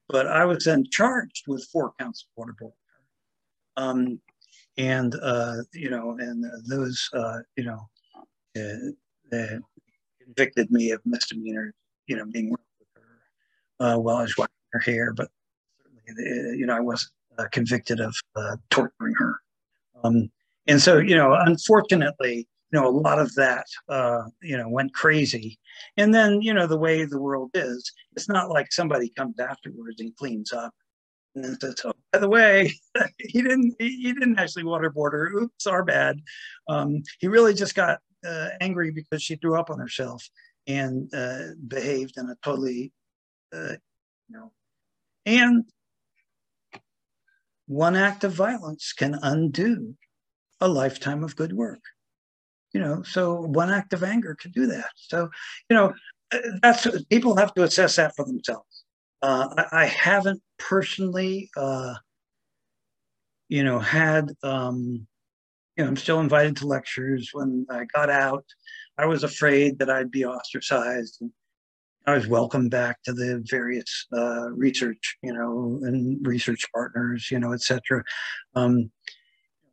But 0.09 0.27
I 0.27 0.45
was 0.47 0.65
then 0.65 0.85
charged 0.91 1.45
with 1.47 1.69
four 1.71 1.93
counts 1.99 2.27
of 2.37 2.45
waterboarding. 2.47 2.73
Um, 3.77 4.21
and, 4.77 5.15
uh, 5.23 5.57
you 5.75 5.91
know, 5.91 6.17
and 6.19 6.45
those, 6.67 7.09
uh, 7.13 7.41
you 7.57 7.65
know, 7.65 7.89
uh, 9.33 9.59
convicted 10.23 10.71
me 10.71 10.93
of 10.93 11.01
misdemeanor, 11.05 11.75
you 12.09 12.17
know, 12.17 12.25
being 12.27 12.51
with 12.51 12.61
her 12.95 13.87
uh, 13.87 13.99
while 13.99 14.17
I 14.17 14.23
was 14.23 14.37
washing 14.37 14.51
her 14.73 14.81
hair. 14.81 15.13
But, 15.15 15.29
certainly, 16.07 16.59
you 16.59 16.67
know, 16.67 16.77
I 16.77 16.81
wasn't 16.81 17.13
uh, 17.39 17.47
convicted 17.53 18.01
of 18.01 18.17
uh, 18.35 18.57
torturing 18.71 19.15
her. 19.19 19.37
Um, 20.03 20.31
and 20.67 20.81
so, 20.81 20.99
you 20.99 21.17
know, 21.17 21.35
unfortunately, 21.35 22.49
you 22.73 22.81
know, 22.81 22.89
a 22.89 22.91
lot 22.91 23.19
of 23.19 23.35
that, 23.35 23.65
uh, 23.89 24.25
you 24.43 24.57
know, 24.57 24.69
went 24.69 24.95
crazy. 24.95 25.59
And 25.97 26.13
then, 26.13 26.43
you 26.43 26.53
know, 26.53 26.67
the 26.67 26.77
way 26.77 27.05
the 27.05 27.21
world 27.21 27.51
is, 27.55 27.91
it's 28.15 28.29
not 28.29 28.51
like 28.51 28.73
somebody 28.73 29.11
comes 29.11 29.39
afterwards 29.41 30.01
and 30.01 30.15
cleans 30.17 30.53
up 30.53 30.75
and 31.35 31.59
says, 31.61 31.77
"Oh, 31.85 31.93
by 32.13 32.19
the 32.19 32.29
way, 32.29 32.73
he 33.19 33.43
didn't, 33.43 33.75
he 33.79 34.13
didn't 34.13 34.39
actually 34.39 34.65
waterboard 34.65 35.13
her. 35.13 35.31
Oops, 35.35 35.67
our 35.67 35.85
bad." 35.85 36.21
Um, 36.69 37.03
he 37.21 37.29
really 37.29 37.55
just 37.55 37.75
got 37.75 38.01
uh, 38.27 38.49
angry 38.61 38.91
because 38.91 39.23
she 39.23 39.37
threw 39.37 39.59
up 39.59 39.71
on 39.71 39.79
herself 39.79 40.29
and 40.69 41.13
uh, 41.15 41.55
behaved 41.67 42.19
in 42.19 42.29
a 42.29 42.37
totally, 42.45 42.93
uh, 43.55 43.73
you 44.29 44.37
know, 44.37 44.53
and 45.27 45.65
one 47.67 47.97
act 47.97 48.23
of 48.25 48.33
violence 48.33 48.93
can 48.93 49.19
undo 49.23 49.95
a 50.61 50.69
lifetime 50.69 51.25
of 51.25 51.37
good 51.37 51.53
work. 51.53 51.81
You 52.73 52.81
know 52.81 53.03
so 53.03 53.41
one 53.41 53.71
act 53.71 53.95
of 53.95 54.05
anger 54.05 54.37
could 54.39 54.53
do 54.53 54.67
that. 54.67 54.91
So 54.95 55.31
you 55.71 55.75
know 55.75 55.95
that's 56.63 56.87
people 57.07 57.37
have 57.37 57.55
to 57.55 57.63
assess 57.63 57.97
that 57.97 58.15
for 58.15 58.27
themselves. 58.27 58.85
Uh, 59.23 59.49
I, 59.57 59.83
I, 59.83 59.87
haven't 59.87 60.41
personally 60.59 61.51
uh, 61.57 61.95
you 63.49 63.65
know 63.65 63.79
had 63.79 64.31
um, 64.43 65.07
you 65.77 65.83
know 65.83 65.89
i'm 65.89 65.97
still 65.97 66.21
invited 66.21 66.57
to 66.59 66.67
lectures. 66.67 67.31
When 67.33 67.67
i 67.71 67.85
got 67.87 68.11
out 68.11 68.45
i 68.99 69.07
was 69.07 69.25
afraid 69.25 69.79
that 69.79 69.91
i'd 69.91 70.11
be 70.11 70.25
ostracized 70.25 71.19
and 71.21 71.31
i 72.07 72.15
was 72.15 72.27
welcomed 72.27 72.71
back 72.71 73.03
to 73.03 73.13
the 73.13 73.43
various 73.51 74.07
uh, 74.13 74.51
research 74.51 75.17
you 75.23 75.33
know 75.33 75.81
and 75.83 76.27
research 76.27 76.65
partners 76.75 77.29
you 77.31 77.39
know 77.39 77.53
etc 77.53 78.03
um, 78.55 78.91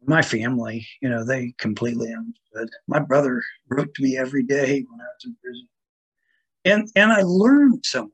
my 0.08 0.22
family, 0.22 0.88
you 1.02 1.10
know, 1.10 1.24
they 1.24 1.54
completely 1.58 2.14
understood. 2.14 2.70
My 2.88 3.00
brother 3.00 3.42
wrote 3.70 3.94
to 3.96 4.04
me 4.04 4.18
every 4.18 4.44
day 4.44 4.86
when 4.90 5.02
I 5.02 5.04
was 5.04 5.26
in 5.26 5.36
prison. 5.42 5.68
And 6.64 6.90
and 6.96 7.12
I 7.12 7.22
learned 7.22 7.86
so 7.86 8.04
much. 8.04 8.12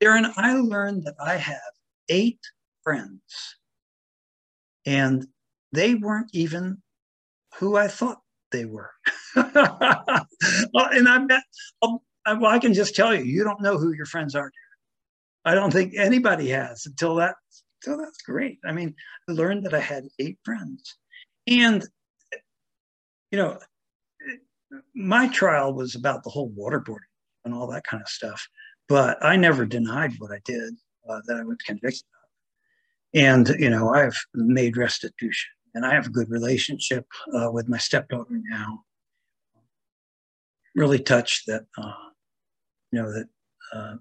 Darren, 0.00 0.32
I 0.36 0.54
learned 0.54 1.04
that 1.04 1.16
I 1.24 1.36
have 1.36 1.60
eight 2.08 2.40
friends. 2.82 3.56
And 4.86 5.26
they 5.72 5.94
weren't 5.94 6.30
even 6.32 6.82
who 7.56 7.76
I 7.76 7.88
thought 7.88 8.20
they 8.52 8.64
were. 8.64 8.90
and 9.34 11.08
I 11.08 11.24
bet, 11.26 11.42
well, 11.82 12.46
I 12.46 12.58
can 12.58 12.74
just 12.74 12.94
tell 12.94 13.14
you, 13.14 13.24
you 13.24 13.44
don't 13.44 13.60
know 13.60 13.78
who 13.78 13.92
your 13.92 14.06
friends 14.06 14.34
are. 14.34 14.50
I 15.44 15.54
don't 15.54 15.72
think 15.72 15.94
anybody 15.96 16.48
has 16.48 16.84
until 16.86 17.14
that 17.16 17.34
so 17.82 17.96
that's 17.96 18.22
great. 18.22 18.58
I 18.64 18.72
mean, 18.72 18.94
I 19.28 19.32
learned 19.32 19.64
that 19.64 19.74
I 19.74 19.80
had 19.80 20.04
eight 20.18 20.38
friends. 20.44 20.96
And, 21.46 21.86
you 23.30 23.38
know, 23.38 23.58
my 24.94 25.28
trial 25.28 25.72
was 25.72 25.94
about 25.94 26.22
the 26.22 26.30
whole 26.30 26.50
waterboarding 26.50 26.98
and 27.44 27.54
all 27.54 27.66
that 27.68 27.84
kind 27.84 28.02
of 28.02 28.08
stuff. 28.08 28.46
But 28.88 29.24
I 29.24 29.36
never 29.36 29.64
denied 29.64 30.12
what 30.18 30.32
I 30.32 30.40
did, 30.44 30.74
uh, 31.08 31.20
that 31.26 31.36
I 31.38 31.44
was 31.44 31.56
convicted 31.64 32.02
of. 32.02 33.20
And, 33.20 33.48
you 33.58 33.70
know, 33.70 33.94
I've 33.94 34.16
made 34.34 34.76
restitution 34.76 35.50
and 35.74 35.84
I 35.84 35.94
have 35.94 36.06
a 36.06 36.10
good 36.10 36.30
relationship 36.30 37.06
uh, 37.34 37.50
with 37.50 37.68
my 37.68 37.78
stepdaughter 37.78 38.40
now. 38.48 38.84
Really 40.74 41.00
touched 41.00 41.46
that, 41.46 41.64
uh, 41.76 41.92
you 42.92 43.02
know, 43.02 43.12
that 43.12 43.28
uh, 43.72 43.94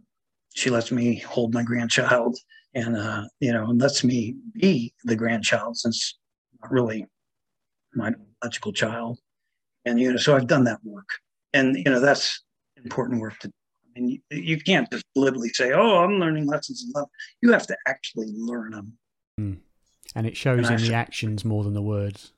she 0.56 0.70
lets 0.70 0.92
me 0.92 1.20
hold 1.20 1.54
my 1.54 1.64
grandchild 1.64 2.38
and 2.74 2.96
uh, 2.96 3.24
you 3.40 3.52
know, 3.52 3.70
and 3.70 3.82
lets 3.82 4.04
me 4.04 4.36
be 4.54 4.94
the 5.04 5.16
grandchild 5.16 5.78
since 5.78 6.18
not 6.62 6.72
really 6.72 7.06
my 7.94 8.14
biological 8.42 8.74
child. 8.74 9.20
And 9.86 10.00
you 10.00 10.12
know, 10.12 10.18
so 10.18 10.36
I've 10.36 10.48
done 10.48 10.66
that 10.66 10.80
work, 10.84 11.08
and 11.54 11.76
you 11.76 11.86
know, 11.86 12.00
that's 12.00 12.44
important 12.84 13.22
work 13.22 13.40
to. 13.40 13.48
do. 13.48 13.54
I 13.96 14.00
mean, 14.00 14.22
you, 14.30 14.42
you 14.42 14.60
can't 14.60 14.90
just 14.92 15.06
literally 15.16 15.50
say, 15.50 15.72
"Oh, 15.72 16.04
I'm 16.04 16.20
learning 16.20 16.46
lessons 16.46 16.84
in 16.86 16.92
love." 16.94 17.10
You 17.42 17.52
have 17.54 17.66
to 17.68 17.78
actually 17.88 18.28
learn 18.36 18.72
them. 18.72 18.98
Mm. 19.40 19.58
And 20.16 20.26
it 20.26 20.36
shows 20.36 20.70
and 20.70 20.80
in 20.80 20.88
the 20.88 20.96
actions 20.96 21.46
more 21.46 21.64
than 21.64 21.74
the 21.74 21.82
words. 21.82 22.34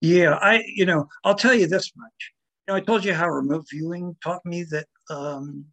Yeah, 0.00 0.34
I 0.34 0.64
you 0.66 0.84
know, 0.84 1.06
I'll 1.24 1.34
tell 1.34 1.54
you 1.54 1.66
this 1.66 1.92
much. 1.96 2.32
You 2.66 2.72
know, 2.72 2.76
I 2.76 2.80
told 2.80 3.04
you 3.04 3.14
how 3.14 3.28
remote 3.28 3.66
viewing 3.70 4.16
taught 4.22 4.44
me 4.44 4.64
that 4.70 4.86
um, 5.10 5.64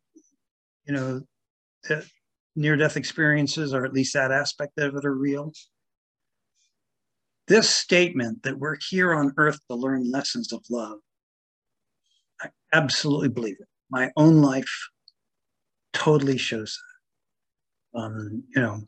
you 0.85 0.93
know 0.93 1.21
that 1.87 2.05
near 2.55 2.75
death 2.75 2.97
experiences, 2.97 3.73
or 3.73 3.85
at 3.85 3.93
least 3.93 4.13
that 4.13 4.31
aspect 4.31 4.77
of 4.77 4.95
it, 4.95 5.05
are 5.05 5.15
real. 5.15 5.51
This 7.47 7.69
statement 7.69 8.43
that 8.43 8.59
we're 8.59 8.77
here 8.89 9.13
on 9.15 9.33
earth 9.37 9.59
to 9.69 9.75
learn 9.75 10.11
lessons 10.11 10.53
of 10.53 10.63
love, 10.69 10.99
I 12.41 12.49
absolutely 12.73 13.29
believe 13.29 13.57
it. 13.59 13.67
My 13.89 14.11
own 14.15 14.41
life 14.41 14.69
totally 15.93 16.37
shows 16.37 16.77
that. 17.93 17.99
Um, 17.99 18.43
you 18.55 18.61
know, 18.61 18.81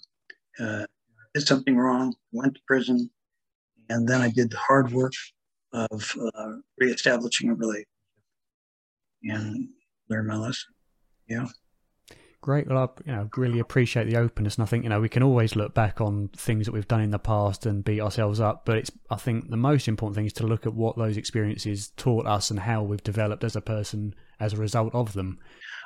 uh, 0.60 0.86
did 1.34 1.48
something 1.48 1.78
wrong, 1.78 2.14
went 2.32 2.56
to 2.56 2.62
prison, 2.68 3.10
and 3.90 4.08
then 4.08 4.22
I 4.22 4.30
did 4.30 4.52
the 4.52 4.58
hard 4.58 4.92
work 4.92 5.14
of 5.74 6.16
uh, 6.36 6.54
reestablishing 6.80 7.50
a 7.50 7.56
relationship 7.56 7.88
and 9.24 9.70
learn 10.10 10.28
my 10.28 10.36
lesson. 10.36 10.74
Yeah. 11.28 11.48
Great. 12.42 12.68
Well, 12.68 12.78
I 12.78 13.10
you 13.10 13.16
know, 13.16 13.30
really 13.38 13.60
appreciate 13.60 14.06
the 14.06 14.18
openness, 14.18 14.56
and 14.56 14.64
I 14.64 14.66
think 14.66 14.84
you 14.84 14.90
know 14.90 15.00
we 15.00 15.10
can 15.10 15.22
always 15.22 15.56
look 15.56 15.76
back 15.76 16.02
on 16.02 16.30
things 16.36 16.66
that 16.66 16.72
we've 16.72 16.88
done 16.88 17.02
in 17.02 17.12
the 17.12 17.20
past 17.20 17.68
and 17.68 17.84
beat 17.84 18.02
ourselves 18.02 18.40
up. 18.40 18.66
But 18.66 18.78
it's 18.78 18.92
I 19.12 19.16
think 19.18 19.52
the 19.52 19.58
most 19.58 19.88
important 19.88 20.16
thing 20.16 20.26
is 20.26 20.34
to 20.34 20.48
look 20.48 20.66
at 20.66 20.74
what 20.74 20.98
those 20.98 21.18
experiences 21.18 21.92
taught 21.98 22.26
us 22.26 22.50
and 22.50 22.62
how 22.62 22.82
we've 22.82 23.04
developed 23.04 23.44
as 23.44 23.56
a 23.56 23.62
person 23.62 24.16
as 24.40 24.54
a 24.54 24.58
result 24.58 24.96
of 24.96 25.14
them. 25.14 25.38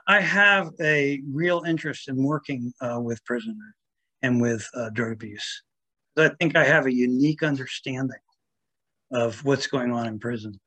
I 0.07 0.21
have 0.21 0.69
a 0.79 1.21
real 1.29 1.63
interest 1.67 2.07
in 2.07 2.23
working 2.23 2.71
uh, 2.79 3.01
with 3.01 3.23
prisoners 3.25 3.57
and 4.21 4.41
with 4.41 4.67
uh, 4.75 4.89
drug 4.89 5.13
abuse. 5.13 5.63
I 6.17 6.29
think 6.39 6.55
I 6.55 6.63
have 6.63 6.85
a 6.85 6.93
unique 6.93 7.43
understanding 7.43 8.17
of 9.11 9.43
what's 9.43 9.67
going 9.67 9.91
on 9.91 10.07
in 10.07 10.19
prison. 10.19 10.59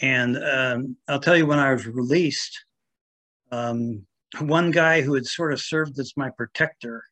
And 0.00 0.36
um, 0.42 0.96
I'll 1.08 1.20
tell 1.20 1.36
you, 1.36 1.46
when 1.46 1.58
I 1.58 1.72
was 1.72 1.86
released, 1.86 2.64
um, 3.50 4.06
one 4.40 4.70
guy 4.70 5.00
who 5.00 5.14
had 5.14 5.26
sort 5.26 5.52
of 5.52 5.60
served 5.60 5.98
as 5.98 6.12
my 6.16 6.30
protector, 6.30 7.02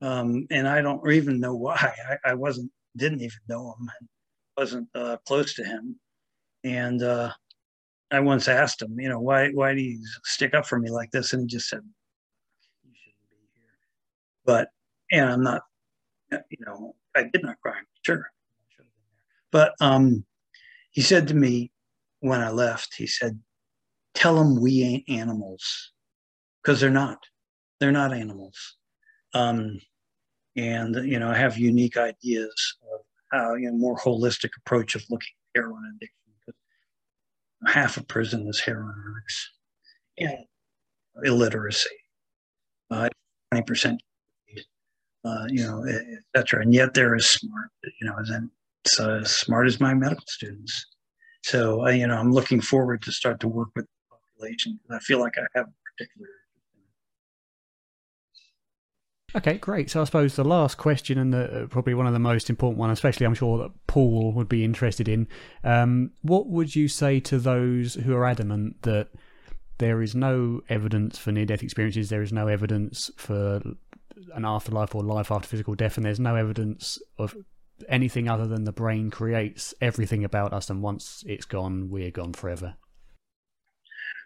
um, 0.00 0.46
and 0.50 0.68
I 0.68 0.80
don't 0.82 1.10
even 1.10 1.40
know 1.40 1.54
why. 1.54 1.76
I, 2.24 2.30
I, 2.30 2.34
wasn't, 2.34 2.70
didn't 2.96 3.22
even 3.22 3.38
know 3.48 3.74
him, 3.78 3.90
wasn't 4.56 4.88
uh, 4.94 5.16
close 5.26 5.54
to 5.54 5.64
him, 5.64 5.98
and 6.62 7.02
uh, 7.02 7.32
I 8.10 8.20
once 8.20 8.46
asked 8.46 8.82
him, 8.82 8.98
you 9.00 9.08
know, 9.08 9.20
why 9.20 9.50
why 9.50 9.74
do 9.74 9.80
you 9.80 9.98
stick 10.24 10.54
up 10.54 10.66
for 10.66 10.78
me 10.78 10.90
like 10.90 11.10
this? 11.10 11.32
And 11.32 11.42
he 11.42 11.48
just 11.48 11.68
said, 11.68 11.80
"You 12.84 12.92
shouldn't 12.94 13.30
be 13.30 13.36
here." 13.54 13.64
But 14.44 14.68
and 15.14 15.30
I'm 15.30 15.42
not, 15.42 15.62
you 16.32 16.58
know, 16.66 16.96
I 17.16 17.24
did 17.32 17.42
not 17.44 17.60
cry. 17.60 17.76
Sure, 18.02 18.26
but 19.52 19.74
um, 19.80 20.24
he 20.90 21.00
said 21.00 21.28
to 21.28 21.34
me 21.34 21.70
when 22.20 22.40
I 22.40 22.50
left, 22.50 22.94
he 22.96 23.06
said, 23.06 23.38
"Tell 24.14 24.34
them 24.34 24.60
we 24.60 24.82
ain't 24.82 25.08
animals, 25.08 25.92
because 26.62 26.80
they're 26.80 26.90
not. 26.90 27.18
They're 27.78 27.92
not 27.92 28.12
animals." 28.12 28.76
Um, 29.34 29.78
and 30.56 30.96
you 30.96 31.18
know, 31.18 31.30
I 31.30 31.36
have 31.36 31.56
unique 31.56 31.96
ideas 31.96 32.76
of 32.92 33.00
how 33.30 33.54
you 33.54 33.70
know 33.70 33.76
more 33.76 33.96
holistic 33.96 34.50
approach 34.58 34.96
of 34.96 35.04
looking 35.10 35.28
at 35.54 35.60
heroin 35.60 35.82
addiction 35.96 36.16
Because 36.40 37.72
half 37.72 37.96
of 37.96 38.08
prison 38.08 38.48
is 38.48 38.58
heroin 38.58 38.94
addicts 39.10 39.50
and 40.18 40.44
illiteracy, 41.24 41.96
uh, 42.90 43.08
20%, 43.52 43.98
uh, 45.24 45.46
you 45.48 45.64
know, 45.64 45.84
etc. 46.34 46.62
And 46.62 46.74
yet 46.74 46.94
they're 46.94 47.14
as 47.14 47.28
smart, 47.28 47.70
you 48.00 48.06
know, 48.06 48.14
as, 48.20 48.30
uh, 49.00 49.20
as 49.20 49.30
smart 49.30 49.66
as 49.66 49.80
my 49.80 49.94
medical 49.94 50.24
students. 50.26 50.86
So, 51.42 51.86
uh, 51.86 51.90
you 51.90 52.06
know, 52.06 52.16
I'm 52.16 52.32
looking 52.32 52.60
forward 52.60 53.02
to 53.02 53.12
start 53.12 53.40
to 53.40 53.48
work 53.48 53.68
with 53.76 53.86
the 53.86 54.16
population. 54.16 54.78
I 54.90 54.98
feel 55.00 55.20
like 55.20 55.34
I 55.38 55.42
have 55.54 55.66
a 55.66 55.72
particular 55.96 56.28
Okay, 59.36 59.58
great. 59.58 59.90
So 59.90 60.00
I 60.00 60.04
suppose 60.04 60.36
the 60.36 60.44
last 60.44 60.78
question, 60.78 61.18
and 61.18 61.32
the, 61.32 61.64
uh, 61.64 61.66
probably 61.66 61.94
one 61.94 62.06
of 62.06 62.12
the 62.12 62.20
most 62.20 62.48
important 62.48 62.78
one, 62.78 62.90
especially 62.90 63.26
I'm 63.26 63.34
sure 63.34 63.58
that 63.58 63.72
Paul 63.88 64.32
would 64.32 64.48
be 64.48 64.62
interested 64.62 65.08
in, 65.08 65.26
um, 65.64 66.12
what 66.22 66.46
would 66.46 66.76
you 66.76 66.86
say 66.86 67.18
to 67.20 67.38
those 67.38 67.94
who 67.94 68.14
are 68.14 68.26
adamant 68.26 68.82
that 68.82 69.08
there 69.78 70.02
is 70.02 70.14
no 70.14 70.60
evidence 70.68 71.18
for 71.18 71.32
near-death 71.32 71.64
experiences, 71.64 72.10
there 72.10 72.22
is 72.22 72.32
no 72.32 72.46
evidence 72.46 73.10
for 73.16 73.60
an 74.34 74.44
afterlife 74.44 74.94
or 74.94 75.02
life 75.02 75.30
after 75.30 75.48
physical 75.48 75.74
death, 75.74 75.96
and 75.96 76.06
there's 76.06 76.20
no 76.20 76.36
evidence 76.36 76.98
of 77.18 77.36
anything 77.88 78.28
other 78.28 78.46
than 78.46 78.64
the 78.64 78.72
brain 78.72 79.10
creates 79.10 79.74
everything 79.80 80.24
about 80.24 80.52
us, 80.52 80.70
and 80.70 80.82
once 80.82 81.24
it's 81.26 81.44
gone, 81.44 81.90
we're 81.90 82.10
gone 82.10 82.32
forever? 82.32 82.74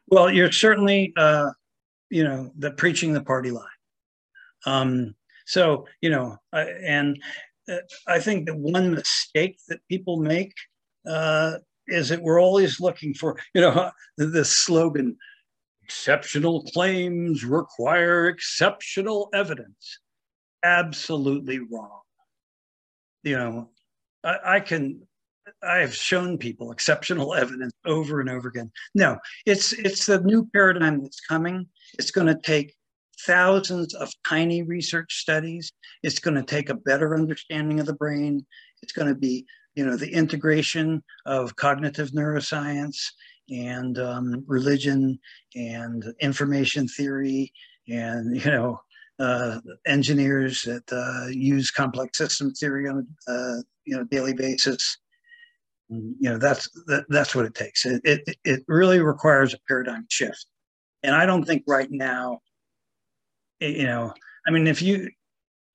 Well, 0.07 0.31
you're 0.31 0.53
certainly, 0.53 1.13
uh, 1.17 1.51
you 2.11 2.25
know, 2.25 2.51
the 2.57 2.71
preaching 2.73 3.13
the 3.13 3.23
party 3.23 3.51
line. 3.51 3.65
Um, 4.67 5.15
so, 5.47 5.87
you 6.01 6.11
know, 6.11 6.37
I, 6.53 6.63
and 6.63 7.19
uh, 7.71 7.79
I 8.07 8.19
think 8.19 8.47
that 8.47 8.57
one 8.57 8.95
mistake 8.95 9.59
that 9.69 9.81
people 9.89 10.19
make 10.19 10.53
uh, 11.07 11.59
is 11.87 12.09
that 12.09 12.23
we're 12.23 12.41
always 12.41 12.81
looking 12.81 13.15
for, 13.15 13.39
you 13.55 13.61
know, 13.61 13.91
the, 14.17 14.27
the 14.27 14.45
slogan, 14.45 15.17
exceptional 15.89 16.63
claims 16.65 17.45
require 17.45 18.27
exceptional 18.29 19.31
evidence. 19.33 20.01
Absolutely 20.63 21.61
wrong. 21.61 22.03
You 23.23 23.39
know, 23.39 23.71
I, 24.23 24.37
I 24.45 24.61
can 24.61 25.01
I 25.63 25.79
have 25.79 25.95
shown 25.95 26.37
people 26.37 26.73
exceptional 26.73 27.35
evidence 27.35 27.73
over 27.87 28.21
and 28.21 28.29
over 28.29 28.49
again. 28.49 28.71
No, 28.95 29.19
it's 29.47 29.73
it's 29.73 30.05
the 30.05 30.21
new 30.21 30.47
paradigm 30.53 31.03
that's 31.03 31.21
coming. 31.21 31.67
It's 31.99 32.11
going 32.11 32.27
to 32.27 32.39
take 32.43 32.75
thousands 33.27 33.95
of 33.95 34.13
tiny 34.29 34.63
research 34.63 35.15
studies. 35.15 35.73
It's 36.03 36.19
going 36.19 36.37
to 36.37 36.43
take 36.43 36.69
a 36.69 36.75
better 36.75 37.17
understanding 37.17 37.81
of 37.81 37.87
the 37.87 37.95
brain. 37.95 38.45
It's 38.83 38.93
going 38.93 39.09
to 39.09 39.15
be, 39.15 39.47
you 39.75 39.87
know, 39.87 39.97
the 39.97 40.13
integration 40.13 41.03
of 41.25 41.57
cognitive 41.57 42.11
neuroscience 42.11 42.99
and 43.51 43.99
um, 43.99 44.45
religion 44.47 45.19
and 45.55 46.05
information 46.21 46.89
theory 46.89 47.53
and, 47.89 48.37
you 48.45 48.51
know, 48.51 48.81
uh, 49.19 49.59
engineers 49.87 50.63
that 50.63 50.85
uh, 50.93 51.29
use 51.29 51.71
complex 51.71 52.19
system 52.19 52.53
theory 52.53 52.89
on 52.89 53.05
a 53.27 53.33
uh, 53.33 53.57
you 53.85 53.97
know 53.97 54.05
daily 54.05 54.33
basis. 54.33 54.97
And, 55.91 56.15
you 56.21 56.31
know 56.31 56.39
that's 56.39 56.71
that, 56.87 57.05
that's 57.09 57.35
what 57.35 57.45
it 57.45 57.57
takes. 57.57 57.85
It, 57.85 58.01
it 58.05 58.37
it 58.45 58.63
really 58.69 59.01
requires 59.01 59.55
a 59.55 59.59
paradigm 59.67 60.07
shift, 60.09 60.47
and 61.03 61.17
I 61.17 61.27
don't 61.27 61.45
think 61.45 61.65
right 61.67 61.91
now 61.91 62.39
you 63.61 63.85
know, 63.85 64.13
I 64.47 64.51
mean, 64.51 64.67
if 64.67 64.81
you, 64.83 65.09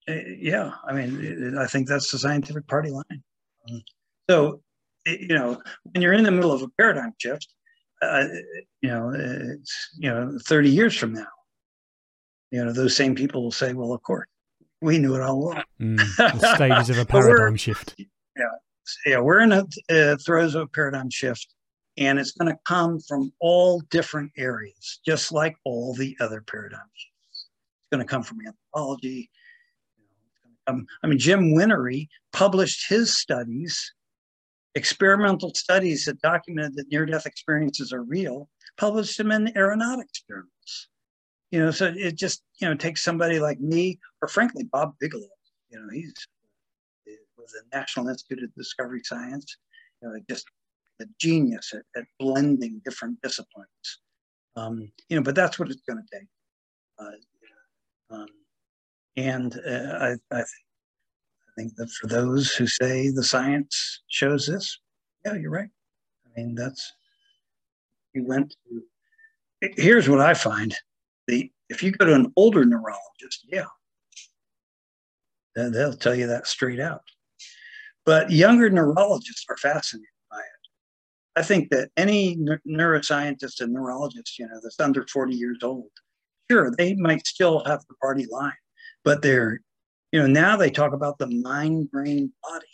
yeah, 0.07 0.71
I 0.87 0.93
mean, 0.93 1.57
I 1.57 1.67
think 1.67 1.87
that's 1.87 2.11
the 2.11 2.19
scientific 2.19 2.67
party 2.67 2.91
line. 2.91 3.23
So, 4.29 4.61
you 5.05 5.35
know, 5.35 5.61
when 5.83 6.01
you're 6.01 6.13
in 6.13 6.23
the 6.23 6.31
middle 6.31 6.51
of 6.51 6.61
a 6.61 6.69
paradigm 6.77 7.13
shift, 7.17 7.47
uh, 8.03 8.27
you 8.81 8.89
know, 8.89 9.11
it's, 9.15 9.89
you 9.97 10.09
know, 10.09 10.37
30 10.45 10.69
years 10.69 10.95
from 10.95 11.13
now, 11.13 11.27
you 12.51 12.63
know, 12.63 12.71
those 12.71 12.95
same 12.95 13.15
people 13.15 13.43
will 13.43 13.51
say, 13.51 13.73
well, 13.73 13.93
of 13.93 14.01
course, 14.03 14.27
we 14.81 14.99
knew 14.99 15.15
it 15.15 15.21
all 15.21 15.35
along. 15.35 15.63
Mm, 15.79 15.97
the 16.17 16.55
stages 16.55 16.89
of 16.89 16.97
a 16.97 17.05
paradigm 17.05 17.55
shift. 17.55 17.95
Yeah. 17.97 18.45
Yeah. 19.05 19.19
We're 19.19 19.39
in 19.39 19.51
a 19.51 19.65
uh, 19.89 20.17
throes 20.17 20.55
of 20.55 20.63
a 20.63 20.67
paradigm 20.67 21.09
shift 21.09 21.47
and 21.97 22.19
it's 22.19 22.31
going 22.31 22.51
to 22.51 22.59
come 22.65 22.99
from 22.99 23.31
all 23.39 23.81
different 23.91 24.31
areas, 24.37 24.99
just 25.05 25.31
like 25.31 25.55
all 25.63 25.93
the 25.93 26.15
other 26.19 26.41
paradigms 26.41 26.81
It's 27.29 27.47
going 27.91 28.05
to 28.05 28.09
come 28.09 28.23
from 28.23 28.39
anthropology. 28.45 29.29
I 30.67 31.07
mean, 31.07 31.19
Jim 31.19 31.53
Whinnery 31.53 32.09
published 32.31 32.89
his 32.89 33.17
studies, 33.17 33.93
experimental 34.75 35.53
studies 35.53 36.05
that 36.05 36.21
documented 36.21 36.75
that 36.75 36.89
near-death 36.89 37.25
experiences 37.25 37.93
are 37.93 38.03
real, 38.03 38.49
published 38.77 39.17
them 39.17 39.31
in 39.31 39.55
aeronautics 39.57 40.23
journals. 40.27 40.87
You 41.51 41.59
know, 41.59 41.71
so 41.71 41.93
it 41.95 42.15
just 42.15 42.41
you 42.59 42.67
know 42.67 42.75
takes 42.75 43.03
somebody 43.03 43.39
like 43.39 43.59
me, 43.59 43.99
or 44.21 44.27
frankly 44.27 44.63
Bob 44.63 44.95
Bigelow. 44.99 45.27
You 45.69 45.79
know, 45.79 45.87
he's 45.91 46.13
with 47.05 47.47
the 47.47 47.77
National 47.77 48.07
Institute 48.07 48.43
of 48.43 48.53
Discovery 48.55 49.01
Science. 49.03 49.57
You 50.01 50.09
know, 50.09 50.19
just 50.29 50.45
a 51.01 51.05
genius 51.19 51.73
at, 51.73 51.83
at 51.95 52.05
blending 52.19 52.81
different 52.83 53.21
disciplines. 53.21 54.01
Um, 54.55 54.91
you 55.09 55.17
know, 55.17 55.23
but 55.23 55.35
that's 55.35 55.59
what 55.59 55.69
it's 55.69 55.81
going 55.87 56.03
to 56.03 56.19
take. 56.19 56.27
Uh, 56.99 58.15
um, 58.15 58.27
and 59.15 59.59
uh, 59.65 59.97
I, 59.99 60.11
I, 60.31 60.37
th- 60.37 60.47
I, 61.55 61.61
think 61.61 61.75
that 61.75 61.89
for 61.91 62.07
those 62.07 62.53
who 62.53 62.67
say 62.67 63.09
the 63.09 63.23
science 63.23 64.01
shows 64.07 64.47
this, 64.47 64.79
yeah, 65.25 65.35
you're 65.35 65.51
right. 65.51 65.69
I 66.25 66.41
mean, 66.41 66.55
that's, 66.55 66.93
you 68.13 68.25
went 68.25 68.55
to, 68.67 69.71
here's 69.77 70.09
what 70.09 70.19
I 70.19 70.33
find. 70.33 70.75
The, 71.27 71.51
if 71.69 71.81
you 71.83 71.91
go 71.91 72.05
to 72.05 72.15
an 72.15 72.31
older 72.35 72.65
neurologist, 72.65 73.45
yeah, 73.47 73.65
they'll 75.55 75.93
tell 75.93 76.15
you 76.15 76.27
that 76.27 76.47
straight 76.47 76.79
out. 76.79 77.03
But 78.05 78.31
younger 78.31 78.69
neurologists 78.69 79.45
are 79.49 79.57
fascinated 79.57 80.07
by 80.29 80.39
it. 80.39 81.39
I 81.39 81.43
think 81.43 81.69
that 81.69 81.89
any 81.95 82.37
neuroscientist 82.67 83.61
and 83.61 83.73
neurologist, 83.73 84.37
you 84.37 84.47
know, 84.47 84.59
that's 84.61 84.79
under 84.79 85.05
40 85.07 85.33
years 85.33 85.59
old, 85.63 85.89
sure, 86.51 86.71
they 86.77 86.95
might 86.95 87.25
still 87.25 87.63
have 87.65 87.81
the 87.87 87.95
party 87.95 88.25
line, 88.29 88.53
but 89.03 89.21
they're, 89.21 89.61
you 90.13 90.19
know, 90.19 90.27
now 90.27 90.55
they 90.55 90.69
talk 90.69 90.93
about 90.93 91.17
the 91.17 91.25
mind, 91.25 91.89
brain, 91.89 92.31
body 92.43 92.67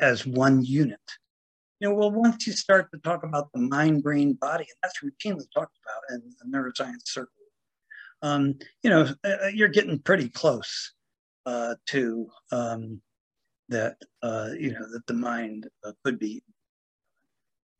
as 0.00 0.26
one 0.26 0.64
unit. 0.64 0.98
You 1.78 1.90
know, 1.90 1.94
well, 1.94 2.10
once 2.10 2.46
you 2.46 2.54
start 2.54 2.90
to 2.92 2.98
talk 3.00 3.22
about 3.22 3.52
the 3.52 3.60
mind, 3.60 4.02
brain, 4.02 4.32
body, 4.32 4.64
and 4.64 4.76
that's 4.82 5.00
routinely 5.04 5.44
talked 5.54 5.76
about 5.84 6.16
in 6.16 6.34
the 6.40 6.56
neuroscience 6.56 7.04
circle, 7.04 7.32
um, 8.22 8.54
you 8.82 8.88
know, 8.88 9.02
uh, 9.24 9.28
uh, 9.44 9.48
you're 9.52 9.68
getting 9.68 9.98
pretty 9.98 10.30
close 10.30 10.94
uh, 11.44 11.74
to 11.88 12.30
um, 12.50 13.02
that, 13.68 13.98
uh, 14.22 14.48
you 14.58 14.72
know, 14.72 14.90
that 14.90 15.06
the 15.06 15.12
mind 15.12 15.68
uh, 15.84 15.92
could 16.02 16.18
be. 16.18 16.42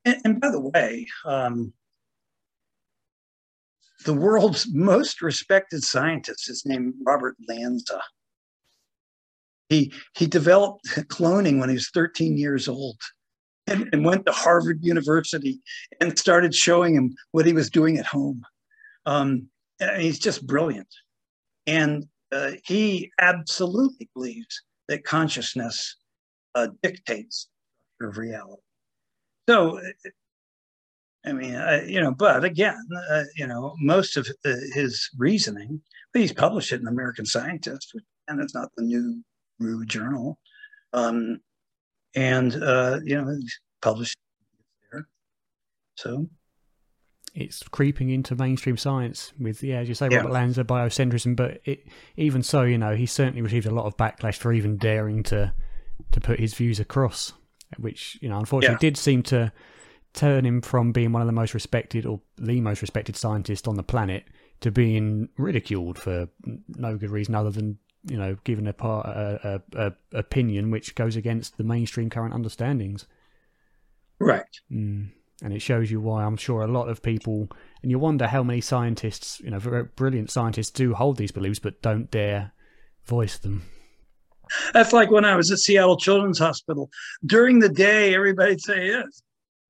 And, 0.04 0.20
and 0.26 0.40
by 0.42 0.50
the 0.50 0.60
way, 0.60 1.06
um, 1.24 1.72
the 4.04 4.12
world's 4.12 4.68
most 4.74 5.22
respected 5.22 5.82
scientist 5.82 6.50
is 6.50 6.66
named 6.66 6.92
Robert 7.02 7.36
Lanza. 7.48 8.02
He, 9.68 9.92
he 10.14 10.26
developed 10.26 10.86
cloning 11.08 11.58
when 11.58 11.68
he 11.68 11.74
was 11.74 11.90
13 11.90 12.38
years 12.38 12.68
old 12.68 12.98
and, 13.66 13.88
and 13.92 14.04
went 14.04 14.26
to 14.26 14.32
Harvard 14.32 14.78
University 14.82 15.60
and 16.00 16.18
started 16.18 16.54
showing 16.54 16.94
him 16.94 17.14
what 17.32 17.46
he 17.46 17.52
was 17.52 17.70
doing 17.70 17.98
at 17.98 18.06
home. 18.06 18.42
Um, 19.06 19.48
he's 19.98 20.18
just 20.18 20.46
brilliant. 20.46 20.88
And 21.66 22.06
uh, 22.32 22.52
he 22.64 23.10
absolutely 23.20 24.08
believes 24.14 24.62
that 24.88 25.04
consciousness 25.04 25.96
uh, 26.54 26.68
dictates 26.82 27.48
of 28.00 28.18
reality. 28.18 28.62
So 29.48 29.80
I 31.26 31.32
mean, 31.32 31.56
I, 31.56 31.84
you 31.84 32.00
know, 32.00 32.12
but 32.12 32.44
again, 32.44 32.78
uh, 33.10 33.24
you 33.34 33.46
know, 33.48 33.74
most 33.80 34.16
of 34.16 34.28
his 34.44 35.10
reasoning, 35.18 35.82
he's 36.14 36.32
published 36.32 36.72
it 36.72 36.80
in 36.80 36.86
American 36.86 37.26
Scientist, 37.26 37.92
and 38.28 38.40
it's 38.40 38.54
not 38.54 38.70
the 38.76 38.84
new 38.84 39.22
Rue 39.58 39.84
Journal. 39.84 40.38
Um, 40.92 41.40
and, 42.14 42.54
uh, 42.54 43.00
you 43.04 43.20
know, 43.20 43.36
published 43.82 44.16
there. 44.90 45.06
So 45.96 46.28
it's 47.36 47.62
creeping 47.64 48.08
into 48.08 48.34
mainstream 48.34 48.78
science 48.78 49.32
with, 49.38 49.62
yeah, 49.62 49.78
as 49.78 49.88
you 49.88 49.94
say, 49.94 50.08
yeah. 50.10 50.18
Robert 50.18 50.32
Lanza, 50.32 50.64
biocentrism. 50.64 51.36
But 51.36 51.60
it, 51.64 51.86
even 52.16 52.42
so, 52.42 52.62
you 52.62 52.78
know, 52.78 52.96
he 52.96 53.04
certainly 53.04 53.42
received 53.42 53.66
a 53.66 53.70
lot 53.70 53.84
of 53.84 53.96
backlash 53.96 54.36
for 54.36 54.52
even 54.52 54.78
daring 54.78 55.22
to 55.24 55.52
to 56.12 56.20
put 56.20 56.40
his 56.40 56.54
views 56.54 56.80
across, 56.80 57.34
which 57.78 58.18
you 58.22 58.28
know, 58.28 58.38
unfortunately, 58.38 58.74
yeah. 58.74 58.90
did 58.90 58.96
seem 58.96 59.22
to 59.24 59.52
turn 60.14 60.46
him 60.46 60.62
from 60.62 60.92
being 60.92 61.12
one 61.12 61.20
of 61.20 61.26
the 61.26 61.32
most 61.32 61.52
respected 61.52 62.06
or 62.06 62.20
the 62.38 62.60
most 62.62 62.80
respected 62.80 63.16
scientist 63.16 63.68
on 63.68 63.76
the 63.76 63.82
planet 63.82 64.24
to 64.60 64.70
being 64.70 65.28
ridiculed 65.36 65.98
for 65.98 66.28
no 66.68 66.96
good 66.96 67.10
reason 67.10 67.34
other 67.34 67.50
than 67.50 67.78
you 68.08 68.16
know 68.16 68.36
given 68.44 68.66
a, 68.66 68.72
part, 68.72 69.06
a, 69.06 69.62
a, 69.74 69.86
a 69.86 70.18
opinion 70.18 70.70
which 70.70 70.94
goes 70.94 71.16
against 71.16 71.56
the 71.56 71.64
mainstream 71.64 72.10
current 72.10 72.34
understandings. 72.34 73.06
Right. 74.18 74.44
Mm 74.72 75.10
and 75.42 75.52
it 75.52 75.60
shows 75.60 75.90
you 75.90 76.00
why 76.00 76.24
I'm 76.24 76.36
sure 76.36 76.62
a 76.62 76.66
lot 76.66 76.88
of 76.88 77.02
people, 77.02 77.48
and 77.82 77.90
you 77.90 77.98
wonder 77.98 78.26
how 78.26 78.42
many 78.42 78.60
scientists, 78.60 79.40
you 79.40 79.50
know, 79.50 79.88
brilliant 79.96 80.30
scientists 80.30 80.70
do 80.70 80.94
hold 80.94 81.18
these 81.18 81.32
beliefs 81.32 81.58
but 81.58 81.82
don't 81.82 82.10
dare 82.10 82.52
voice 83.04 83.36
them. 83.38 83.62
That's 84.72 84.92
like 84.92 85.10
when 85.10 85.24
I 85.24 85.36
was 85.36 85.50
at 85.50 85.58
Seattle 85.58 85.96
Children's 85.96 86.38
Hospital. 86.38 86.88
During 87.26 87.58
the 87.58 87.68
day, 87.68 88.14
everybody'd 88.14 88.60
say, 88.60 88.86
yes, 88.86 89.22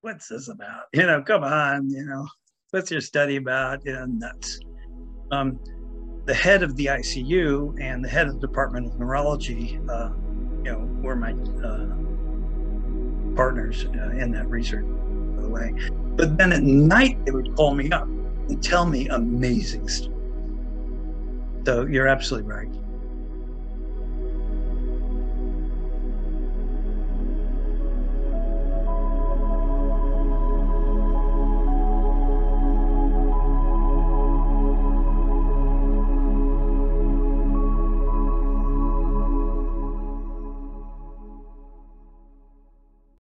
what's 0.03 0.29
this 0.29 0.49
about? 0.49 0.85
You 0.93 1.05
know, 1.05 1.23
come 1.23 1.43
on, 1.43 1.91
you 1.91 2.05
know, 2.05 2.27
what's 2.71 2.91
your 2.91 3.01
study 3.01 3.37
about? 3.37 3.85
You 3.85 3.95
know, 3.95 4.07
nuts. 4.07 4.61
Um, 5.33 5.59
the 6.27 6.35
head 6.35 6.63
of 6.63 6.77
the 6.77 6.87
ICU 6.87 7.81
and 7.81 8.05
the 8.05 8.09
head 8.09 8.27
of 8.27 8.41
the 8.41 8.47
Department 8.47 8.87
of 8.87 8.99
Neurology, 8.99 9.81
uh, 9.89 10.11
you 10.59 10.73
know, 10.73 10.89
were 11.01 11.17
my 11.17 11.33
uh, 11.33 11.87
partners 13.37 13.87
uh, 13.87 14.11
in 14.11 14.33
that 14.33 14.49
research 14.51 14.85
by 15.37 15.43
the 15.43 15.49
way. 15.49 15.73
But 16.17 16.37
then 16.37 16.53
at 16.53 16.63
night, 16.63 17.25
they 17.25 17.31
would 17.31 17.55
call 17.55 17.75
me 17.75 17.91
up 17.91 18.05
and 18.05 18.63
tell 18.63 18.87
me 18.87 19.09
amazing 19.09 19.89
stories. 19.89 20.13
So 21.65 21.87
you're 21.87 22.09
absolutely 22.09 22.51
right. 22.51 22.69